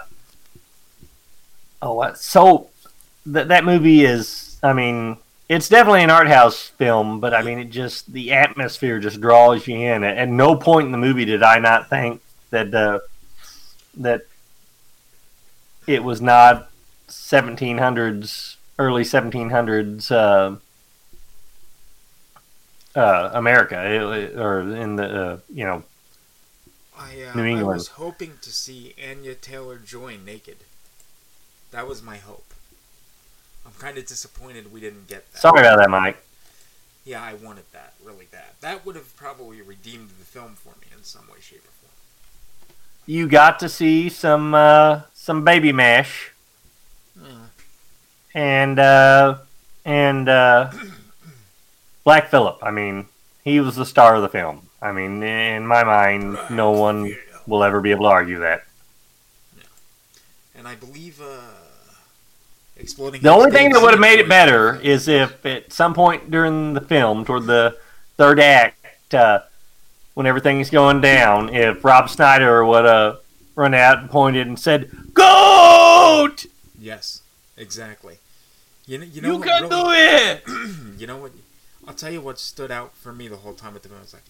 oh, 1.82 1.94
what- 1.96 2.18
so 2.18 2.70
that 3.26 3.48
that 3.50 3.66
movie 3.66 4.06
is. 4.06 4.58
I 4.64 4.74
mean, 4.74 5.18
it's 5.48 5.70
definitely 5.70 6.04
an 6.04 6.10
art 6.10 6.28
house 6.28 6.62
film, 6.70 7.20
but 7.20 7.34
I 7.34 7.42
mean, 7.44 7.60
it 7.60 7.70
just 7.70 8.12
the 8.12 8.34
atmosphere 8.34 9.00
just 9.00 9.22
draws 9.22 9.68
you 9.68 9.78
in. 9.78 10.04
At, 10.04 10.18
at 10.18 10.30
no 10.30 10.56
point 10.56 10.88
in 10.88 10.92
the 10.92 10.98
movie 10.98 11.26
did 11.26 11.44
I 11.44 11.60
not 11.60 11.90
think 11.90 12.22
that 12.50 12.74
uh, 12.74 13.00
that 13.98 14.22
it 15.88 16.04
was 16.04 16.22
not 16.22 16.70
1700s 17.08 18.58
early 18.80 19.04
1700s 19.04 20.12
uh, 20.12 20.56
uh, 22.96 23.30
America 23.34 23.76
it- 23.92 24.38
or 24.38 24.62
in 24.62 24.96
the 24.96 25.04
uh, 25.06 25.38
you 25.54 25.66
know 25.66 25.84
I, 26.98 27.22
uh, 27.22 27.36
New 27.36 27.44
I 27.44 27.48
England. 27.50 27.78
was 27.78 27.88
hoping 27.90 28.40
to 28.42 28.52
see 28.52 28.96
Anya 29.00 29.36
Taylor 29.36 29.78
Joy 29.78 30.18
naked. 30.18 30.58
That 31.70 31.88
was 31.88 32.02
my 32.02 32.18
hope. 32.18 32.55
I'm 33.66 33.72
kind 33.80 33.98
of 33.98 34.06
disappointed 34.06 34.72
we 34.72 34.80
didn't 34.80 35.08
get 35.08 35.32
that. 35.32 35.40
Sorry 35.40 35.60
about 35.62 35.78
that, 35.78 35.90
Mike. 35.90 36.18
Yeah, 37.04 37.22
I 37.24 37.34
wanted 37.36 37.66
that 37.74 37.94
really 38.04 38.28
bad. 38.32 38.46
That 38.62 38.86
would 38.86 38.96
have 38.96 39.16
probably 39.16 39.62
redeemed 39.62 40.10
the 40.20 40.26
film 40.26 40.56
for 40.56 40.70
me 40.82 40.88
in 40.96 41.04
some 41.04 41.28
way, 41.28 41.38
shape, 41.40 41.60
or 41.60 41.72
form. 41.72 41.92
you 43.06 43.28
got 43.28 43.60
to 43.60 43.70
see 43.70 44.10
some 44.10 44.56
uh, 44.56 45.02
some 45.14 45.44
baby 45.44 45.72
mash 45.72 46.32
Yeah. 47.22 47.32
and 48.34 48.80
uh, 48.80 49.38
and 49.86 50.28
uh, 50.30 50.72
Black 52.04 52.30
Phillip. 52.30 52.58
I 52.64 52.72
mean, 52.72 53.06
he 53.44 53.60
was 53.60 53.76
the 53.76 53.86
star 53.86 54.16
of 54.16 54.22
the 54.24 54.30
film. 54.30 54.64
I 54.82 54.92
mean, 54.92 55.22
in 55.24 55.66
my 55.68 55.84
mind, 55.84 56.38
no 56.52 56.72
one 56.72 57.16
will 57.48 57.64
ever 57.64 57.82
be 57.82 57.92
able 57.92 58.06
to 58.06 58.10
argue 58.12 58.40
that. 58.40 58.64
And 60.56 60.68
I 60.68 60.76
believe 60.76 61.22
uh, 61.22 61.42
exploding. 62.78 63.22
The 63.22 63.30
only 63.30 63.52
thing 63.52 63.72
that 63.72 63.82
would 63.82 63.92
have 63.92 64.00
made 64.00 64.20
it 64.20 64.28
better 64.30 64.80
is 64.82 65.08
if 65.08 65.46
at 65.46 65.72
some 65.74 65.94
point 65.94 66.30
during 66.32 66.74
the 66.74 66.82
film, 66.82 67.26
toward 67.26 67.46
the 67.46 67.78
third 68.18 68.40
act, 68.40 69.14
uh, 69.14 69.40
when 70.14 70.26
everything's 70.26 70.70
going 70.70 71.02
down, 71.02 71.54
if 71.54 71.84
Rob 71.84 72.10
Schneider 72.10 72.64
would 72.66 72.86
have 72.86 73.20
run 73.56 73.74
out 73.74 74.00
and 74.00 74.10
pointed 74.10 74.48
and 74.48 74.58
said, 74.60 74.90
"Goat!" 75.14 76.46
Yes, 76.80 77.22
exactly. 77.58 78.18
You 78.86 79.00
know, 79.00 79.06
you 79.06 79.22
know 79.22 79.28
You 79.32 79.38
what 79.40 79.48
can 79.48 79.64
really- 79.64 79.84
do 79.84 79.92
it! 79.92 80.44
you 81.00 81.08
know 81.08 81.18
what? 81.18 81.32
I'll 81.88 81.94
tell 81.94 82.12
you 82.12 82.22
what 82.22 82.40
stood 82.40 82.72
out 82.72 82.96
for 82.96 83.12
me 83.14 83.28
the 83.28 83.38
whole 83.38 83.54
time 83.54 83.74
with 83.74 83.84
the 83.84 83.90
film. 83.90 84.00
I 84.00 84.04
was 84.04 84.14
like, 84.14 84.24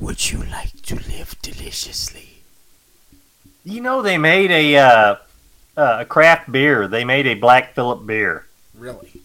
Would 0.00 0.30
you 0.32 0.42
like 0.42 0.82
to 0.82 0.96
live 0.96 1.36
deliciously? 1.42 2.38
You 3.64 3.80
know, 3.80 4.02
they 4.02 4.18
made 4.18 4.50
a 4.50 4.76
uh, 4.76 5.16
uh, 5.76 5.98
a 6.00 6.04
craft 6.04 6.50
beer. 6.50 6.88
They 6.88 7.04
made 7.04 7.26
a 7.26 7.34
Black 7.34 7.74
Phillip 7.74 8.06
beer 8.06 8.46
really? 8.76 9.20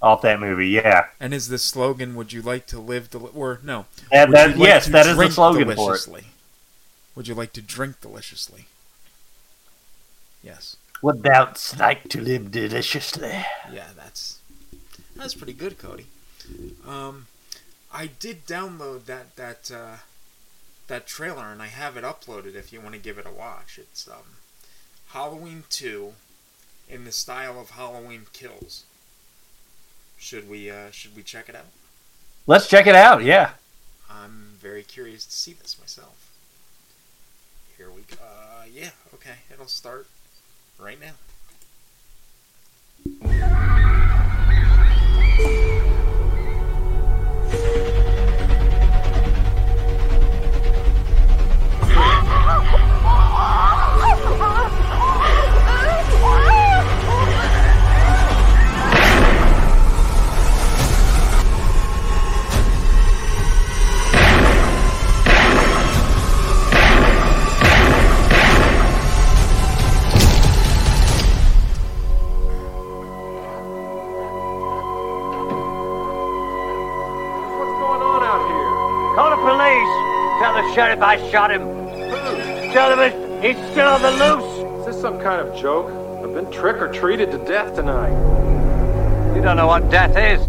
off 0.00 0.22
that 0.22 0.40
movie. 0.40 0.68
Yeah, 0.68 1.06
And 1.18 1.32
is 1.34 1.48
the 1.48 1.58
slogan 1.58 2.14
"Would 2.14 2.32
you 2.32 2.42
like 2.42 2.66
to 2.68 2.78
live 2.80 3.10
deli-" 3.10 3.30
or 3.34 3.60
no? 3.62 3.86
That- 4.10 4.30
that- 4.30 4.50
like 4.58 4.68
yes, 4.68 4.86
that 4.86 5.06
is 5.06 5.16
the 5.16 5.30
slogan 5.30 5.74
for 5.74 5.94
it. 5.96 6.06
Would 7.14 7.28
you 7.28 7.34
like 7.34 7.52
to 7.54 7.62
drink 7.62 8.00
deliciously? 8.00 8.66
Yes. 10.42 10.76
would 11.02 11.22
thou 11.22 11.52
like 11.78 12.08
to 12.08 12.20
live 12.20 12.50
deliciously? 12.50 13.44
Yeah, 13.72 13.88
that's 13.96 14.38
that's 15.16 15.34
pretty 15.34 15.52
good, 15.52 15.78
Cody. 15.78 16.06
Um, 16.86 17.26
I 17.92 18.06
did 18.06 18.46
download 18.46 19.04
that 19.04 19.36
that 19.36 19.70
uh, 19.74 19.96
that 20.88 21.06
trailer, 21.06 21.46
and 21.52 21.60
I 21.60 21.66
have 21.66 21.96
it 21.96 22.04
uploaded. 22.04 22.54
If 22.54 22.72
you 22.72 22.80
want 22.80 22.94
to 22.94 23.00
give 23.00 23.18
it 23.18 23.26
a 23.26 23.30
watch, 23.30 23.78
it's 23.78 24.08
um, 24.08 24.38
Halloween 25.12 25.64
Two, 25.68 26.14
in 26.88 27.04
the 27.04 27.12
style 27.12 27.60
of 27.60 27.70
Halloween 27.70 28.26
Kills. 28.32 28.84
Should 30.18 30.48
we 30.48 30.70
uh, 30.70 30.90
should 30.92 31.16
we 31.16 31.22
check 31.22 31.48
it 31.48 31.56
out? 31.56 31.66
Let's 32.46 32.68
check 32.68 32.86
it 32.86 32.94
out. 32.94 33.24
Yeah. 33.24 33.52
I'm 34.08 34.56
very 34.60 34.82
curious 34.82 35.24
to 35.24 35.32
see 35.32 35.52
this 35.52 35.78
myself. 35.80 36.30
Here 37.76 37.90
we 37.90 38.02
go. 38.02 38.16
Uh, 38.22 38.64
yeah, 38.72 38.90
okay, 39.14 39.36
it'll 39.52 39.66
start 39.66 40.06
right 40.78 40.98
now. 41.00 41.14
Sheriff 80.74 81.00
I 81.02 81.30
shot 81.30 81.50
him. 81.50 81.60
Tell 82.72 82.92
him 82.92 83.00
it- 83.00 83.42
he's 83.56 83.70
still 83.70 83.88
on 83.88 84.02
the 84.02 84.10
loose. 84.10 84.80
Is 84.80 84.86
this 84.94 85.00
some 85.02 85.18
kind 85.20 85.40
of 85.46 85.54
joke? 85.56 85.90
I've 86.22 86.34
been 86.34 86.50
trick 86.50 86.76
or 86.76 86.88
treated 86.92 87.30
to 87.32 87.38
death 87.38 87.74
tonight. 87.74 88.12
You 89.34 89.42
don't 89.42 89.56
know 89.56 89.66
what 89.66 89.90
death 89.90 90.16
is. 90.16 90.46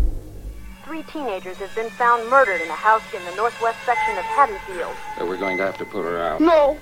Three 0.86 1.04
teenagers 1.04 1.58
have 1.58 1.74
been 1.76 1.90
found 1.92 2.30
murdered 2.30 2.62
in 2.62 2.68
a 2.70 2.74
house 2.74 3.02
in 3.16 3.24
the 3.26 3.36
northwest 3.36 3.78
section 3.86 4.18
of 4.18 4.24
Haddonfield. 4.26 4.94
So 5.18 5.26
we're 5.26 5.38
going 5.38 5.58
to 5.58 5.64
have 5.64 5.78
to 5.78 5.86
put 5.86 6.04
her 6.04 6.22
out. 6.22 6.42
No, 6.42 6.78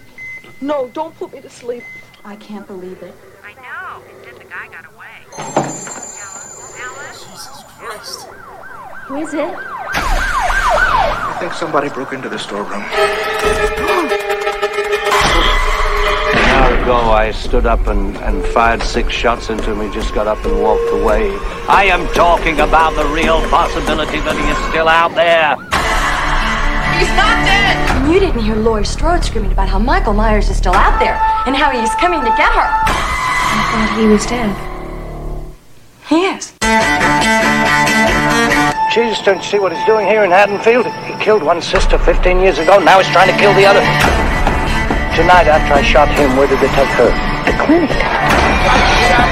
no, 0.62 0.88
don't 0.94 1.16
put 1.18 1.32
me 1.32 1.42
to 1.42 1.50
sleep. 1.50 1.84
I 2.26 2.36
can't 2.38 2.66
believe 2.68 3.02
it. 3.04 3.14
I 3.46 3.54
know. 3.54 4.02
It 4.10 4.26
said 4.26 4.36
the 4.40 4.50
guy 4.50 4.68
got 4.68 4.86
away. 4.94 5.06
Alice. 6.82 7.24
Jesus 7.24 7.64
Christ. 7.78 8.28
Who 9.08 9.18
is 9.18 9.34
it? 9.34 10.09
I 10.42 11.38
think 11.40 11.54
somebody 11.54 11.90
broke 11.90 12.14
into 12.14 12.30
the 12.30 12.40
storeroom. 12.40 12.84
An 16.32 16.46
hour 16.52 16.82
ago, 16.82 17.12
I 17.12 17.32
stood 17.32 17.66
up 17.66 17.88
and, 17.88 18.18
and 18.18 18.46
fired 18.48 18.84
six 18.84 19.14
shots 19.14 19.50
into 19.50 19.72
him. 19.72 19.82
He 19.88 19.94
just 19.94 20.14
got 20.14 20.28
up 20.28 20.44
and 20.46 20.62
walked 20.62 20.92
away. 20.92 21.36
I 21.68 21.86
am 21.86 22.08
talking 22.14 22.60
about 22.60 22.96
the 22.96 23.06
real 23.14 23.42
possibility 23.50 24.20
that 24.20 24.36
he 24.36 24.50
is 24.52 24.58
still 24.70 24.88
out 24.88 25.16
there. 25.16 25.56
He's 27.00 27.16
not 27.16 27.46
dead! 27.46 28.12
You 28.12 28.20
didn't 28.20 28.42
hear 28.42 28.56
Laurie 28.56 28.86
Strode 28.86 29.24
screaming 29.24 29.52
about 29.52 29.70
how 29.70 29.80
Michael 29.80 30.14
Myers 30.14 30.50
is 30.50 30.58
still 30.58 30.74
out 30.74 31.00
there 31.00 31.16
and 31.46 31.56
how 31.56 31.72
he's 31.72 31.94
coming 31.96 32.20
to 32.22 32.34
get 32.36 32.52
her. 32.52 32.68
I 33.52 33.64
thought 33.72 33.98
he 33.98 34.08
was 34.08 34.26
dead. 34.26 34.54
He 36.10 36.26
is. 36.26 38.19
Jesus, 38.90 39.22
don't 39.22 39.38
you 39.38 39.44
see 39.44 39.60
what 39.60 39.72
he's 39.72 39.86
doing 39.86 40.08
here 40.08 40.24
in 40.24 40.32
Haddonfield? 40.32 40.88
He 41.06 41.14
killed 41.24 41.44
one 41.44 41.62
sister 41.62 42.00
15 42.00 42.40
years 42.40 42.58
ago. 42.58 42.80
Now 42.80 42.98
he's 43.00 43.12
trying 43.12 43.32
to 43.32 43.38
kill 43.38 43.54
the 43.54 43.66
other. 43.66 43.82
Tonight, 45.16 45.46
after 45.46 45.76
I 45.76 45.84
shot 45.84 46.10
him, 46.10 46.36
where 46.36 46.48
did 46.48 46.60
they 46.60 46.74
take 46.74 46.90
her? 46.98 47.14
The 47.46 47.54
clinic. 47.64 49.29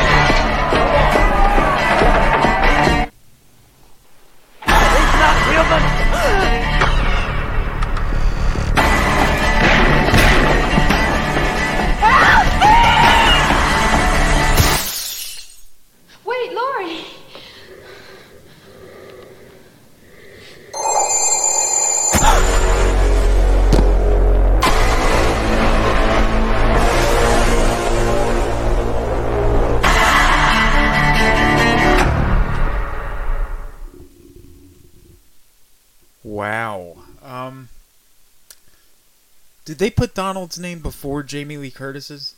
Did 39.77 39.85
they 39.85 39.91
put 39.91 40.15
Donald's 40.15 40.57
name 40.57 40.79
before 40.79 41.21
Jamie 41.21 41.57
Lee 41.57 41.69
Curtis's? 41.69 42.33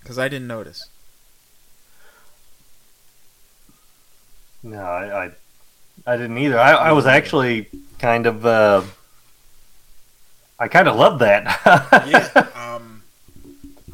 Because 0.00 0.18
I 0.18 0.28
didn't 0.28 0.48
notice. 0.48 0.88
No, 4.62 4.80
I, 4.80 5.26
I, 5.26 5.30
I 6.06 6.16
didn't 6.16 6.38
either. 6.38 6.58
I, 6.58 6.72
I 6.72 6.92
was 6.92 7.04
actually 7.04 7.68
kind 7.98 8.24
of, 8.24 8.46
uh, 8.46 8.82
I 10.58 10.68
kind 10.68 10.88
of 10.88 10.96
loved 10.96 11.20
that. 11.20 11.44
yeah. 12.08 12.46
Um, 12.76 13.02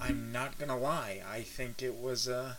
I'm 0.00 0.30
not 0.30 0.56
gonna 0.58 0.78
lie. 0.78 1.22
I 1.28 1.40
think 1.40 1.82
it 1.82 1.94
was 1.94 2.28
uh, 2.28 2.54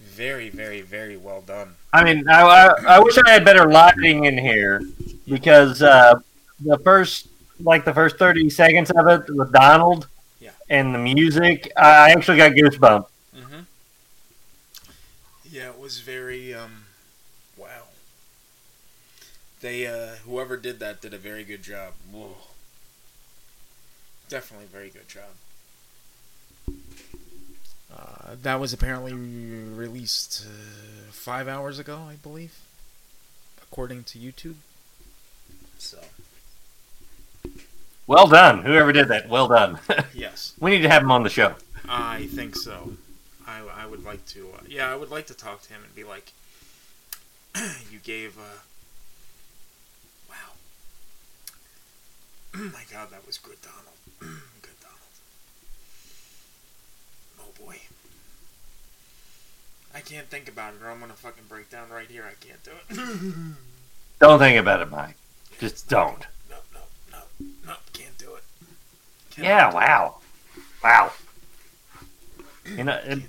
very, 0.00 0.48
very, 0.48 0.80
very 0.80 1.18
well 1.18 1.42
done. 1.42 1.74
I 1.92 2.02
mean, 2.02 2.26
I, 2.28 2.42
I, 2.42 2.96
I 2.96 2.98
wish 3.00 3.18
I 3.18 3.30
had 3.30 3.44
better 3.44 3.70
lighting 3.70 4.24
in 4.24 4.38
here 4.38 4.80
because 5.28 5.82
uh, 5.82 6.14
the 6.60 6.78
first, 6.78 7.28
like 7.60 7.84
the 7.84 7.94
first 7.94 8.18
thirty 8.18 8.50
seconds 8.50 8.90
of 8.90 9.06
it 9.06 9.34
with 9.34 9.52
Donald 9.52 10.08
yeah. 10.40 10.50
and 10.68 10.94
the 10.94 10.98
music, 10.98 11.70
I 11.76 12.10
actually 12.10 12.38
got 12.38 12.52
goosebumps. 12.52 13.06
Yeah, 15.54 15.68
it 15.68 15.78
was 15.78 16.00
very 16.00 16.52
um 16.52 16.86
wow. 17.56 17.84
They 19.60 19.86
uh 19.86 20.16
whoever 20.26 20.56
did 20.56 20.80
that 20.80 21.00
did 21.00 21.14
a 21.14 21.18
very 21.18 21.44
good 21.44 21.62
job. 21.62 21.92
Whoa. 22.10 22.34
Definitely 24.28 24.64
a 24.64 24.68
very 24.68 24.90
good 24.90 25.08
job. 25.08 25.30
Uh, 27.96 28.34
that 28.42 28.58
was 28.58 28.72
apparently 28.72 29.12
released 29.12 30.44
uh, 30.44 31.12
five 31.12 31.46
hours 31.46 31.78
ago, 31.78 32.08
I 32.10 32.16
believe, 32.16 32.58
according 33.62 34.02
to 34.04 34.18
YouTube. 34.18 34.56
So, 35.78 35.98
Well 38.06 38.26
done, 38.26 38.62
whoever 38.62 38.92
did 38.92 39.08
that. 39.08 39.28
Well 39.28 39.48
done. 39.48 39.78
Yes. 40.14 40.54
we 40.60 40.70
need 40.70 40.82
to 40.82 40.88
have 40.88 41.02
him 41.02 41.10
on 41.10 41.22
the 41.22 41.30
show. 41.30 41.54
I 41.88 42.26
think 42.26 42.56
so. 42.56 42.92
I, 43.46 43.60
I 43.76 43.86
would 43.86 44.04
like 44.04 44.24
to. 44.26 44.48
Uh, 44.54 44.60
yeah, 44.68 44.90
I 44.90 44.96
would 44.96 45.10
like 45.10 45.26
to 45.26 45.34
talk 45.34 45.62
to 45.62 45.68
him 45.72 45.82
and 45.84 45.94
be 45.94 46.04
like, 46.04 46.32
you 47.90 47.98
gave. 48.02 48.38
Uh, 48.38 48.60
wow. 50.30 50.52
my 52.72 52.82
God, 52.92 53.10
that 53.10 53.26
was 53.26 53.38
good, 53.38 53.56
Donald. 53.60 53.96
good, 54.62 54.80
Donald. 54.80 54.98
Oh 57.40 57.64
boy. 57.64 57.76
I 59.94 60.00
can't 60.00 60.28
think 60.28 60.48
about 60.48 60.74
it, 60.74 60.82
or 60.84 60.90
I'm 60.90 61.00
gonna 61.00 61.12
fucking 61.14 61.44
break 61.48 61.70
down 61.70 61.90
right 61.90 62.08
here. 62.08 62.24
I 62.24 62.34
can't 62.44 62.62
do 62.64 62.70
it. 62.90 62.96
Don't 64.20 64.38
think 64.38 64.58
about 64.58 64.80
it, 64.82 64.90
Mike. 64.90 65.16
Just 65.58 65.88
don't. 65.88 66.26
Yeah, 69.38 69.72
wow. 69.72 70.16
Wow. 70.82 71.12
You 72.76 72.84
know, 72.84 73.00
it, 73.04 73.22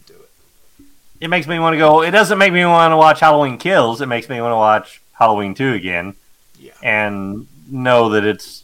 it 1.20 1.30
makes 1.30 1.48
me 1.48 1.60
want 1.60 1.74
to 1.74 1.78
go. 1.78 2.02
It 2.02 2.12
doesn't 2.12 2.38
make 2.38 2.54
me 2.54 2.66
want 2.66 2.92
to 2.92 2.98
watch 2.98 3.20
Halloween 3.20 3.58
Kills. 3.58 4.02
It 4.02 4.08
makes 4.08 4.30
me 4.30 4.40
want 4.42 4.52
to 4.52 4.58
watch 4.58 5.02
Halloween 5.14 5.56
2 5.56 5.74
again. 5.74 6.16
Yeah. 6.60 6.74
And 6.84 7.48
know 7.70 8.10
that 8.10 8.24
it's 8.24 8.64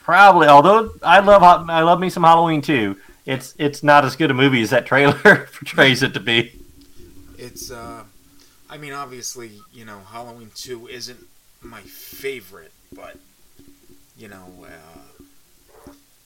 probably, 0.00 0.48
although 0.48 0.92
I 1.02 1.20
love 1.20 1.42
I 1.42 1.82
love 1.82 2.00
me 2.00 2.10
some 2.10 2.22
Halloween 2.24 2.60
2, 2.60 2.96
it's 3.26 3.54
it's 3.58 3.82
not 3.82 4.04
as 4.04 4.16
good 4.16 4.30
a 4.30 4.34
movie 4.34 4.62
as 4.62 4.70
that 4.70 4.86
trailer 4.86 5.14
portrays 5.52 6.02
it 6.02 6.14
to 6.14 6.20
be. 6.20 6.52
It's 7.38 7.70
uh 7.70 8.04
I 8.68 8.78
mean 8.78 8.92
obviously, 8.92 9.52
you 9.72 9.84
know, 9.84 10.00
Halloween 10.10 10.50
2 10.54 10.88
isn't 10.88 11.24
my 11.62 11.80
favorite, 11.80 12.72
but 12.92 13.16
you 14.18 14.28
know, 14.28 14.46
uh 14.64 14.98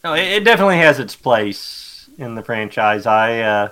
No, 0.07 0.15
it, 0.15 0.28
it 0.28 0.45
definitely 0.45 0.77
has 0.77 1.01
its 1.01 1.16
place 1.16 2.09
in 2.16 2.37
the 2.37 2.43
franchise. 2.45 3.07
I 3.07 3.41
uh, 3.41 3.69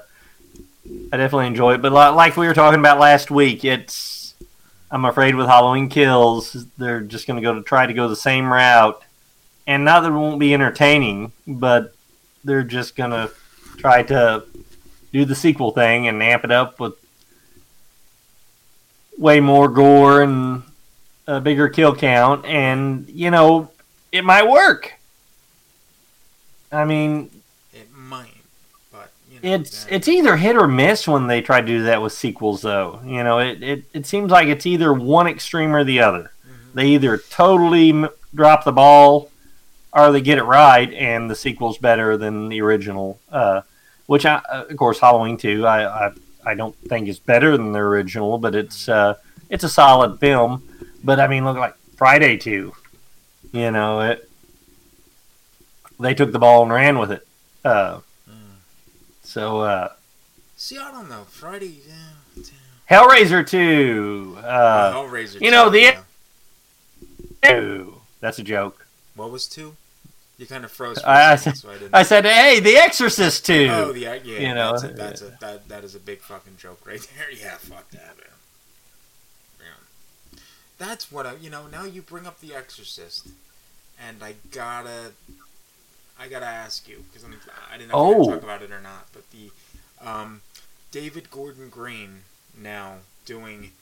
I 1.13 1.17
definitely 1.17 1.47
enjoy 1.47 1.75
it, 1.75 1.83
but 1.83 1.93
like 1.93 2.37
we 2.37 2.49
were 2.49 2.55
talking 2.55 2.81
about 2.81 2.99
last 2.99 3.31
week, 3.31 3.65
it's 3.65 4.35
I'm 4.91 5.05
afraid 5.05 5.37
with 5.37 5.47
Halloween 5.47 5.89
Kills, 5.89 6.67
they're 6.77 7.03
just 7.03 7.29
going 7.29 7.37
to 7.37 7.41
go 7.41 7.55
to 7.55 7.63
try 7.63 7.87
to 7.87 7.95
go 7.95 8.09
the 8.09 8.17
same 8.17 8.53
route, 8.53 9.01
and 9.69 9.85
not 9.85 10.01
that 10.01 10.11
it 10.11 10.17
won't 10.17 10.41
be 10.41 10.53
entertaining, 10.53 11.31
but 11.47 11.95
they're 12.43 12.65
just 12.65 12.97
going 12.97 13.13
to 13.13 13.31
try 13.77 14.03
to 14.03 14.43
do 15.13 15.25
the 15.25 15.37
sequel 15.37 15.71
thing 15.71 16.09
and 16.09 16.21
amp 16.21 16.43
it 16.43 16.51
up 16.51 16.81
with 16.81 16.95
way 19.17 19.39
more 19.39 19.69
gore 19.69 20.21
and 20.21 20.65
a 21.29 21.41
bigger 21.41 21.69
kill 21.69 21.95
count, 21.95 22.45
and 22.45 23.09
you 23.09 23.31
know 23.31 23.71
it 24.11 24.25
might 24.25 24.51
work. 24.51 24.95
I 26.75 26.85
mean, 26.85 27.31
it 27.73 27.89
might, 27.95 28.35
but 28.93 29.11
you 29.31 29.41
know, 29.43 29.55
it's 29.55 29.87
it's 29.89 30.09
either 30.09 30.37
hit 30.37 30.57
or 30.57 30.67
miss 30.67 31.07
when 31.07 31.27
they 31.27 31.41
try 31.41 31.61
to 31.61 31.67
do 31.67 31.83
that 31.85 32.03
with 32.03 32.13
sequels, 32.13 32.63
though. 32.63 33.01
You 33.05 33.23
know, 33.23 33.39
it, 33.39 33.63
it, 33.63 33.85
it 33.93 34.07
seems 34.07 34.31
like 34.31 34.49
it's 34.49 34.67
either 34.67 34.93
one 34.93 35.27
extreme 35.27 35.75
or 35.75 35.85
the 35.85 36.01
other. 36.01 36.33
They 36.75 36.89
either 36.89 37.19
totally 37.19 37.91
m- 37.91 38.09
drop 38.35 38.65
the 38.65 38.73
ball, 38.73 39.31
or 39.93 40.11
they 40.11 40.21
get 40.21 40.39
it 40.39 40.43
right, 40.43 40.93
and 40.93 41.31
the 41.31 41.37
sequel's 41.37 41.79
better 41.79 42.17
than 42.17 42.49
the 42.49 42.61
original. 42.61 43.21
Uh, 43.31 43.63
which, 44.07 44.27
I, 44.27 44.43
uh, 44.51 44.65
of 44.69 44.77
course, 44.77 44.99
Halloween 44.99 45.37
two, 45.37 45.67
I, 45.67 46.09
I 46.09 46.13
I 46.45 46.55
don't 46.55 46.77
think 46.77 47.09
is 47.09 47.19
better 47.19 47.57
than 47.57 47.73
the 47.73 47.79
original, 47.79 48.39
but 48.39 48.55
it's 48.55 48.89
uh, 48.89 49.15
it's 49.49 49.65
a 49.65 49.69
solid 49.69 50.19
film. 50.19 50.69
But 51.03 51.21
I 51.21 51.29
mean, 51.29 51.45
look 51.45 51.57
like 51.57 51.77
Friday 51.97 52.37
two. 52.37 52.75
You 53.53 53.71
know, 53.71 54.01
it 54.01 54.29
they 56.01 56.15
took 56.15 56.33
the 56.33 56.39
ball 56.39 56.63
and 56.63 56.73
ran 56.73 56.99
with 56.99 57.11
it. 57.13 57.27
Uh, 57.65 58.01
So, 59.23 59.61
uh, 59.63 59.93
See, 60.57 60.79
I 60.79 60.91
don't 60.93 61.09
know. 61.09 61.25
Friday, 61.29 61.81
yeah. 61.89 62.43
Hellraiser 62.91 63.47
2. 63.47 64.39
Uh, 64.43 64.93
Hellraiser 64.95 65.41
You 65.41 65.51
know, 65.51 65.65
2, 65.67 65.71
the. 65.73 65.81
yeah. 65.81 66.01
Two. 67.43 68.01
That's 68.21 68.39
a 68.39 68.43
joke. 68.43 68.87
What 69.17 69.31
was 69.31 69.47
2? 69.49 69.75
You 70.39 70.47
kind 70.47 70.65
of 70.65 70.71
froze 70.73 71.01
for 71.01 71.09
I, 71.09 71.37
second, 71.37 71.57
so 71.59 71.71
I. 71.93 72.01
I 72.01 72.03
said, 72.03 72.25
hey, 72.25 72.61
The 72.61 72.77
Exorcist 72.77 73.47
2. 73.47 73.69
Oh, 73.71 73.93
the, 73.93 74.01
yeah, 74.01 74.15
You 74.15 74.55
know, 74.55 74.73
that's, 74.73 74.83
a, 74.85 74.89
that's 74.89 75.23
a, 75.23 75.37
that, 75.41 75.69
that 75.69 75.85
is 75.85 75.95
a 75.95 76.01
big 76.01 76.21
fucking 76.21 76.57
joke 76.59 76.81
right 76.87 77.01
there. 77.17 77.31
Yeah, 77.33 77.57
fuck 77.57 77.89
that, 77.91 78.17
man. 78.17 78.27
Yeah. 79.61 80.39
That's 80.79 81.11
what 81.11 81.27
I, 81.27 81.35
you 81.37 81.51
know, 81.51 81.67
now 81.67 81.85
you 81.85 82.03
bring 82.03 82.27
up 82.27 82.41
The 82.41 82.55
Exorcist, 82.55 83.29
and 84.01 84.23
I 84.23 84.35
gotta, 84.51 85.13
I 86.19 86.29
gotta 86.29 86.47
ask 86.47 86.89
you, 86.89 87.05
because 87.13 87.25
I 87.73 87.77
didn't 87.77 87.91
know 87.91 88.13
if 88.13 88.19
we 88.19 88.25
Oh. 88.27 88.31
talk 88.35 88.43
about 88.43 88.63
it 88.63 88.71
or 88.71 88.81
not, 88.81 89.09
but 89.13 89.29
the, 89.31 89.51
um, 90.01 90.43
David 90.91 91.31
Gordon 91.31 91.69
Green 91.69 92.23
now 92.57 92.99
doing 93.27 93.73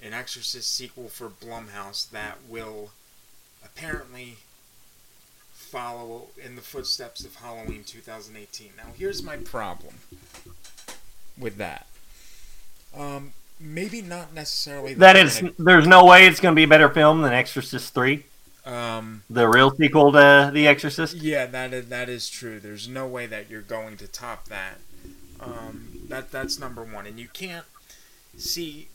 an 0.00 0.12
Exorcist 0.12 0.72
sequel 0.74 1.08
for 1.08 1.28
Blumhouse 1.28 2.08
that 2.10 2.38
will 2.48 2.92
apparently 3.64 4.36
follow 5.52 6.28
in 6.42 6.54
the 6.56 6.62
footsteps 6.62 7.24
of 7.24 7.36
Halloween 7.36 7.82
2018. 7.84 8.72
Now, 8.76 8.92
here's 8.96 9.22
my 9.22 9.36
problem 9.38 9.94
with 11.38 11.56
that. 11.56 11.86
Um, 12.94 13.32
maybe 13.58 14.02
not 14.02 14.34
necessarily 14.34 14.94
that 14.94 15.14
they're 15.14 15.40
gonna- 15.40 15.54
there's 15.58 15.86
no 15.86 16.04
way 16.04 16.26
it's 16.26 16.40
going 16.40 16.52
to 16.54 16.56
be 16.56 16.64
a 16.64 16.68
better 16.68 16.90
film 16.90 17.22
than 17.22 17.32
Exorcist 17.32 17.94
3. 17.94 18.24
Um, 18.64 19.24
the 19.28 19.48
real 19.48 19.74
sequel 19.74 20.12
to 20.12 20.50
The 20.52 20.68
Exorcist. 20.68 21.16
Yeah, 21.16 21.46
that 21.46 21.72
is, 21.72 21.88
that 21.88 22.08
is 22.08 22.28
true. 22.28 22.60
There's 22.60 22.88
no 22.88 23.06
way 23.06 23.26
that 23.26 23.50
you're 23.50 23.60
going 23.60 23.96
to 23.96 24.06
top 24.06 24.46
that. 24.46 24.78
Um, 25.40 25.88
that 26.08 26.30
that's 26.30 26.58
number 26.58 26.84
one, 26.84 27.06
and 27.06 27.18
you 27.18 27.28
can't 27.32 27.64
see, 28.36 28.88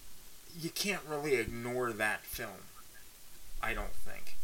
you 0.59 0.69
can't 0.69 1.01
really 1.09 1.35
ignore 1.35 1.91
that 1.91 2.23
film. 2.23 2.63
I 3.61 3.73
don't 3.73 3.93
think. 3.93 4.37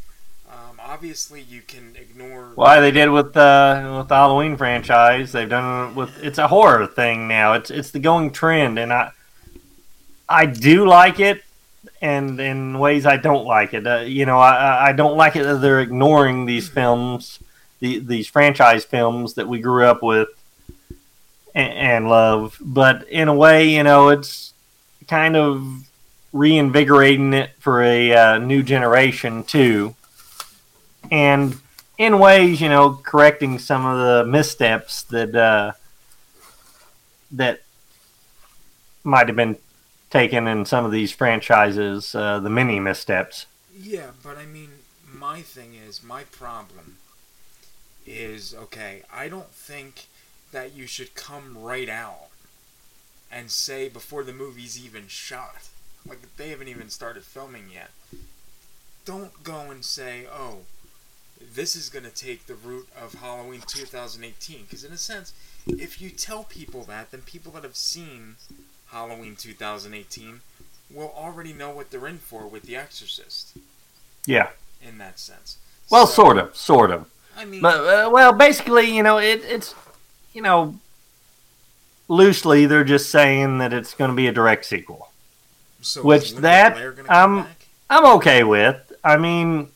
Um, 0.49 0.79
obviously, 0.79 1.41
you 1.41 1.61
can 1.61 1.95
ignore. 1.95 2.51
Why 2.55 2.79
they 2.79 2.91
did 2.91 3.09
with 3.09 3.35
uh, 3.37 3.95
with 3.99 4.09
the 4.09 4.15
Halloween 4.15 4.57
franchise? 4.57 5.31
They've 5.31 5.49
done 5.49 5.91
it 5.91 5.95
with 5.95 6.21
it's 6.21 6.37
a 6.37 6.47
horror 6.47 6.85
thing 6.85 7.27
now. 7.27 7.53
It's 7.53 7.71
it's 7.71 7.91
the 7.91 7.99
going 7.99 8.31
trend, 8.31 8.77
and 8.77 8.91
I 8.91 9.11
I 10.27 10.45
do 10.45 10.85
like 10.85 11.19
it, 11.19 11.43
and 12.03 12.39
in 12.39 12.77
ways 12.77 13.05
I 13.05 13.17
don't 13.17 13.45
like 13.45 13.73
it. 13.73 13.88
Uh, 13.88 13.99
you 13.99 14.25
know, 14.25 14.38
I 14.38 14.89
I- 14.89 14.93
don't 14.93 15.17
like 15.17 15.35
it 15.35 15.43
that 15.43 15.61
they're 15.61 15.80
ignoring 15.80 16.45
these 16.45 16.67
films, 16.69 17.39
the, 17.80 17.99
these 17.99 18.27
franchise 18.27 18.84
films 18.85 19.35
that 19.35 19.47
we 19.47 19.59
grew 19.59 19.85
up 19.85 20.03
with 20.03 20.30
and, 21.55 21.73
and 21.73 22.09
love. 22.09 22.57
But 22.61 23.07
in 23.07 23.27
a 23.27 23.34
way, 23.34 23.69
you 23.69 23.84
know, 23.84 24.09
it's 24.09 24.53
kind 25.07 25.35
of 25.35 25.88
reinvigorating 26.34 27.34
it 27.34 27.51
for 27.59 27.81
a 27.81 28.13
uh, 28.13 28.38
new 28.38 28.63
generation 28.63 29.43
too 29.43 29.95
and 31.11 31.59
in 31.97 32.17
ways, 32.19 32.59
you 32.59 32.69
know, 32.69 32.99
correcting 33.03 33.59
some 33.59 33.85
of 33.85 33.99
the 33.99 34.30
missteps 34.30 35.03
that 35.03 35.35
uh, 35.35 35.73
that 37.31 37.61
might 39.03 39.27
have 39.27 39.35
been 39.35 39.57
taken 40.14 40.48
in 40.48 40.64
some 40.64 40.85
of 40.85 40.91
these 40.91 41.11
franchises, 41.11 42.14
uh, 42.14 42.40
the 42.40 42.49
many 42.49 42.80
missteps. 42.80 43.48
Yeah, 43.76 44.11
but 44.22 44.38
I 44.38 44.45
mean, 44.45 44.69
my 45.11 45.41
thing 45.41 45.73
is, 45.73 46.03
my 46.03 46.23
problem 46.26 46.98
is 48.06 48.53
okay, 48.53 49.02
I 49.11 49.27
don't 49.27 49.49
think 49.49 50.06
that 50.52 50.76
you 50.76 50.85
should 50.85 51.15
come 51.15 51.57
right 51.57 51.90
out 51.90 52.27
and 53.31 53.49
say 53.49 53.90
before 53.90 54.23
the 54.23 54.34
movie's 54.34 54.80
even 54.80 55.07
shot, 55.07 55.69
like 56.07 56.19
they 56.38 56.49
haven't 56.49 56.68
even 56.68 56.90
started 56.90 57.23
filming 57.23 57.72
yet, 57.73 57.90
don't 59.06 59.44
go 59.44 59.72
and 59.72 59.84
say, 59.84 60.27
oh, 60.31 60.60
this 61.56 61.76
is 61.76 61.90
going 61.90 62.06
to 62.06 62.11
take 62.11 62.45
the 62.45 62.53
route 62.53 62.88
of 62.95 63.15
Halloween 63.15 63.64
2018. 63.65 64.64
Because, 64.64 64.84
in 64.84 64.94
a 64.94 64.98
sense, 64.98 65.34
if 65.65 65.99
you 65.99 66.11
tell 66.11 66.44
people 66.44 66.84
that, 66.84 67.10
then 67.10 67.22
people 67.22 67.52
that 67.53 67.64
have 67.64 67.76
seen 67.76 68.35
Halloween 68.94 69.36
2018 69.36 70.40
will 70.94 71.11
already 71.18 71.52
know 71.52 71.72
what 71.72 71.90
they're 71.90 72.07
in 72.07 72.20
for 72.20 72.48
with 72.48 72.64
The 72.64 72.76
Exorcist 72.78 73.57
Yeah. 74.26 74.49
in 74.88 74.99
that 74.99 75.20
sense. 75.20 75.57
Well, 75.90 76.06
So- 76.07 76.14
sort 76.24 76.38
of, 76.38 76.56
sort 76.56 76.91
of. 76.91 77.10
I 77.36 77.45
mean- 77.45 77.61
but 77.61 77.76
uh, 78.06 78.10
well, 78.11 78.32
basically, 78.32 78.95
you 78.95 79.02
know, 79.03 79.18
it, 79.18 79.44
it's 79.44 79.74
you 80.34 80.41
know, 80.41 80.76
loosely 82.07 82.65
they're 82.68 82.84
just 82.84 83.10
saying 83.10 83.57
that 83.57 83.74
it's 83.74 83.94
going 83.95 84.10
to 84.11 84.15
be 84.15 84.28
a 84.28 84.32
direct 84.32 84.65
sequel, 84.65 85.10
So 85.82 86.03
which 86.03 86.36
that 86.36 86.74
Blair 86.76 86.91
gonna 86.91 87.07
come 87.07 87.40
I'm 87.40 87.48
I'm 87.90 88.15
okay 88.18 88.44
with. 88.44 88.91
I 89.03 89.18
mean, 89.18 89.70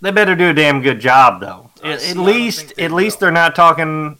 they 0.00 0.10
better 0.10 0.34
do 0.34 0.50
a 0.50 0.54
damn 0.54 0.82
good 0.82 1.00
job 1.00 1.40
though. 1.40 1.70
Uh, 1.82 1.88
At, 1.92 2.00
see, 2.02 2.10
at 2.10 2.16
least 2.18 2.78
at 2.78 2.92
least 2.92 3.20
they're 3.20 3.30
not 3.30 3.54
talking. 3.54 4.18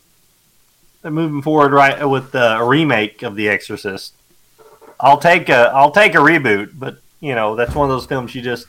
They're 1.03 1.11
moving 1.11 1.43
forward 1.43 1.73
right 1.73 2.05
with 2.09 2.35
uh, 2.35 2.59
a 2.61 2.65
remake 2.65 3.23
of 3.23 3.35
The 3.35 3.49
Exorcist. 3.49 4.15
I'll 5.01 5.19
take 5.19 5.49
a 5.49 5.73
I'll 5.74 5.91
take 5.91 6.15
a 6.15 6.19
reboot, 6.19 6.70
but 6.74 6.99
you 7.20 7.35
know 7.35 7.57
that's 7.57 7.74
one 7.74 7.91
of 7.91 7.95
those 7.95 8.07
films 8.07 8.35
you 8.35 8.41
just 8.43 8.66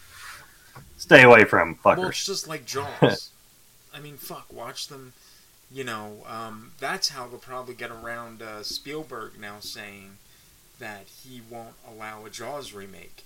stay 0.98 1.22
away 1.22 1.46
from, 1.46 1.76
fuckers. 1.76 1.98
Well, 1.98 2.10
it's 2.10 2.26
just 2.26 2.48
like 2.48 2.66
Jaws. 2.66 3.30
I 3.94 4.00
mean, 4.00 4.18
fuck, 4.18 4.52
watch 4.52 4.88
them. 4.88 5.14
You 5.72 5.84
know, 5.84 6.18
um, 6.28 6.72
that's 6.80 7.10
how 7.10 7.28
they'll 7.28 7.38
probably 7.40 7.76
get 7.76 7.92
around 7.92 8.42
uh, 8.42 8.64
Spielberg 8.64 9.40
now 9.40 9.58
saying 9.60 10.18
that 10.80 11.06
he 11.24 11.42
won't 11.48 11.76
allow 11.88 12.26
a 12.26 12.30
Jaws 12.30 12.74
remake. 12.74 13.24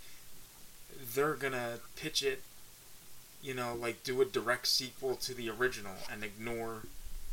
They're 1.15 1.35
gonna 1.35 1.79
pitch 1.95 2.23
it, 2.23 2.41
you 3.41 3.53
know, 3.53 3.73
like 3.73 4.03
do 4.03 4.21
a 4.21 4.25
direct 4.25 4.67
sequel 4.67 5.15
to 5.15 5.33
the 5.33 5.49
original 5.49 5.95
and 6.11 6.23
ignore 6.23 6.83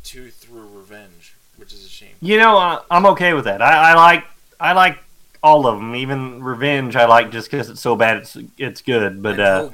Two 0.05 0.31
Through 0.31 0.69
Revenge, 0.69 1.35
which 1.57 1.73
is 1.73 1.85
a 1.85 1.89
shame. 1.89 2.11
You 2.21 2.39
know, 2.39 2.59
uh, 2.59 2.83
I'm 2.91 3.07
okay 3.07 3.35
with 3.35 3.45
that. 3.45 3.61
I, 3.63 3.91
I 3.93 3.95
like 3.95 4.25
I 4.61 4.73
like 4.73 4.99
all 5.43 5.67
of 5.67 5.79
them. 5.79 5.95
Even 5.95 6.43
Revenge, 6.43 6.97
I 6.97 7.07
like 7.07 7.31
just 7.31 7.51
because 7.51 7.69
it's 7.71 7.81
so 7.81 7.97
bad, 7.97 8.19
it's 8.19 8.37
it's 8.59 8.83
good. 8.83 9.23
But 9.23 9.41
uh, 9.41 9.71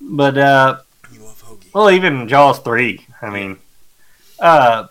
but 0.00 0.38
uh, 0.38 0.78
You 1.12 1.20
love 1.24 1.42
Hoagie. 1.42 1.72
well, 1.74 1.90
even 1.90 2.28
Jaws 2.28 2.58
three. 2.60 3.06
I 3.20 3.30
mean, 3.30 3.58
uh, 4.40 4.86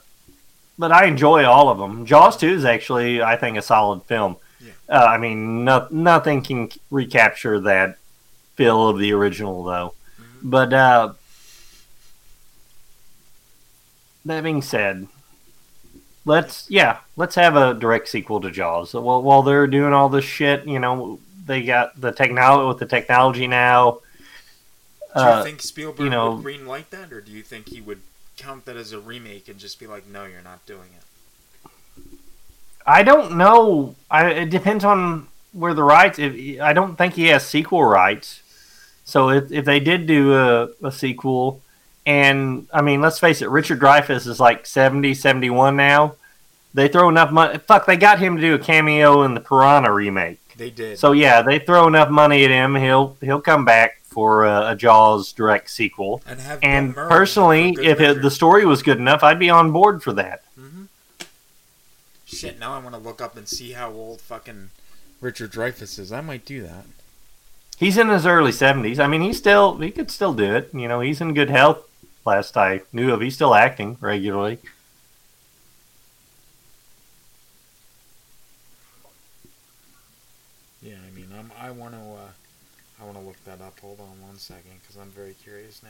but 0.78 0.92
I 0.92 1.06
enjoy 1.06 1.46
all 1.46 1.70
of 1.70 1.78
them. 1.78 2.06
Jaws 2.06 2.38
two 2.38 2.50
is 2.50 2.66
actually, 2.66 3.22
I 3.22 3.36
think, 3.36 3.58
a 3.58 3.62
solid 3.62 4.04
film. 4.04 4.38
Uh, 4.90 4.94
I 4.96 5.18
mean, 5.18 5.64
no, 5.64 5.88
nothing 5.90 6.42
can 6.42 6.70
recapture 6.90 7.62
that 7.62 7.98
feel 8.56 8.90
of 8.90 9.00
the 9.00 9.14
original, 9.14 9.64
though. 9.64 9.94
But 10.44 10.74
uh, 10.74 11.14
that 14.26 14.44
being 14.44 14.62
said, 14.62 15.08
let's 16.26 16.70
yeah, 16.70 17.00
let's 17.16 17.36
have 17.36 17.56
a 17.56 17.74
direct 17.74 18.08
sequel 18.08 18.42
to 18.42 18.52
Jaws. 18.52 18.94
While 18.94 19.22
while 19.22 19.44
they're 19.44 19.68
doing 19.68 19.94
all 19.94 20.10
this 20.10 20.26
shit, 20.26 20.66
you 20.66 20.80
know, 20.80 21.20
they 21.46 21.64
got 21.64 22.00
the 22.00 22.12
technology 22.12 22.68
with 22.68 22.80
the 22.80 22.86
technology 22.86 23.48
now. 23.48 24.00
Do 25.14 25.22
you 25.22 25.28
uh, 25.28 25.44
think 25.44 25.62
Spielberg 25.62 26.06
you 26.06 26.10
know, 26.10 26.36
would 26.36 26.44
green 26.44 26.66
light 26.66 26.90
that, 26.92 27.12
or 27.12 27.20
do 27.22 27.32
you 27.32 27.44
think 27.44 27.70
he 27.70 27.82
would 27.82 28.02
count 28.38 28.66
that 28.66 28.78
as 28.78 28.94
a 28.94 29.00
remake 29.00 29.50
and 29.50 29.60
just 29.60 29.80
be 29.80 29.88
like, 29.88 30.08
"No, 30.08 30.26
you're 30.26 30.42
not 30.42 30.66
doing 30.66 30.90
it"? 30.98 31.70
I 32.86 33.04
don't 33.04 33.38
know. 33.38 33.96
I, 34.10 34.30
it 34.30 34.50
depends 34.50 34.84
on 34.84 35.28
where 35.52 35.74
the 35.74 35.84
rights. 35.84 36.18
If 36.18 36.62
I 36.62 36.74
don't 36.74 36.98
think 36.98 37.16
he 37.16 37.26
has 37.26 37.46
sequel 37.46 37.84
rights, 37.84 38.42
so 39.04 39.30
if 39.30 39.52
if 39.52 39.66
they 39.66 39.80
did 39.80 40.08
do 40.08 40.34
a, 40.34 40.70
a 40.82 40.92
sequel, 40.92 41.62
and 42.06 42.68
I 42.74 42.82
mean, 42.82 43.02
let's 43.02 43.20
face 43.20 43.42
it, 43.42 43.50
Richard 43.50 43.80
Dreyfuss 43.80 44.28
is 44.28 44.40
like 44.40 44.66
70, 44.66 45.14
71 45.14 45.76
now. 45.76 46.16
They 46.74 46.88
throw 46.88 47.10
enough 47.10 47.32
money. 47.32 47.58
Fuck, 47.60 47.86
they 47.86 47.98
got 47.98 48.20
him 48.20 48.38
to 48.38 48.42
do 48.42 48.56
a 48.56 48.60
cameo 48.60 49.24
in 49.24 49.34
the 49.34 49.42
Piranha 49.42 49.92
remake. 49.92 50.40
They 50.56 50.70
did. 50.70 51.00
So 51.00 51.12
yeah, 51.12 51.42
they 51.42 51.60
throw 51.60 51.88
enough 51.88 52.10
money 52.10 52.44
at 52.46 52.52
him. 52.52 52.76
He'll 52.76 53.18
he'll 53.22 53.42
come 53.42 53.66
back 53.66 54.02
for 54.04 54.46
a, 54.46 54.72
a 54.72 54.76
Jaws 54.76 55.32
direct 55.34 55.70
sequel. 55.70 56.22
And 56.26 56.40
have 56.40 56.60
and 56.62 56.96
personally, 56.96 57.78
if 57.82 58.00
it, 58.00 58.22
the 58.22 58.32
story 58.32 58.66
was 58.66 58.84
good 58.84 58.98
enough, 58.98 59.24
I'd 59.24 59.40
be 59.40 59.50
on 59.50 59.72
board 59.72 60.04
for 60.04 60.14
that. 60.14 60.44
Mm-hmm. 60.60 60.84
Shit, 62.26 62.60
now 62.60 62.74
I 62.74 62.80
want 62.80 62.96
to 62.96 63.02
look 63.02 63.22
up 63.22 63.36
and 63.36 63.48
see 63.48 63.72
how 63.72 63.92
old 63.92 64.22
fucking 64.22 64.70
Richard 65.20 65.52
Dreyfuss 65.52 66.00
is. 66.00 66.12
I 66.12 66.22
might 66.22 66.46
do 66.46 66.62
that. 66.62 66.86
He's 67.78 67.98
in 67.98 68.10
his 68.10 68.26
early 68.26 68.52
seventies. 68.52 69.00
I 69.00 69.08
mean, 69.08 69.22
he's 69.22 69.38
still 69.38 69.78
he 69.78 69.92
could 69.92 70.12
still 70.12 70.34
do 70.34 70.56
it. 70.56 70.74
You 70.74 70.88
know, 70.88 71.00
he's 71.00 71.20
in 71.20 71.34
good 71.34 71.50
health. 71.50 71.88
Last 72.24 72.56
I 72.56 72.82
knew 72.94 73.12
of, 73.14 73.22
he's 73.22 73.34
still 73.34 73.56
acting 73.56 73.98
regularly. 74.00 74.60
Yeah, 80.84 80.96
I 81.06 81.16
mean, 81.16 81.30
I'm, 81.38 81.52
I 81.60 81.72
want 81.72 81.94
to, 81.94 82.00
uh, 82.00 83.02
I 83.02 83.06
want 83.06 83.18
to 83.18 83.24
look 83.24 83.44
that 83.46 83.62
up. 83.62 83.80
Hold 83.80 84.00
on 84.00 84.22
one 84.22 84.38
second, 84.38 84.72
because 84.82 84.98
I'm 84.98 85.10
very 85.10 85.36
curious 85.44 85.82
now. 85.82 85.90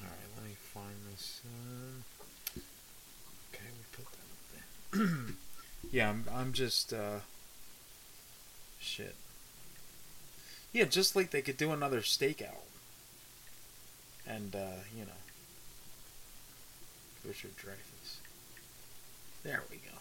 Alright, 0.00 0.30
let 0.36 0.44
me 0.44 0.54
find 0.58 0.96
this. 1.10 1.40
Uh... 1.46 2.60
Okay, 3.54 3.68
we 3.72 3.84
put 3.96 4.06
that 4.12 4.28
up 4.30 5.08
there. 5.08 5.34
yeah, 5.94 6.10
I'm, 6.10 6.24
I'm 6.34 6.52
just, 6.52 6.92
uh... 6.92 7.20
Shit. 8.80 9.14
Yeah, 10.72 10.86
just 10.86 11.14
like 11.14 11.30
they 11.30 11.40
could 11.40 11.56
do 11.56 11.70
another 11.70 12.00
stakeout. 12.00 12.64
And, 14.26 14.56
uh, 14.56 14.82
you 14.92 15.04
know. 15.04 15.12
Richard 17.24 17.52
Dreyfuss. 17.56 18.16
There 19.44 19.62
we 19.70 19.76
go. 19.76 19.96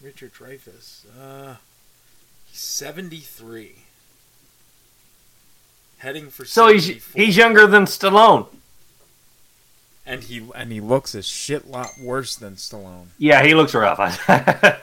Richard 0.00 0.32
Dreyfuss. 0.32 1.04
Uh, 1.20 1.56
he's 2.46 2.58
73. 2.58 3.74
Heading 5.98 6.30
for 6.30 6.46
So 6.46 6.68
he's 6.68 6.86
he's 7.12 7.36
younger 7.36 7.66
than 7.66 7.84
Stallone. 7.84 8.46
And 10.08 10.24
he 10.24 10.42
and 10.54 10.72
he 10.72 10.80
looks 10.80 11.14
a 11.14 11.22
shit 11.22 11.68
lot 11.70 11.90
worse 12.00 12.34
than 12.34 12.56
Stallone. 12.56 13.08
Yeah, 13.18 13.44
he 13.44 13.54
looks 13.54 13.74
rough. 13.74 13.98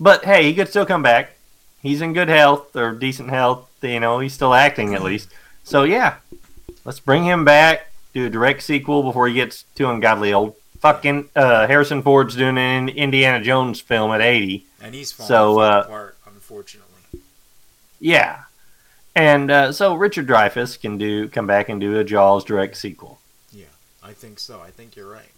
but 0.00 0.24
hey, 0.24 0.44
he 0.44 0.54
could 0.54 0.68
still 0.68 0.86
come 0.86 1.02
back. 1.02 1.32
He's 1.82 2.00
in 2.00 2.12
good 2.12 2.28
health 2.28 2.76
or 2.76 2.92
decent 2.92 3.30
health. 3.30 3.68
You 3.82 3.98
know, 4.00 4.20
he's 4.20 4.32
still 4.32 4.54
acting 4.54 4.94
at 4.94 5.02
least. 5.02 5.28
So 5.64 5.82
yeah, 5.82 6.16
let's 6.84 7.00
bring 7.00 7.24
him 7.24 7.44
back. 7.44 7.90
Do 8.14 8.26
a 8.26 8.30
direct 8.30 8.62
sequel 8.62 9.02
before 9.02 9.26
he 9.28 9.34
gets 9.34 9.64
too 9.74 9.90
ungodly 9.90 10.32
old. 10.32 10.54
Fucking 10.78 11.28
uh, 11.36 11.66
Harrison 11.66 12.02
Ford's 12.02 12.36
doing 12.36 12.56
an 12.56 12.88
Indiana 12.88 13.44
Jones 13.44 13.80
film 13.80 14.12
at 14.12 14.20
eighty. 14.20 14.66
And 14.80 14.94
he's 14.94 15.12
falling 15.12 15.28
so 15.28 15.60
uh, 15.60 15.82
apart, 15.84 16.16
unfortunately. 16.26 17.20
yeah, 17.98 18.44
and 19.14 19.50
uh, 19.50 19.72
so 19.72 19.94
Richard 19.94 20.26
Dreyfuss 20.26 20.80
can 20.80 20.98
do 20.98 21.28
come 21.28 21.46
back 21.46 21.68
and 21.68 21.80
do 21.80 21.98
a 21.98 22.04
Jaws 22.04 22.44
direct 22.44 22.76
sequel. 22.76 23.18
Yeah, 23.52 23.64
I 24.02 24.12
think 24.12 24.38
so. 24.38 24.60
I 24.60 24.70
think 24.70 24.96
you're 24.96 25.10
right. 25.10 25.30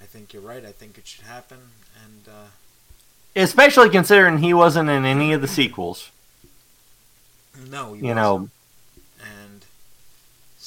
I 0.00 0.04
think 0.04 0.32
you're 0.32 0.42
right. 0.42 0.64
I 0.64 0.72
think 0.72 0.98
it 0.98 1.06
should 1.06 1.24
happen. 1.24 1.58
And 2.04 2.28
uh, 2.28 2.46
Especially 3.34 3.90
considering 3.90 4.38
he 4.38 4.54
wasn't 4.54 4.88
in 4.88 5.04
any 5.04 5.32
of 5.32 5.40
the 5.42 5.48
sequels. 5.48 6.10
no, 7.70 7.92
he 7.94 8.00
You 8.06 8.14
wasn't. 8.14 8.16
know, 8.16 8.48
And 9.20 9.64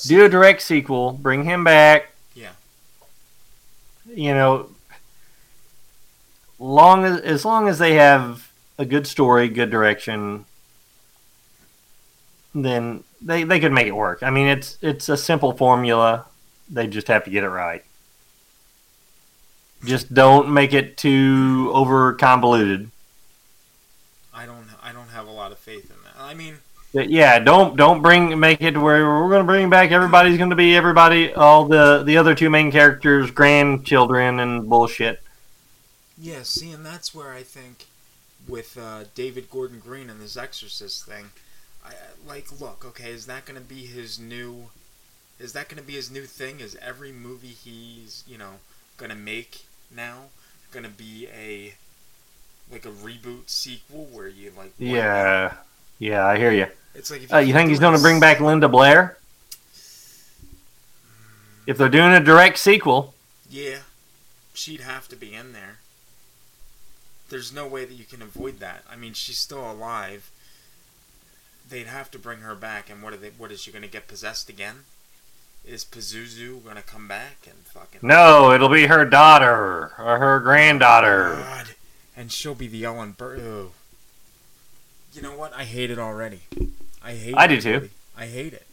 do 0.07 0.25
a 0.25 0.29
direct 0.29 0.61
sequel, 0.61 1.13
bring 1.13 1.43
him 1.45 1.63
back. 1.63 2.11
yeah, 2.35 2.51
You 4.07 4.33
know, 4.33 4.69
long 6.59 7.05
as 7.05 7.21
as 7.21 7.45
long 7.45 7.67
as 7.67 7.79
they 7.79 7.93
have 7.95 8.51
a 8.77 8.85
good 8.85 9.07
story, 9.07 9.47
good 9.49 9.69
direction, 9.71 10.45
then 12.53 13.03
they 13.21 13.43
they 13.43 13.59
could 13.59 13.71
make 13.71 13.87
it 13.87 13.95
work. 13.95 14.19
I 14.23 14.29
mean, 14.29 14.47
it's 14.47 14.77
it's 14.81 15.09
a 15.09 15.17
simple 15.17 15.53
formula. 15.55 16.25
They 16.69 16.87
just 16.87 17.07
have 17.07 17.23
to 17.25 17.31
get 17.31 17.43
it 17.43 17.49
right. 17.49 17.83
Just 19.83 20.13
don't 20.13 20.49
make 20.53 20.73
it 20.73 20.95
too 20.97 21.69
over 21.73 22.13
convoluted. 22.13 22.91
I 24.33 24.45
don't. 24.45 24.67
I 24.81 24.91
don't 24.91 25.09
have 25.09 25.27
a 25.27 25.31
lot 25.31 25.51
of 25.51 25.59
faith 25.59 25.89
in 25.91 25.97
that. 26.03 26.15
I 26.21 26.33
mean, 26.33 26.59
Yeah, 26.93 27.37
don't 27.39 27.75
don't 27.75 28.01
bring 28.01 28.39
make 28.39 28.61
it 28.61 28.71
to 28.71 28.79
where 28.79 29.05
we're 29.07 29.29
gonna 29.29 29.43
bring 29.43 29.69
back 29.69 29.91
everybody's 29.91 30.37
gonna 30.39 30.55
be 30.55 30.75
everybody 30.75 31.33
all 31.33 31.65
the 31.67 32.03
the 32.03 32.17
other 32.17 32.33
two 32.33 32.49
main 32.49 32.71
characters 32.71 33.29
grandchildren 33.31 34.39
and 34.39 34.67
bullshit. 34.67 35.21
yeah. 36.17 36.43
See, 36.43 36.71
and 36.71 36.85
that's 36.85 37.13
where 37.13 37.31
I 37.33 37.43
think 37.43 37.87
with 38.47 38.77
uh, 38.77 39.05
David 39.15 39.49
Gordon 39.49 39.79
Green 39.79 40.09
and 40.09 40.19
this 40.19 40.37
Exorcist 40.37 41.05
thing, 41.05 41.31
I 41.89 42.27
like. 42.27 42.59
Look, 42.59 42.85
okay, 42.85 43.11
is 43.11 43.25
that 43.25 43.45
going 43.45 43.59
to 43.59 43.65
be 43.65 43.85
his 43.85 44.19
new? 44.19 44.69
Is 45.39 45.53
that 45.53 45.69
going 45.69 45.81
to 45.81 45.87
be 45.87 45.93
his 45.93 46.11
new 46.11 46.23
thing? 46.25 46.59
Is 46.59 46.77
every 46.81 47.11
movie 47.11 47.47
he's 47.47 48.23
you 48.27 48.37
know 48.37 48.55
going 48.97 49.09
to 49.09 49.17
make 49.17 49.65
now 49.95 50.25
going 50.71 50.83
to 50.83 50.89
be 50.89 51.27
a 51.35 51.73
like 52.71 52.85
a 52.85 52.89
reboot 52.89 53.49
sequel 53.49 54.07
where 54.11 54.27
you 54.27 54.51
like 54.55 54.73
Yeah, 54.77 55.53
yeah, 55.97 56.25
I 56.25 56.37
hear 56.37 56.51
you. 56.51 56.67
It's 56.95 57.09
like 57.11 57.23
if 57.23 57.33
uh, 57.33 57.37
you 57.37 57.53
think 57.53 57.69
he's 57.69 57.79
gonna 57.79 57.99
bring 57.99 58.19
back 58.19 58.39
Linda 58.39 58.67
Blair? 58.67 59.17
If 61.65 61.77
they're 61.77 61.89
doing 61.89 62.11
a 62.11 62.19
direct 62.19 62.57
sequel, 62.57 63.13
Yeah, 63.49 63.79
she'd 64.53 64.81
have 64.81 65.07
to 65.09 65.15
be 65.15 65.33
in 65.33 65.53
there. 65.53 65.77
there's 67.29 67.53
no 67.53 67.67
way 67.67 67.85
that 67.85 67.93
you 67.93 68.05
can 68.05 68.21
avoid 68.23 68.59
that. 68.59 68.83
I 68.89 68.95
mean, 68.95 69.13
she's 69.13 69.37
still 69.37 69.69
alive. 69.71 70.31
They'd 71.69 71.87
have 71.87 72.09
to 72.11 72.19
bring 72.19 72.39
her 72.39 72.55
back, 72.55 72.89
and 72.89 73.03
what 73.03 73.13
are 73.13 73.17
they? 73.17 73.29
What 73.29 73.51
is 73.51 73.61
she 73.61 73.71
going 73.71 73.83
to 73.83 73.87
get 73.87 74.07
possessed 74.07 74.49
again? 74.49 74.85
Is 75.65 75.85
Pazuzu 75.85 76.63
going 76.63 76.77
to 76.77 76.81
come 76.81 77.07
back 77.07 77.45
and 77.45 77.57
fucking? 77.65 77.99
No, 78.01 78.51
it'll 78.51 78.69
be 78.69 78.87
her 78.87 79.05
daughter 79.05 79.91
or 79.99 80.17
her 80.19 80.39
granddaughter. 80.39 81.33
Oh, 81.33 81.43
God, 81.43 81.67
and 82.17 82.31
she'll 82.31 82.55
be 82.55 82.67
the 82.67 82.85
Ellen 82.85 83.11
Bur. 83.11 83.35
Ugh. 83.35 83.71
You 85.13 85.21
know 85.21 85.35
what? 85.35 85.53
I 85.53 85.65
hate 85.65 85.91
it 85.91 85.99
already. 85.99 86.41
I 87.03 87.13
hate. 87.13 87.35
I 87.35 87.45
it 87.45 87.47
do 87.49 87.61
too. 87.61 87.69
already. 87.69 87.89
I 88.17 88.25
hate 88.25 88.53
it. 88.53 88.65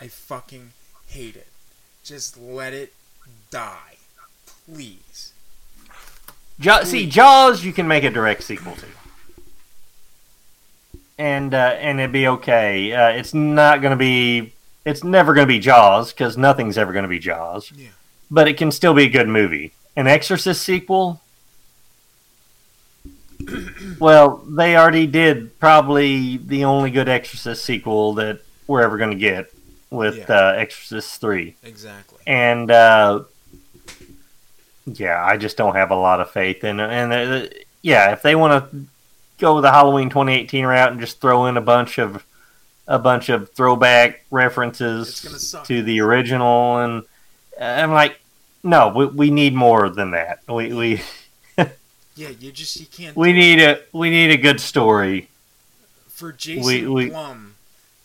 I 0.00 0.08
fucking 0.08 0.72
hate 1.08 1.36
it. 1.36 1.48
Just 2.04 2.38
let 2.38 2.72
it 2.72 2.92
die, 3.50 3.96
please. 4.66 5.32
Ja- 6.58 6.84
see, 6.84 7.06
Jaws, 7.06 7.64
you 7.64 7.72
can 7.72 7.86
make 7.88 8.04
a 8.04 8.10
direct 8.10 8.42
sequel 8.42 8.74
to, 8.76 8.86
and 11.20 11.52
uh, 11.54 11.76
and 11.78 12.00
it'd 12.00 12.12
be 12.12 12.26
okay. 12.26 12.92
Uh, 12.92 13.10
it's 13.10 13.34
not 13.34 13.80
going 13.82 13.90
to 13.92 13.96
be. 13.96 14.52
It's 14.84 15.04
never 15.04 15.34
going 15.34 15.46
to 15.46 15.52
be 15.52 15.58
Jaws 15.60 16.12
because 16.12 16.36
nothing's 16.38 16.78
ever 16.78 16.92
going 16.92 17.02
to 17.04 17.08
be 17.08 17.18
Jaws. 17.18 17.70
Yeah. 17.76 17.88
But 18.30 18.48
it 18.48 18.56
can 18.56 18.70
still 18.72 18.94
be 18.94 19.04
a 19.04 19.08
good 19.10 19.28
movie. 19.28 19.72
An 19.96 20.06
Exorcist 20.06 20.62
sequel. 20.62 21.20
well, 23.98 24.38
they 24.48 24.76
already 24.76 25.06
did 25.06 25.58
probably 25.58 26.36
the 26.38 26.64
only 26.64 26.90
good 26.90 27.08
Exorcist 27.08 27.64
sequel 27.64 28.14
that 28.14 28.40
we're 28.66 28.82
ever 28.82 28.96
going 28.98 29.10
to 29.10 29.16
get 29.16 29.52
with 29.90 30.16
Yeah. 30.16 30.24
uh, 30.34 30.52
Exorcist 30.56 31.20
Three. 31.20 31.56
Exactly. 31.62 32.18
And 32.26 32.70
uh, 32.70 33.24
yeah, 34.86 35.22
I 35.24 35.36
just 35.36 35.56
don't 35.56 35.74
have 35.74 35.90
a 35.90 35.96
lot 35.96 36.20
of 36.20 36.30
faith 36.30 36.64
in 36.64 36.80
it. 36.80 36.90
And 36.90 37.12
uh, 37.12 37.46
yeah, 37.82 38.12
if 38.12 38.22
they 38.22 38.34
want 38.34 38.70
to 38.70 38.84
go 39.40 39.60
the 39.60 39.70
Halloween 39.72 40.10
2018 40.10 40.64
route 40.66 40.92
and 40.92 41.00
just 41.00 41.20
throw 41.20 41.46
in 41.46 41.56
a 41.56 41.60
bunch 41.60 41.98
of 41.98 42.24
a 42.86 42.98
bunch 42.98 43.28
of 43.28 43.50
throwback 43.52 44.24
references 44.30 45.20
to 45.64 45.82
the 45.82 46.00
original, 46.00 46.78
and 46.78 47.02
I'm 47.60 47.92
like, 47.92 48.20
no, 48.64 48.88
we, 48.88 49.06
we 49.06 49.30
need 49.30 49.54
more 49.54 49.88
than 49.88 50.10
that. 50.12 50.40
We 50.48 50.72
we 50.72 51.02
Yeah, 52.16 52.28
you 52.30 52.52
just 52.52 52.78
you 52.78 52.86
can't. 52.86 53.16
we 53.16 53.32
need 53.32 53.60
a 53.60 53.80
we 53.92 54.10
need 54.10 54.30
a 54.30 54.36
good 54.36 54.60
story. 54.60 55.28
for 56.08 56.32
Jason 56.32 56.66
we- 56.66 56.86
we- 56.86 57.10
Blum 57.10 57.54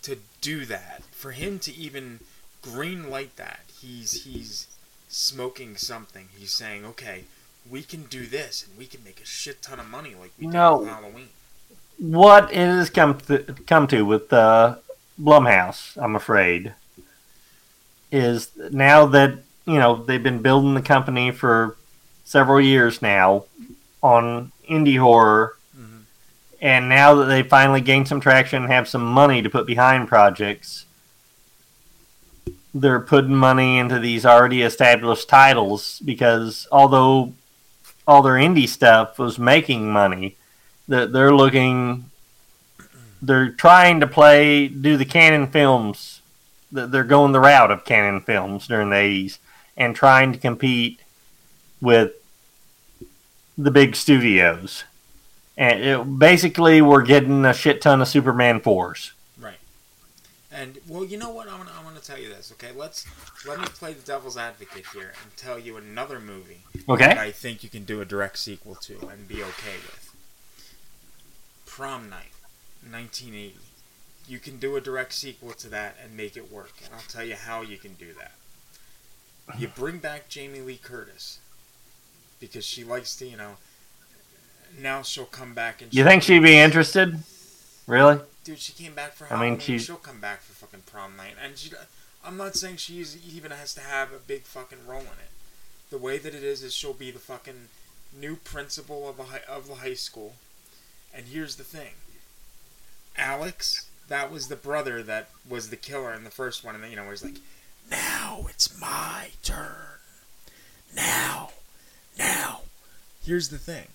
to 0.04 0.18
do 0.42 0.66
that, 0.66 1.02
for 1.12 1.32
him 1.32 1.58
to 1.60 1.74
even 1.76 2.20
green 2.62 3.10
light 3.10 3.36
that, 3.38 3.62
he's 3.82 4.24
he's 4.24 4.68
smoking 5.10 5.76
something. 5.76 6.28
He's 6.38 6.52
saying, 6.54 6.86
okay, 6.86 7.24
we 7.70 7.82
can 7.84 8.04
do 8.04 8.26
this, 8.26 8.66
and 8.68 8.78
we 8.78 8.86
can 8.86 9.04
make 9.04 9.22
a 9.22 9.26
shit 9.26 9.62
ton 9.62 9.80
of 9.80 9.90
money 9.90 10.16
like 10.20 10.32
we 10.40 10.48
No. 10.48 10.80
did 10.80 10.86
with 10.86 10.90
Halloween. 10.94 11.28
what 11.98 12.52
it 12.52 12.58
has 12.58 12.90
come 12.90 13.18
to, 13.20 13.40
come 13.68 13.88
to 13.88 14.04
with 14.06 14.32
uh, 14.32 14.76
Blumhouse, 15.20 15.98
I'm 16.02 16.16
afraid, 16.16 16.74
is 18.12 18.52
now 18.72 19.06
that 19.08 19.40
you 19.66 19.76
know 19.80 19.96
they've 19.96 20.22
been 20.22 20.42
building 20.42 20.74
the 20.76 20.82
company 20.82 21.32
for 21.32 21.76
several 22.24 22.62
years 22.62 23.02
now 23.02 23.46
on 24.04 24.52
indie 24.70 25.00
horror, 25.00 25.58
and 26.62 26.88
now 26.90 27.16
that 27.16 27.26
they 27.26 27.44
finally 27.44 27.82
gained 27.82 28.08
some 28.08 28.20
traction 28.20 28.64
and 28.64 28.72
have 28.72 28.88
some 28.88 29.06
money 29.06 29.42
to 29.42 29.50
put 29.50 29.66
behind 29.66 30.08
projects, 30.08 30.86
they're 32.74 33.00
putting 33.00 33.36
money 33.36 33.78
into 33.78 34.00
these 34.00 34.26
already 34.26 34.62
established 34.62 35.30
titles 35.30 36.00
because 36.06 36.68
although 36.72 37.34
all 38.08 38.22
their 38.22 38.34
indie 38.34 38.68
stuff 38.68 39.18
was 39.18 39.40
making 39.40 39.92
money, 39.92 40.38
they're, 40.88 41.08
they're 41.08 41.36
looking 41.36 42.10
they're 43.22 43.50
trying 43.50 44.00
to 44.00 44.08
play 44.08 44.68
do 44.68 44.98
the 44.98 45.06
Cannon 45.06 45.48
films 45.48 46.22
Th- 46.74 46.90
they're 46.90 47.04
going 47.04 47.32
the 47.32 47.40
route 47.40 47.72
of 47.72 47.86
Cannon 47.86 48.22
films 48.22 48.68
during 48.68 48.90
the 48.90 48.96
80s 48.96 49.40
and 49.78 49.96
trying 49.96 50.32
to 50.34 50.38
compete 50.38 51.00
with 51.82 52.14
the 53.58 53.72
big 53.72 53.96
studios 53.96 54.84
and 55.58 55.80
it, 55.80 56.20
basically 56.20 56.82
we're 56.82 57.02
getting 57.02 57.46
a 57.46 57.54
shit 57.54 57.82
ton 57.82 58.02
of 58.02 58.08
superman 58.08 58.60
4s 58.60 59.12
Right. 59.40 59.58
And 60.52 60.78
well, 60.88 61.04
you 61.04 61.18
know 61.18 61.32
what? 61.32 61.48
I'm 61.50 61.62
I'm 61.62 61.84
gonna 61.84 62.00
tell 62.00 62.18
you 62.18 62.30
this. 62.30 62.52
Okay, 62.54 62.72
let's 62.76 63.06
let 63.48 63.60
me 63.60 63.66
play 63.68 63.94
the 63.94 64.06
devil's 64.06 64.38
advocate 64.38 64.86
here 64.94 65.14
and 65.22 65.36
tell 65.38 65.58
you 65.60 65.78
another 65.78 66.20
movie 66.20 66.62
Okay. 66.90 67.06
that 67.08 67.18
I 67.18 67.32
think 67.32 67.64
you 67.64 67.70
can 67.70 67.84
do 67.86 68.02
a 68.02 68.06
direct 68.06 68.38
sequel 68.40 68.76
to 68.76 69.08
and 69.08 69.28
be 69.28 69.42
okay 69.44 69.76
with. 69.86 70.16
Prom 71.66 72.10
Night, 72.10 72.32
1980. 72.90 73.56
You 74.28 74.40
can 74.40 74.58
do 74.58 74.76
a 74.76 74.82
direct 74.82 75.14
sequel 75.14 75.52
to 75.54 75.70
that 75.70 75.98
and 76.04 76.16
make 76.18 76.36
it 76.36 76.52
work, 76.52 76.72
and 76.84 76.94
I'll 76.94 77.02
tell 77.08 77.24
you 77.24 77.36
how 77.36 77.62
you 77.62 77.78
can 77.78 77.94
do 77.94 78.14
that. 78.14 78.32
You 79.60 79.68
bring 79.68 80.00
back 80.00 80.28
Jamie 80.30 80.62
Lee 80.62 80.80
Curtis 80.82 81.40
because 82.40 82.66
she 82.66 82.84
likes 82.84 83.16
to, 83.18 83.28
you 83.28 83.38
know. 83.38 83.58
Now 84.80 85.04
she'll 85.04 85.26
come 85.26 85.54
back 85.54 85.82
and 85.82 85.94
you 85.94 86.04
think 86.04 86.24
she'd 86.24 86.42
be 86.44 86.58
interested 86.58 87.20
really 87.88 88.20
Dude, 88.44 88.60
she 88.60 88.74
came 88.74 88.94
back 88.94 89.14
for 89.14 89.26
I 89.26 89.30
mean, 89.30 89.38
Halloween. 89.40 89.60
she's- 89.60 89.84
She'll 89.86 89.96
come 89.96 90.20
back 90.20 90.42
for 90.42 90.54
fucking 90.54 90.82
prom 90.88 91.16
night, 91.16 91.36
and 91.42 91.58
she. 91.58 91.72
I'm 92.26 92.38
not 92.38 92.56
saying 92.56 92.78
she 92.78 93.04
even 93.36 93.52
has 93.52 93.74
to 93.76 93.82
have 93.82 94.12
a 94.12 94.18
big 94.18 94.44
fucking 94.44 94.88
role 94.88 95.02
in 95.02 95.06
it. 95.06 95.32
The 95.92 95.98
way 95.98 96.18
that 96.18 96.34
it 96.34 96.44
is 96.44 96.64
is 96.64 96.74
she'll 96.74 96.94
be 96.94 97.12
the 97.12 97.20
fucking 97.20 97.70
new 98.20 98.36
principal 98.38 99.08
of 99.08 99.20
a 99.20 99.24
high, 99.24 99.42
of 99.48 99.68
the 99.68 99.76
high 99.76 99.94
school. 99.94 100.34
And 101.14 101.28
here's 101.28 101.56
the 101.56 101.64
thing, 101.64 101.94
Alex, 103.18 103.90
that 104.08 104.32
was 104.32 104.48
the 104.48 104.56
brother 104.56 105.04
that 105.04 105.30
was 105.48 105.70
the 105.70 105.78
killer 105.78 106.14
in 106.14 106.24
the 106.24 106.30
first 106.30 106.64
one, 106.64 106.76
and 106.76 106.84
then 106.84 106.92
you 106.92 106.98
know 106.98 107.10
he's 107.10 107.24
like, 107.24 107.38
now 107.90 108.46
it's 108.50 108.80
my 108.80 109.30
turn. 109.44 110.00
Now, 110.96 111.52
now. 112.18 112.62
Here's 113.24 113.50
the 113.50 113.58
thing. 113.58 113.88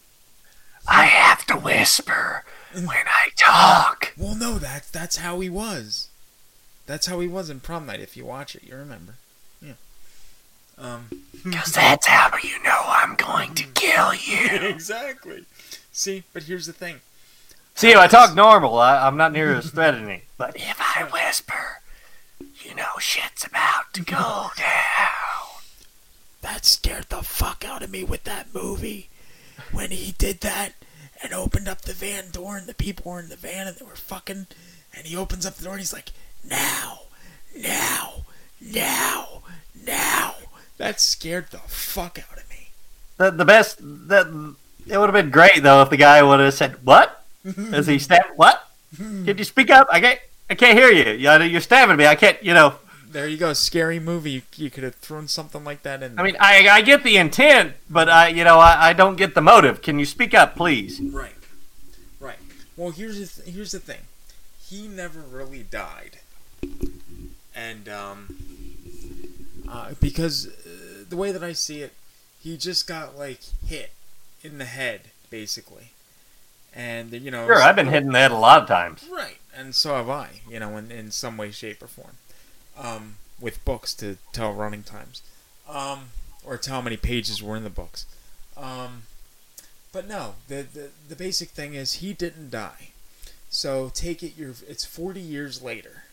I 0.88 1.04
have 1.04 1.44
to 1.46 1.56
whisper 1.56 2.44
when 2.74 2.88
I 2.88 3.28
talk. 3.36 4.12
Well, 4.16 4.34
no, 4.34 4.58
that's 4.58 4.90
that's 4.90 5.16
how 5.16 5.40
he 5.40 5.48
was. 5.48 6.09
That's 6.90 7.06
how 7.06 7.20
he 7.20 7.28
was 7.28 7.50
in 7.50 7.60
prom 7.60 7.86
night. 7.86 8.00
If 8.00 8.16
you 8.16 8.24
watch 8.24 8.56
it, 8.56 8.64
you 8.64 8.74
remember. 8.74 9.14
Yeah. 9.62 9.74
Um. 10.76 11.06
Because 11.44 11.70
that's 11.70 12.08
how 12.08 12.36
you 12.42 12.60
know 12.64 12.82
I'm 12.84 13.14
going 13.14 13.54
to 13.54 13.64
kill 13.74 14.12
you. 14.12 14.48
exactly. 14.68 15.44
See, 15.92 16.24
but 16.32 16.42
here's 16.42 16.66
the 16.66 16.72
thing. 16.72 16.96
see 17.76 17.90
if 17.92 17.96
i 17.96 18.08
talk 18.08 18.34
normal 18.34 18.76
I, 18.78 19.06
i'm 19.06 19.16
not 19.16 19.32
near 19.32 19.54
as 19.54 19.70
threatening 19.70 20.22
but 20.36 20.56
If 20.56 20.78
I 20.80 21.04
whisper, 21.04 21.80
you 22.64 22.74
know 22.74 22.98
shit's 22.98 23.46
about 23.46 23.92
to 23.92 24.02
go 24.02 24.48
down. 24.56 25.62
That 26.42 26.64
scared 26.64 27.06
the 27.08 27.22
fuck 27.22 27.64
out 27.64 27.84
of 27.84 27.90
me 27.90 28.02
with 28.02 28.24
that 28.24 28.52
movie. 28.52 29.10
When 29.70 29.92
he 29.92 30.12
did 30.18 30.40
that 30.40 30.72
and 31.22 31.32
opened 31.32 31.68
up 31.68 31.82
the 31.82 31.92
van 31.92 32.32
door 32.32 32.56
and 32.56 32.66
the 32.66 32.74
people 32.74 33.12
were 33.12 33.20
in 33.20 33.28
the 33.28 33.36
van 33.36 33.68
and 33.68 33.76
they 33.76 33.84
were 33.84 33.94
fucking 33.94 34.48
and 34.92 35.06
he 35.06 35.16
opens 35.16 35.46
up 35.46 35.54
the 35.54 35.62
door 35.62 35.74
and 35.74 35.80
he's 35.80 35.92
like, 35.92 36.10
Now, 36.48 37.00
now, 37.56 38.24
now, 38.60 39.42
now. 39.86 40.34
That 40.78 41.00
scared 41.00 41.50
the 41.50 41.58
fuck 41.58 42.18
out 42.18 42.38
of 42.38 42.48
me. 42.48 42.68
the, 43.18 43.30
the 43.30 43.44
best 43.44 43.78
that 44.08 44.26
it 44.88 44.96
would 44.98 45.06
have 45.06 45.12
been 45.12 45.30
great 45.30 45.62
though 45.62 45.82
if 45.82 45.90
the 45.90 45.96
guy 45.98 46.22
would 46.22 46.40
have 46.40 46.54
said 46.54 46.84
what 46.84 47.22
as 47.72 47.86
he 47.86 47.98
stabbed 47.98 48.30
what 48.36 48.66
Could 48.96 49.38
you 49.38 49.44
speak 49.44 49.70
up 49.70 49.86
i 49.92 50.00
can't 50.00 50.18
i 50.48 50.54
can't 50.54 50.76
hear 50.78 50.90
you 50.90 51.12
you're 51.46 51.60
stabbing 51.60 51.96
me 51.96 52.06
i 52.06 52.14
can't 52.14 52.42
you 52.42 52.54
know 52.54 52.76
There 53.10 53.28
you 53.28 53.36
go, 53.36 53.52
scary 53.52 53.98
movie. 54.00 54.30
You, 54.30 54.42
you 54.56 54.70
could 54.70 54.84
have 54.84 54.94
thrown 54.96 55.28
something 55.28 55.62
like 55.64 55.82
that 55.82 56.02
in. 56.02 56.18
i 56.18 56.22
mean 56.22 56.36
i 56.40 56.66
i 56.68 56.80
get 56.80 57.04
the 57.04 57.18
intent 57.18 57.74
but 57.90 58.08
i 58.08 58.28
you 58.28 58.42
know 58.42 58.58
i, 58.58 58.88
I 58.88 58.92
don't 58.94 59.16
get 59.16 59.34
the 59.34 59.42
motive 59.42 59.82
can 59.82 59.98
you 59.98 60.06
speak 60.06 60.32
up 60.34 60.56
please 60.56 60.98
Right. 61.00 61.34
Right. 62.18 62.38
Well, 62.76 62.90
here's 62.90 63.18
the 63.18 63.42
th- 63.42 63.54
here's 63.54 63.72
the 63.72 63.80
thing. 63.80 64.00
He 64.66 64.88
never 64.88 65.20
really 65.20 65.62
died, 65.62 66.19
and 67.60 67.88
um, 67.88 68.36
uh, 69.68 69.92
because 70.00 70.46
uh, 70.46 71.04
the 71.08 71.16
way 71.16 71.32
that 71.32 71.42
I 71.42 71.52
see 71.52 71.82
it, 71.82 71.92
he 72.42 72.56
just 72.56 72.86
got 72.86 73.18
like 73.18 73.40
hit 73.66 73.90
in 74.42 74.58
the 74.58 74.64
head, 74.64 75.02
basically, 75.30 75.92
and 76.74 77.12
you 77.12 77.30
know. 77.30 77.46
sure 77.46 77.62
i've 77.62 77.76
been 77.76 77.88
hitting 77.88 78.12
that 78.12 78.30
a 78.30 78.36
lot 78.36 78.62
of 78.62 78.68
times 78.68 79.06
Right, 79.10 79.38
and 79.56 79.74
so 79.74 79.94
have 79.94 80.08
I. 80.08 80.40
You 80.48 80.60
know, 80.60 80.76
in 80.76 80.90
in 80.90 81.10
some 81.10 81.36
way, 81.36 81.50
shape, 81.50 81.82
or 81.82 81.88
form, 81.88 82.16
um, 82.78 83.16
with 83.40 83.64
books 83.64 83.94
to 83.94 84.16
tell 84.32 84.52
running 84.52 84.82
times, 84.82 85.22
um, 85.68 86.10
or 86.44 86.56
tell 86.56 86.76
how 86.76 86.82
many 86.82 86.96
pages 86.96 87.42
were 87.42 87.56
in 87.56 87.64
the 87.64 87.70
books. 87.70 88.06
Um, 88.56 89.02
but 89.92 90.08
no, 90.08 90.34
the, 90.48 90.62
the 90.62 90.90
the 91.08 91.16
basic 91.16 91.50
thing 91.50 91.74
is 91.74 91.94
he 91.94 92.12
didn't 92.12 92.50
die. 92.50 92.90
So 93.50 93.90
take 93.92 94.22
it. 94.22 94.36
Your 94.36 94.54
it's 94.68 94.84
forty 94.84 95.20
years 95.20 95.60
later, 95.62 96.04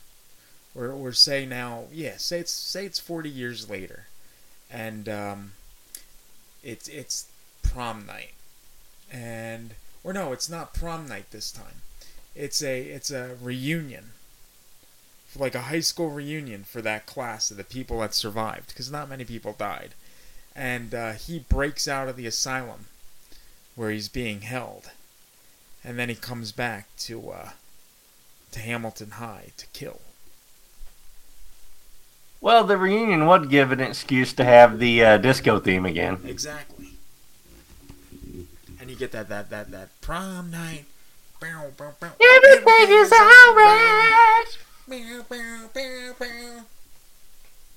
or 0.77 0.91
or 0.91 1.11
say 1.11 1.45
now, 1.45 1.85
yeah, 1.91 2.17
say 2.17 2.39
it's 2.39 2.51
say 2.51 2.85
it's 2.85 2.99
forty 2.99 3.29
years 3.29 3.69
later, 3.69 4.05
and 4.71 5.09
um, 5.09 5.51
it's 6.63 6.87
it's 6.87 7.25
prom 7.63 8.05
night, 8.05 8.33
and 9.11 9.73
or 10.03 10.13
no, 10.13 10.31
it's 10.31 10.49
not 10.49 10.73
prom 10.73 11.07
night 11.07 11.31
this 11.31 11.51
time. 11.51 11.81
It's 12.35 12.61
a 12.61 12.81
it's 12.81 13.09
a 13.09 13.35
reunion, 13.41 14.11
like 15.35 15.55
a 15.55 15.63
high 15.63 15.79
school 15.79 16.11
reunion 16.11 16.63
for 16.63 16.81
that 16.83 17.07
class 17.07 17.49
of 17.49 17.57
the 17.57 17.63
people 17.63 17.99
that 18.01 18.13
survived, 18.13 18.67
because 18.67 18.91
not 18.91 19.09
many 19.09 19.25
people 19.25 19.55
died, 19.57 19.95
and 20.55 20.93
uh, 20.93 21.13
he 21.13 21.39
breaks 21.39 21.87
out 21.87 22.07
of 22.07 22.15
the 22.15 22.27
asylum 22.27 22.85
where 23.75 23.89
he's 23.89 24.09
being 24.09 24.41
held, 24.41 24.91
and 25.83 25.97
then 25.97 26.09
he 26.09 26.15
comes 26.15 26.51
back 26.51 26.87
to 26.99 27.31
uh, 27.31 27.49
to 28.51 28.59
Hamilton 28.59 29.11
High 29.11 29.51
to 29.57 29.65
kill. 29.73 30.01
Well, 32.39 32.63
the 32.63 32.77
reunion 32.77 33.25
would 33.25 33.49
give 33.49 33.71
an 33.71 33.79
excuse 33.79 34.31
to 34.33 34.43
have 34.43 34.79
the 34.79 35.03
uh, 35.03 35.17
disco 35.17 35.59
theme 35.59 35.85
again. 35.85 36.19
Exactly. 36.25 36.93
And 38.79 38.89
you 38.89 38.95
get 38.95 39.11
that 39.11 39.27
that 39.29 39.49
that 39.49 39.71
that 39.71 39.89
prom 40.01 40.51
night. 40.51 40.85
Everything 41.41 42.89
is 42.89 43.11
alright. 43.11 44.57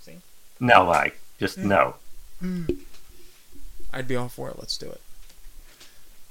See? 0.00 0.18
No, 0.58 0.84
like, 0.84 1.20
just 1.38 1.58
no. 1.58 1.96
I'd 3.92 4.08
be 4.08 4.16
all 4.16 4.28
for 4.28 4.48
it. 4.48 4.58
Let's 4.58 4.78
do 4.78 4.88
it. 4.88 5.00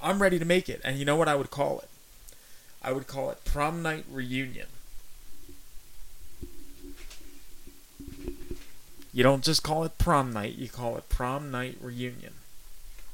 I'm 0.02 0.20
ready 0.20 0.38
to 0.38 0.44
make 0.44 0.68
it, 0.68 0.80
and 0.82 0.98
you 0.98 1.04
know 1.04 1.14
what 1.16 1.28
I 1.28 1.36
would 1.36 1.50
call 1.50 1.78
it? 1.80 1.88
I 2.82 2.92
would 2.92 3.06
call 3.06 3.30
it 3.30 3.44
prom 3.44 3.82
night 3.82 4.06
reunion. 4.10 4.68
You 9.12 9.22
don't 9.22 9.42
just 9.42 9.62
call 9.62 9.84
it 9.84 9.98
prom 9.98 10.32
night, 10.32 10.56
you 10.56 10.68
call 10.68 10.96
it 10.96 11.08
prom 11.08 11.50
night 11.50 11.76
reunion. 11.80 12.34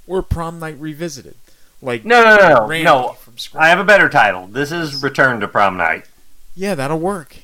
Or 0.07 0.23
prom 0.23 0.59
night 0.61 0.77
revisited. 0.79 1.35
Like 1.83 2.05
No, 2.05 2.23
no, 2.23 2.37
no, 2.37 2.67
no. 2.67 2.83
No. 2.83 3.17
I 3.55 3.69
have 3.69 3.79
a 3.79 3.85
better 3.85 4.09
title. 4.09 4.47
This 4.47 4.73
is 4.73 5.03
Return 5.03 5.41
to 5.41 5.49
Prom 5.49 5.77
Night. 5.77 6.07
Yeah, 6.55 6.75
that'll 6.75 6.99
work. 6.99 7.37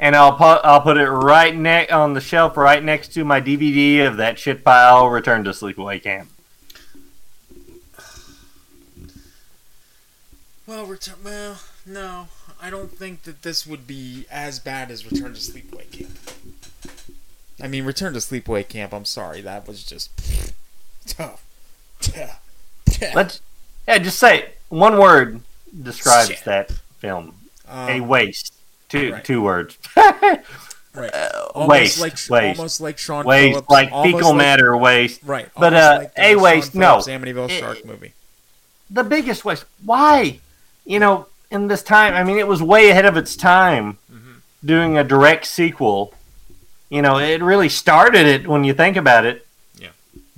And 0.00 0.16
I'll 0.16 0.32
put 0.32 0.60
I'll 0.64 0.80
put 0.80 0.96
it 0.96 1.08
right 1.10 1.54
ne- 1.54 1.88
on 1.88 2.14
the 2.14 2.20
shelf 2.20 2.56
right 2.56 2.82
next 2.82 3.12
to 3.14 3.24
my 3.24 3.40
DVD 3.40 4.06
of 4.06 4.16
that 4.16 4.38
shit 4.38 4.64
pile 4.64 5.08
Return 5.08 5.44
to 5.44 5.50
Sleepaway 5.50 6.02
Camp. 6.02 6.28
Well, 10.66 10.84
return. 10.86 11.16
Well, 11.24 11.60
no, 11.86 12.28
I 12.60 12.68
don't 12.70 12.90
think 12.92 13.22
that 13.22 13.42
this 13.42 13.66
would 13.66 13.86
be 13.86 14.26
as 14.30 14.58
bad 14.58 14.90
as 14.90 15.10
Return 15.10 15.32
to 15.34 15.40
Sleepaway 15.40 15.90
Camp. 15.90 16.18
I 17.62 17.66
mean, 17.68 17.84
Return 17.84 18.12
to 18.12 18.18
Sleepaway 18.20 18.66
Camp. 18.68 18.92
I'm 18.94 19.04
sorry, 19.04 19.40
that 19.42 19.66
was 19.66 19.82
just 19.84 20.10
tough. 21.06 21.44
Let's 23.14 23.40
yeah, 23.86 23.98
just 23.98 24.18
say 24.18 24.50
one 24.68 24.98
word 24.98 25.40
describes 25.82 26.28
Shit. 26.30 26.44
that 26.44 26.70
film. 26.98 27.34
a 27.68 27.96
Um, 27.96 28.08
waste. 28.08 28.54
Two 28.88 29.12
right. 29.12 29.24
two 29.24 29.42
words. 29.42 29.78
Right. 30.94 31.14
Uh, 31.14 31.46
Almost 31.54 31.70
waste, 31.70 32.00
like- 32.00 32.12
waste, 32.42 32.58
almost 32.58 32.80
like 32.80 32.98
Sean 32.98 33.24
waste, 33.24 33.50
Phillips, 33.52 33.70
like 33.70 33.90
fecal 34.02 34.30
like- 34.30 34.36
matter 34.36 34.76
waste. 34.76 35.20
Right. 35.22 35.48
but 35.56 35.72
uh, 35.72 35.96
like 36.00 36.12
a 36.16 36.32
Sean 36.32 36.42
waste. 36.42 36.74
No, 36.74 37.00
Phillips 37.00 37.06
Amityville 37.08 37.50
Eh, 37.50 37.60
Shark 37.60 37.84
movie. 37.84 38.14
the 38.90 39.04
biggest 39.04 39.44
waste. 39.44 39.64
Why? 39.84 40.40
You 40.84 40.98
know, 40.98 41.26
in 41.52 41.68
this 41.68 41.82
time, 41.84 42.14
I 42.14 42.24
mean, 42.24 42.38
it 42.38 42.48
was 42.48 42.60
way 42.62 42.90
ahead 42.90 43.04
of 43.04 43.16
its 43.16 43.36
time 43.36 43.98
doing 44.64 44.98
a 44.98 45.04
direct 45.04 45.46
sequel. 45.46 46.14
You 46.90 47.02
know, 47.02 47.18
it 47.18 47.42
really 47.42 47.68
started 47.68 48.26
it 48.26 48.46
when 48.46 48.64
you 48.64 48.72
think 48.72 48.96
about 48.96 49.26
it. 49.26 49.46
Yeah. 49.78 49.90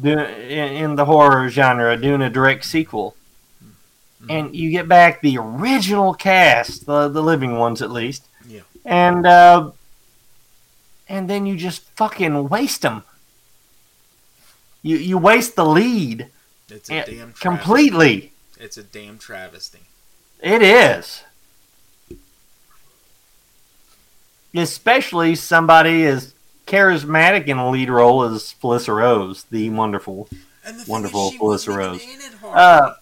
In, 0.03 0.19
in 0.19 0.97
the 0.97 1.05
horror 1.05 1.49
genre, 1.49 1.97
doing 1.97 2.23
a 2.23 2.31
direct 2.31 2.65
sequel. 2.65 3.15
And 4.29 4.55
you 4.55 4.71
get 4.71 4.87
back 4.87 5.23
the 5.23 5.39
original 5.39 6.13
cast, 6.13 6.85
the, 6.85 7.09
the 7.09 7.23
living 7.23 7.57
ones 7.57 7.81
at 7.81 7.91
least. 7.91 8.27
Yeah. 8.47 8.61
And, 8.85 9.27
uh, 9.27 9.71
and 11.09 11.29
then 11.29 11.47
you 11.47 11.57
just 11.57 11.83
fucking 11.97 12.49
waste 12.49 12.83
them. 12.83 13.05
You, 14.83 14.97
you 14.97 15.19
waste 15.19 15.57
the 15.57 15.65
lead. 15.65 16.29
It's 16.69 16.91
a 16.91 17.05
damn 17.05 17.33
travesty. 17.33 17.41
completely. 17.41 18.33
It's 18.59 18.77
a 18.77 18.83
damn 18.83 19.19
travesty. 19.19 19.81
It 20.43 20.63
is. 20.63 21.25
Especially 24.55 25.35
somebody 25.35 26.05
as 26.05 26.35
charismatic 26.67 27.47
in 27.47 27.59
a 27.59 27.71
lead 27.71 27.91
role 27.91 28.23
as 28.23 28.55
Felissa 28.63 28.95
Rose, 28.97 29.45
the 29.51 29.71
wonderful, 29.71 30.29
wonderful 30.87 31.33
Felissa 31.33 31.75
Rose. 31.77 32.03
Uh, 32.45 32.95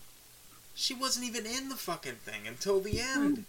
She 0.75 0.95
wasn't 0.95 1.27
even 1.27 1.45
in 1.47 1.69
the 1.69 1.77
fucking 1.77 2.15
thing 2.25 2.47
until 2.47 2.81
the 2.81 3.01
end. 3.01 3.45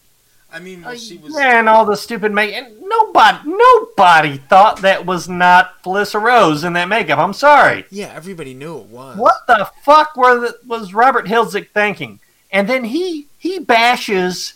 I 0.51 0.57
mean, 0.59 0.81
well, 0.81 0.95
she 0.95 1.17
was. 1.17 1.37
and 1.37 1.69
all 1.69 1.85
the 1.85 1.95
stupid 1.95 2.31
make 2.31 2.55
and 2.55 2.81
nobody, 2.81 3.37
nobody 3.45 4.37
thought 4.37 4.81
that 4.81 5.05
was 5.05 5.29
not 5.29 5.81
Felissa 5.83 6.19
Rose 6.19 6.63
in 6.63 6.73
that 6.73 6.89
makeup. 6.89 7.19
I'm 7.19 7.33
sorry. 7.33 7.85
Yeah, 7.91 8.11
everybody 8.15 8.55
knew 8.55 8.79
it 8.79 8.87
was. 8.87 9.15
What 9.15 9.45
the 9.47 9.69
fuck 9.83 10.17
were 10.17 10.39
the, 10.39 10.57
was 10.65 10.91
Robert 10.95 11.27
Hiltzik 11.27 11.69
thinking? 11.69 12.19
And 12.51 12.67
then 12.67 12.85
he 12.85 13.27
he 13.37 13.59
bashes 13.59 14.55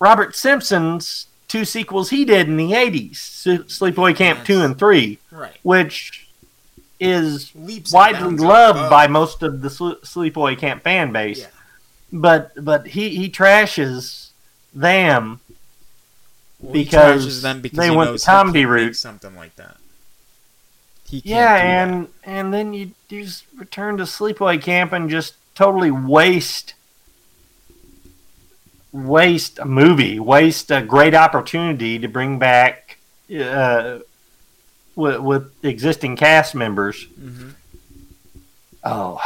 Robert 0.00 0.36
Simpson's 0.36 1.28
two 1.48 1.64
sequels 1.64 2.10
he 2.10 2.24
did 2.24 2.46
in 2.48 2.56
the 2.56 2.72
'80s, 2.72 3.12
S- 3.46 3.78
Sleepaway 3.78 4.14
Camp 4.14 4.44
two 4.44 4.60
and 4.60 4.78
three, 4.78 5.18
Right. 5.30 5.56
which 5.62 6.28
is 7.00 7.52
Leaps 7.54 7.92
widely 7.92 8.36
loved 8.36 8.78
above. 8.78 8.90
by 8.90 9.06
most 9.06 9.42
of 9.42 9.60
the 9.62 9.68
Sle- 9.68 10.00
Sleepaway 10.02 10.58
Camp 10.58 10.82
fan 10.82 11.12
base. 11.12 11.46
But 12.12 12.52
but 12.64 12.88
he 12.88 13.10
he 13.16 13.28
trashes 13.30 14.28
them 14.74 15.40
Well, 16.60 16.72
he 16.74 16.84
because, 16.84 17.26
trashes 17.26 17.42
them 17.42 17.60
because 17.60 17.78
they 17.78 17.90
he 17.90 17.96
went 17.96 18.10
the 18.10 18.16
he 18.18 18.24
comedy 18.24 18.64
route. 18.66 18.96
something 18.96 19.34
like 19.36 19.54
that. 19.56 19.76
He 21.08 21.22
Yeah, 21.24 21.56
do 21.56 21.62
that. 21.62 21.64
and 21.64 22.08
and 22.24 22.52
then 22.54 22.74
you, 22.74 22.90
you 23.08 23.24
just 23.24 23.44
return 23.56 23.96
to 23.98 24.04
sleepaway 24.04 24.60
camp 24.60 24.92
and 24.92 25.08
just 25.08 25.34
totally 25.54 25.90
waste 25.90 26.74
waste 28.92 29.58
a 29.58 29.64
movie, 29.64 30.18
waste 30.18 30.70
a 30.70 30.82
great 30.82 31.14
opportunity 31.14 31.98
to 31.98 32.08
bring 32.08 32.38
back 32.38 32.98
uh, 33.38 33.98
with, 34.94 35.20
with 35.20 35.64
existing 35.64 36.16
cast 36.16 36.54
members. 36.54 37.06
Mhm. 37.20 37.52
Oh, 38.84 39.20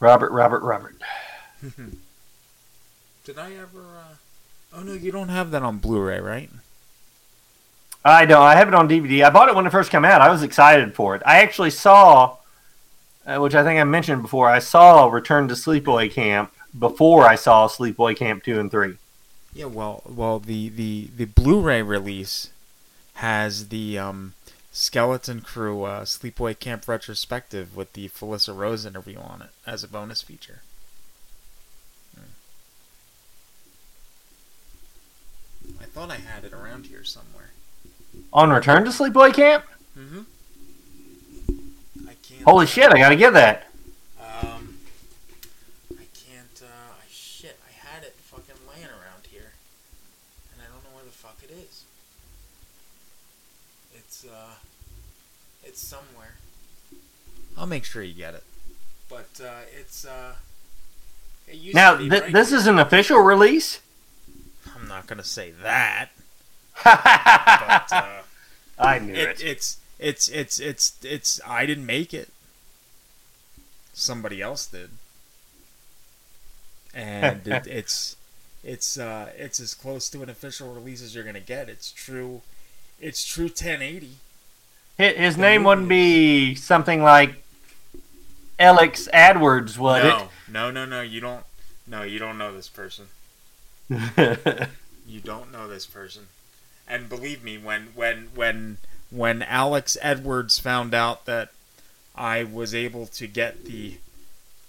Robert, 0.00 0.32
Robert, 0.32 0.62
Robert. 0.62 0.96
Did 3.24 3.38
I 3.38 3.52
ever? 3.54 3.80
Uh... 3.80 4.14
Oh 4.74 4.82
no, 4.82 4.92
you 4.92 5.10
don't 5.10 5.28
have 5.28 5.50
that 5.52 5.62
on 5.62 5.78
Blu-ray, 5.78 6.20
right? 6.20 6.50
I 8.04 8.24
don't. 8.24 8.42
I 8.42 8.54
have 8.54 8.68
it 8.68 8.74
on 8.74 8.88
DVD. 8.88 9.24
I 9.24 9.30
bought 9.30 9.48
it 9.48 9.54
when 9.56 9.66
it 9.66 9.70
first 9.70 9.90
came 9.90 10.04
out. 10.04 10.20
I 10.20 10.30
was 10.30 10.42
excited 10.42 10.94
for 10.94 11.16
it. 11.16 11.22
I 11.26 11.38
actually 11.40 11.70
saw, 11.70 12.36
uh, 13.26 13.38
which 13.38 13.54
I 13.54 13.64
think 13.64 13.80
I 13.80 13.84
mentioned 13.84 14.22
before. 14.22 14.48
I 14.48 14.60
saw 14.60 15.08
Return 15.08 15.48
to 15.48 15.54
Sleepaway 15.54 16.10
Camp 16.12 16.52
before 16.78 17.24
I 17.24 17.34
saw 17.34 17.68
Sleepaway 17.68 18.16
Camp 18.16 18.44
two 18.44 18.58
and 18.60 18.70
three. 18.70 18.96
Yeah, 19.54 19.66
well, 19.66 20.02
well, 20.06 20.38
the 20.38 20.68
the 20.68 21.08
the 21.16 21.24
Blu-ray 21.24 21.82
release 21.82 22.50
has 23.14 23.68
the 23.68 23.98
um, 23.98 24.34
Skeleton 24.72 25.40
Crew 25.40 25.84
uh, 25.84 26.04
Sleepaway 26.04 26.58
Camp 26.58 26.86
retrospective 26.86 27.74
with 27.74 27.94
the 27.94 28.08
Felissa 28.08 28.54
Rose 28.56 28.84
interview 28.84 29.18
on 29.18 29.40
it 29.42 29.50
as 29.66 29.82
a 29.82 29.88
bonus 29.88 30.20
feature. 30.20 30.60
Hmm. 32.14 32.24
I 35.80 35.84
thought 35.86 36.10
I 36.10 36.16
had 36.16 36.44
it 36.44 36.52
around 36.52 36.86
here 36.86 37.04
somewhere. 37.04 37.52
On 38.32 38.50
Return 38.50 38.84
to 38.84 38.90
Sleepaway 38.90 39.32
Camp. 39.32 39.64
Mm-hmm. 39.98 40.20
I 42.08 42.14
can't. 42.22 42.42
Holy 42.42 42.66
shit! 42.66 42.92
I 42.92 42.98
gotta 42.98 43.16
get 43.16 43.32
that. 43.32 43.68
Um, 44.20 44.78
I 45.92 46.04
can't. 46.14 46.62
Uh, 46.62 46.92
I 47.00 47.06
shit. 47.10 47.58
I 47.66 47.72
had 47.72 48.02
it 48.04 48.14
fucking 48.14 48.56
laying 48.68 48.86
around 48.88 49.26
here, 49.30 49.52
and 50.52 50.60
I 50.62 50.66
don't 50.70 50.82
know 50.84 50.94
where 50.94 51.04
the 51.04 51.10
fuck 51.10 51.36
it 51.42 51.50
is. 51.50 51.84
It's 53.94 54.24
uh, 54.24 54.54
it's 55.64 55.80
somewhere. 55.80 56.36
I'll 57.56 57.66
make 57.66 57.84
sure 57.84 58.02
you 58.02 58.14
get 58.14 58.34
it. 58.34 58.42
But 59.08 59.28
uh, 59.42 59.60
it's 59.78 60.04
uh, 60.04 60.34
it 61.46 61.56
used 61.56 61.74
Now 61.74 61.92
to 61.92 61.98
be 61.98 62.10
th- 62.10 62.22
right 62.22 62.32
this 62.32 62.52
is 62.52 62.66
an 62.66 62.78
official 62.78 63.18
release. 63.18 63.80
I'm 64.74 64.88
not 64.88 65.06
gonna 65.06 65.24
say 65.24 65.52
that. 65.62 66.10
but 66.84 67.92
uh, 67.92 68.22
I 68.78 68.98
knew 68.98 69.14
it, 69.14 69.40
it. 69.40 69.44
It's 69.44 69.78
it's 69.98 70.28
it's 70.28 70.60
it's 70.60 70.96
it's. 71.02 71.40
I 71.46 71.66
didn't 71.66 71.86
make 71.86 72.12
it. 72.12 72.28
Somebody 73.94 74.42
else 74.42 74.66
did, 74.66 74.90
and 76.94 77.46
it, 77.46 77.66
it's 77.70 78.16
it's 78.62 78.98
uh 78.98 79.30
it's 79.38 79.60
as 79.60 79.72
close 79.72 80.10
to 80.10 80.22
an 80.22 80.28
official 80.28 80.74
release 80.74 81.02
as 81.02 81.14
you're 81.14 81.24
gonna 81.24 81.40
get. 81.40 81.68
It's 81.68 81.90
true. 81.92 82.42
It's 83.00 83.24
true 83.24 83.44
1080. 83.44 84.10
His, 84.98 85.16
his 85.16 85.36
name 85.36 85.64
wouldn't 85.64 85.88
be 85.88 86.54
something 86.54 87.02
like 87.02 87.42
Alex 88.58 89.08
Edwards, 89.12 89.78
was 89.78 90.02
no, 90.02 90.28
no, 90.48 90.70
no, 90.70 90.84
no. 90.84 91.00
You 91.02 91.20
don't. 91.20 91.44
No, 91.86 92.02
you 92.02 92.18
don't 92.18 92.38
know 92.38 92.54
this 92.54 92.68
person. 92.68 93.06
You 95.06 95.20
don't 95.20 95.52
know 95.52 95.68
this 95.68 95.86
person. 95.86 96.26
And 96.88 97.08
believe 97.08 97.44
me, 97.44 97.58
when 97.58 97.88
when 97.94 98.28
when 98.34 98.78
when 99.10 99.42
Alex 99.42 99.96
Edwards 100.02 100.58
found 100.58 100.94
out 100.94 101.26
that 101.26 101.50
I 102.16 102.42
was 102.42 102.74
able 102.74 103.06
to 103.06 103.26
get 103.26 103.64
the 103.64 103.98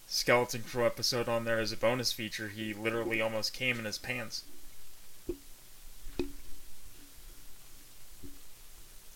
Skeleton 0.07 0.64
Crew 0.64 0.85
episode 0.85 1.27
on 1.27 1.45
there 1.45 1.59
as 1.59 1.72
a 1.72 1.77
bonus 1.77 2.11
feature, 2.11 2.49
he 2.49 2.73
literally 2.73 3.19
almost 3.19 3.53
came 3.53 3.80
in 3.80 3.85
his 3.85 3.97
pants. 3.97 4.43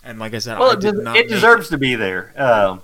And 0.04 0.18
like 0.18 0.34
I 0.34 0.40
said, 0.40 0.58
well, 0.58 0.72
I 0.72 0.74
it, 0.74 0.80
did 0.80 0.96
des- 0.96 1.04
not. 1.04 1.16
it 1.16 1.30
deserves 1.30 1.70
to 1.70 1.78
be 1.78 1.94
there. 1.94 2.34
Um, 2.36 2.82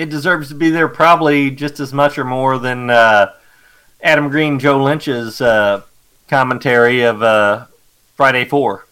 it 0.00 0.08
deserves 0.08 0.48
to 0.48 0.54
be 0.54 0.70
there 0.70 0.88
probably 0.88 1.50
just 1.50 1.78
as 1.78 1.92
much 1.92 2.18
or 2.18 2.24
more 2.24 2.58
than 2.58 2.88
uh, 2.88 3.32
Adam 4.02 4.30
Green, 4.30 4.58
Joe 4.58 4.82
Lynch's 4.82 5.42
uh, 5.42 5.82
commentary 6.26 7.02
of 7.02 7.22
uh, 7.22 7.66
Friday 8.16 8.46
Four. 8.46 8.86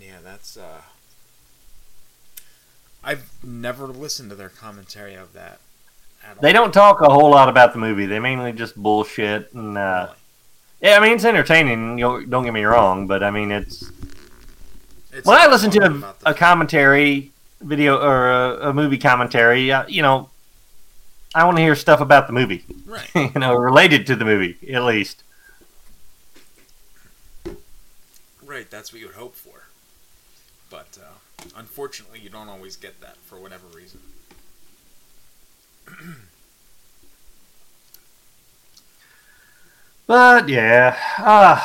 Yeah, 0.00 0.18
that's. 0.22 0.56
uh 0.56 0.82
I've 3.02 3.28
never 3.42 3.88
listened 3.88 4.30
to 4.30 4.36
their 4.36 4.50
commentary 4.50 5.14
of 5.14 5.32
that. 5.32 5.58
They 6.40 6.52
don't 6.52 6.72
talk 6.72 7.00
a 7.00 7.08
whole 7.08 7.30
lot 7.30 7.48
about 7.48 7.72
the 7.72 7.80
movie. 7.80 8.06
They 8.06 8.20
mainly 8.20 8.52
just 8.52 8.76
bullshit 8.76 9.52
and. 9.52 9.76
Uh, 9.76 10.10
yeah, 10.80 10.96
I 10.96 11.00
mean 11.00 11.14
it's 11.14 11.24
entertaining. 11.24 11.98
You 11.98 12.24
don't 12.24 12.44
get 12.44 12.54
me 12.54 12.62
wrong, 12.62 13.08
but 13.08 13.24
I 13.24 13.32
mean 13.32 13.50
it's. 13.50 13.90
It's 15.12 15.26
when 15.26 15.38
I 15.38 15.48
listen 15.48 15.72
to 15.72 16.14
a, 16.24 16.30
a 16.30 16.34
commentary 16.34 17.32
video 17.60 17.98
or 17.98 18.30
a, 18.30 18.70
a 18.70 18.72
movie 18.72 18.98
commentary, 18.98 19.70
uh, 19.70 19.86
you 19.86 20.02
know, 20.02 20.30
I 21.34 21.44
want 21.44 21.56
to 21.58 21.62
hear 21.62 21.76
stuff 21.76 22.00
about 22.00 22.26
the 22.26 22.32
movie. 22.32 22.64
Right. 22.84 23.08
you 23.14 23.40
know, 23.40 23.54
related 23.54 24.06
to 24.08 24.16
the 24.16 24.24
movie 24.24 24.56
at 24.72 24.82
least. 24.84 25.22
Right, 28.44 28.68
that's 28.68 28.92
what 28.92 29.00
you 29.00 29.06
would 29.06 29.16
hope 29.16 29.36
for. 29.36 29.62
But 30.70 30.98
uh, 31.00 31.48
unfortunately, 31.56 32.20
you 32.20 32.30
don't 32.30 32.48
always 32.48 32.76
get 32.76 33.00
that 33.00 33.16
for 33.18 33.38
whatever 33.38 33.66
reason. 33.74 34.00
But 40.10 40.48
yeah, 40.48 40.98
uh, 41.18 41.60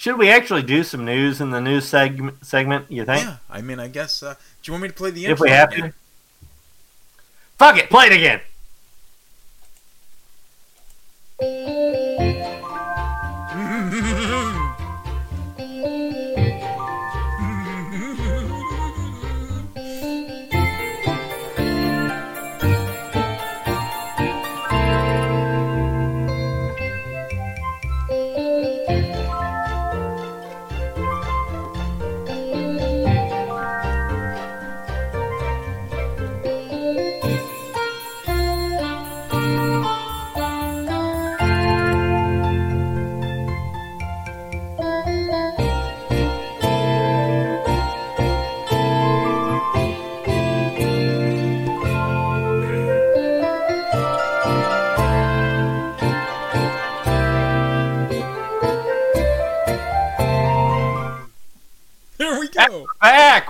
should 0.00 0.16
we 0.16 0.30
actually 0.30 0.62
do 0.62 0.82
some 0.82 1.04
news 1.04 1.42
in 1.42 1.50
the 1.50 1.60
news 1.60 1.86
segment? 1.86 2.46
Segment, 2.46 2.90
you 2.90 3.04
think? 3.04 3.22
Yeah, 3.22 3.36
I 3.50 3.60
mean, 3.60 3.78
I 3.78 3.88
guess. 3.88 4.22
Uh, 4.22 4.32
do 4.32 4.38
you 4.64 4.72
want 4.72 4.84
me 4.84 4.88
to 4.88 4.94
play 4.94 5.10
the 5.10 5.26
intro? 5.26 5.34
If 5.34 5.40
we 5.40 5.50
have 5.50 5.70
again? 5.70 5.90
to. 5.90 5.94
Fuck 7.58 7.76
it, 7.76 7.90
play 7.90 8.06
it 8.06 8.12
again. 8.14 8.40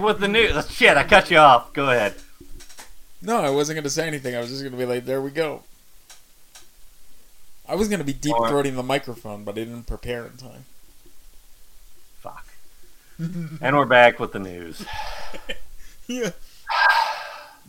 Back 0.00 0.06
with 0.06 0.20
the 0.20 0.28
news. 0.28 0.70
Shit, 0.70 0.96
I 0.96 1.04
cut 1.04 1.30
you 1.30 1.36
off. 1.36 1.74
Go 1.74 1.90
ahead. 1.90 2.14
No, 3.20 3.40
I 3.40 3.50
wasn't 3.50 3.76
going 3.76 3.84
to 3.84 3.90
say 3.90 4.06
anything. 4.06 4.34
I 4.34 4.40
was 4.40 4.48
just 4.48 4.62
going 4.62 4.72
to 4.72 4.78
be 4.78 4.86
like, 4.86 5.04
there 5.04 5.20
we 5.20 5.30
go. 5.30 5.62
I 7.68 7.74
was 7.74 7.88
going 7.88 7.98
to 7.98 8.04
be 8.04 8.14
deep 8.14 8.34
throating 8.34 8.76
the 8.76 8.82
microphone, 8.82 9.44
but 9.44 9.52
I 9.52 9.64
didn't 9.64 9.82
prepare 9.82 10.24
in 10.24 10.38
time. 10.38 10.64
Fuck. 12.20 12.46
And 13.18 13.76
we're 13.76 13.84
back 13.84 14.18
with 14.18 14.32
the 14.32 14.38
news. 14.38 14.84
yeah. 16.06 16.30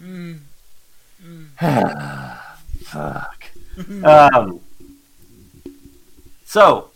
Mm. 0.02 0.40
Mm. 1.24 2.40
Fuck. 2.86 3.46
Um. 4.04 4.60
So, 6.46 6.90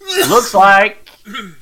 looks 0.28 0.52
like 0.52 1.08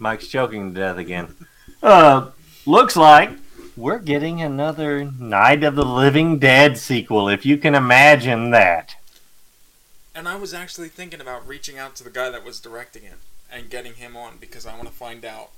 Mike's 0.00 0.26
choking 0.26 0.72
to 0.72 0.80
death 0.80 0.96
again. 0.96 1.36
Uh, 1.82 2.30
looks 2.66 2.96
like 2.96 3.30
we're 3.76 3.98
getting 3.98 4.40
another 4.40 5.04
Night 5.04 5.62
of 5.62 5.74
the 5.74 5.84
Living 5.84 6.38
Dead 6.38 6.78
sequel, 6.78 7.28
if 7.28 7.44
you 7.44 7.58
can 7.58 7.74
imagine 7.74 8.50
that. 8.50 8.96
And 10.14 10.26
I 10.26 10.36
was 10.36 10.52
actually 10.54 10.88
thinking 10.88 11.20
about 11.20 11.46
reaching 11.46 11.78
out 11.78 11.96
to 11.96 12.04
the 12.04 12.10
guy 12.10 12.30
that 12.30 12.44
was 12.44 12.60
directing 12.60 13.04
it 13.04 13.18
and 13.52 13.70
getting 13.70 13.94
him 13.94 14.16
on 14.16 14.38
because 14.40 14.66
I 14.66 14.74
want 14.74 14.88
to 14.88 14.94
find 14.94 15.24
out 15.24 15.50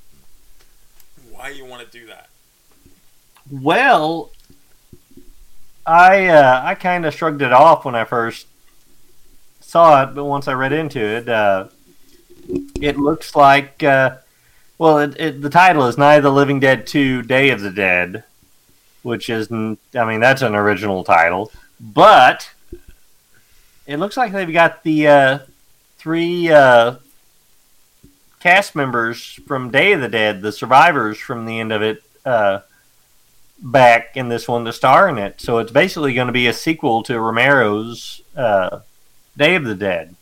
why 1.30 1.48
you 1.50 1.64
want 1.64 1.84
to 1.84 1.98
do 1.98 2.06
that. 2.06 2.28
Well, 3.50 4.30
I 5.86 6.26
uh, 6.26 6.62
I 6.64 6.74
kind 6.74 7.06
of 7.06 7.14
shrugged 7.14 7.42
it 7.42 7.52
off 7.52 7.84
when 7.84 7.94
I 7.94 8.04
first 8.04 8.46
saw 9.60 10.02
it, 10.02 10.14
but 10.14 10.24
once 10.24 10.48
I 10.48 10.52
read 10.52 10.72
into 10.72 11.00
it, 11.00 11.28
uh, 11.28 11.68
it 12.80 12.98
looks 12.98 13.34
like 13.34 13.82
uh, 13.82 14.18
well, 14.82 14.98
it, 14.98 15.14
it, 15.16 15.40
the 15.40 15.48
title 15.48 15.86
is 15.86 15.96
Night 15.96 16.16
of 16.16 16.24
the 16.24 16.32
Living 16.32 16.58
Dead 16.58 16.88
Two: 16.88 17.22
Day 17.22 17.50
of 17.50 17.60
the 17.60 17.70
Dead, 17.70 18.24
which 19.04 19.30
is, 19.30 19.48
I 19.52 19.54
mean 19.54 20.18
that's 20.18 20.42
an 20.42 20.56
original 20.56 21.04
title, 21.04 21.52
but 21.78 22.50
it 23.86 23.98
looks 23.98 24.16
like 24.16 24.32
they've 24.32 24.52
got 24.52 24.82
the 24.82 25.06
uh, 25.06 25.38
three 25.98 26.50
uh, 26.50 26.96
cast 28.40 28.74
members 28.74 29.38
from 29.46 29.70
Day 29.70 29.92
of 29.92 30.00
the 30.00 30.08
Dead, 30.08 30.42
the 30.42 30.50
survivors 30.50 31.16
from 31.16 31.46
the 31.46 31.60
end 31.60 31.70
of 31.70 31.80
it. 31.80 32.02
Uh, 32.24 32.62
back 33.60 34.16
in 34.16 34.28
this 34.30 34.48
one 34.48 34.64
to 34.64 34.72
star 34.72 35.08
in 35.08 35.16
it. 35.16 35.40
So 35.40 35.58
it's 35.58 35.70
basically 35.70 36.12
going 36.12 36.26
to 36.26 36.32
be 36.32 36.48
a 36.48 36.52
sequel 36.52 37.04
to 37.04 37.20
Romero's 37.20 38.20
uh, 38.34 38.80
Day 39.36 39.54
of 39.54 39.62
the 39.62 39.76
Dead, 39.76 40.16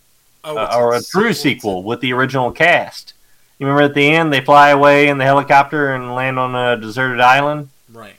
Oh, 0.45 0.59
uh, 0.59 0.77
or 0.77 0.93
a 0.93 0.99
a 0.99 1.03
true 1.03 1.32
sequel 1.32 1.82
with 1.82 2.03
the 2.03 2.12
original 2.12 2.53
cast. 2.53 3.15
You 3.61 3.66
remember 3.66 3.82
at 3.82 3.95
the 3.95 4.11
end 4.11 4.32
they 4.32 4.41
fly 4.41 4.70
away 4.70 5.09
in 5.09 5.19
the 5.19 5.24
helicopter 5.24 5.95
and 5.95 6.15
land 6.15 6.39
on 6.39 6.55
a 6.55 6.81
deserted 6.81 7.20
island. 7.20 7.69
Right. 7.93 8.16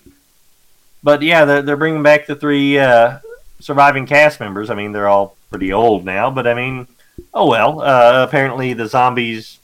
But 1.01 1.23
yeah, 1.23 1.45
they're, 1.45 1.61
they're 1.63 1.77
bringing 1.77 2.03
back 2.03 2.27
the 2.27 2.35
three 2.35 2.77
uh, 2.77 3.17
surviving 3.59 4.05
cast 4.05 4.39
members. 4.39 4.69
I 4.69 4.75
mean, 4.75 4.91
they're 4.91 5.07
all 5.07 5.35
pretty 5.49 5.73
old 5.73 6.05
now, 6.05 6.29
but 6.29 6.45
I 6.45 6.53
mean, 6.53 6.87
oh 7.33 7.49
well. 7.49 7.81
Uh, 7.81 8.23
apparently, 8.23 8.73
the 8.73 8.87
zombies 8.87 9.57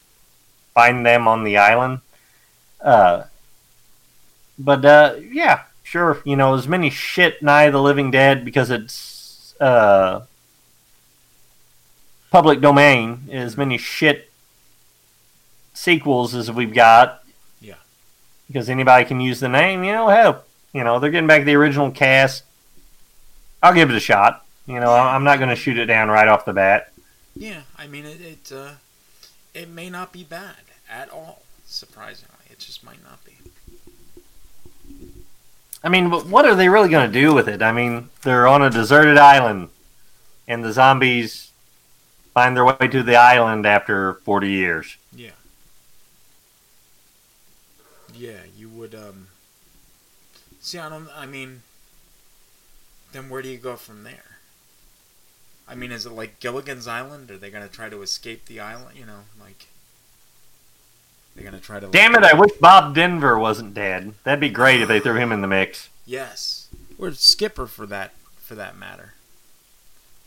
find 0.74 1.06
them 1.06 1.28
on 1.28 1.44
the 1.44 1.58
island. 1.58 2.02
Uh, 2.82 3.26
but 4.58 4.84
uh, 4.84 5.16
yeah, 5.32 5.66
sure. 5.84 6.24
You 6.26 6.38
know, 6.38 6.56
as 6.56 6.68
many 6.68 6.90
shit 6.90 7.44
nigh 7.44 7.70
the 7.70 7.82
Living 7.82 8.10
Dead 8.10 8.44
because 8.44 8.72
it's 8.72 9.54
uh, 9.62 10.22
public 12.32 12.62
domain. 12.62 13.30
As 13.32 13.56
many 13.56 13.78
shit 13.78 14.27
sequels 15.78 16.34
as 16.36 16.52
we've 16.52 16.74
got. 16.74 17.24
Yeah. 17.62 17.76
Because 18.48 18.70
anybody 18.70 19.06
can 19.06 19.22
use 19.22 19.40
the 19.40 19.50
name. 19.50 19.84
You 19.84 19.94
know, 19.94 20.10
hell, 20.10 20.44
you 20.74 20.84
know 20.84 21.00
they're 21.00 21.12
getting 21.12 21.28
back 21.28 21.46
the 21.46 21.56
original 21.56 21.92
cast. 21.92 22.44
I'll 23.62 23.74
give 23.74 23.90
it 23.90 23.96
a 23.96 24.02
shot. 24.02 24.46
You 24.66 24.80
know, 24.80 24.92
I'm 24.92 25.24
not 25.24 25.40
going 25.40 25.50
to 25.50 25.56
shoot 25.56 25.78
it 25.78 25.86
down 25.86 26.10
right 26.10 26.28
off 26.28 26.46
the 26.46 26.54
bat. 26.54 26.92
Yeah, 27.36 27.62
I 27.78 27.88
mean 27.88 28.06
it. 28.06 28.20
It, 28.22 28.52
uh, 28.52 28.72
it 29.54 29.70
may 29.70 29.90
not 29.90 30.12
be 30.12 30.24
bad 30.24 30.56
at 30.90 31.10
all. 31.10 31.44
Surprisingly, 31.66 32.34
it 32.50 32.60
just 32.60 32.84
might 32.84 33.04
not 33.04 33.24
be. 33.24 33.34
I 35.84 35.90
mean, 35.90 36.10
but 36.10 36.26
what 36.26 36.46
are 36.46 36.56
they 36.56 36.70
really 36.70 36.90
going 36.90 37.12
to 37.12 37.20
do 37.20 37.34
with 37.34 37.48
it? 37.48 37.62
I 37.62 37.72
mean, 37.72 38.10
they're 38.24 38.48
on 38.48 38.62
a 38.62 38.70
deserted 38.70 39.18
island, 39.18 39.70
and 40.48 40.64
the 40.64 40.74
zombies 40.74 41.52
find 42.34 42.56
their 42.56 42.66
way 42.66 42.88
to 42.90 43.04
the 43.04 43.16
island 43.16 43.66
after 43.66 44.16
40 44.26 44.50
years. 44.50 44.98
Yeah. 45.16 45.32
Yeah, 48.18 48.40
you 48.58 48.70
would. 48.92 49.00
Um. 49.00 49.28
See, 50.60 50.78
I 50.78 50.90
don't. 50.90 51.10
I 51.16 51.26
mean, 51.26 51.62
then 53.12 53.30
where 53.30 53.42
do 53.42 53.50
you 53.50 53.58
go 53.58 53.76
from 53.76 54.04
there? 54.04 54.38
I 55.68 55.76
mean, 55.76 55.92
is 55.92 56.06
it 56.06 56.12
like 56.12 56.40
Gilligan's 56.40 56.88
Island? 56.88 57.30
Are 57.30 57.38
they 57.38 57.50
gonna 57.50 57.68
try 57.68 57.90
to 57.90 58.02
escape 58.02 58.46
the 58.46 58.60
island? 58.60 58.98
You 58.98 59.06
know, 59.06 59.22
like 59.40 59.68
they're 61.36 61.46
gonna 61.46 61.60
try 61.60 61.80
to. 61.80 61.88
Damn 61.88 62.16
it! 62.16 62.24
I 62.24 62.34
wish 62.34 62.52
Bob 62.60 62.96
Denver 62.96 63.38
wasn't 63.38 63.74
dead. 63.74 64.14
That'd 64.24 64.40
be 64.40 64.50
great 64.50 64.82
if 64.82 64.88
they 64.88 65.00
threw 65.00 65.16
him 65.16 65.32
in 65.32 65.42
the 65.42 65.48
mix. 65.48 65.90
Yes, 66.06 66.70
or 66.98 67.12
Skipper 67.12 67.68
for 67.68 67.86
that 67.88 68.14
for 68.38 68.56
that 68.56 68.78
matter. 68.78 69.14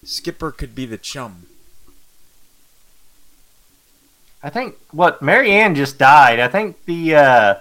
Skipper 0.05 0.51
could 0.51 0.75
be 0.75 0.87
the 0.87 0.99
chum. 0.99 1.47
I 4.43 4.49
think 4.49 4.77
what 4.91 5.21
Mary 5.21 5.51
Ann 5.51 5.75
just 5.75 5.99
died. 5.99 6.41
I 6.41 6.49
think 6.49 6.83
the 6.87 7.15
uh, 7.15 7.55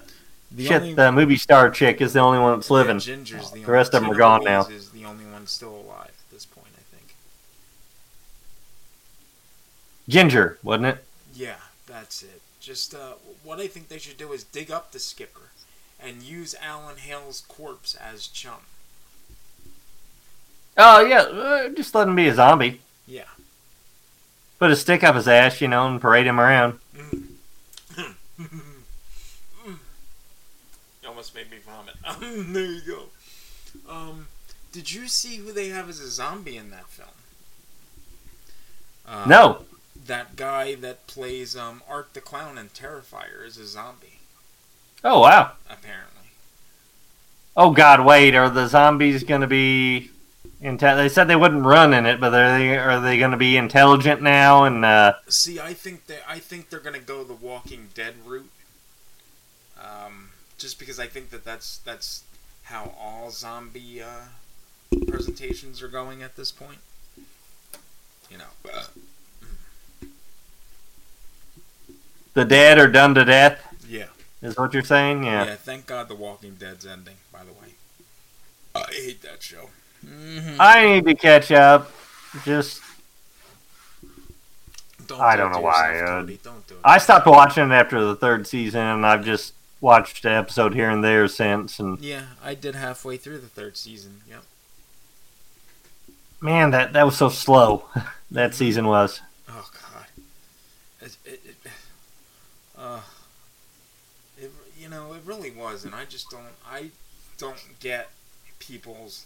The 0.52 0.66
shit 0.66 0.82
only- 0.82 0.94
the 0.96 1.12
movie 1.12 1.38
star 1.38 1.70
chick 1.70 2.02
is 2.02 2.14
the 2.14 2.20
only 2.20 2.40
one 2.40 2.56
that's 2.58 2.72
living. 2.72 3.00
Ginger's 3.00 3.52
the, 3.52 3.60
the 3.62 3.72
rest 3.72 3.94
of 3.94 4.02
them 4.02 4.12
are 4.12 4.16
gone 4.16 4.44
now. 4.44 4.62
Is 4.66 4.90
the 4.90 5.06
only 5.06 5.26
one 5.26 5.46
still 5.48 5.76
alive 5.76 6.08
at 6.08 6.32
this 6.32 6.46
point, 6.46 6.68
I 6.76 6.96
think. 6.96 7.14
Ginger, 10.08 10.58
wasn't 10.64 10.88
it? 10.88 11.04
Yeah, 11.36 11.58
that's 11.86 12.24
it. 12.24 12.42
Just 12.60 12.96
uh, 12.96 13.14
what 13.44 13.60
I 13.60 13.68
think 13.68 13.88
they 13.90 14.00
should 14.00 14.18
do 14.18 14.32
is 14.34 14.44
dig 14.44 14.72
up 14.72 14.92
the 14.92 15.00
skipper 15.00 15.52
and 16.02 16.24
use 16.24 16.56
Alan 16.62 16.98
Hale's 16.98 17.42
corpse 17.48 17.96
as 17.96 18.28
chum. 18.28 18.62
Oh 20.78 21.02
yeah, 21.06 21.22
uh, 21.22 21.70
just 21.70 21.94
let 21.94 22.08
him 22.08 22.16
be 22.16 22.28
a 22.28 22.34
zombie. 22.34 22.82
Yeah. 23.06 23.24
Put 24.60 24.72
a 24.72 24.76
stick 24.76 25.04
up 25.04 25.16
his 25.16 25.28
ass, 25.28 25.62
you 25.62 25.68
know, 25.68 25.88
and 25.88 26.02
parade 26.02 26.26
him 26.26 26.40
around. 26.40 26.80
Almost 31.20 31.36
made 31.36 31.52
me 31.52 31.58
vomit. 31.58 31.96
there 32.54 32.64
you 32.66 32.80
go. 32.88 33.04
Um, 33.94 34.28
did 34.72 34.94
you 34.94 35.10
see 35.10 35.36
who 35.36 35.52
they 35.52 35.68
have 35.68 35.90
as 35.90 36.00
a 36.00 36.10
zombie 36.10 36.56
in 36.56 36.72
that 36.72 36.88
film? 36.88 37.10
Uh, 39.06 39.26
No. 39.28 39.66
That 40.06 40.38
guy 40.38 40.76
that 40.76 41.08
plays 41.08 41.58
um, 41.58 41.84
Art 41.90 42.14
the 42.14 42.22
Clown 42.22 42.58
in 42.58 42.70
Terrifier 42.70 43.46
is 43.46 43.58
a 43.58 43.68
zombie, 43.68 44.20
Oh 45.04 45.20
wow. 45.20 45.52
apparently. 45.70 46.30
Oh 47.58 47.72
God, 47.72 48.06
wait, 48.06 48.34
are 48.34 48.50
the 48.50 48.68
zombies 48.68 49.26
gonna 49.26 49.46
be? 49.46 50.12
Inte- 50.64 50.96
they 50.96 51.10
said 51.10 51.26
they 51.26 51.36
wouldn't 51.36 51.66
run 51.66 51.94
in 51.94 52.06
it, 52.06 52.22
but 52.22 52.34
are 52.34 52.58
they 52.58 52.78
are 52.78 53.02
they 53.02 53.20
gonna 53.20 53.36
be 53.36 53.58
intelligent 53.58 54.22
now? 54.22 54.64
And 54.64 54.86
uh, 54.86 55.16
See, 55.28 55.60
I 55.60 55.74
think 55.74 56.06
they 56.08 56.20
I 56.26 56.40
think 56.40 56.70
they're 56.70 56.80
gonna 56.80 56.98
go 57.00 57.26
the 57.26 57.34
Walking 57.34 57.90
Dead 57.94 58.14
route. 58.26 58.50
Um, 59.78 60.28
just 60.60 60.77
because 60.77 60.99
I 60.99 61.07
think 61.07 61.30
that 61.31 61.44
that's 61.44 61.77
that's 61.80 62.23
how 62.64 62.94
all 62.99 63.31
zombie 63.31 64.02
uh, 64.02 64.26
presentations 65.07 65.81
are 65.81 65.88
going 65.88 66.22
at 66.22 66.36
this 66.36 66.52
point. 66.52 66.80
You 68.30 68.38
know. 68.38 68.72
Uh, 68.72 68.84
the 72.34 72.45
dead 72.45 72.77
are 72.77 72.88
done 72.88 73.15
to 73.15 73.26
death. 73.26 73.60
Yeah. 73.88 74.06
is 74.41 74.56
what 74.57 74.73
you're 74.73 74.84
saying? 74.84 75.23
Yeah. 75.23 75.45
yeah. 75.45 75.56
Thank 75.56 75.88
God 75.88 76.07
the 76.07 76.15
Walking 76.15 76.56
Dead's 76.56 76.86
ending. 76.86 77.15
By 77.34 77.40
the 77.40 77.53
way, 77.53 77.73
I 78.76 78.84
hate 78.91 79.22
that 79.23 79.41
show. 79.41 79.69
Mhm. 80.06 80.57
I 80.60 80.86
need 80.86 81.06
to 81.06 81.15
catch 81.15 81.52
up. 81.52 81.91
Just 82.45 82.81
Don't 85.07 85.19
I 85.19 85.36
do 85.36 85.41
don't 85.41 85.52
know 85.53 85.60
why. 85.61 85.94
yourself, 85.94 86.30
uh, 86.30 86.34
Don't 86.44 86.68
do 86.68 86.73
it. 86.76 86.80
I 86.84 86.98
stopped 86.99 87.26
watching 87.26 87.72
it 87.72 87.73
after 87.73 88.03
the 88.06 88.15
third 88.15 88.45
season, 88.48 88.81
and 88.81 89.06
I've 89.06 89.26
just 89.26 89.53
watched 89.81 90.26
an 90.26 90.34
episode 90.34 90.73
here 90.73 90.89
and 90.89 91.03
there 91.03 91.27
since. 91.27 91.80
And 91.80 91.99
Yeah, 91.99 92.23
I 92.43 92.53
did 92.56 92.76
halfway 92.76 93.18
through 93.18 93.39
the 93.39 93.47
third 93.47 93.77
season. 93.77 94.22
Yep. 94.30 94.43
man, 96.41 96.72
that 96.72 96.93
that 96.93 97.06
was 97.06 97.18
so 97.18 97.30
slow. 97.30 97.85
that 98.31 98.53
season 98.53 98.88
was. 98.88 99.22
Oh 99.49 99.69
God. 99.73 100.06
It, 101.01 101.18
it, 101.26 101.41
it, 101.45 101.72
uh, 102.77 103.01
it, 104.38 104.51
you 104.77 104.89
know, 104.89 105.14
it 105.14 105.22
really 105.26 105.51
was, 105.51 105.85
and 105.85 105.95
I 105.95 106.06
just 106.06 106.30
don't, 106.30 106.43
I 106.69 106.89
don't 107.38 107.61
get 107.80 108.10
people's 108.60 109.26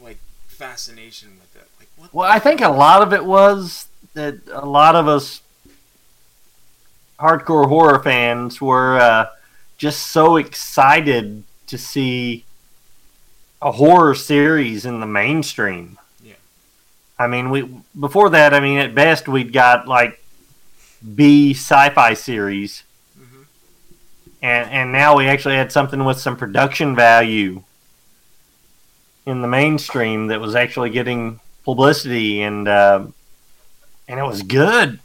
like 0.00 0.18
fascination 0.46 1.30
with 1.40 1.56
it. 1.56 1.68
Like, 1.78 1.88
what? 1.96 2.14
Well, 2.14 2.30
I 2.30 2.38
think 2.38 2.60
a 2.60 2.68
lot 2.68 3.02
of 3.02 3.12
it 3.12 3.24
was 3.24 3.88
that 4.14 4.38
a 4.52 4.66
lot 4.66 4.96
of 4.96 5.06
us 5.06 5.42
hardcore 7.18 7.68
horror 7.68 8.02
fans 8.02 8.60
were 8.60 8.98
uh, 8.98 9.26
just 9.78 10.08
so 10.08 10.36
excited 10.36 11.44
to 11.68 11.78
see 11.78 12.44
a 13.62 13.72
horror 13.72 14.14
series 14.14 14.84
in 14.84 15.00
the 15.00 15.06
mainstream. 15.06 15.98
Yeah. 16.22 16.34
I 17.18 17.28
mean, 17.28 17.50
we 17.50 17.68
before 17.98 18.30
that, 18.30 18.52
I 18.52 18.60
mean, 18.60 18.78
at 18.78 18.94
best 18.94 19.28
we'd 19.28 19.52
got 19.52 19.88
like 19.88 20.22
B 21.14 21.54
sci-fi 21.54 22.14
series, 22.14 22.82
and 24.42 24.70
and 24.70 24.92
now 24.92 25.16
we 25.16 25.26
actually 25.26 25.54
had 25.54 25.72
something 25.72 26.04
with 26.04 26.18
some 26.18 26.36
production 26.36 26.94
value 26.94 27.62
in 29.26 29.42
the 29.42 29.48
mainstream 29.48 30.28
that 30.28 30.40
was 30.40 30.54
actually 30.54 30.90
getting 30.90 31.38
publicity 31.64 32.42
and 32.42 32.66
uh, 32.66 33.04
and 34.08 34.18
it 34.18 34.24
was 34.24 34.42
good. 34.42 34.98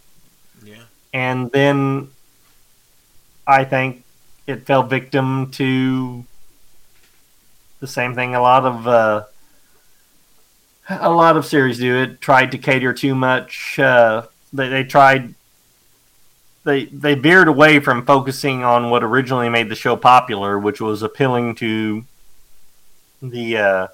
Yeah. 0.64 0.84
And 1.14 1.52
then 1.52 2.10
I 3.46 3.66
think 3.66 4.03
it 4.48 4.66
fell 4.66 4.84
victim 4.84 5.52
to 5.52 6.26
the 7.80 7.88
same 7.88 8.14
thing 8.16 8.36
a 8.36 8.42
lot 8.42 8.66
of 8.66 8.88
uh, 8.88 9.24
a 10.90 11.10
lot 11.10 11.38
of 11.38 11.46
series 11.46 11.80
do. 11.80 11.96
It 11.96 12.22
tried 12.22 12.52
to 12.52 12.58
cater 12.58 12.94
too 12.94 13.16
much. 13.16 13.78
Uh, 13.80 14.24
they 14.52 14.70
they 14.70 14.84
tried 14.84 15.34
they 16.66 16.86
they 16.86 17.16
veered 17.16 17.48
away 17.48 17.80
from 17.80 18.06
focusing 18.06 18.64
on 18.64 18.90
what 18.90 19.04
originally 19.04 19.50
made 19.50 19.70
the 19.70 19.76
show 19.76 19.96
popular, 19.96 20.58
which 20.60 20.80
was 20.82 21.02
appealing 21.04 21.56
to 21.56 22.06
the 23.22 23.58
uh, 23.58 23.88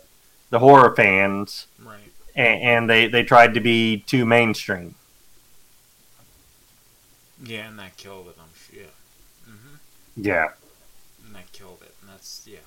the 0.49 0.59
horror 0.59 0.95
fans, 0.95 1.67
Right. 1.83 1.99
and, 2.35 2.61
and 2.61 2.89
they 2.89 3.07
they 3.07 3.23
tried 3.23 3.53
to 3.53 3.59
be 3.59 3.97
too 3.99 4.25
mainstream. 4.25 4.95
Yeah, 7.43 7.67
and 7.69 7.79
that 7.79 7.95
killed 7.97 8.27
it. 8.27 8.35
I'm 8.39 8.49
sure. 8.55 8.81
Yeah. 8.83 8.89
hmm 9.45 9.75
Yeah. 10.25 10.49
And 11.25 11.35
that 11.35 11.51
killed 11.51 11.79
it. 11.81 11.93
And 12.01 12.09
that's 12.09 12.43
yeah. 12.45 12.59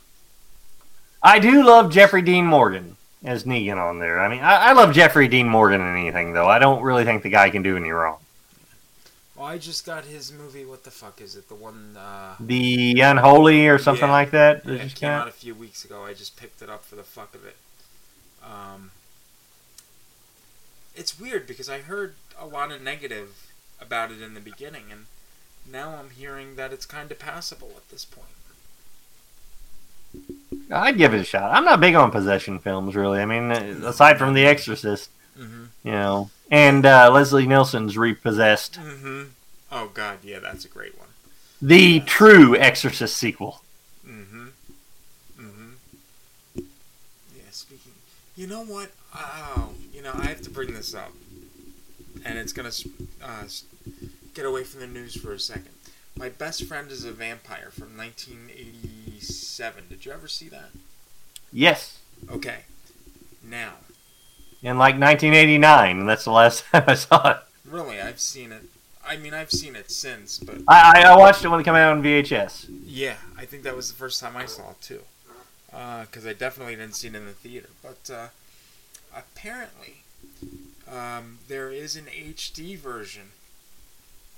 I 1.23 1.39
do 1.39 1.65
love 1.65 1.93
Jeffrey 1.93 2.23
Dean 2.23 2.47
Morgan 2.47 2.97
as 3.25 3.45
Negan 3.45 3.77
on 3.77 3.99
there. 3.99 4.19
I 4.19 4.29
mean, 4.29 4.41
I, 4.41 4.57
I 4.57 4.73
love 4.73 4.93
Jeffrey 4.93 5.29
Dean 5.29 5.49
Morgan 5.49 5.81
in 5.81 5.97
anything 5.97 6.33
though. 6.33 6.49
I 6.49 6.59
don't 6.59 6.83
really 6.83 7.05
think 7.05 7.23
the 7.23 7.31
guy 7.31 7.51
can 7.51 7.63
do 7.63 7.77
any 7.77 7.91
wrong. 7.91 8.19
Well, 9.37 9.47
I 9.47 9.59
just 9.59 9.85
got 9.85 10.05
his 10.05 10.33
movie. 10.33 10.65
What 10.65 10.85
the 10.85 10.91
fuck 10.91 11.21
is 11.21 11.37
it? 11.37 11.49
The 11.49 11.55
one. 11.55 11.97
Uh, 11.97 12.37
The 12.39 13.01
Unholy 13.01 13.67
or 13.69 13.79
something 13.79 14.09
yeah, 14.09 14.13
like 14.13 14.31
that. 14.31 14.65
Yeah, 14.65 14.75
it 14.75 14.79
just 14.83 14.97
came 14.97 15.09
came 15.09 15.11
out 15.11 15.23
out? 15.23 15.29
a 15.29 15.33
few 15.33 15.55
weeks 15.55 15.85
ago. 15.85 16.05
I 16.05 16.15
just 16.15 16.37
picked 16.37 16.63
it 16.63 16.71
up 16.71 16.85
for 16.85 16.97
the 16.97 17.03
fuck 17.03 17.35
of 17.35 17.45
it. 17.45 17.57
Um, 18.45 18.91
it's 20.95 21.19
weird 21.19 21.47
because 21.47 21.69
I 21.69 21.79
heard 21.79 22.15
a 22.39 22.47
lot 22.47 22.71
of 22.71 22.83
negative 22.83 23.53
about 23.81 24.11
it 24.11 24.23
in 24.23 24.35
the 24.35 24.41
beginning, 24.41 24.85
and 24.91 25.07
now 25.71 25.97
I'm 25.97 26.11
hearing 26.11 26.57
that 26.57 26.73
it's 26.73 26.87
kind 26.87 27.11
of 27.11 27.19
passable 27.19 27.73
at 27.77 27.89
this 27.91 28.05
point. 28.05 28.29
I'd 30.71 30.99
give 30.99 31.15
it 31.15 31.21
a 31.21 31.25
shot. 31.25 31.53
I'm 31.55 31.65
not 31.65 31.81
big 31.81 31.95
on 31.95 32.11
possession 32.11 32.59
films, 32.59 32.95
really. 32.95 33.21
I 33.21 33.25
mean, 33.27 33.51
aside 33.51 34.19
from 34.19 34.35
The 34.35 34.45
Exorcist, 34.45 35.11
Mhm. 35.39 35.69
you 35.83 35.93
know, 35.93 36.31
and 36.51 36.85
uh, 36.85 37.11
Leslie 37.11 37.47
Nielsen's 37.47 37.97
Repossessed, 37.97 38.75
Mm-hmm. 38.75 39.23
Oh 39.75 39.91
God, 39.95 40.19
yeah, 40.23 40.39
that's 40.39 40.67
a 40.67 40.69
great 40.69 40.99
one. 40.99 41.09
the 41.63 42.01
true 42.01 42.55
Exorcist 42.57 43.17
sequel. 43.17 43.63
Mm-hmm. 44.07 44.49
Mm-hmm. 45.41 45.71
Yeah, 46.57 47.43
speaking. 47.51 47.93
You 48.37 48.47
know 48.49 48.63
what? 48.65 48.91
Oh, 49.15 49.71
you 49.95 50.03
know, 50.03 50.13
I 50.15 50.27
have 50.27 50.43
to 50.43 50.51
bring 50.51 50.75
this 50.75 50.95
up, 50.95 51.13
and 52.25 52.37
it's 52.39 52.53
gonna 52.53 52.71
uh, 53.23 53.45
get 54.35 54.45
away 54.45 54.65
from 54.65 54.81
the 54.81 54.87
news 54.87 55.15
for 55.17 55.33
a 55.33 55.39
second. 55.39 55.71
My 56.17 56.29
best 56.29 56.65
friend 56.65 56.91
is 56.91 57.05
a 57.05 57.13
vampire 57.13 57.71
from 57.71 57.97
1987. 57.97 59.85
Did 59.89 60.05
you 60.05 60.13
ever 60.13 60.29
see 60.29 60.49
that? 60.49 60.71
Yes, 61.53 61.99
Okay. 62.31 62.61
Now, 63.43 63.73
in 64.63 64.79
like 64.79 64.95
1989, 64.95 66.07
that's 66.07 66.25
the 66.25 66.31
last 66.31 66.65
time 66.73 66.85
I 66.87 66.95
saw 66.95 67.31
it. 67.31 67.37
really, 67.65 68.01
I've 68.01 68.21
seen 68.21 68.53
it. 68.53 68.63
I 69.05 69.17
mean, 69.17 69.35
I've 69.35 69.51
seen 69.51 69.75
it 69.75 69.91
since, 69.91 70.39
but 70.39 70.59
I, 70.69 71.03
I, 71.07 71.17
watched 71.17 71.45
it 71.45 71.49
when 71.49 71.59
it 71.59 71.65
came 71.65 71.75
out 71.75 71.91
on 71.97 72.05
VHS. 72.05 72.67
Yeah, 72.87 73.17
I 73.37 73.45
think 73.45 73.65
that 73.65 73.75
was 73.75 73.89
the 73.89 73.97
first 73.97 74.21
time 74.21 74.37
I 74.37 74.47
saw 74.47 74.71
it 74.71 74.81
too. 74.81 75.01
Because 75.67 76.25
I 76.25 76.35
definitely 76.35 76.77
didn't 76.77 76.95
see 76.95 77.09
it 77.09 77.17
in 77.17 77.27
the 77.27 77.33
theater. 77.33 77.71
But 77.83 78.15
uh, 78.15 78.27
apparently, 79.17 80.03
um, 80.89 81.39
there 81.49 81.71
is 81.71 81.97
an 81.97 82.05
HD 82.05 82.79
version 82.79 83.31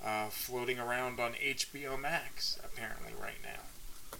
uh, 0.03 0.27
floating 0.29 0.79
around 0.79 1.19
on 1.19 1.33
HBO 1.33 1.99
Max, 1.99 2.59
apparently, 2.63 3.13
right 3.19 3.41
now. 3.43 4.17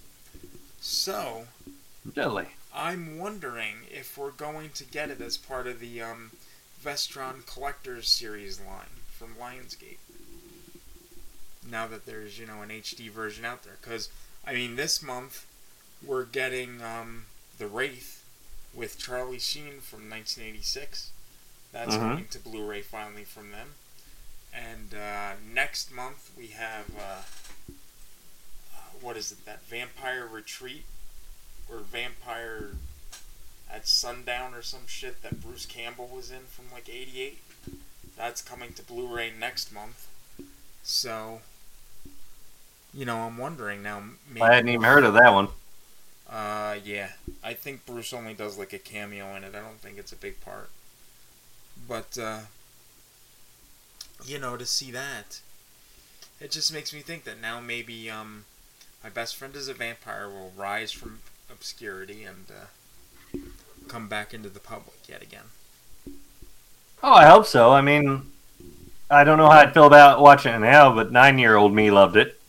So, 0.82 1.48
Really? 2.16 2.48
I'm 2.74 3.18
wondering 3.18 3.76
if 3.90 4.18
we're 4.18 4.32
going 4.32 4.70
to 4.72 4.84
get 4.84 5.10
it 5.10 5.22
as 5.22 5.38
part 5.38 5.66
of 5.66 5.80
the 5.80 6.02
um, 6.02 6.32
Vestron 6.84 7.46
Collectors 7.46 8.08
series 8.10 8.60
line 8.60 9.02
from 9.18 9.36
Lionsgate. 9.36 9.98
Now 11.70 11.88
that 11.88 12.06
there's, 12.06 12.38
you 12.38 12.46
know, 12.46 12.62
an 12.62 12.70
HD 12.70 13.10
version 13.10 13.44
out 13.46 13.64
there. 13.64 13.78
Because, 13.82 14.10
I 14.46 14.54
mean, 14.54 14.76
this 14.76 15.02
month 15.02 15.46
we're 16.06 16.26
getting 16.26 16.82
um, 16.82 17.26
The 17.58 17.66
Wraith 17.68 18.24
with 18.74 19.00
Charlie 19.00 19.40
Sheen 19.40 19.80
from 19.82 20.10
1986. 20.10 21.10
That's 21.72 21.96
Mhm. 21.96 22.00
coming 22.00 22.28
to 22.28 22.40
Blu 22.40 22.66
ray 22.66 22.82
finally 22.84 23.24
from 23.24 23.50
them. 23.52 23.74
And 24.56 24.94
uh, 24.94 25.34
next 25.54 25.92
month 25.94 26.32
we 26.38 26.48
have, 26.48 26.86
uh, 26.98 27.22
uh, 28.74 28.78
what 29.02 29.18
is 29.18 29.32
it, 29.32 29.46
that 29.46 29.64
Vampire 29.64 30.26
Retreat? 30.26 30.86
Or 31.72 31.80
Vampire 31.80 32.72
at 33.74 33.88
Sundown 33.88 34.54
or 34.54 34.62
some 34.62 34.86
shit 34.86 35.24
that 35.24 35.42
Bruce 35.42 35.66
Campbell 35.66 36.08
was 36.14 36.30
in 36.32 36.42
from 36.48 36.66
like 36.72 36.88
88. 36.88 37.40
That's 38.16 38.42
coming 38.42 38.74
to 38.74 38.84
Blu 38.84 39.08
ray 39.14 39.32
next 39.38 39.74
month. 39.74 40.08
So, 40.84 41.42
you 42.94 43.04
know, 43.06 43.18
I'm 43.18 43.38
wondering 43.38 43.82
now. 43.82 44.02
Maybe 44.30 44.42
I 44.44 44.54
hadn't 44.56 44.70
even 44.70 44.84
heard 44.84 45.04
of 45.04 45.16
that 45.16 45.34
one. 45.34 45.48
uh, 46.30 46.76
yeah. 46.84 47.10
I 47.44 47.54
think 47.54 47.86
Bruce 47.86 48.14
only 48.14 48.34
does 48.34 48.58
like 48.58 48.74
a 48.74 48.80
cameo 48.80 49.36
in 49.36 49.44
it. 49.44 49.56
I 49.56 49.60
don't 49.62 49.80
think 49.82 49.98
it's 49.98 50.12
a 50.14 50.16
big 50.16 50.40
part. 50.42 50.70
But, 51.88 52.18
uh, 52.18 52.42
you 54.24 54.40
know, 54.40 54.56
to 54.56 54.66
see 54.66 54.92
that, 54.92 55.42
it 56.40 56.52
just 56.52 56.72
makes 56.74 56.94
me 56.94 57.02
think 57.02 57.24
that 57.24 57.42
now 57.42 57.60
maybe, 57.60 58.10
um, 58.10 58.46
my 59.04 59.10
best 59.10 59.36
friend 59.36 59.56
is 59.56 59.68
a 59.68 59.74
vampire 59.74 60.30
will 60.30 60.54
rise 60.56 60.92
from 60.92 61.20
obscurity 61.52 62.24
and, 62.24 62.46
uh, 62.50 63.40
come 63.88 64.08
back 64.08 64.34
into 64.34 64.50
the 64.50 64.60
public 64.60 64.98
yet 65.08 65.22
again. 65.22 65.46
Oh, 67.04 67.14
I 67.14 67.26
hope 67.28 67.46
so. 67.46 67.72
I 67.72 67.82
mean, 67.82 68.32
I 69.10 69.24
don't 69.24 69.38
know 69.38 69.50
how 69.50 69.60
I'd 69.60 69.74
feel 69.74 69.86
about 69.86 70.22
watching 70.22 70.54
it 70.54 70.60
now, 70.60 70.94
but 70.94 71.12
nine-year-old 71.12 71.74
me 71.74 71.92
loved 71.92 72.16
it. 72.16 72.40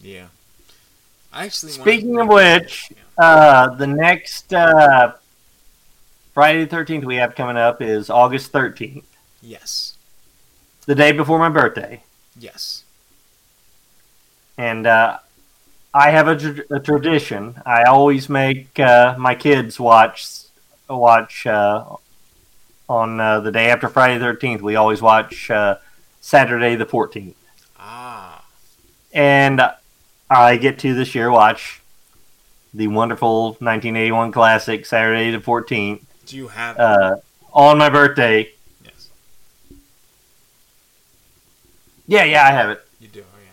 Yeah. 0.00 0.26
I 1.32 1.46
actually 1.46 1.72
Speaking 1.72 2.20
of 2.20 2.28
which, 2.28 2.92
uh, 3.16 3.74
the 3.76 3.86
next 3.86 4.52
uh, 4.52 5.14
Friday 6.34 6.64
the 6.64 6.70
Thirteenth 6.70 7.06
we 7.06 7.16
have 7.16 7.34
coming 7.34 7.56
up 7.56 7.80
is 7.80 8.10
August 8.10 8.52
thirteenth, 8.52 9.06
Yes. 9.44 9.94
the 10.86 10.94
day 10.94 11.12
before 11.12 11.38
my 11.38 11.48
birthday, 11.50 12.02
Yes. 12.38 12.84
and 14.58 14.86
uh, 14.86 15.18
I 15.92 16.10
have 16.10 16.28
a, 16.28 16.36
tr- 16.36 16.74
a 16.74 16.80
tradition. 16.80 17.54
I 17.66 17.84
always 17.84 18.28
make 18.28 18.78
uh, 18.80 19.14
my 19.18 19.34
kids 19.34 19.78
watch 19.78 20.26
watch 20.88 21.46
uh, 21.46 21.84
on 22.88 23.20
uh, 23.20 23.40
the 23.40 23.52
day 23.52 23.70
after 23.70 23.88
Friday 23.88 24.18
the 24.18 24.24
Thirteenth. 24.24 24.62
We 24.62 24.76
always 24.76 25.00
watch 25.02 25.50
uh, 25.50 25.76
Saturday 26.20 26.74
the 26.76 26.86
Fourteenth. 26.86 27.36
Ah. 27.78 28.42
and 29.12 29.60
I 30.30 30.56
get 30.56 30.78
to 30.80 30.94
this 30.94 31.14
year 31.14 31.30
watch 31.30 31.80
the 32.72 32.86
wonderful 32.88 33.50
1981 33.60 34.32
classic 34.32 34.84
Saturday 34.86 35.30
the 35.30 35.38
14th 35.38 36.00
Do 36.26 36.36
you 36.36 36.48
have 36.48 36.76
uh, 36.78 37.16
on 37.52 37.76
my 37.78 37.88
birthday. 37.90 38.50
Yes. 38.84 39.08
Yeah, 42.06 42.24
yeah, 42.24 42.46
I 42.46 42.50
have 42.50 42.70
it. 42.70 42.86
You 43.00 43.08
do, 43.08 43.20
oh 43.20 43.38
yeah. 43.44 43.50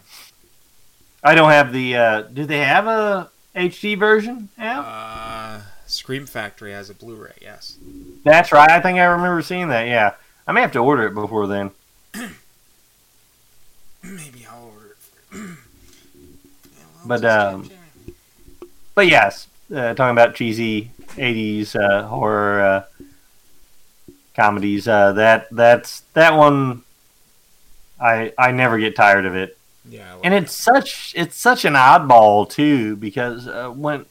I 1.24 1.36
don't 1.36 1.50
have 1.52 1.72
the. 1.74 1.96
Uh, 1.96 2.22
do 2.24 2.46
they 2.46 2.60
have 2.60 2.88
a 2.88 3.30
HD 3.56 3.98
version? 3.98 4.50
Yeah, 4.58 4.80
Uh, 4.82 5.62
Scream 5.88 6.26
Factory 6.26 6.72
has 6.72 6.90
a 6.90 6.94
Blu-ray. 6.94 7.34
Yes. 7.42 7.78
that's 8.24 8.52
right. 8.52 8.70
I 8.70 8.80
think 8.82 8.98
I 9.00 9.06
remember 9.06 9.42
seeing 9.42 9.70
that. 9.70 9.88
Yeah, 9.88 10.14
I 10.48 10.52
may 10.52 10.62
have 10.62 10.72
to 10.74 10.80
order 10.80 11.06
it 11.08 11.14
before 11.14 11.48
then. 11.48 11.72
Maybe 14.04 14.46
I'll 14.50 14.66
order 14.74 14.92
it. 14.92 14.98
For 14.98 15.58
But 17.06 17.26
um, 17.26 17.70
but 18.94 19.08
yes, 19.08 19.48
uh, 19.74 19.94
talking 19.96 20.12
about 20.12 20.36
cheesy 20.36 20.92
'80s 21.16 21.76
uh, 21.76 22.04
horror 22.08 22.62
uh, 22.62 22.84
comedies. 24.36 24.88
Uh, 24.88 25.12
that 25.14 25.48
that's 25.52 26.02
that 26.14 26.36
one. 26.38 26.84
I 28.02 28.34
I 28.38 28.52
never 28.52 28.80
get 28.80 28.96
tired 28.96 29.26
of 29.26 29.36
it. 29.36 29.58
Yeah, 29.88 30.16
and 30.24 30.34
it's 30.34 30.54
such 30.56 31.14
it's 31.16 31.38
such 31.38 31.66
an 31.66 31.74
oddball 31.74 32.50
too 32.50 32.96
because 32.96 33.48
uh, 33.48 33.70
when 33.70 34.06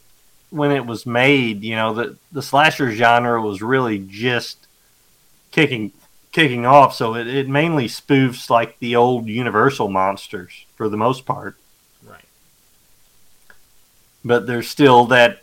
when 0.51 0.73
it 0.73 0.87
was 0.87 1.07
made, 1.07 1.63
you 1.63 1.77
know, 1.77 1.95
the 1.95 2.17
the 2.33 2.43
slasher 2.43 2.91
genre 2.93 3.41
was 3.41 3.63
really 3.63 3.99
just 3.99 4.67
kicking 5.51 5.93
kicking 6.33 6.67
off. 6.67 6.95
So 6.95 7.15
it, 7.15 7.27
it 7.27 7.49
mainly 7.49 7.87
spoofs 7.87 8.51
like 8.51 8.79
the 8.79 8.97
old 8.97 9.27
Universal 9.27 9.89
monsters 9.89 10.67
for 10.77 10.89
the 10.89 10.97
most 10.97 11.27
part. 11.27 11.57
Right. 12.05 12.25
But 14.25 14.47
there's 14.47 14.69
still 14.69 15.07
that 15.07 15.43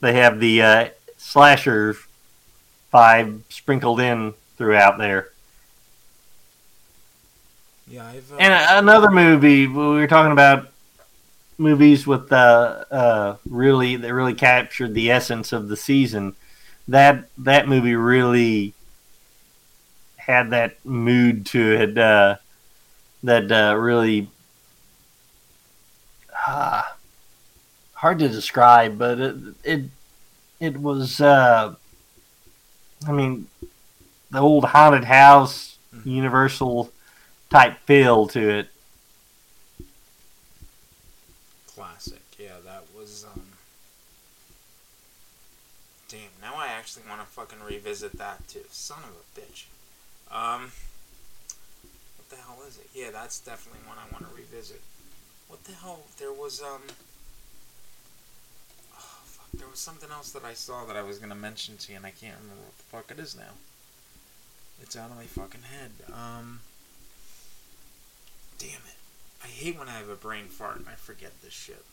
they 0.00 0.14
have 0.14 0.40
the 0.40 0.62
uh, 0.62 0.88
slasher 1.16 1.96
vibe 2.92 3.40
sprinkled 3.48 4.00
in 4.00 4.34
throughout 4.56 4.98
there. 4.98 5.30
Yeah, 7.86 8.06
I've. 8.06 8.32
Uh, 8.32 8.36
And 8.38 8.52
another 8.84 9.10
movie 9.10 9.66
we 9.66 9.74
were 9.74 10.06
talking 10.06 10.32
about 10.32 10.68
movies 11.58 12.06
with 12.06 12.32
uh, 12.32 12.84
uh, 12.90 13.36
really 13.48 13.96
that 13.96 14.12
really 14.14 14.34
captured 14.34 14.94
the 14.94 15.10
essence 15.10 15.52
of 15.52 15.68
the 15.68 15.76
season. 15.76 16.34
That 16.88 17.28
that 17.38 17.68
movie 17.68 17.94
really 17.96 18.74
had 20.16 20.50
that 20.50 20.84
mood 20.84 21.46
to 21.46 21.72
it 21.72 21.98
uh, 21.98 22.36
that 23.22 23.50
uh, 23.52 23.76
really 23.76 24.28
uh, 26.46 26.82
hard 27.94 28.18
to 28.18 28.28
describe, 28.28 28.98
but 28.98 29.18
it 29.20 29.36
it 29.64 29.84
it 30.60 30.76
was. 30.78 31.20
Uh, 31.20 31.74
I 33.06 33.12
mean, 33.12 33.48
the 34.30 34.40
old 34.40 34.66
haunted 34.66 35.04
house, 35.04 35.78
Universal 36.04 36.90
type 37.54 37.78
feel 37.86 38.26
to 38.26 38.48
it. 38.48 38.68
Classic. 41.68 42.20
Yeah, 42.36 42.58
that 42.64 42.82
was. 42.96 43.24
um 43.32 43.42
Damn. 46.08 46.34
Now 46.42 46.54
I 46.56 46.66
actually 46.66 47.04
want 47.08 47.20
to 47.20 47.26
fucking 47.28 47.58
revisit 47.64 48.18
that 48.18 48.46
too. 48.48 48.64
Son 48.70 48.98
of 48.98 49.10
a 49.10 49.40
bitch. 49.40 49.66
Um. 50.32 50.72
What 52.16 52.30
the 52.30 52.36
hell 52.36 52.58
is 52.66 52.76
it? 52.78 52.88
Yeah, 52.92 53.10
that's 53.12 53.38
definitely 53.38 53.86
one 53.86 53.98
I 53.98 54.12
want 54.12 54.28
to 54.28 54.36
revisit. 54.36 54.80
What 55.48 55.62
the 55.62 55.72
hell? 55.72 56.00
There 56.18 56.32
was 56.32 56.60
um. 56.60 56.82
Oh, 58.96 59.18
fuck. 59.26 59.60
There 59.60 59.68
was 59.68 59.78
something 59.78 60.10
else 60.10 60.32
that 60.32 60.44
I 60.44 60.54
saw 60.54 60.84
that 60.86 60.96
I 60.96 61.02
was 61.02 61.18
gonna 61.18 61.36
mention 61.36 61.76
to 61.76 61.92
you, 61.92 61.98
and 61.98 62.06
I 62.06 62.10
can't 62.10 62.36
remember 62.42 62.64
what 62.64 62.78
the 62.78 62.84
fuck 62.84 63.10
it 63.16 63.22
is 63.22 63.36
now. 63.36 63.54
It's 64.82 64.96
out 64.96 65.10
of 65.10 65.16
my 65.16 65.26
fucking 65.26 65.62
head. 65.62 65.92
Um. 66.12 66.60
Damn 68.58 68.70
it. 68.70 68.96
I 69.42 69.46
hate 69.46 69.78
when 69.78 69.88
I 69.88 69.92
have 69.92 70.08
a 70.08 70.14
brain 70.14 70.46
fart 70.46 70.76
and 70.76 70.88
I 70.88 70.94
forget 70.94 71.32
this 71.42 71.52
shit. 71.52 71.84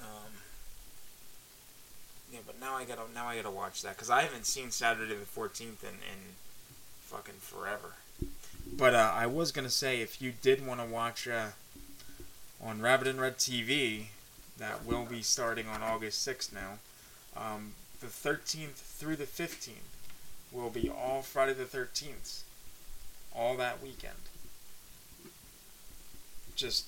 Um, 0.00 0.32
yeah, 2.32 2.40
but 2.46 2.60
now 2.60 2.74
I 2.74 2.84
gotta 2.84 3.02
now 3.14 3.26
I 3.26 3.36
gotta 3.36 3.50
watch 3.50 3.82
that 3.82 3.96
because 3.96 4.10
I 4.10 4.22
haven't 4.22 4.46
seen 4.46 4.70
Saturday 4.70 5.14
the 5.14 5.26
Fourteenth 5.26 5.82
in 5.82 5.90
in 5.90 6.34
fucking 7.00 7.40
forever. 7.40 7.94
But 8.76 8.94
uh, 8.94 9.12
I 9.14 9.26
was 9.26 9.52
gonna 9.52 9.70
say 9.70 10.00
if 10.00 10.20
you 10.22 10.32
did 10.42 10.66
want 10.66 10.80
to 10.80 10.86
watch 10.86 11.28
uh, 11.28 11.48
on 12.62 12.80
Rabbit 12.80 13.08
and 13.08 13.20
Red 13.20 13.38
TV, 13.38 14.06
that 14.58 14.84
will 14.84 15.04
be 15.04 15.22
starting 15.22 15.66
on 15.68 15.82
August 15.82 16.22
sixth 16.22 16.52
now. 16.52 16.78
Um, 17.36 17.74
the 18.00 18.06
thirteenth 18.06 18.76
through 18.76 19.16
the 19.16 19.26
fifteenth 19.26 19.96
will 20.50 20.70
be 20.70 20.88
all 20.88 21.22
Friday 21.22 21.52
the 21.52 21.64
thirteenth 21.64 22.42
all 23.36 23.56
that 23.56 23.82
weekend. 23.82 24.14
Just 26.54 26.86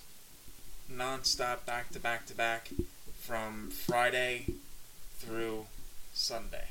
non-stop, 0.89 1.67
back 1.67 1.91
to 1.91 2.01
back 2.01 2.27
to 2.27 2.35
back, 2.35 2.71
from 3.19 3.71
Friday 3.71 4.47
through 5.19 5.67
Sunday. 6.15 6.69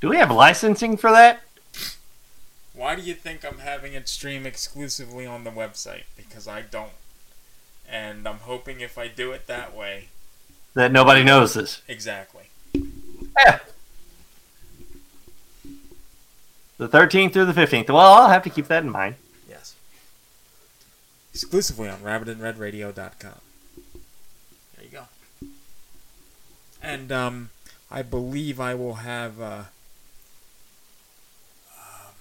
Do 0.00 0.08
we 0.08 0.16
have 0.16 0.30
licensing 0.30 0.96
for 0.96 1.12
that? 1.12 1.42
Why 2.74 2.96
do 2.96 3.02
you 3.02 3.14
think 3.14 3.44
I'm 3.44 3.58
having 3.58 3.92
it 3.92 4.08
stream 4.08 4.46
exclusively 4.46 5.26
on 5.26 5.44
the 5.44 5.50
website? 5.50 6.04
Because 6.16 6.48
I 6.48 6.62
don't. 6.62 6.92
And 7.88 8.26
I'm 8.26 8.38
hoping 8.38 8.80
if 8.80 8.98
I 8.98 9.08
do 9.08 9.32
it 9.32 9.46
that 9.46 9.76
way. 9.76 10.08
That 10.74 10.90
nobody 10.90 11.22
knows 11.22 11.54
this. 11.54 11.82
Exactly. 11.86 12.44
Yeah. 12.74 13.58
The 16.82 16.98
13th 16.98 17.32
through 17.32 17.44
the 17.44 17.52
15th. 17.52 17.90
Well, 17.90 17.98
I'll 17.98 18.28
have 18.28 18.42
to 18.42 18.50
keep 18.50 18.66
that 18.66 18.82
in 18.82 18.90
mind. 18.90 19.14
Yes. 19.48 19.76
Exclusively 21.32 21.88
on 21.88 21.98
rabbitandredradio.com. 21.98 23.40
There 24.74 24.84
you 24.84 24.90
go. 24.90 25.04
And 26.82 27.12
um, 27.12 27.50
I 27.88 28.02
believe 28.02 28.58
I 28.58 28.74
will 28.74 28.94
have 28.94 29.40
uh, 29.40 29.62
um, 31.78 32.14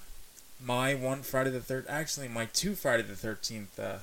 my 0.63 0.93
one 0.93 1.23
Friday 1.23 1.49
the 1.49 1.59
third, 1.59 1.87
actually 1.89 2.27
my 2.27 2.45
two 2.45 2.75
Friday 2.75 3.01
the 3.01 3.15
Thirteenth 3.15 3.79
uh, 3.79 3.95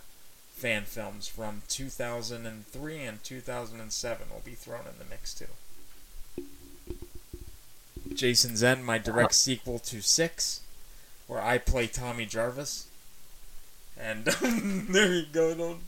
fan 0.50 0.82
films 0.82 1.28
from 1.28 1.62
2003 1.68 3.00
and 3.00 3.22
2007 3.22 4.26
will 4.28 4.42
be 4.44 4.54
thrown 4.54 4.80
in 4.80 4.98
the 4.98 5.04
mix 5.08 5.34
too. 5.34 5.46
Jason's 8.18 8.64
End, 8.64 8.84
my 8.84 8.98
direct 8.98 9.32
sequel 9.32 9.78
to 9.78 10.02
Six, 10.02 10.60
where 11.28 11.40
I 11.40 11.56
play 11.56 11.86
Tommy 11.86 12.26
Jarvis. 12.26 12.88
And 13.98 14.24
there 14.90 15.14
you 15.14 15.26
go. 15.32 15.78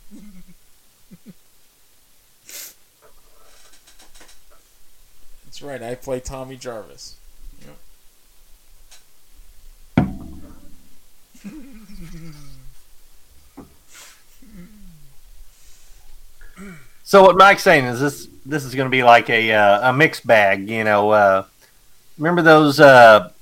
That's 5.44 5.61
right. 5.61 5.82
I 5.82 5.97
play 5.97 6.20
Tommy 6.20 6.57
Jarvis. 6.57 7.16
Yep. 7.66 7.77
So 17.02 17.23
what 17.23 17.36
Mike's 17.36 17.65
saying 17.65 17.86
is 17.86 17.98
this 17.98 18.28
this 18.47 18.65
is 18.65 18.77
going 18.77 18.86
to 18.86 18.90
be 18.90 19.02
like 19.02 19.28
a 19.28 19.52
uh, 19.52 19.90
a 19.90 19.93
mixed 19.93 20.24
bag, 20.24 20.69
you 20.70 20.85
know. 20.85 21.11
Uh, 21.11 21.44
remember 22.20 22.42
those 22.42 22.78
uh, 22.78 23.32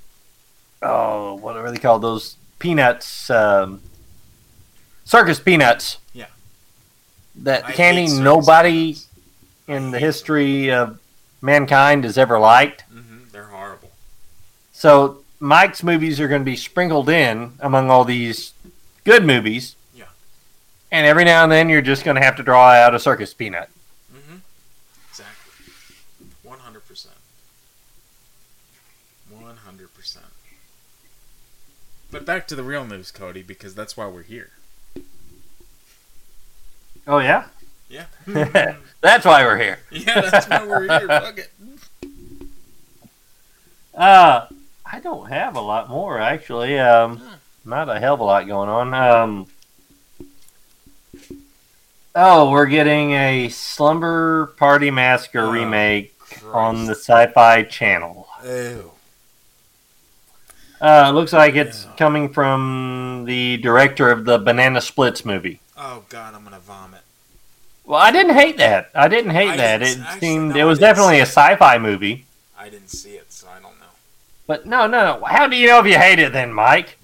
oh 0.80 1.34
what 1.34 1.56
are 1.56 1.70
they 1.70 1.76
called? 1.76 2.00
Those 2.00 2.36
peanuts, 2.58 3.28
um, 3.28 3.82
circus 5.04 5.38
peanuts. 5.38 5.98
Yeah. 6.14 6.26
That 7.36 7.66
I 7.66 7.72
candy 7.72 8.08
nobody 8.08 8.96
in 9.66 9.90
the 9.90 9.98
history 9.98 10.72
of 10.72 10.98
mankind 11.42 12.04
has 12.04 12.16
ever 12.16 12.38
liked. 12.38 12.82
hmm 12.90 13.24
They're 13.30 13.44
horrible. 13.44 13.90
So 14.72 15.18
Mike's 15.40 15.82
movies 15.82 16.20
are 16.20 16.28
going 16.28 16.40
to 16.40 16.50
be 16.50 16.56
sprinkled 16.56 17.08
in 17.08 17.52
among 17.60 17.90
all 17.90 18.04
these 18.04 18.52
good 19.04 19.24
movies. 19.24 19.76
Yeah. 19.94 20.04
And 20.90 21.06
every 21.06 21.24
now 21.24 21.42
and 21.42 21.52
then 21.52 21.68
you're 21.68 21.82
just 21.82 22.04
going 22.04 22.16
to 22.16 22.22
have 22.22 22.36
to 22.36 22.42
draw 22.42 22.70
out 22.70 22.94
a 22.94 22.98
circus 22.98 23.34
peanut. 23.34 23.68
Mm-hmm. 24.12 24.38
Exactly. 25.10 25.72
One 26.42 26.58
hundred 26.58 26.86
percent. 26.88 27.14
One 29.30 29.56
hundred 29.56 29.94
percent. 29.94 30.24
But 32.18 32.26
back 32.26 32.48
to 32.48 32.56
the 32.56 32.64
real 32.64 32.84
news, 32.84 33.12
Cody, 33.12 33.44
because 33.44 33.76
that's 33.76 33.96
why 33.96 34.08
we're 34.08 34.24
here. 34.24 34.50
Oh 37.06 37.20
yeah. 37.20 37.44
Yeah. 37.88 38.06
That's 39.00 39.24
why 39.24 39.44
we're 39.44 39.56
here. 39.56 39.78
Yeah, 39.92 40.20
that's 40.22 40.48
why 40.48 40.66
we're 40.66 40.98
here. 40.98 41.06
Fuck 41.06 41.38
it. 41.38 41.52
Uh, 43.94 44.46
I 44.84 44.98
don't 44.98 45.28
have 45.28 45.54
a 45.54 45.60
lot 45.60 45.88
more 45.88 46.18
actually. 46.18 46.76
Um, 46.76 47.22
not 47.64 47.88
a 47.88 48.00
hell 48.00 48.14
of 48.14 48.20
a 48.20 48.24
lot 48.24 48.48
going 48.48 48.68
on. 48.68 48.92
Um, 48.94 49.46
oh, 52.16 52.50
we're 52.50 52.66
getting 52.66 53.12
a 53.12 53.48
Slumber 53.48 54.46
Party 54.58 54.90
Massacre 54.90 55.48
remake 55.48 56.16
on 56.52 56.86
the 56.86 56.96
Sci-Fi 56.96 57.62
Channel. 57.62 58.26
Ew. 58.44 58.90
Uh, 60.80 61.10
looks 61.12 61.32
like 61.32 61.54
it's 61.56 61.86
coming 61.96 62.28
from 62.32 63.24
the 63.26 63.56
director 63.58 64.10
of 64.10 64.24
the 64.24 64.38
Banana 64.38 64.80
Splits 64.80 65.24
movie. 65.24 65.60
Oh 65.76 66.04
God, 66.08 66.34
I'm 66.34 66.44
gonna 66.44 66.60
vomit. 66.60 67.00
Well, 67.84 67.98
I 68.00 68.10
didn't 68.12 68.34
hate 68.34 68.58
that. 68.58 68.90
I 68.94 69.08
didn't 69.08 69.30
hate 69.30 69.48
I 69.50 69.56
that. 69.56 69.78
didn't- 69.78 70.02
It 70.02 70.06
actually, 70.06 70.20
seemed 70.20 70.54
no, 70.54 70.60
it 70.60 70.64
was 70.64 70.78
definitely 70.78 71.18
a 71.18 71.22
sci-fi 71.22 71.78
movie. 71.78 72.26
I 72.56 72.68
didn't 72.68 72.90
see 72.90 73.12
it, 73.12 73.32
so 73.32 73.48
I 73.48 73.54
don't 73.54 73.78
know. 73.80 73.86
But 74.46 74.66
no, 74.66 74.86
no, 74.86 75.18
no. 75.18 75.24
How 75.24 75.46
do 75.46 75.56
you 75.56 75.66
know 75.66 75.80
if 75.80 75.86
you 75.86 75.98
hate 75.98 76.18
it 76.18 76.32
then, 76.32 76.52
Mike? 76.52 76.96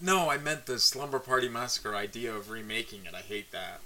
No, 0.00 0.30
I 0.30 0.38
meant 0.38 0.66
the 0.66 0.78
Slumber 0.78 1.18
Party 1.18 1.48
Massacre 1.48 1.96
idea 1.96 2.32
of 2.32 2.50
remaking 2.50 3.00
it. 3.06 3.14
I 3.14 3.22
hate 3.22 3.50
that. 3.50 3.80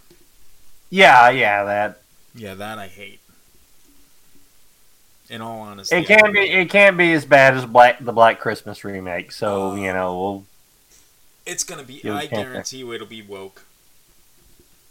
Yeah, 0.90 1.30
yeah, 1.30 1.64
that. 1.64 2.00
Yeah, 2.34 2.54
that 2.54 2.78
I 2.78 2.88
hate. 2.88 3.20
In 5.32 5.40
all 5.40 5.60
honesty, 5.60 5.96
It 5.96 6.06
can't 6.06 6.30
be. 6.30 6.40
It 6.40 6.68
can't 6.68 6.98
be 6.98 7.14
as 7.14 7.24
bad 7.24 7.54
as 7.54 7.64
Black 7.64 8.04
the 8.04 8.12
Black 8.12 8.38
Christmas 8.38 8.84
remake. 8.84 9.32
So 9.32 9.74
you 9.76 9.90
know, 9.90 10.18
we'll, 10.20 10.44
It's 11.46 11.64
gonna 11.64 11.84
be. 11.84 12.02
I 12.04 12.26
guarantee 12.26 12.76
you, 12.76 12.92
it'll 12.92 13.06
be 13.06 13.22
woke. 13.22 13.62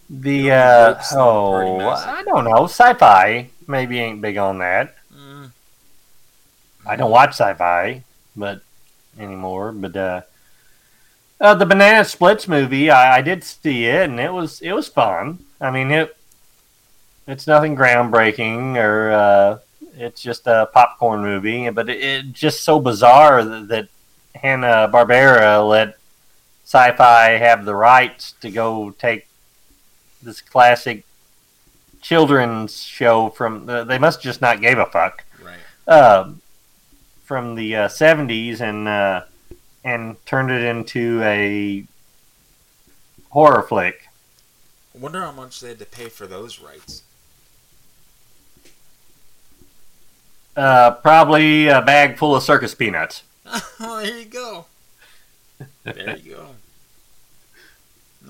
the 0.10 0.52
uh, 0.52 0.94
woke 0.94 1.04
Slumber 1.04 1.84
Party 1.84 1.84
oh, 1.84 2.12
I 2.12 2.24
don't 2.24 2.46
know. 2.46 2.64
Sci-fi 2.64 3.50
maybe 3.68 4.00
ain't 4.00 4.20
big 4.20 4.38
on 4.38 4.58
that. 4.58 4.96
Mm. 5.16 5.52
I 6.88 6.96
don't 6.96 7.12
watch 7.12 7.36
sci-fi, 7.36 8.04
but 8.36 8.64
anymore. 9.20 9.72
But 9.72 9.96
uh, 9.96 10.22
uh, 11.40 11.54
the 11.54 11.68
Banana 11.68 12.04
Splits 12.04 12.48
movie, 12.48 12.90
I, 12.90 13.18
I 13.18 13.22
did 13.22 13.44
see 13.44 13.86
it, 13.86 14.10
and 14.10 14.20
it 14.20 14.34
was 14.34 14.60
it 14.62 14.72
was 14.72 14.88
fun. 14.88 15.46
I 15.62 15.70
mean 15.70 15.92
it. 15.92 16.18
It's 17.28 17.46
nothing 17.46 17.76
groundbreaking, 17.76 18.76
or 18.78 19.12
uh, 19.12 19.58
it's 20.02 20.22
just 20.22 20.48
a 20.48 20.70
popcorn 20.74 21.22
movie, 21.22 21.70
but 21.70 21.90
it, 21.90 22.04
it 22.04 22.34
just 22.34 22.64
so 22.64 22.80
bizarre 22.80 23.44
that, 23.44 23.68
that 23.68 23.88
Hanna 24.36 24.90
Barbera 24.92 25.68
let 25.68 25.98
Sci-Fi 26.66 27.30
have 27.32 27.66
the 27.66 27.76
rights 27.76 28.34
to 28.42 28.50
go 28.50 28.92
take 28.92 29.28
this 30.24 30.42
classic 30.42 31.04
children's 32.02 32.82
show 32.84 33.30
from. 33.30 33.70
Uh, 33.70 33.84
they 33.84 34.00
must 34.00 34.22
just 34.22 34.42
not 34.42 34.62
gave 34.62 34.78
a 34.78 34.86
fuck 34.86 35.24
Right. 35.44 35.60
um, 35.94 36.42
from 37.24 37.56
the 37.56 37.76
uh, 37.76 37.88
70s 37.88 38.62
and 38.62 38.88
uh, 38.88 39.22
and 39.84 40.24
turned 40.26 40.52
it 40.52 40.64
into 40.64 41.22
a 41.24 41.84
horror 43.30 43.64
flick. 43.64 44.08
I 44.96 45.00
wonder 45.00 45.22
how 45.22 45.32
much 45.32 45.60
they 45.60 45.70
had 45.70 45.80
to 45.80 45.86
pay 45.86 46.10
for 46.10 46.28
those 46.28 46.60
rights. 46.60 47.04
Uh, 50.62 50.92
probably 50.92 51.70
a 51.70 51.82
bag 51.82 52.20
full 52.20 52.36
of 52.36 52.44
circus 52.44 52.76
peanuts. 52.76 53.24
oh, 53.48 54.00
there 54.04 54.20
you 54.20 54.26
go. 54.26 54.66
There 55.84 56.18
you 56.18 56.36
go. 56.36 56.46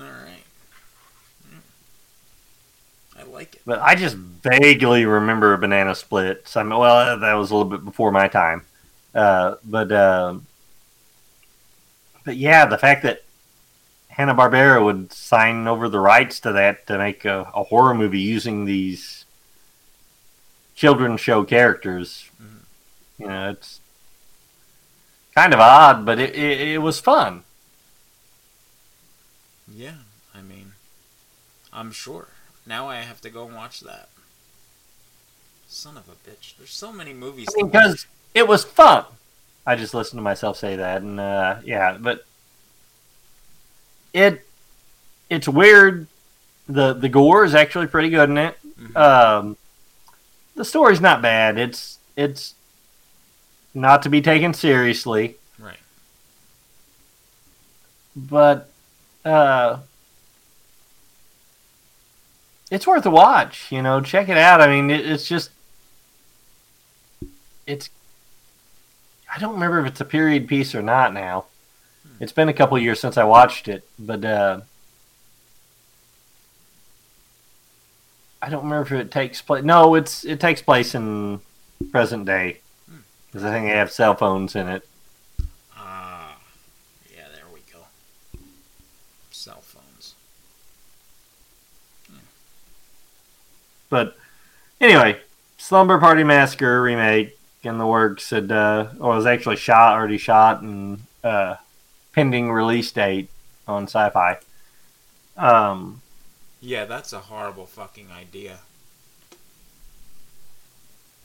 All 0.00 0.06
right. 0.06 0.44
Mm. 1.46 1.58
I 3.20 3.24
like 3.24 3.56
it. 3.56 3.60
But 3.66 3.80
I 3.80 3.96
just 3.96 4.16
vaguely 4.16 5.04
remember 5.04 5.54
Banana 5.58 5.94
Splits. 5.94 6.56
I 6.56 6.62
mean, 6.62 6.78
well, 6.78 7.18
that 7.18 7.34
was 7.34 7.50
a 7.50 7.54
little 7.54 7.70
bit 7.70 7.84
before 7.84 8.10
my 8.10 8.28
time. 8.28 8.62
Uh, 9.14 9.56
but 9.62 9.92
um 9.92 10.46
but 12.24 12.38
yeah, 12.38 12.64
the 12.64 12.78
fact 12.78 13.02
that 13.02 13.24
Hanna 14.08 14.34
Barbera 14.34 14.82
would 14.82 15.12
sign 15.12 15.68
over 15.68 15.86
the 15.90 16.00
rights 16.00 16.40
to 16.40 16.52
that 16.52 16.86
to 16.86 16.96
make 16.96 17.26
a, 17.26 17.40
a 17.54 17.64
horror 17.64 17.92
movie 17.92 18.20
using 18.20 18.64
these 18.64 19.21
children's 20.82 21.20
show 21.20 21.44
characters, 21.44 22.28
you 23.16 23.28
know, 23.28 23.50
it's 23.50 23.80
kind 25.32 25.54
of 25.54 25.60
odd, 25.60 26.04
but 26.04 26.18
it, 26.18 26.34
it, 26.34 26.60
it 26.60 26.78
was 26.78 26.98
fun. 26.98 27.44
Yeah, 29.72 29.98
I 30.34 30.42
mean, 30.42 30.72
I'm 31.72 31.92
sure. 31.92 32.26
Now 32.66 32.88
I 32.88 32.96
have 32.96 33.20
to 33.20 33.30
go 33.30 33.46
and 33.46 33.54
watch 33.54 33.78
that. 33.82 34.08
Son 35.68 35.96
of 35.96 36.08
a 36.08 36.28
bitch. 36.28 36.56
There's 36.56 36.72
so 36.72 36.92
many 36.92 37.12
movies. 37.12 37.46
I 37.54 37.62
mean, 37.62 37.70
because 37.70 38.08
it 38.34 38.48
was 38.48 38.64
fun. 38.64 39.04
I 39.64 39.76
just 39.76 39.94
listened 39.94 40.18
to 40.18 40.22
myself 40.24 40.56
say 40.56 40.74
that, 40.74 41.02
and 41.02 41.20
uh, 41.20 41.58
yeah, 41.64 41.96
but 42.00 42.26
it 44.12 44.44
it's 45.30 45.46
weird. 45.46 46.08
the 46.68 46.92
The 46.92 47.08
gore 47.08 47.44
is 47.44 47.54
actually 47.54 47.86
pretty 47.86 48.10
good 48.10 48.30
in 48.30 48.38
it. 48.38 48.58
Um, 48.96 49.56
the 50.54 50.64
story's 50.64 51.00
not 51.00 51.22
bad. 51.22 51.58
It's 51.58 51.98
it's 52.16 52.54
not 53.74 54.02
to 54.02 54.08
be 54.10 54.20
taken 54.20 54.52
seriously, 54.52 55.36
Right. 55.58 55.78
but 58.14 58.68
uh, 59.24 59.78
it's 62.70 62.86
worth 62.86 63.06
a 63.06 63.10
watch. 63.10 63.70
You 63.72 63.82
know, 63.82 64.00
check 64.00 64.28
it 64.28 64.36
out. 64.36 64.60
I 64.60 64.66
mean, 64.68 64.90
it, 64.90 65.06
it's 65.06 65.26
just 65.26 65.50
it's. 67.66 67.88
I 69.34 69.38
don't 69.38 69.54
remember 69.54 69.80
if 69.80 69.86
it's 69.86 70.00
a 70.00 70.04
period 70.04 70.46
piece 70.48 70.74
or 70.74 70.82
not 70.82 71.14
now. 71.14 71.46
It's 72.20 72.32
been 72.32 72.48
a 72.48 72.52
couple 72.52 72.78
years 72.78 73.00
since 73.00 73.16
I 73.16 73.24
watched 73.24 73.66
it, 73.66 73.84
but 73.98 74.24
uh, 74.24 74.60
I 78.42 78.48
don't 78.48 78.64
remember 78.64 78.96
if 78.96 79.06
it 79.06 79.12
takes 79.12 79.40
place. 79.40 79.62
No, 79.62 79.94
it's 79.94 80.24
it 80.24 80.40
takes 80.40 80.60
place 80.60 80.96
in 80.96 81.40
present 81.92 82.26
day 82.26 82.58
because 83.26 83.44
I 83.44 83.52
think 83.52 83.66
they 83.66 83.76
have 83.76 83.92
cell 83.92 84.16
phones 84.16 84.56
in 84.56 84.66
it. 84.66 84.86
Ah, 85.76 86.36
yeah, 87.14 87.26
there 87.32 87.44
we 87.54 87.60
go. 87.72 87.78
Cell 89.30 89.60
phones. 89.62 90.14
But 93.88 94.16
anyway, 94.80 95.20
Slumber 95.56 96.00
Party 96.00 96.24
Massacre 96.24 96.82
remake 96.82 97.38
in 97.62 97.78
the 97.78 97.86
works 97.86 98.30
had 98.30 98.50
uh, 98.50 98.88
or 98.98 99.14
was 99.14 99.24
actually 99.24 99.54
shot 99.54 99.94
already 99.94 100.18
shot 100.18 100.62
and 100.62 100.98
uh, 101.22 101.54
pending 102.12 102.50
release 102.50 102.90
date 102.90 103.30
on 103.68 103.84
Sci-Fi. 103.84 104.38
Um, 105.36 106.01
Yeah, 106.62 106.84
that's 106.84 107.12
a 107.12 107.18
horrible 107.18 107.66
fucking 107.66 108.06
idea. 108.16 108.60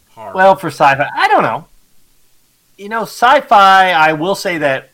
Horrible. 0.09 0.35
well, 0.35 0.55
for 0.55 0.68
Sci-Fi, 0.68 1.07
I 1.15 1.27
don't 1.27 1.43
know. 1.43 1.68
You 2.76 2.89
know, 2.89 3.03
Sci-Fi. 3.03 3.91
I 3.91 4.14
will 4.14 4.34
say 4.34 4.57
that 4.57 4.89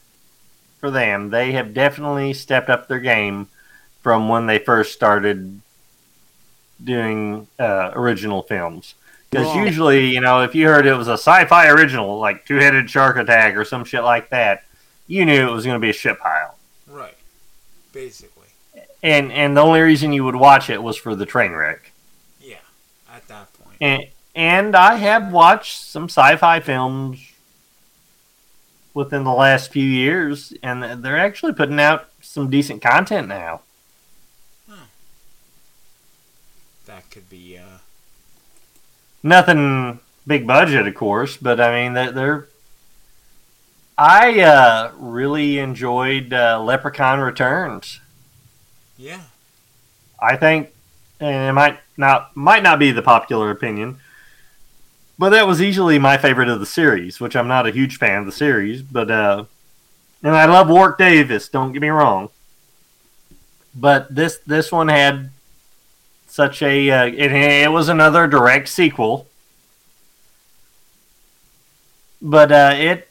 for 0.80 0.92
them, 0.92 1.30
they 1.30 1.54
have 1.54 1.74
definitely 1.74 2.34
stepped 2.34 2.70
up 2.70 2.90
their 2.90 3.00
game 3.00 3.48
from 4.02 4.28
when 4.28 4.46
they 4.48 4.60
first 4.60 4.92
started 4.92 5.62
doing 6.84 7.48
uh, 7.58 7.92
original 7.94 8.44
films. 8.44 8.96
Because 9.30 9.56
usually, 9.56 10.14
you 10.14 10.20
know, 10.20 10.44
if 10.44 10.54
you 10.54 10.68
heard 10.68 10.86
it 10.86 10.94
was 10.94 11.08
a 11.08 11.14
sci-fi 11.14 11.70
original, 11.70 12.20
like 12.20 12.46
Two 12.46 12.58
Headed 12.58 12.90
Shark 12.90 13.16
Attack 13.16 13.56
or 13.56 13.64
some 13.64 13.86
shit 13.86 14.04
like 14.04 14.30
that, 14.30 14.66
you 15.08 15.26
knew 15.26 15.48
it 15.48 15.52
was 15.52 15.66
going 15.66 15.76
to 15.76 15.80
be 15.80 15.90
a 15.90 15.94
shit 15.94 16.20
pile. 16.20 16.58
right. 16.88 17.16
Basically. 17.94 18.33
And 19.04 19.32
and 19.32 19.56
the 19.56 19.62
only 19.62 19.82
reason 19.82 20.14
you 20.14 20.24
would 20.24 20.36
watch 20.36 20.70
it 20.70 20.82
was 20.82 20.98
for 20.98 21.14
the 21.16 21.26
train 21.26 21.52
wreck. 21.52 21.92
Yeah. 22.42 22.56
At 23.14 23.28
that 23.28 23.54
point. 23.54 23.78
And 23.82 24.06
and 24.36 24.76
I 24.76 24.96
have 24.96 25.32
watched 25.32 25.82
some 25.82 26.06
sci-fi 26.06 26.60
films 26.62 27.34
within 28.94 29.24
the 29.24 29.34
last 29.34 29.72
few 29.72 29.86
years, 29.86 30.54
and 30.64 31.04
they're 31.04 31.18
actually 31.18 31.54
putting 31.54 31.80
out 31.80 32.10
some 32.22 32.50
decent 32.50 32.82
content 32.82 33.28
now. 33.28 33.62
That 36.86 37.10
could 37.12 37.30
be 37.30 37.58
uh 37.58 37.80
Nothing 39.24 40.00
big 40.28 40.46
budget, 40.46 40.86
of 40.86 40.96
course, 40.96 41.38
but 41.38 41.60
I 41.60 41.84
mean 41.84 41.94
they're. 41.94 42.12
they're 42.12 42.48
I 43.96 44.42
uh, 44.42 44.92
really 44.98 45.60
enjoyed 45.60 46.34
uh, 46.34 46.60
Leprechaun 46.62 47.20
Returns. 47.20 48.02
Yeah. 49.04 49.24
I 50.22 50.38
think, 50.38 50.70
and 51.20 51.50
it 51.50 51.52
might 51.52 51.78
not 51.98 52.36
might 52.38 52.64
not 52.64 52.80
be 52.80 52.92
the 52.92 53.02
popular 53.02 53.52
opinion, 53.52 53.98
but 55.20 55.32
that 55.32 55.46
was 55.46 55.62
easily 55.62 56.00
my 56.00 56.16
favorite 56.16 56.48
of 56.48 56.62
the 56.62 56.66
series. 56.66 57.20
Which 57.20 57.36
I'm 57.36 57.50
not 57.50 57.68
a 57.68 57.72
huge 57.72 57.98
fan 57.98 58.20
of 58.20 58.26
the 58.26 58.32
series, 58.32 58.82
but 58.82 59.12
uh, 59.12 59.44
and 60.24 60.34
I 60.34 60.46
love 60.46 60.70
Warwick 60.70 60.98
Davis. 60.98 61.50
Don't 61.50 61.74
get 61.74 61.82
me 61.82 61.90
wrong, 61.90 62.30
but 63.76 64.16
this 64.16 64.38
this 64.48 64.72
one 64.72 64.88
had 64.88 65.32
such 66.26 66.62
a 66.62 66.90
uh, 66.90 67.06
it, 67.08 67.34
it 67.34 67.72
was 67.74 67.90
another 67.90 68.26
direct 68.26 68.70
sequel, 68.70 69.28
but 72.22 72.54
uh, 72.54 72.72
it 72.74 73.10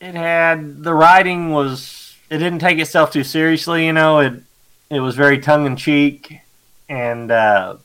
it 0.00 0.14
had 0.14 0.82
the 0.84 0.94
writing 0.94 1.50
was 1.50 2.01
it 2.32 2.38
didn't 2.38 2.60
take 2.60 2.78
itself 2.78 3.12
too 3.12 3.22
seriously 3.22 3.84
you 3.84 3.92
know 3.92 4.20
it 4.20 4.32
it 4.88 5.00
was 5.00 5.14
very 5.14 5.38
tongue-in-cheek 5.38 6.40
and 6.88 7.30
uh, 7.30 7.76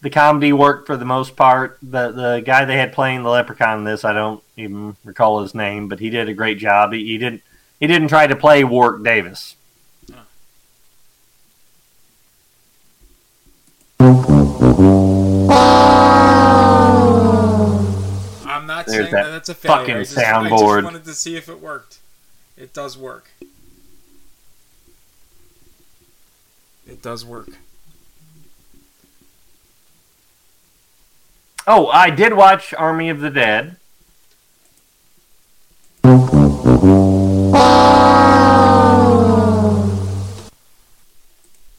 the 0.00 0.10
comedy 0.10 0.52
worked 0.52 0.88
for 0.88 0.96
the 0.96 1.04
most 1.04 1.36
part 1.36 1.78
the 1.80 2.10
the 2.10 2.42
guy 2.44 2.64
they 2.64 2.76
had 2.76 2.92
playing 2.92 3.22
the 3.22 3.30
leprechaun 3.30 3.78
in 3.78 3.84
this 3.84 4.04
i 4.04 4.12
don't 4.12 4.42
even 4.56 4.96
recall 5.04 5.42
his 5.42 5.54
name 5.54 5.86
but 5.86 6.00
he 6.00 6.10
did 6.10 6.28
a 6.28 6.34
great 6.34 6.58
job 6.58 6.92
he, 6.92 7.06
he 7.06 7.18
didn't 7.18 7.40
he 7.78 7.86
didn't 7.86 8.08
try 8.08 8.26
to 8.26 8.34
play 8.34 8.64
warwick 8.64 9.04
davis 9.04 9.54
I'm 14.00 14.16
not 18.66 18.86
There's 18.86 18.96
saying 18.96 19.12
that 19.12 19.24
that 19.24 19.30
that's 19.30 19.48
a 19.50 19.54
failure. 19.54 19.78
fucking 19.78 19.96
I 19.96 20.00
just, 20.00 20.18
I 20.18 20.48
just 20.48 20.84
wanted 20.84 21.04
to 21.04 21.14
see 21.14 21.36
if 21.36 21.48
it 21.48 21.60
worked. 21.60 21.99
It 22.60 22.74
does 22.74 22.98
work. 22.98 23.30
It 26.86 27.00
does 27.02 27.24
work. 27.24 27.48
oh 31.66 31.88
i 31.88 32.08
did 32.08 32.32
watch 32.32 32.72
army 32.72 33.10
of 33.10 33.20
the 33.20 33.28
dead 33.28 33.76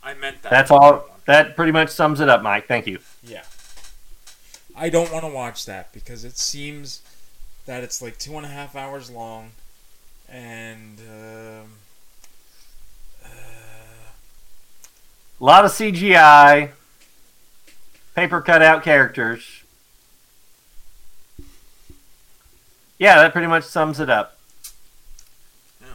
I 0.04 0.14
meant 0.20 0.42
that. 0.42 0.50
that's 0.50 0.72
all 0.72 1.06
that 1.26 1.56
pretty 1.56 1.72
much 1.72 1.90
sums 1.90 2.20
it 2.20 2.30
up 2.30 2.42
mike 2.42 2.68
thank 2.68 2.88
you 2.88 3.00
Yeah. 3.24 3.44
I 4.76 4.90
don't 4.90 5.12
want 5.12 5.26
to 5.26 5.32
watch 5.32 5.66
that 5.66 5.92
because 5.94 6.24
it 6.24 6.38
seems 6.38 7.02
that 7.66 7.84
it's 7.84 8.02
like 8.02 8.18
two 8.18 8.36
and 8.38 8.46
a 8.46 8.50
half 8.50 8.76
hours 8.76 9.12
long, 9.12 9.52
and 10.32 11.00
um, 11.00 11.68
A 15.42 15.44
lot 15.44 15.66
of 15.66 15.72
CGI, 15.72 16.70
paper 18.14 18.42
cutout 18.42 18.84
characters. 18.84 19.64
Yeah, 23.00 23.16
that 23.16 23.32
pretty 23.32 23.48
much 23.48 23.64
sums 23.64 24.00
it 24.00 24.08
up. 24.08 24.38
Yeah. 25.82 25.88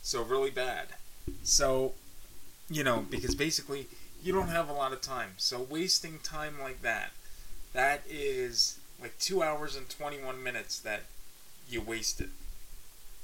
so 0.00 0.22
really 0.22 0.50
bad. 0.50 0.86
So, 1.42 1.92
you 2.70 2.82
know, 2.82 3.04
because 3.10 3.34
basically 3.34 3.88
you 4.22 4.32
don't 4.32 4.48
have 4.48 4.70
a 4.70 4.72
lot 4.72 4.94
of 4.94 5.02
time. 5.02 5.32
So 5.36 5.60
wasting 5.60 6.18
time 6.22 6.54
like 6.58 6.80
that, 6.80 7.10
that 7.74 8.04
is 8.08 8.78
like 8.98 9.18
two 9.18 9.42
hours 9.42 9.76
and 9.76 9.86
twenty 9.90 10.16
one 10.16 10.42
minutes 10.42 10.78
that 10.78 11.02
you 11.68 11.82
wasted. 11.82 12.30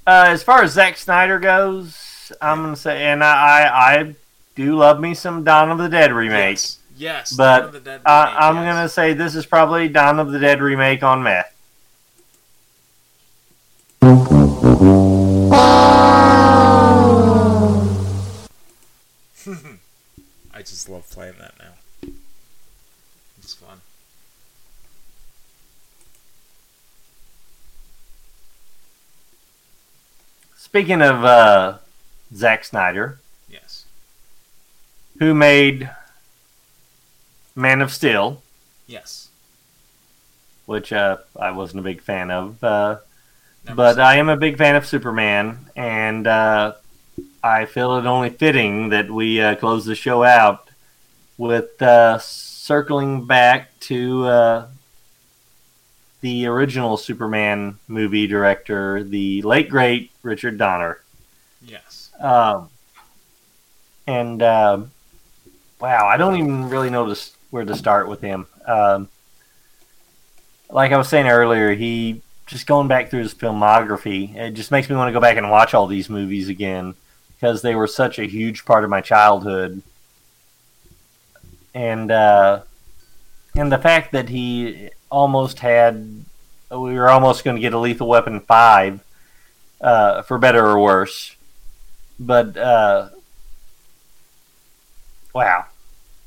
Uh, 0.05 0.25
as 0.27 0.43
far 0.43 0.63
as 0.63 0.73
Zack 0.73 0.97
Snyder 0.97 1.39
goes, 1.39 2.31
I'm 2.41 2.61
gonna 2.61 2.75
say, 2.75 3.05
and 3.05 3.23
I, 3.23 3.63
I, 3.63 3.93
I 3.99 4.15
do 4.55 4.75
love 4.75 4.99
me 4.99 5.13
some 5.13 5.45
Dawn 5.45 5.71
of 5.71 5.77
the 5.77 5.87
Dead 5.87 6.11
remake. 6.11 6.57
Yes, 6.57 6.79
yes, 6.97 7.33
but 7.33 7.59
Dawn 7.59 7.67
of 7.67 7.73
the 7.73 7.79
Dead 7.79 8.01
I, 8.05 8.25
remake, 8.25 8.41
I'm 8.41 8.55
yes. 8.57 8.65
gonna 8.65 8.89
say 8.89 9.13
this 9.13 9.33
is 9.35 9.45
probably 9.45 9.87
Dawn 9.87 10.19
of 10.19 10.31
the 10.31 10.39
Dead 10.39 10.61
remake 10.61 11.03
on 11.03 11.23
meth. 11.23 11.49
I 20.53 20.59
just 20.59 20.89
love 20.89 21.09
playing 21.09 21.35
that 21.39 21.53
now. 21.57 22.11
It's 23.39 23.53
fun. 23.53 23.79
Speaking 30.73 31.03
of 31.03 31.23
uh, 31.23 31.77
Zack 32.33 32.65
Snyder, 32.65 33.19
Yes. 33.47 33.85
who 35.19 35.35
made 35.35 35.87
Man 37.55 37.79
of 37.79 37.91
Steel, 37.93 38.41
Yes. 38.87 39.29
which 40.65 40.91
uh, 40.91 41.17
I 41.39 41.51
wasn't 41.51 41.81
a 41.81 41.83
big 41.83 42.01
fan 42.01 42.31
of. 42.31 42.63
Uh, 42.63 42.97
but 43.75 43.99
I 43.99 44.15
am 44.15 44.29
a 44.29 44.35
big 44.35 44.57
fan 44.57 44.75
of 44.75 44.87
Superman, 44.87 45.59
and 45.75 46.25
uh, 46.25 46.73
I 47.43 47.65
feel 47.65 47.95
it 47.99 48.07
only 48.07 48.31
fitting 48.31 48.89
that 48.89 49.11
we 49.11 49.39
uh, 49.39 49.53
close 49.53 49.85
the 49.85 49.93
show 49.93 50.23
out 50.23 50.69
with 51.37 51.79
uh, 51.83 52.17
circling 52.17 53.25
back 53.27 53.79
to 53.81 54.25
uh, 54.25 54.67
the 56.23 56.47
original 56.47 56.95
Superman 56.95 57.77
movie 57.89 58.27
director, 58.27 59.03
the 59.03 59.41
late 59.41 59.69
great 59.69 60.09
Richard 60.23 60.57
Donner. 60.57 61.01
Yes. 61.61 62.11
Um, 62.19 62.69
and 64.07 64.41
um 64.41 64.91
wow, 65.83 66.07
I 66.07 66.15
don't 66.15 66.37
even 66.37 66.69
really 66.69 66.89
know 66.89 67.09
this, 67.09 67.35
where 67.49 67.65
to 67.65 67.75
start 67.75 68.07
with 68.07 68.21
him. 68.21 68.47
Um, 68.65 69.09
like 70.69 70.93
I 70.93 70.97
was 70.97 71.09
saying 71.09 71.27
earlier, 71.27 71.73
he 71.73 72.21
just 72.47 72.67
going 72.67 72.87
back 72.87 73.09
through 73.09 73.23
his 73.23 73.33
filmography, 73.33 74.33
it 74.33 74.51
just 74.51 74.71
makes 74.71 74.89
me 74.89 74.95
want 74.95 75.09
to 75.09 75.13
go 75.13 75.19
back 75.19 75.35
and 75.35 75.51
watch 75.51 75.73
all 75.73 75.87
these 75.87 76.09
movies 76.09 76.47
again 76.47 76.95
because 77.35 77.61
they 77.61 77.75
were 77.75 77.87
such 77.87 78.17
a 78.17 78.23
huge 78.23 78.63
part 78.63 78.85
of 78.85 78.89
my 78.89 79.01
childhood. 79.01 79.81
And 81.73 82.09
uh, 82.09 82.61
and 83.55 83.69
the 83.69 83.77
fact 83.77 84.13
that 84.13 84.29
he 84.29 84.89
almost 85.13 85.59
had, 85.59 86.25
we 86.71 86.95
were 86.95 87.09
almost 87.09 87.43
going 87.43 87.55
to 87.55 87.61
get 87.61 87.73
a 87.73 87.77
Lethal 87.77 88.07
Weapon 88.07 88.39
five, 88.39 88.99
uh, 89.79 90.23
for 90.23 90.39
better 90.39 90.65
or 90.65 90.79
worse. 90.79 91.35
But 92.19 92.57
uh, 92.57 93.09
wow, 95.33 95.65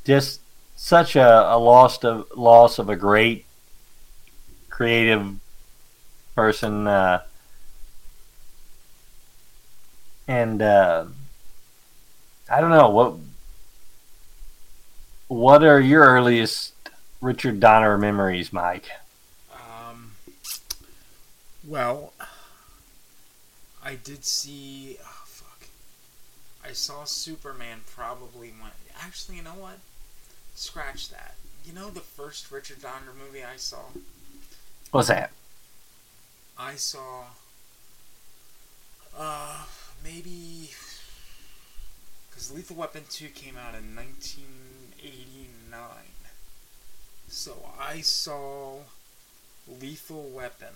just 0.05 0.41
such 0.77 1.17
a, 1.17 1.55
a 1.55 1.59
loss 1.59 2.05
of 2.05 2.27
loss 2.37 2.79
of 2.79 2.89
a 2.89 2.97
great 2.97 3.45
creative 4.71 5.35
person, 6.37 6.87
uh, 6.87 7.23
and 10.29 10.63
uh, 10.63 11.07
I 12.49 12.61
don't 12.61 12.71
know 12.71 12.91
what 12.91 13.15
what 15.29 15.65
are 15.65 15.81
your 15.81 16.05
earliest 16.05 16.76
Richard 17.21 17.61
Donner 17.61 17.97
memories, 17.97 18.53
Mike? 18.53 18.91
Um, 19.53 20.13
well, 21.67 22.13
I 23.85 23.95
did 23.95 24.25
see. 24.25 24.99
Oh, 25.03 25.23
fuck. 25.25 25.69
I 26.65 26.73
saw 26.73 27.05
Superman 27.05 27.81
probably 27.87 28.49
when. 28.49 28.71
Actually, 29.01 29.37
you 29.37 29.43
know 29.43 29.51
what? 29.51 29.79
Scratch 30.55 31.09
that. 31.11 31.35
You 31.65 31.73
know 31.73 31.91
the 31.91 32.01
first 32.01 32.51
Richard 32.51 32.81
Donner 32.83 33.13
movie 33.19 33.45
I 33.45 33.57
saw? 33.57 33.83
What's 34.91 35.09
that? 35.09 35.31
I 36.59 36.75
saw. 36.75 37.25
Uh, 39.17 39.65
maybe. 40.05 40.71
Because 42.29 42.53
Lethal 42.53 42.77
Weapon 42.77 43.03
2 43.09 43.29
came 43.29 43.57
out 43.57 43.75
in 43.75 43.97
1989. 43.97 45.81
So 47.29 47.71
I 47.79 48.01
saw 48.01 48.79
Lethal 49.69 50.31
Weapon 50.35 50.75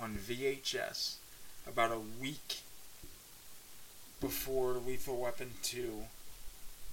on 0.00 0.16
VHS 0.16 1.16
about 1.66 1.92
a 1.92 2.00
week 2.20 2.58
before 4.20 4.74
Lethal 4.74 5.18
Weapon 5.18 5.52
2 5.62 6.04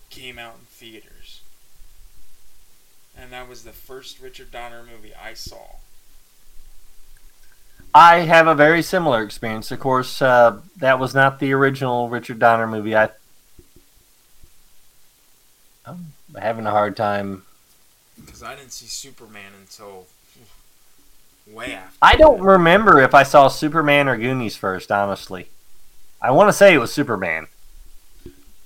came 0.10 0.38
out 0.38 0.56
in 0.60 0.66
theaters. 0.70 1.42
And 3.18 3.32
that 3.32 3.48
was 3.48 3.64
the 3.64 3.72
first 3.72 4.20
Richard 4.20 4.52
Donner 4.52 4.84
movie 4.84 5.14
I 5.14 5.34
saw. 5.34 5.78
I 7.96 8.20
have 8.22 8.48
a 8.48 8.56
very 8.56 8.82
similar 8.82 9.22
experience. 9.22 9.72
Of 9.72 9.80
course, 9.80 10.22
uh, 10.22 10.60
that 10.78 11.00
was 11.00 11.14
not 11.14 11.40
the 11.40 11.54
original 11.54 12.10
Richard 12.10 12.40
Donner 12.40 12.66
movie. 12.66 12.96
I, 12.96 13.10
I'm 15.86 16.14
having 16.36 16.66
a 16.66 16.72
hard 16.72 16.98
time. 16.98 17.44
Because 18.26 18.44
I 18.44 18.56
didn't 18.56 18.72
see 18.74 18.86
Superman 18.86 19.52
until 19.60 20.06
way 21.48 21.74
after. 21.74 21.98
I 22.02 22.16
don't 22.16 22.42
remember 22.42 23.02
if 23.02 23.14
I 23.14 23.24
saw 23.24 23.48
Superman 23.48 24.08
or 24.08 24.18
Goonies 24.18 24.56
first, 24.56 24.92
honestly. 24.92 25.48
I 26.22 26.32
want 26.32 26.48
to 26.50 26.54
say 26.54 26.74
it 26.74 26.78
was 26.78 26.94
Superman. 26.94 27.48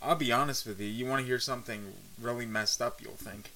I'll 0.01 0.16
be 0.16 0.32
honest 0.32 0.66
with 0.66 0.80
you. 0.80 0.88
You 0.88 1.06
want 1.06 1.22
to 1.22 1.26
hear 1.26 1.40
something 1.40 1.93
really 2.22 2.45
messed 2.45 2.82
up, 2.82 3.01
you'll 3.01 3.14
think. 3.14 3.51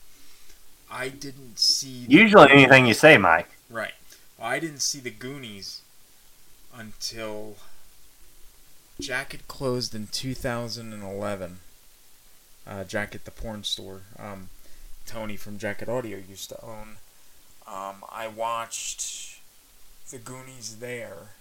I 0.91 1.09
didn't 1.09 1.59
see. 1.59 2.05
the- 2.05 2.13
Usually 2.13 2.49
anything 2.51 2.85
you 2.85 2.93
say, 2.93 3.17
Mike. 3.17 3.49
Right. 3.69 3.93
Well, 4.37 4.47
I 4.49 4.59
didn't 4.59 4.81
see 4.81 4.99
the 4.99 5.11
Goonies 5.11 5.81
until 6.75 7.55
Jack 8.99 9.31
had 9.33 9.47
closed 9.47 9.93
in 9.95 10.07
2011. 10.07 11.59
Uh, 12.67 12.83
Jack 12.83 13.15
at 13.15 13.25
the 13.25 13.31
porn 13.31 13.63
store. 13.63 14.01
Um, 14.19 14.49
Tony 15.11 15.35
from 15.35 15.57
Jacket 15.57 15.89
Audio 15.89 16.17
used 16.17 16.49
to 16.49 16.63
own. 16.63 16.95
Um, 17.67 18.03
I 18.09 18.27
watched 18.27 19.39
the 20.09 20.17
Goonies 20.17 20.77
there 20.79 21.31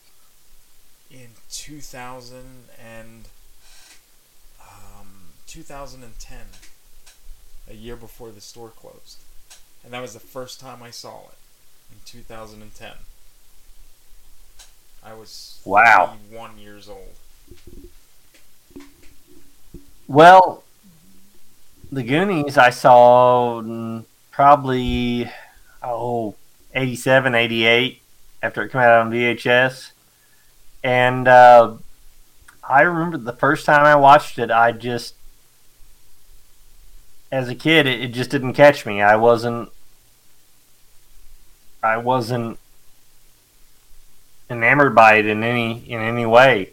in 1.08 1.28
2000 1.52 2.38
and 2.84 3.28
um, 4.60 5.06
2010, 5.46 6.38
a 7.70 7.74
year 7.74 7.94
before 7.94 8.30
the 8.30 8.40
store 8.40 8.70
closed, 8.70 9.18
and 9.84 9.92
that 9.92 10.00
was 10.02 10.14
the 10.14 10.20
first 10.20 10.58
time 10.58 10.82
I 10.82 10.90
saw 10.90 11.20
it 11.28 11.38
in 11.92 11.98
2010. 12.06 12.90
I 15.04 15.14
was 15.14 15.60
Wow. 15.64 16.16
one 16.28 16.58
years 16.58 16.88
old. 16.88 17.14
Well, 20.08 20.64
the 21.92 22.02
Goonies 22.02 22.56
I 22.56 22.70
saw 22.70 23.62
probably 24.30 25.30
oh 25.82 26.34
87, 26.74 27.34
88 27.34 28.02
after 28.42 28.62
it 28.62 28.70
came 28.70 28.80
out 28.80 29.00
on 29.00 29.10
VHS, 29.10 29.90
and 30.82 31.28
uh, 31.28 31.74
I 32.66 32.82
remember 32.82 33.18
the 33.18 33.32
first 33.32 33.66
time 33.66 33.84
I 33.84 33.96
watched 33.96 34.38
it, 34.38 34.50
I 34.50 34.72
just 34.72 35.14
as 37.32 37.48
a 37.48 37.54
kid 37.54 37.86
it, 37.86 38.00
it 38.00 38.08
just 38.08 38.30
didn't 38.30 38.54
catch 38.54 38.86
me. 38.86 39.02
I 39.02 39.16
wasn't 39.16 39.70
I 41.82 41.96
wasn't 41.96 42.58
enamored 44.48 44.94
by 44.94 45.14
it 45.14 45.26
in 45.26 45.42
any 45.42 45.84
in 45.90 46.00
any 46.00 46.26
way. 46.26 46.70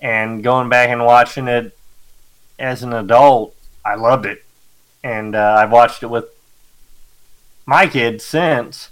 And 0.00 0.44
going 0.44 0.68
back 0.68 0.90
and 0.90 1.04
watching 1.04 1.48
it 1.48 1.76
as 2.58 2.82
an 2.82 2.92
adult, 2.92 3.54
I 3.88 3.94
loved 3.94 4.26
it, 4.26 4.44
and 5.02 5.34
uh, 5.34 5.56
I've 5.58 5.72
watched 5.72 6.02
it 6.02 6.08
with 6.08 6.26
my 7.66 7.86
kids 7.86 8.24
since. 8.24 8.90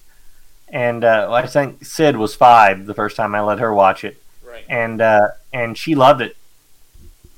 And 0.68 1.04
uh, 1.04 1.30
I 1.32 1.46
think 1.46 1.84
Sid 1.84 2.16
was 2.16 2.34
five 2.34 2.86
the 2.86 2.94
first 2.94 3.16
time 3.16 3.34
I 3.36 3.40
let 3.40 3.60
her 3.60 3.72
watch 3.72 4.02
it, 4.04 4.20
Right. 4.44 4.64
and 4.68 5.00
uh, 5.00 5.28
and 5.52 5.78
she 5.78 5.94
loved 5.94 6.20
it, 6.20 6.36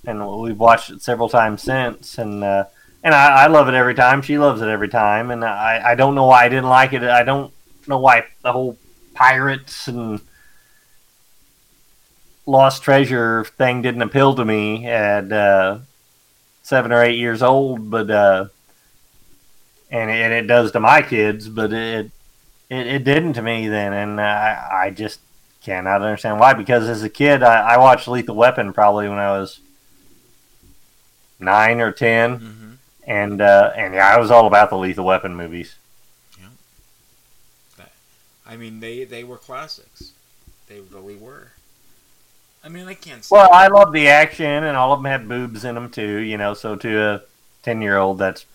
and 0.07 0.27
we've 0.41 0.59
watched 0.59 0.89
it 0.91 1.03
several 1.03 1.29
times 1.29 1.63
since, 1.63 2.17
and 2.17 2.43
uh, 2.43 2.65
and 3.05 3.15
I, 3.15 3.45
I 3.45 3.47
love 3.49 3.69
it 3.69 3.75
every 3.75 3.95
time. 3.95 4.23
She 4.23 4.39
loves 4.39 4.63
it 4.63 4.69
every 4.69 4.89
time, 4.89 5.31
and 5.31 5.45
I, 5.45 5.91
I 5.93 5.95
don't 5.95 6.15
know 6.15 6.25
why 6.25 6.47
I 6.47 6.49
didn't 6.49 6.71
like 6.71 6.95
it. 6.95 7.03
I 7.03 7.23
don't 7.23 7.53
know 7.87 7.99
why 7.99 8.25
the 8.43 8.53
whole 8.53 8.79
pirates 9.15 9.89
and 9.89 10.21
lost 12.47 12.83
treasure 12.83 13.45
thing 13.45 13.83
didn't 13.83 14.03
appeal 14.03 14.35
to 14.35 14.45
me 14.45 14.87
and 14.87 15.33
uh, 15.33 15.79
seven 16.69 16.93
or 16.93 17.03
eight 17.03 17.19
years 17.19 17.43
old, 17.43 17.91
but 17.91 18.11
uh, 18.11 18.47
and 19.91 20.11
and 20.11 20.33
it 20.33 20.47
does 20.47 20.73
to 20.73 20.81
my 20.81 21.03
kids, 21.03 21.49
but 21.49 21.73
it 21.73 22.11
it, 22.69 22.87
it 22.87 23.05
didn't 23.05 23.35
to 23.35 23.43
me 23.43 23.69
then, 23.69 23.93
and 23.93 24.21
I 24.21 24.87
I 24.87 24.91
just 24.91 25.21
cannot 25.63 26.03
understand 26.03 26.39
why. 26.39 26.55
Because 26.55 26.89
as 26.89 27.03
a 27.03 27.09
kid, 27.09 27.43
I, 27.43 27.75
I 27.75 27.79
watched 27.79 28.09
Lethal 28.09 28.37
Weapon 28.37 28.73
probably 28.73 29.09
when 29.09 29.19
I 29.19 29.39
was 29.39 29.61
nine 31.41 31.81
or 31.81 31.93
10 31.93 32.59
and 33.09 33.41
uh, 33.41 33.73
and 33.75 33.95
yeah, 33.95 34.15
I 34.15 34.19
was 34.19 34.31
all 34.31 34.47
about 34.47 34.69
the 34.69 34.77
Lethal 34.77 35.07
Weapon 35.07 35.35
movies. 35.35 35.77
Yeah, 36.39 37.87
I 38.47 38.57
mean, 38.57 38.81
they 38.81 39.05
they 39.05 39.25
were 39.25 39.39
classics. 39.39 40.13
They 40.69 40.81
really 40.81 41.17
were. 41.17 41.53
I 42.65 42.69
mean, 42.69 42.87
I 42.87 42.95
can't. 42.95 43.27
Well, 43.31 43.49
I 43.53 43.69
love 43.69 43.93
the 43.93 44.09
action, 44.09 44.47
and 44.47 44.77
all 44.77 44.93
of 44.93 45.01
them 45.01 45.11
had 45.11 45.29
boobs 45.29 45.65
in 45.65 45.75
them 45.75 45.91
too. 45.91 46.19
You 46.19 46.37
know, 46.37 46.55
so 46.55 46.77
to 46.77 47.01
a 47.01 47.23
ten-year-old, 47.63 48.19
that's 48.19 48.47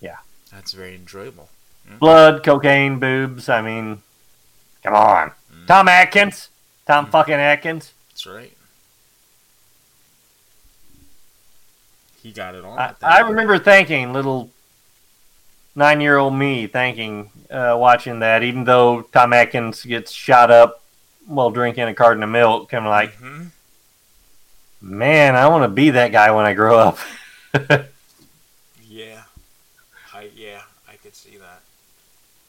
yeah, 0.00 0.16
That's 0.50 0.72
very 0.72 0.94
enjoyable. 0.94 1.48
Yeah. 1.88 1.96
blood, 1.96 2.42
cocaine, 2.42 2.98
boobs. 2.98 3.48
I 3.48 3.60
mean, 3.60 4.02
come 4.82 4.94
on, 4.94 5.32
Tom 5.66 5.88
Atkins, 5.88 6.48
Tom 6.86 7.06
fucking 7.06 7.34
Atkins. 7.34 7.92
That's 8.10 8.26
right. 8.26 8.52
He 12.22 12.32
got 12.32 12.54
it 12.54 12.64
all. 12.64 12.78
I. 12.78 12.94
I 13.02 13.20
remember 13.20 13.58
thinking, 13.58 14.12
little 14.12 14.50
nine-year-old 15.74 16.34
me 16.34 16.66
thinking, 16.66 17.30
uh, 17.50 17.76
watching 17.78 18.20
that, 18.20 18.42
even 18.42 18.64
though 18.64 19.02
Tom 19.02 19.32
Atkins 19.32 19.84
gets 19.84 20.12
shot 20.12 20.50
up 20.50 20.81
while 21.26 21.50
drinking 21.50 21.84
a 21.84 21.94
carton 21.94 22.22
of 22.22 22.30
milk, 22.30 22.72
I'm 22.74 22.86
like, 22.86 23.14
Mm-hmm. 23.18 23.46
man, 24.80 25.36
I 25.36 25.48
want 25.48 25.64
to 25.64 25.68
be 25.68 25.90
that 25.90 26.12
guy 26.12 26.30
when 26.32 26.44
I 26.46 26.54
grow 26.54 26.78
up. 26.78 26.98
Yeah, 28.88 29.22
I 30.12 30.28
yeah, 30.36 30.62
I 30.86 30.96
could 30.96 31.14
see 31.14 31.38
that. 31.38 31.62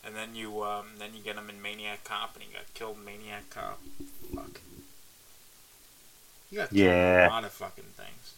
And 0.05 0.13
then 0.13 0.35
you 0.35 0.61
um, 0.63 0.87
then 0.99 1.11
you 1.15 1.21
get 1.23 1.37
him 1.37 1.49
in 1.49 1.61
Maniac 1.61 2.03
Cop, 2.03 2.35
and 2.35 2.43
he 2.43 2.51
got 2.53 2.63
killed 2.73 2.97
in 2.97 3.05
Maniac 3.05 3.49
Cop. 3.49 3.79
Fuck. 4.35 4.59
He 6.49 6.57
got 6.57 6.73
Yeah. 6.73 7.27
a 7.27 7.29
lot 7.29 7.45
of 7.45 7.51
fucking 7.53 7.85
things. 7.95 8.33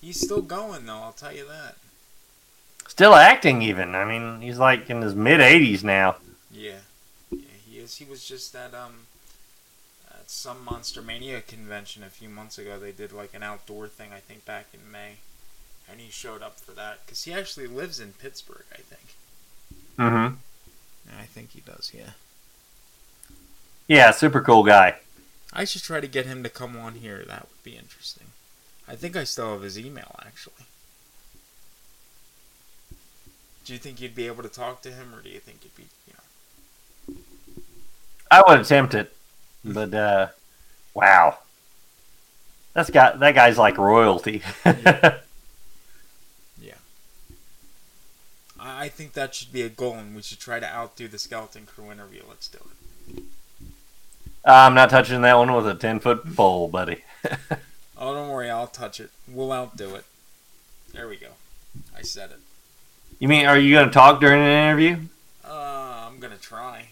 He's 0.00 0.18
still 0.18 0.40
going 0.40 0.86
though. 0.86 0.94
I'll 1.02 1.12
tell 1.12 1.34
you 1.34 1.46
that. 1.46 1.76
Still 2.88 3.14
acting, 3.14 3.60
even. 3.60 3.94
I 3.94 4.04
mean, 4.06 4.40
he's 4.40 4.58
like 4.58 4.88
in 4.88 5.02
his 5.02 5.14
mid 5.14 5.40
80s 5.40 5.84
now. 5.84 6.16
Yeah, 7.90 8.04
he 8.06 8.10
was 8.10 8.24
just 8.24 8.54
at 8.54 8.74
um 8.74 9.06
at 10.10 10.30
some 10.30 10.64
Monster 10.64 11.02
Mania 11.02 11.40
convention 11.40 12.02
a 12.02 12.10
few 12.10 12.28
months 12.28 12.58
ago. 12.58 12.78
They 12.78 12.92
did 12.92 13.12
like 13.12 13.34
an 13.34 13.42
outdoor 13.42 13.88
thing, 13.88 14.10
I 14.12 14.20
think, 14.20 14.44
back 14.44 14.66
in 14.72 14.90
May, 14.90 15.16
and 15.90 16.00
he 16.00 16.10
showed 16.10 16.42
up 16.42 16.58
for 16.58 16.72
that 16.72 17.00
because 17.04 17.24
he 17.24 17.32
actually 17.32 17.66
lives 17.66 18.00
in 18.00 18.12
Pittsburgh, 18.12 18.64
I 18.72 18.78
think. 18.78 19.14
Mm-hmm. 19.98 20.34
I 21.18 21.24
think 21.24 21.50
he 21.50 21.60
does. 21.60 21.92
Yeah. 21.94 22.10
Yeah, 23.88 24.12
super 24.12 24.40
cool 24.40 24.62
guy. 24.62 24.96
I 25.52 25.64
should 25.64 25.82
try 25.82 26.00
to 26.00 26.06
get 26.06 26.26
him 26.26 26.42
to 26.44 26.48
come 26.48 26.76
on 26.76 26.94
here. 26.94 27.24
That 27.26 27.48
would 27.50 27.62
be 27.64 27.76
interesting. 27.76 28.28
I 28.86 28.94
think 28.94 29.16
I 29.16 29.24
still 29.24 29.52
have 29.52 29.62
his 29.62 29.78
email 29.78 30.14
actually. 30.24 30.66
Do 33.64 33.72
you 33.72 33.78
think 33.78 34.00
you'd 34.00 34.14
be 34.14 34.26
able 34.26 34.42
to 34.42 34.48
talk 34.48 34.82
to 34.82 34.90
him, 34.90 35.14
or 35.14 35.22
do 35.22 35.28
you 35.28 35.38
think 35.38 35.58
you'd 35.62 35.76
be? 35.76 35.84
I 38.30 38.42
would 38.46 38.60
attempt 38.60 38.94
it, 38.94 39.14
but 39.64 39.92
uh, 39.92 40.28
wow, 40.94 41.38
that's 42.74 42.90
got 42.90 43.18
that 43.20 43.34
guy's 43.34 43.58
like 43.58 43.78
royalty. 43.78 44.42
Yeah. 46.62 46.74
I 48.58 48.88
think 48.88 49.14
that 49.14 49.34
should 49.34 49.52
be 49.52 49.62
a 49.62 49.68
goal, 49.70 49.94
and 49.94 50.14
we 50.14 50.22
should 50.22 50.38
try 50.38 50.60
to 50.60 50.66
outdo 50.66 51.08
the 51.08 51.18
Skeleton 51.18 51.66
Crew 51.66 51.90
interview. 51.90 52.22
Let's 52.28 52.48
do 52.48 52.58
it. 53.16 53.22
I'm 54.44 54.74
not 54.74 54.90
touching 54.90 55.22
that 55.22 55.34
one 55.36 55.52
with 55.52 55.66
a 55.66 55.74
10 55.74 56.00
foot 56.00 56.36
pole, 56.36 56.68
buddy. 56.68 57.04
Oh, 58.02 58.14
don't 58.14 58.30
worry, 58.30 58.48
I'll 58.48 58.66
touch 58.66 58.98
it. 58.98 59.10
We'll 59.28 59.52
outdo 59.52 59.94
it. 59.94 60.06
There 60.94 61.06
we 61.06 61.16
go. 61.16 61.26
I 61.94 62.00
said 62.00 62.30
it. 62.30 62.38
You 63.18 63.28
mean, 63.28 63.44
are 63.44 63.58
you 63.58 63.74
going 63.74 63.88
to 63.88 63.92
talk 63.92 64.20
during 64.20 64.40
an 64.40 64.48
interview? 64.48 64.96
Uh, 65.44 66.06
I'm 66.08 66.18
gonna 66.18 66.38
try. 66.38 66.86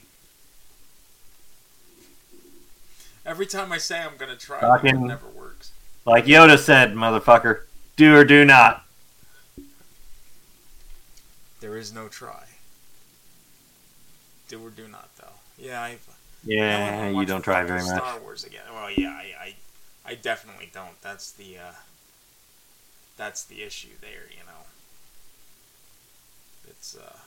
Every 3.29 3.45
time 3.45 3.73
I 3.73 3.77
say 3.77 4.01
I'm 4.01 4.17
gonna 4.17 4.37
try, 4.37 4.59
it 4.83 4.95
never 4.95 5.27
works. 5.29 5.71
Like 6.07 6.25
Yoda 6.25 6.59
said, 6.59 6.95
motherfucker, 6.95 7.65
do 7.95 8.17
or 8.17 8.25
do 8.25 8.43
not. 8.43 8.87
There 11.61 11.77
is 11.77 11.93
no 11.93 12.09
try. 12.09 12.45
Do 14.49 14.67
or 14.67 14.71
do 14.71 14.89
not, 14.89 15.11
though. 15.19 15.27
Yeah, 15.59 15.83
I've. 15.83 16.09
Yeah, 16.43 17.03
I 17.03 17.11
you 17.11 17.27
don't 17.27 17.43
try 17.43 17.63
very 17.65 17.83
Star 17.83 18.15
much. 18.15 18.23
Wars 18.23 18.45
again. 18.45 18.63
Well, 18.73 18.91
yeah, 18.91 19.11
I, 19.11 19.35
I, 19.39 19.55
I 20.07 20.15
definitely 20.15 20.71
don't. 20.73 20.99
That's 21.03 21.31
the, 21.31 21.59
uh, 21.59 21.73
that's 23.19 23.45
the 23.45 23.63
issue 23.63 23.99
there. 24.01 24.25
You 24.31 24.47
know. 24.47 24.65
It's 26.67 26.97
uh. 26.97 27.19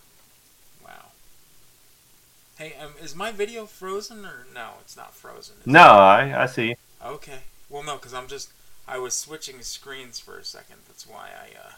Hey, 2.62 2.76
um, 2.80 2.92
is 3.02 3.16
my 3.16 3.32
video 3.32 3.66
frozen 3.66 4.24
or 4.24 4.46
no? 4.54 4.74
It's 4.82 4.96
not 4.96 5.16
frozen. 5.16 5.56
is 5.62 5.66
No? 5.66 5.80
I, 5.82 6.44
I 6.44 6.46
see. 6.46 6.76
Okay. 7.04 7.40
Well, 7.72 7.82
no, 7.82 7.96
because 7.96 8.14
I'm 8.14 8.28
just 8.28 8.52
I 8.88 9.00
was 9.00 9.16
switching 9.16 9.60
screens 9.62 10.20
for 10.20 10.38
a 10.38 10.44
second. 10.44 10.76
That's 10.88 11.08
why 11.08 11.30
I 11.36 11.58
uh 11.58 11.72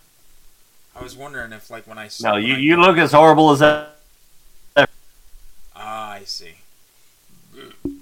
I 1.00 1.02
was 1.02 1.16
wondering 1.16 1.54
if 1.54 1.70
like 1.70 1.88
when 1.88 1.98
I 1.98 2.10
No, 2.22 2.36
you, 2.36 2.56
I- 2.56 2.58
you 2.58 2.76
look 2.76 2.98
as 2.98 3.14
horrible 3.14 3.52
as 3.52 3.60
that. 3.60 3.96
Ah, 5.74 6.12
I 6.12 6.24
see. 6.26 6.56
Hmm. 7.56 7.96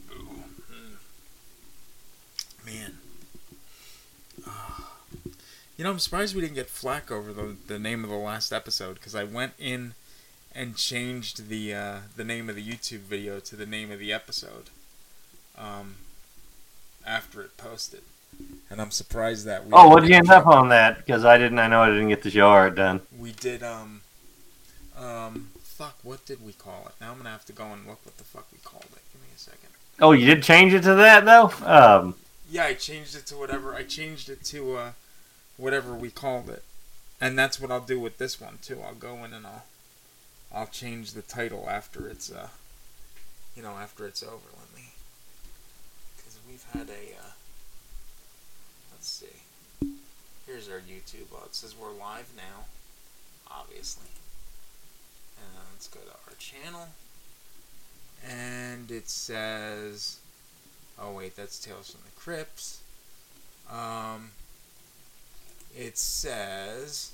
Man. 2.66 2.98
Ah. 4.48 4.94
You 5.78 5.84
know, 5.84 5.92
I'm 5.92 6.00
surprised 6.00 6.34
we 6.34 6.42
didn't 6.42 6.56
get 6.56 6.68
flack 6.68 7.12
over 7.12 7.32
the 7.32 7.56
the 7.68 7.78
name 7.78 8.04
of 8.04 8.10
the 8.10 8.16
last 8.16 8.52
episode 8.52 8.96
because 8.96 9.14
I 9.14 9.24
went 9.24 9.54
in 9.60 9.94
and 10.54 10.76
changed 10.76 11.50
the 11.50 11.74
uh, 11.74 11.98
the 12.16 12.24
name 12.24 12.50
of 12.50 12.56
the 12.56 12.64
YouTube 12.64 13.00
video 13.00 13.40
to 13.40 13.56
the 13.56 13.66
name 13.66 13.92
of 13.92 14.00
the 14.00 14.12
episode. 14.14 14.70
Um, 15.58 15.96
after 17.06 17.42
it 17.42 17.58
posted, 17.58 18.02
and 18.70 18.82
I'm 18.82 18.92
surprised 18.92 19.46
that 19.46 19.66
we. 19.66 19.72
Oh, 19.74 19.90
what 19.90 20.02
did 20.02 20.10
you 20.10 20.16
end 20.16 20.30
up 20.30 20.48
on 20.48 20.70
that? 20.70 20.98
Because 20.98 21.26
I 21.26 21.38
didn't. 21.38 21.60
I 21.60 21.68
know 21.68 21.82
I 21.82 21.90
didn't 21.90 22.10
get 22.10 22.24
the 22.24 22.32
show 22.32 22.48
art 22.48 22.76
done. 22.76 23.02
We 23.18 23.32
did 23.32 23.64
um 23.64 24.02
um 24.98 25.50
fuck 25.64 25.98
what 26.04 26.26
did 26.26 26.46
we 26.46 26.54
call 26.54 26.86
it? 26.88 26.94
Now 27.02 27.12
I'm 27.12 27.18
gonna 27.18 27.30
have 27.30 27.46
to 27.46 27.54
go 27.54 27.66
and 27.66 27.88
look 27.88 28.00
what 28.06 28.18
the 28.18 28.24
fuck 28.24 28.46
we 28.52 28.60
called 28.64 28.86
it. 28.86 29.02
Give 29.12 29.22
me 29.22 29.28
a 29.36 29.40
second. 29.40 29.70
Oh, 30.00 30.12
you 30.12 30.26
did 30.26 30.44
change 30.44 30.74
it 30.74 30.84
to 30.84 30.96
that 30.96 31.26
though. 31.26 31.52
Um, 31.66 32.16
Yeah, 32.50 32.66
I 32.66 32.74
changed 32.74 33.16
it 33.16 33.26
to 33.28 33.36
whatever 33.38 33.74
I 33.74 33.84
changed 33.84 34.30
it 34.30 34.44
to 34.46 34.76
uh 34.76 34.92
whatever 35.58 35.94
we 35.94 36.10
called 36.10 36.50
it. 36.50 36.64
And 37.20 37.38
that's 37.38 37.60
what 37.60 37.72
I'll 37.72 37.80
do 37.82 38.00
with 38.00 38.18
this 38.18 38.42
one 38.42 38.60
too. 38.62 38.80
I'll 38.86 38.96
go 38.96 39.24
in 39.24 39.34
and 39.34 39.46
I'll 39.46 39.64
I'll 40.54 40.68
change 40.68 41.14
the 41.14 41.22
title 41.22 41.68
after 41.70 42.08
it's 42.08 42.32
uh 42.32 42.50
you 43.56 43.62
know, 43.62 43.72
after 43.72 44.06
it's 44.06 44.24
over. 44.24 44.48
Let 44.58 44.76
me 44.76 44.90
cuz 46.18 46.38
we've 46.48 46.66
had 46.74 46.90
a 46.90 47.16
uh 47.18 47.32
let's 48.92 49.10
see. 49.10 49.88
Here's 50.46 50.70
our 50.70 50.80
YouTube. 50.80 51.28
Oh, 51.34 51.44
it 51.46 51.56
says 51.56 51.76
we're 51.76 51.92
live 51.92 52.30
now, 52.36 52.66
obviously. 53.50 54.10
And 55.38 55.48
let's 55.74 55.88
go 55.88 56.00
to 56.02 56.12
our 56.28 56.36
channel. 56.38 56.90
And 58.24 58.92
it 58.92 59.10
says 59.10 60.18
Oh 61.00 61.12
wait, 61.14 61.36
that's 61.36 61.58
Tales 61.58 61.92
from 61.92 62.02
the 62.06 62.20
Crypts. 62.20 62.82
Um, 63.70 64.32
it 65.76 65.98
says 65.98 67.12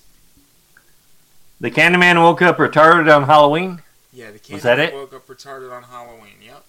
the 1.60 1.72
Candyman 1.72 2.22
woke 2.22 2.42
up 2.42 2.58
retarded 2.58 3.14
on 3.14 3.24
Halloween. 3.24 3.82
yeah, 4.14 4.32
the 4.32 4.40
Candyman 4.40 4.94
woke 4.94 5.14
up 5.14 5.28
retarded 5.28 5.72
on 5.72 5.84
Halloween. 5.84 6.36
Yep, 6.44 6.64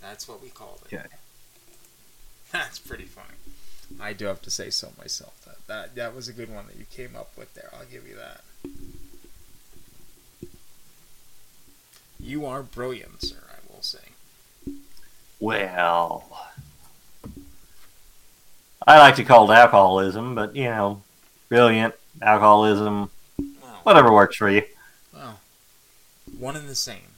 that's 0.00 0.26
what 0.28 0.42
we 0.42 0.48
called 0.48 0.80
it. 0.90 0.94
Okay. 0.96 1.06
That's 2.52 2.78
pretty 2.78 3.04
funny. 3.04 3.28
I 3.98 4.12
do 4.12 4.26
have 4.26 4.42
to 4.42 4.50
say 4.50 4.68
so 4.68 4.92
myself. 4.98 5.40
That 5.46 5.66
that 5.68 5.94
that 5.94 6.14
was 6.14 6.28
a 6.28 6.34
good 6.34 6.54
one 6.54 6.66
that 6.66 6.76
you 6.76 6.84
came 6.90 7.16
up 7.16 7.30
with 7.36 7.54
there. 7.54 7.70
I'll 7.72 7.86
give 7.86 8.06
you 8.06 8.14
that. 8.16 8.42
You 12.20 12.44
are 12.44 12.62
brilliant, 12.62 13.22
sir. 13.22 13.38
I 13.50 13.72
will 13.72 13.82
say. 13.82 13.98
Well, 15.40 16.24
I 18.86 18.98
like 18.98 19.16
to 19.16 19.24
call 19.24 19.50
it 19.50 19.54
alcoholism, 19.54 20.34
but 20.34 20.54
you 20.54 20.64
know, 20.64 21.02
brilliant 21.48 21.94
alcoholism, 22.20 23.10
whatever 23.84 24.12
works 24.12 24.36
for 24.36 24.48
you. 24.48 24.62
Well, 25.12 25.40
one 26.38 26.56
and 26.56 26.68
the 26.68 26.74
same. 26.74 27.12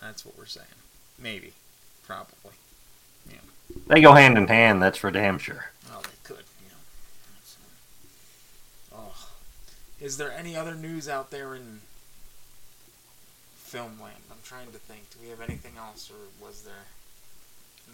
That's 0.00 0.24
what 0.24 0.36
we're 0.36 0.46
saying. 0.46 0.66
Maybe, 1.18 1.52
probably. 2.06 2.52
Yeah. 3.30 3.38
They 3.86 4.00
go 4.00 4.12
hand 4.12 4.36
in 4.36 4.48
hand. 4.48 4.82
That's 4.82 4.98
for 4.98 5.10
damn 5.10 5.38
sure. 5.38 5.70
Oh, 5.90 6.02
they 6.02 6.10
could. 6.22 6.44
Yeah. 6.68 6.74
Oh, 8.94 9.28
is 10.00 10.16
there 10.16 10.32
any 10.32 10.56
other 10.56 10.74
news 10.74 11.08
out 11.08 11.30
there 11.30 11.54
in 11.54 11.80
film 13.56 13.98
land? 14.02 14.16
I'm 14.30 14.36
trying 14.44 14.66
to 14.72 14.78
think. 14.78 15.10
Do 15.10 15.18
we 15.22 15.30
have 15.30 15.40
anything 15.40 15.72
else, 15.78 16.10
or 16.10 16.44
was 16.44 16.62
there? 16.62 16.74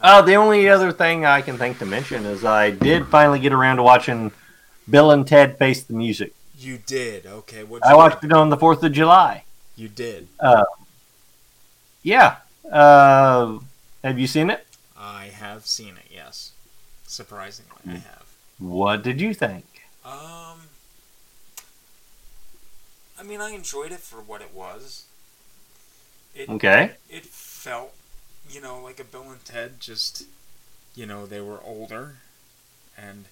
Uh, 0.02 0.22
the 0.22 0.34
only 0.34 0.68
other 0.68 0.92
thing 0.92 1.26
I 1.26 1.42
can 1.42 1.58
think 1.58 1.78
to 1.78 1.86
mention 1.86 2.24
is 2.24 2.44
I 2.44 2.70
did 2.70 3.06
finally 3.08 3.38
get 3.38 3.52
around 3.52 3.76
to 3.76 3.82
watching 3.82 4.32
Bill 4.88 5.10
and 5.10 5.26
Ted 5.26 5.58
Face 5.58 5.82
the 5.82 5.92
Music. 5.92 6.32
You 6.60 6.76
did. 6.76 7.24
Okay. 7.26 7.64
What? 7.64 7.84
I 7.84 7.94
watched 7.96 8.22
it 8.22 8.32
on 8.32 8.50
the 8.50 8.56
Fourth 8.56 8.82
of 8.82 8.92
July. 8.92 9.44
You 9.76 9.88
did. 9.88 10.28
Uh, 10.38 10.64
yeah. 12.02 12.36
Uh, 12.70 13.58
have 14.04 14.18
you 14.18 14.26
seen 14.26 14.50
it? 14.50 14.66
I 14.96 15.26
have 15.26 15.66
seen 15.66 15.94
it. 15.96 16.12
Yes. 16.12 16.52
Surprisingly, 17.06 17.70
I 17.86 17.92
have. 17.92 18.26
What 18.58 19.02
did 19.02 19.22
you 19.22 19.32
think? 19.32 19.64
Um. 20.04 20.68
I 23.18 23.22
mean, 23.24 23.40
I 23.40 23.50
enjoyed 23.50 23.92
it 23.92 24.00
for 24.00 24.20
what 24.20 24.42
it 24.42 24.52
was. 24.54 25.04
It, 26.34 26.48
Okay. 26.48 26.92
It 27.08 27.24
felt, 27.24 27.94
you 28.50 28.60
know, 28.60 28.80
like 28.82 29.00
a 29.00 29.04
Bill 29.04 29.30
and 29.30 29.44
Ted. 29.44 29.80
Just, 29.80 30.24
you 30.94 31.06
know, 31.06 31.24
they 31.24 31.40
were 31.40 31.60
older, 31.64 32.16
and 32.96 33.24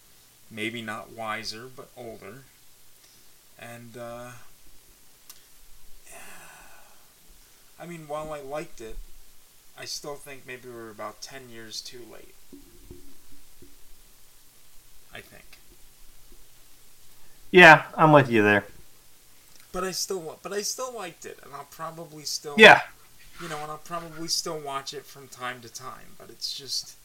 maybe 0.51 0.81
not 0.81 1.13
wiser, 1.13 1.69
but 1.75 1.91
older. 1.97 2.45
And 3.59 3.97
uh, 3.97 4.31
I 7.81 7.87
mean, 7.87 8.09
while 8.09 8.33
I 8.33 8.41
liked 8.41 8.81
it, 8.81 8.97
I 9.79 9.85
still 9.85 10.15
think 10.15 10.47
maybe 10.47 10.69
we're 10.69 10.91
about 10.91 11.23
ten 11.23 11.49
years 11.51 11.81
too 11.81 12.01
late. 12.13 12.35
I 15.15 15.21
think. 15.21 15.45
Yeah, 17.51 17.85
I'm 17.97 18.13
with 18.13 18.31
you 18.31 18.43
there. 18.43 18.65
But 19.73 19.85
I 19.85 19.93
still, 19.93 20.39
but 20.43 20.53
I 20.53 20.63
still 20.63 20.95
liked 20.95 21.25
it, 21.25 21.39
and 21.45 21.55
I'll 21.55 21.69
probably 21.71 22.25
still, 22.25 22.55
Yeah. 22.59 22.83
you 23.41 23.49
know, 23.49 23.59
and 23.59 23.71
I'll 23.71 23.79
probably 23.79 24.29
still 24.29 24.59
watch 24.59 24.93
it 24.93 25.07
from 25.07 25.29
time 25.29 25.61
to 25.63 25.69
time. 25.69 26.17
But 26.19 26.31
it's 26.31 26.53
just, 26.57 26.97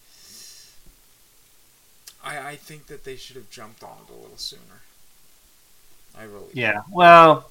I, 2.23 2.51
I 2.51 2.55
think 2.55 2.87
that 2.87 3.03
they 3.03 3.15
should 3.15 3.35
have 3.35 3.49
jumped 3.49 3.83
on 3.83 3.97
it 4.07 4.11
a 4.11 4.15
little 4.15 4.37
sooner. 4.37 4.81
I 6.17 6.23
really. 6.23 6.45
Yeah. 6.53 6.81
Well, 6.91 7.49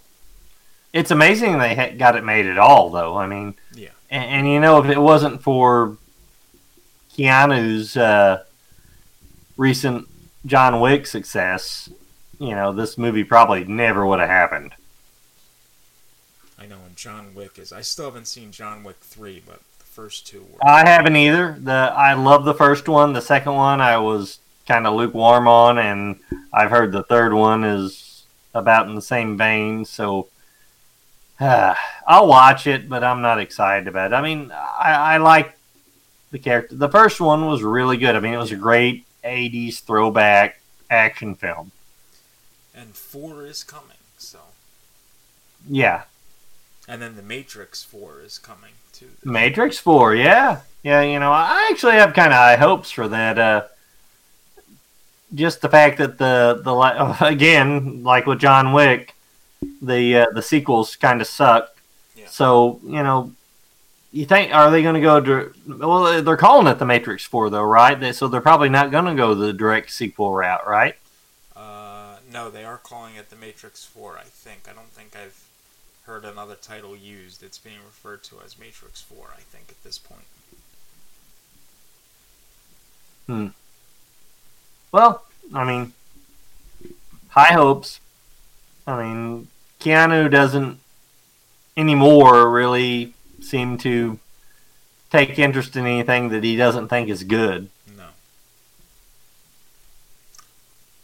it's 0.93 1.11
amazing 1.11 1.59
they 1.59 1.75
ha- 1.75 1.97
got 1.97 2.17
it 2.17 2.25
made 2.25 2.47
at 2.47 2.59
all, 2.59 2.91
though. 2.91 3.17
I 3.17 3.27
mean, 3.27 3.55
Yeah. 3.75 3.89
And, 4.11 4.25
and 4.25 4.49
you 4.49 4.61
know, 4.61 4.79
if 4.83 4.91
it 4.91 5.01
wasn't 5.01 5.43
for 5.43 5.97
Keanu's 7.17 7.97
uh, 7.97 8.45
recent 9.57 10.09
John 10.47 10.81
Wick 10.81 11.07
success, 11.07 11.89
you 12.39 12.51
know, 12.55 12.73
this 12.73 12.99
movie 12.99 13.25
probably 13.25 13.65
never 13.65 14.07
would 14.07 14.21
have 14.21 14.29
happened. 14.29 14.75
I 16.59 16.67
know. 16.67 16.79
And 16.87 16.97
John 16.97 17.35
Wick 17.35 17.59
is. 17.59 17.73
I 17.73 17.81
still 17.81 18.07
haven't 18.07 18.27
seen 18.27 18.53
John 18.53 18.85
Wick 18.85 18.97
three, 19.01 19.43
but 19.45 19.61
the 19.79 19.85
first 19.85 20.27
two 20.27 20.41
were. 20.41 20.59
I 20.69 20.87
haven't 20.89 21.17
either. 21.17 21.57
The 21.59 21.73
I 21.73 22.15
love 22.15 22.45
the 22.45 22.55
first 22.55 22.89
one. 22.89 23.13
The 23.13 23.21
second 23.23 23.55
one 23.55 23.81
I 23.81 23.97
was 23.99 24.39
kind 24.67 24.87
of 24.87 24.95
lukewarm 24.95 25.49
on, 25.49 25.79
and 25.79 26.21
I've 26.53 26.71
heard 26.71 26.93
the 26.93 27.03
third 27.03 27.33
one 27.33 27.65
is 27.65 28.12
about 28.55 28.87
in 28.89 28.95
the 28.95 29.03
same 29.03 29.37
vein. 29.37 29.85
So 29.85 30.29
uh, 31.41 31.75
I'll 32.07 32.27
watch 32.27 32.67
it, 32.67 32.89
but 32.89 33.03
I'm 33.03 33.23
not 33.23 33.41
excited 33.41 33.89
about 33.89 34.13
it. 34.13 34.15
I 34.15 34.23
mean, 34.23 34.51
I, 34.53 35.15
I 35.15 35.17
like 35.19 35.57
the 36.31 36.39
character. 36.39 36.75
The 36.75 36.89
first 36.89 37.21
one 37.21 37.47
was 37.47 37.63
really 37.63 37.97
good. 37.97 38.15
I 38.17 38.21
mean, 38.21 38.35
it 38.35 38.39
was 38.39 38.53
a 38.53 38.57
great 38.57 39.05
'80s 39.25 39.81
throwback 39.81 40.61
action 40.91 41.35
film. 41.35 41.73
and 42.75 42.95
four 42.95 43.45
is 43.47 43.63
coming. 43.65 43.97
So 44.19 44.39
yeah, 45.69 46.03
And 46.89 47.01
then 47.03 47.17
the 47.17 47.23
Matrix 47.23 47.83
Four 47.85 48.21
is 48.25 48.39
coming 48.39 48.73
too. 48.93 49.11
Matrix 49.25 49.79
Four. 49.79 50.15
Yeah, 50.15 50.61
yeah. 50.83 51.03
You 51.03 51.19
know, 51.19 51.33
I 51.33 51.69
actually 51.71 51.95
have 51.95 52.15
kind 52.15 52.33
of 52.33 52.39
high 52.39 52.57
hopes 52.57 52.91
for 52.91 53.09
that. 53.09 53.39
Uh, 53.39 53.63
just 55.35 55.61
the 55.61 55.69
fact 55.69 55.99
that 55.99 56.19
the 56.19 56.61
the 56.63 57.17
again, 57.27 58.03
like 58.03 58.27
with 58.27 58.41
John 58.41 58.73
Wick, 58.73 59.15
the 59.81 60.17
uh, 60.19 60.27
the 60.35 60.43
sequels 60.43 60.97
kind 60.97 61.21
of 61.21 61.27
suck. 61.27 61.69
So 62.27 62.81
you 62.85 63.03
know, 63.03 63.33
you 64.11 64.25
think 64.27 64.55
are 64.55 64.71
they 64.71 64.83
going 64.83 64.95
to 64.95 65.01
go? 65.01 65.21
dir- 65.21 65.53
Well, 65.67 66.23
they're 66.23 66.37
calling 66.37 66.67
it 66.67 66.79
the 66.79 66.87
Matrix 66.87 67.25
Four, 67.25 67.51
though, 67.51 67.63
right? 67.65 67.99
They, 67.99 68.13
so 68.13 68.29
they're 68.29 68.41
probably 68.41 68.69
not 68.71 68.91
going 68.91 69.05
to 69.05 69.15
go 69.15 69.35
the 69.35 69.53
direct 69.53 69.91
sequel 69.91 70.33
route, 70.33 70.67
right? 70.67 70.97
Uh, 71.55 72.17
no, 72.33 72.49
they 72.51 72.65
are 72.65 72.79
calling 72.79 73.17
it 73.17 73.29
the 73.31 73.37
Matrix 73.37 73.85
Four. 73.85 74.17
I 74.19 74.25
think. 74.25 74.61
I 74.69 74.73
don't 74.73 74.89
think 74.89 75.15
I've 75.15 75.45
heard 76.07 76.25
another 76.25 76.55
title 76.55 76.97
used. 76.97 77.43
It's 77.43 77.59
being 77.59 77.79
referred 77.85 78.23
to 78.25 78.37
as 78.45 78.59
Matrix 78.59 79.01
Four. 79.03 79.29
I 79.37 79.41
think 79.43 79.67
at 79.69 79.83
this 79.85 79.99
point. 79.99 80.25
Hmm. 83.27 83.47
Well, 84.93 85.25
I 85.55 85.65
mean, 85.65 85.93
high 87.29 87.55
hopes. 87.55 88.01
I 88.87 89.03
mean, 89.03 89.49
Keanu 89.81 90.31
doesn't 90.31 90.79
anymore 91.77 92.51
really 92.51 93.15
seem 93.41 93.79
to 93.79 94.19
take 95.11 95.39
interest 95.39 95.77
in 95.77 95.87
anything 95.87 96.29
that 96.29 96.45
he 96.45 96.57
doesn't 96.57 96.89
think 96.89 97.09
is 97.09 97.25
good. 97.25 97.69
No. 97.97 98.05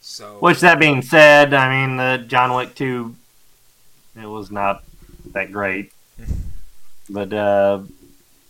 So. 0.00 0.36
Which, 0.40 0.60
that 0.60 0.78
being 0.78 1.02
said, 1.02 1.54
I 1.54 1.86
mean, 1.86 1.96
the 1.96 2.24
John 2.26 2.54
Wick 2.54 2.74
2, 2.74 3.14
it 4.20 4.26
was 4.26 4.50
not 4.50 4.84
that 5.32 5.50
great. 5.50 5.92
but 7.10 7.32
uh, 7.32 7.80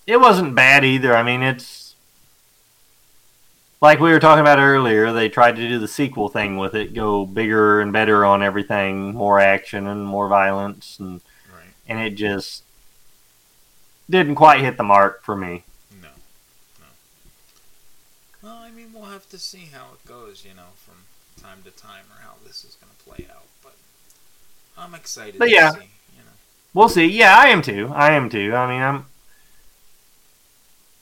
it 0.07 0.19
wasn't 0.19 0.55
bad 0.55 0.85
either. 0.85 1.15
I 1.15 1.23
mean, 1.23 1.43
it's 1.43 1.88
like 3.81 4.01
we 4.01 4.11
were 4.11 4.21
talking 4.21 4.41
about 4.41 4.59
earlier, 4.59 5.13
they 5.13 5.29
tried 5.29 5.57
to 5.57 5.69
do 5.69 5.79
the 5.79 5.89
sequel 5.89 6.29
thing 6.29 6.57
with 6.57 6.75
it, 6.75 6.95
go 6.95 7.25
bigger 7.25 7.81
and 7.81 7.93
better 7.93 8.25
on 8.25 8.43
everything, 8.43 9.15
more 9.15 9.39
action 9.39 9.87
and 9.87 10.07
more 10.07 10.29
violence, 10.29 10.99
and 10.99 11.21
and 11.89 11.99
it 12.01 12.15
just 12.15 12.65
didn't 14.11 14.35
quite 14.35 14.61
hit 14.61 14.77
the 14.77 14.83
mark 14.83 15.23
for 15.23 15.35
me. 15.35 15.65
No. 16.03 16.09
No. 16.79 16.87
Well, 18.43 18.59
I 18.59 18.71
mean, 18.71 18.93
we'll 18.93 19.05
have 19.05 19.29
to 19.31 19.39
see 19.39 19.71
how 19.73 19.95
it 19.95 20.07
goes, 20.07 20.45
you 20.49 20.55
know, 20.55 20.75
from 20.77 20.95
time 21.43 21.59
to 21.65 21.71
time, 21.71 22.05
or 22.11 22.23
how 22.23 22.35
this 22.47 22.65
is 22.65 22.77
going 22.77 22.93
to 22.93 23.05
play 23.05 23.27
out. 23.35 23.45
But 23.63 23.75
I'm 24.77 24.95
excited. 24.95 25.39
But 25.39 25.51
yeah, 25.51 25.73
see. 25.73 25.81
we'll 26.75 26.89
see. 26.89 27.07
Yeah, 27.07 27.37
I 27.37 27.49
am 27.49 27.63
too. 27.63 27.91
I 27.95 28.13
am 28.13 28.29
too. 28.29 28.55
I 28.55 28.69
mean, 28.69 28.83
I'm. 28.83 29.07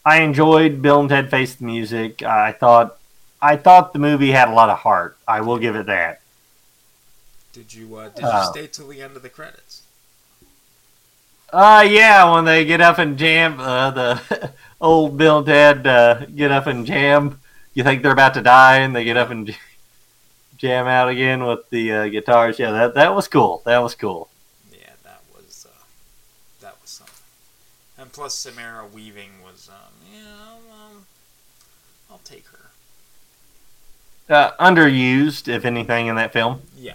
I 0.06 0.20
enjoyed 0.22 0.80
Bill 0.82 1.00
and 1.00 1.08
Ted 1.08 1.30
Face 1.30 1.56
the 1.56 1.64
Music. 1.64 2.22
I 2.22 2.52
thought, 2.52 2.96
I 3.42 3.56
thought 3.56 3.92
the 3.92 3.98
movie 3.98 4.30
had 4.30 4.48
a 4.48 4.54
lot 4.54 4.70
of 4.70 4.78
heart. 4.78 5.16
I 5.26 5.40
will 5.40 5.58
give 5.58 5.74
it 5.74 5.86
that. 5.86 6.20
Did 7.52 7.74
you 7.74 7.96
uh, 7.96 8.10
did 8.10 8.24
Uh, 8.24 8.44
you 8.44 8.60
stay 8.60 8.66
till 8.68 8.86
the 8.86 9.02
end 9.02 9.16
of 9.16 9.22
the 9.22 9.28
credits? 9.28 9.82
Uh, 11.52 11.84
yeah, 11.88 12.32
when 12.32 12.44
they 12.44 12.64
get 12.64 12.80
up 12.80 12.98
and 12.98 13.18
jam, 13.18 13.58
uh, 13.58 13.90
the 13.90 14.52
old 14.80 15.16
Bill 15.16 15.38
and 15.38 15.46
Ted 15.46 15.86
uh, 15.86 16.26
get 16.26 16.52
up 16.52 16.66
and 16.68 16.86
jam. 16.86 17.40
You 17.74 17.82
think 17.82 18.02
they're 18.02 18.12
about 18.12 18.34
to 18.34 18.42
die, 18.42 18.78
and 18.78 18.94
they 18.94 19.04
get 19.04 19.16
up 19.16 19.30
and 19.30 19.56
jam 20.56 20.86
out 20.86 21.08
again 21.08 21.44
with 21.44 21.68
the 21.70 21.92
uh, 21.92 22.08
guitars. 22.08 22.58
Yeah, 22.58 22.70
that 22.72 22.94
that 22.94 23.14
was 23.14 23.26
cool. 23.26 23.62
That 23.64 23.78
was 23.78 23.94
cool. 23.96 24.28
Yeah, 24.72 24.90
that 25.04 25.22
was 25.34 25.66
uh, 25.68 25.82
that 26.60 26.76
was 26.80 26.90
something. 26.90 27.14
And 27.98 28.12
plus, 28.12 28.34
Samara 28.34 28.86
Weaving 28.86 29.42
was, 29.42 29.68
um, 29.70 29.92
yeah, 30.12 30.54
um, 30.72 31.06
I'll 32.10 32.20
take 32.24 32.46
her. 32.48 32.70
Uh, 34.28 34.50
underused, 34.58 35.46
if 35.48 35.64
anything, 35.64 36.08
in 36.08 36.16
that 36.16 36.32
film. 36.32 36.60
Yeah. 36.76 36.94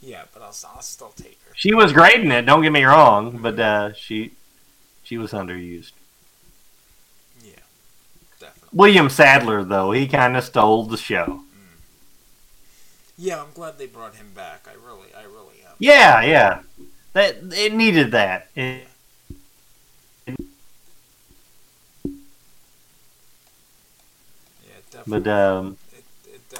Yeah, 0.00 0.22
but 0.32 0.40
I'll, 0.42 0.54
I'll 0.74 0.82
still 0.82 1.12
take 1.16 1.38
her. 1.46 1.52
She 1.54 1.74
was 1.74 1.92
great 1.92 2.20
in 2.20 2.32
it. 2.32 2.42
Don't 2.46 2.62
get 2.62 2.72
me 2.72 2.84
wrong, 2.84 3.38
but 3.42 3.58
uh, 3.58 3.92
she 3.94 4.32
she 5.02 5.18
was 5.18 5.32
underused. 5.32 5.92
Yeah, 7.44 7.52
definitely. 8.40 8.68
William 8.72 9.08
Sadler, 9.10 9.62
though, 9.64 9.92
he 9.92 10.06
kind 10.08 10.36
of 10.36 10.44
stole 10.44 10.84
the 10.84 10.96
show. 10.96 11.42
Yeah, 13.16 13.42
I'm 13.42 13.52
glad 13.54 13.78
they 13.78 13.86
brought 13.86 14.16
him 14.16 14.32
back. 14.34 14.66
I 14.68 14.74
really, 14.74 15.08
I 15.16 15.22
really 15.24 15.62
am. 15.64 15.74
Yeah, 15.78 16.22
yeah, 16.22 16.60
that 17.12 17.36
it 17.52 17.72
needed 17.74 18.10
that. 18.12 18.48
It- 18.56 18.88
Yeah, 24.66 24.76
definitely. 24.90 24.93
But 25.06 25.26
um, 25.26 25.76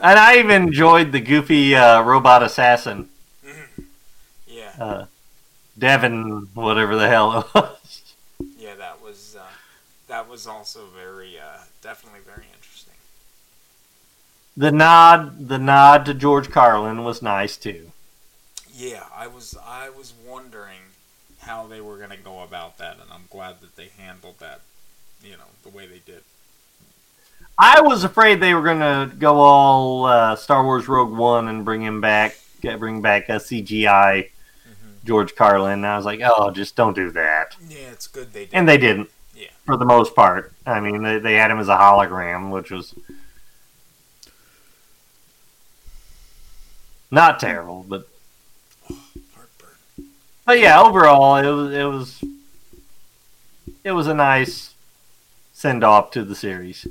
and 0.02 0.18
I 0.18 0.38
even 0.38 0.62
enjoyed 0.62 1.12
the 1.12 1.20
goofy 1.20 1.74
uh, 1.74 2.02
robot 2.02 2.42
assassin. 2.42 3.08
Yeah. 4.46 4.72
Uh, 4.78 5.06
Devin, 5.78 6.48
whatever 6.54 6.96
the 6.96 7.08
hell 7.08 7.40
it 7.40 7.54
was. 7.54 8.14
Yeah, 8.58 8.74
that 8.76 9.02
was 9.02 9.36
uh, 9.38 9.44
that 10.08 10.28
was 10.28 10.46
also 10.46 10.86
very, 10.96 11.38
uh, 11.38 11.64
definitely 11.82 12.20
very 12.20 12.46
interesting. 12.54 12.94
The 14.56 14.70
nod, 14.70 15.48
the 15.48 15.58
nod 15.58 16.06
to 16.06 16.14
George 16.14 16.50
Carlin 16.50 17.02
was 17.02 17.22
nice 17.22 17.56
too. 17.56 17.90
Yeah, 18.72 19.04
I 19.14 19.26
was 19.26 19.56
I 19.64 19.90
was 19.90 20.12
wondering 20.26 20.80
how 21.40 21.66
they 21.66 21.80
were 21.80 21.98
gonna 21.98 22.16
go 22.16 22.42
about 22.42 22.78
that, 22.78 22.94
and 23.00 23.10
I'm 23.12 23.24
glad 23.30 23.60
that 23.60 23.76
they 23.76 23.88
handled 23.98 24.38
that, 24.38 24.60
you 25.22 25.32
know, 25.32 25.50
the 25.62 25.68
way 25.68 25.86
they 25.86 26.00
did. 26.04 26.22
I 27.58 27.80
was 27.82 28.04
afraid 28.04 28.40
they 28.40 28.54
were 28.54 28.62
gonna 28.62 29.12
go 29.18 29.36
all 29.36 30.06
uh, 30.06 30.36
Star 30.36 30.64
Wars 30.64 30.88
Rogue 30.88 31.12
One 31.12 31.48
and 31.48 31.64
bring 31.64 31.82
him 31.82 32.00
back, 32.00 32.36
bring 32.60 33.00
back 33.00 33.28
a 33.28 33.34
CGI 33.34 34.30
George 35.04 35.36
Carlin. 35.36 35.72
And 35.74 35.86
I 35.86 35.96
was 35.96 36.04
like, 36.04 36.20
oh, 36.24 36.50
just 36.50 36.74
don't 36.74 36.94
do 36.94 37.10
that. 37.12 37.56
Yeah, 37.68 37.90
it's 37.92 38.08
good 38.08 38.32
they 38.32 38.46
did. 38.46 38.54
And 38.54 38.68
they 38.68 38.78
didn't. 38.78 39.10
Yeah. 39.36 39.48
For 39.66 39.76
the 39.76 39.84
most 39.84 40.14
part. 40.14 40.52
I 40.66 40.80
mean, 40.80 41.02
they, 41.02 41.18
they 41.18 41.34
had 41.34 41.50
him 41.50 41.58
as 41.58 41.68
a 41.68 41.76
hologram, 41.76 42.50
which 42.50 42.70
was 42.70 42.94
not 47.10 47.38
terrible, 47.38 47.84
but 47.88 48.08
Heartburn. 48.88 50.08
but 50.44 50.58
yeah, 50.58 50.80
overall, 50.80 51.36
it 51.36 51.50
was 51.50 51.72
it 51.72 51.84
was 51.84 52.24
it 53.84 53.92
was 53.92 54.06
a 54.08 54.14
nice 54.14 54.74
send 55.52 55.84
off 55.84 56.10
to 56.12 56.24
the 56.24 56.34
series. 56.34 56.86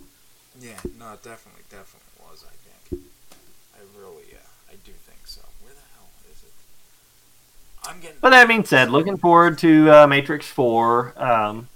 Yeah, 0.64 0.80
no, 0.98 1.12
it 1.12 1.24
definitely, 1.24 1.64
definitely 1.70 2.14
was. 2.22 2.46
I 2.48 2.56
think. 2.90 3.04
I 3.76 3.80
really, 4.00 4.24
uh, 4.32 4.72
I 4.72 4.76
do 4.86 4.94
think 4.94 5.28
so. 5.28 5.42
Where 5.62 5.74
the 5.74 5.82
hell 5.94 6.08
is 6.32 6.42
it? 6.42 7.90
I'm 7.90 8.00
getting. 8.00 8.16
But 8.22 8.30
that 8.30 8.48
being 8.48 8.64
said, 8.64 8.90
looking 8.90 9.18
forward 9.18 9.58
to 9.58 9.92
uh, 9.92 10.08
Matrix 10.08 10.48
Four. 10.48 11.14
Um, 11.18 11.68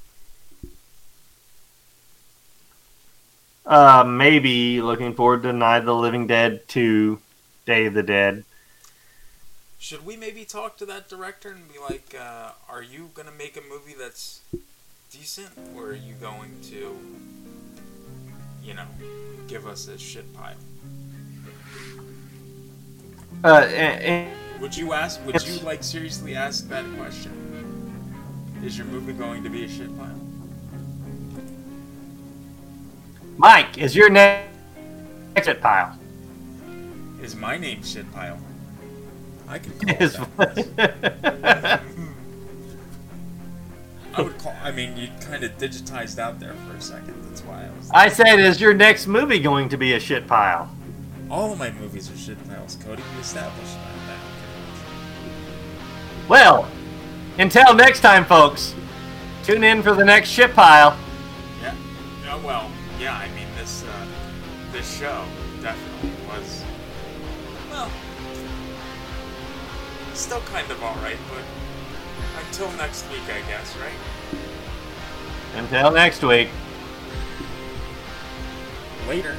uh, 3.66 4.06
maybe 4.08 4.82
looking 4.82 5.14
forward 5.14 5.44
to 5.44 5.52
Night 5.52 5.80
of 5.80 5.86
the 5.86 5.94
Living 5.94 6.26
Dead 6.26 6.66
Two, 6.70 7.20
Day 7.66 7.88
of 7.88 7.94
the 7.94 8.04
Dead. 8.04 8.46
Should 9.80 10.06
we 10.06 10.16
maybe 10.16 10.46
talk 10.46 10.78
to 10.78 10.86
that 10.86 11.10
director 11.10 11.50
and 11.50 11.72
be 11.72 11.78
like, 11.78 12.16
uh, 12.18 12.52
"Are 12.70 12.82
you 12.82 13.10
gonna 13.14 13.32
make 13.38 13.58
a 13.58 13.62
movie 13.62 13.96
that's 14.00 14.40
decent, 15.12 15.52
or 15.76 15.88
are 15.88 15.94
you 15.94 16.14
going 16.14 16.62
to, 16.70 16.98
you 18.68 18.74
know, 18.74 18.86
give 19.48 19.66
us 19.66 19.88
a 19.88 19.98
shit 19.98 20.32
pile?" 20.36 20.56
Uh, 23.44 23.66
and, 23.66 24.30
Would 24.62 24.76
you 24.76 24.94
ask? 24.94 25.26
Would 25.26 25.48
you 25.48 25.60
like 25.60 25.84
seriously 25.84 26.36
ask 26.36 26.68
that 26.70 26.86
question? 26.98 27.34
Is 28.64 28.78
your 28.78 28.88
movie 28.88 29.14
going 29.14 29.44
to 29.44 29.50
be 29.50 29.64
a 29.64 29.70
shit 29.70 29.96
pile? 29.98 30.20
Mike, 33.38 33.78
is 33.78 33.96
your 33.96 34.10
name 34.10 34.50
shit 35.44 35.62
pile? 35.62 35.98
Is 37.22 37.36
my 37.36 37.58
name 37.58 37.84
shit 37.84 38.12
pile? 38.12 38.40
I 39.48 39.60
can. 39.60 39.72
call 39.80 39.96
Is-. 40.00 40.18
I 44.68 44.72
would 44.72 44.78
call. 44.78 44.86
I 44.86 44.94
mean, 44.94 44.98
you 44.98 45.10
kind 45.22 45.44
of 45.44 45.58
digitized 45.58 46.20
out 46.20 46.40
there 46.40 46.54
for 46.54 46.76
a 46.76 46.82
second. 46.82 47.16
That's 47.30 47.42
why 47.42 47.66
I 47.66 47.70
was. 47.78 47.92
I 47.94 48.10
said, 48.10 48.40
is 48.40 48.60
your 48.62 48.74
next 48.74 49.08
movie 49.08 49.40
going 49.40 49.70
to 49.70 49.78
be 49.78 49.94
a 49.94 50.00
shit 50.00 50.28
pile? 50.28 50.70
All 51.30 51.52
of 51.52 51.60
my 51.60 51.72
movies 51.72 52.10
are 52.12 52.18
shit 52.18 52.38
piles, 52.48 52.78
Cody. 52.84 53.04
We 53.16 53.22
established 53.22 53.76
that 53.76 53.96
now. 54.08 54.20
Well, 56.30 56.68
until 57.38 57.74
next 57.74 58.02
time, 58.02 58.26
folks, 58.26 58.76
tune 59.44 59.64
in 59.64 59.82
for 59.84 59.94
the 59.94 60.06
next 60.06 60.30
shit 60.30 60.54
pile. 60.54 60.98
Yeah. 61.62 61.76
Yeah. 62.24 62.44
Well. 62.44 62.70
Yeah. 63.00 63.16
I 63.16 63.28
mean, 63.30 63.48
this 63.58 63.84
uh, 63.84 64.06
this 64.72 65.00
show 65.00 65.26
definitely 65.62 66.12
was. 66.28 66.64
Well, 67.70 67.92
Still 70.14 70.42
kind 70.42 70.70
of 70.72 70.82
alright, 70.82 71.18
but 71.30 71.44
until 72.44 72.72
next 72.78 73.08
week, 73.12 73.22
I 73.26 73.42
guess, 73.48 73.76
right? 73.78 73.92
Until 75.58 75.92
next 75.92 76.22
week. 76.24 76.50
Later. 79.08 79.36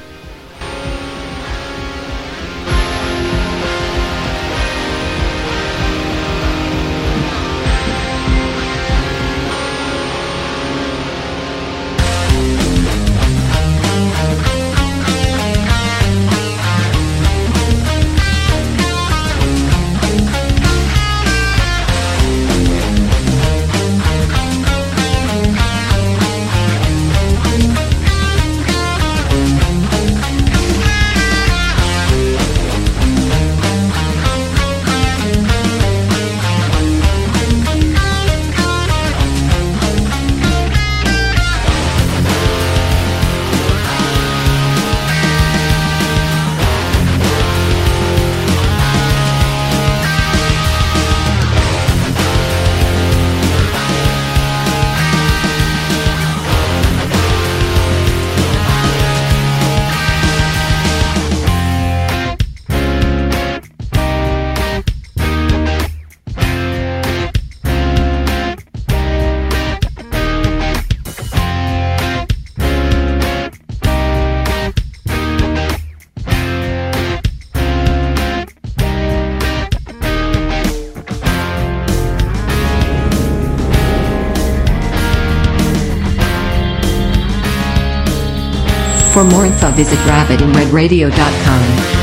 For 89.19 89.25
more 89.25 89.45
info 89.45 89.69
visit 89.71 89.99
rabbitandredradio.com. 90.07 91.98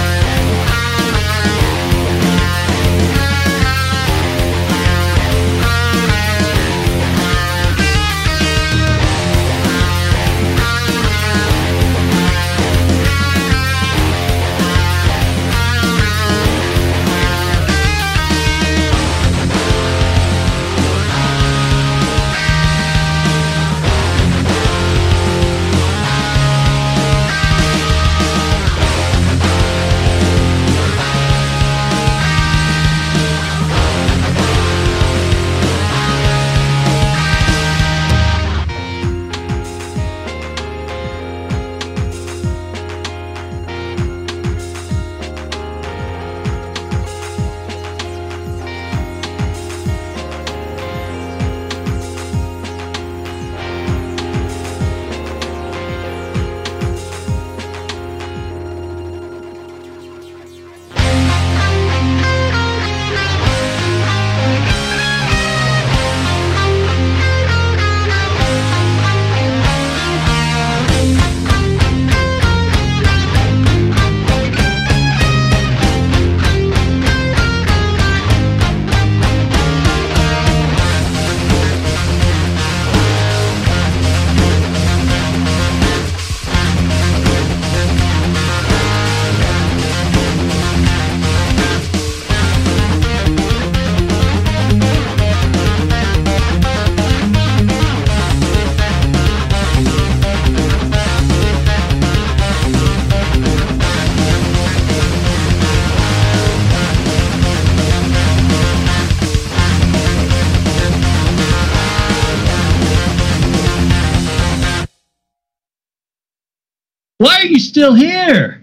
Why 117.18 117.36
are 117.36 117.46
you 117.46 117.58
still 117.58 117.94
here? 117.94 118.62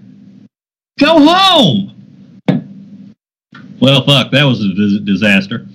Go 1.00 1.26
home! 1.26 1.90
Well, 3.80 4.06
fuck, 4.06 4.30
that 4.32 4.44
was 4.44 4.62
a 4.62 5.00
disaster. 5.00 5.66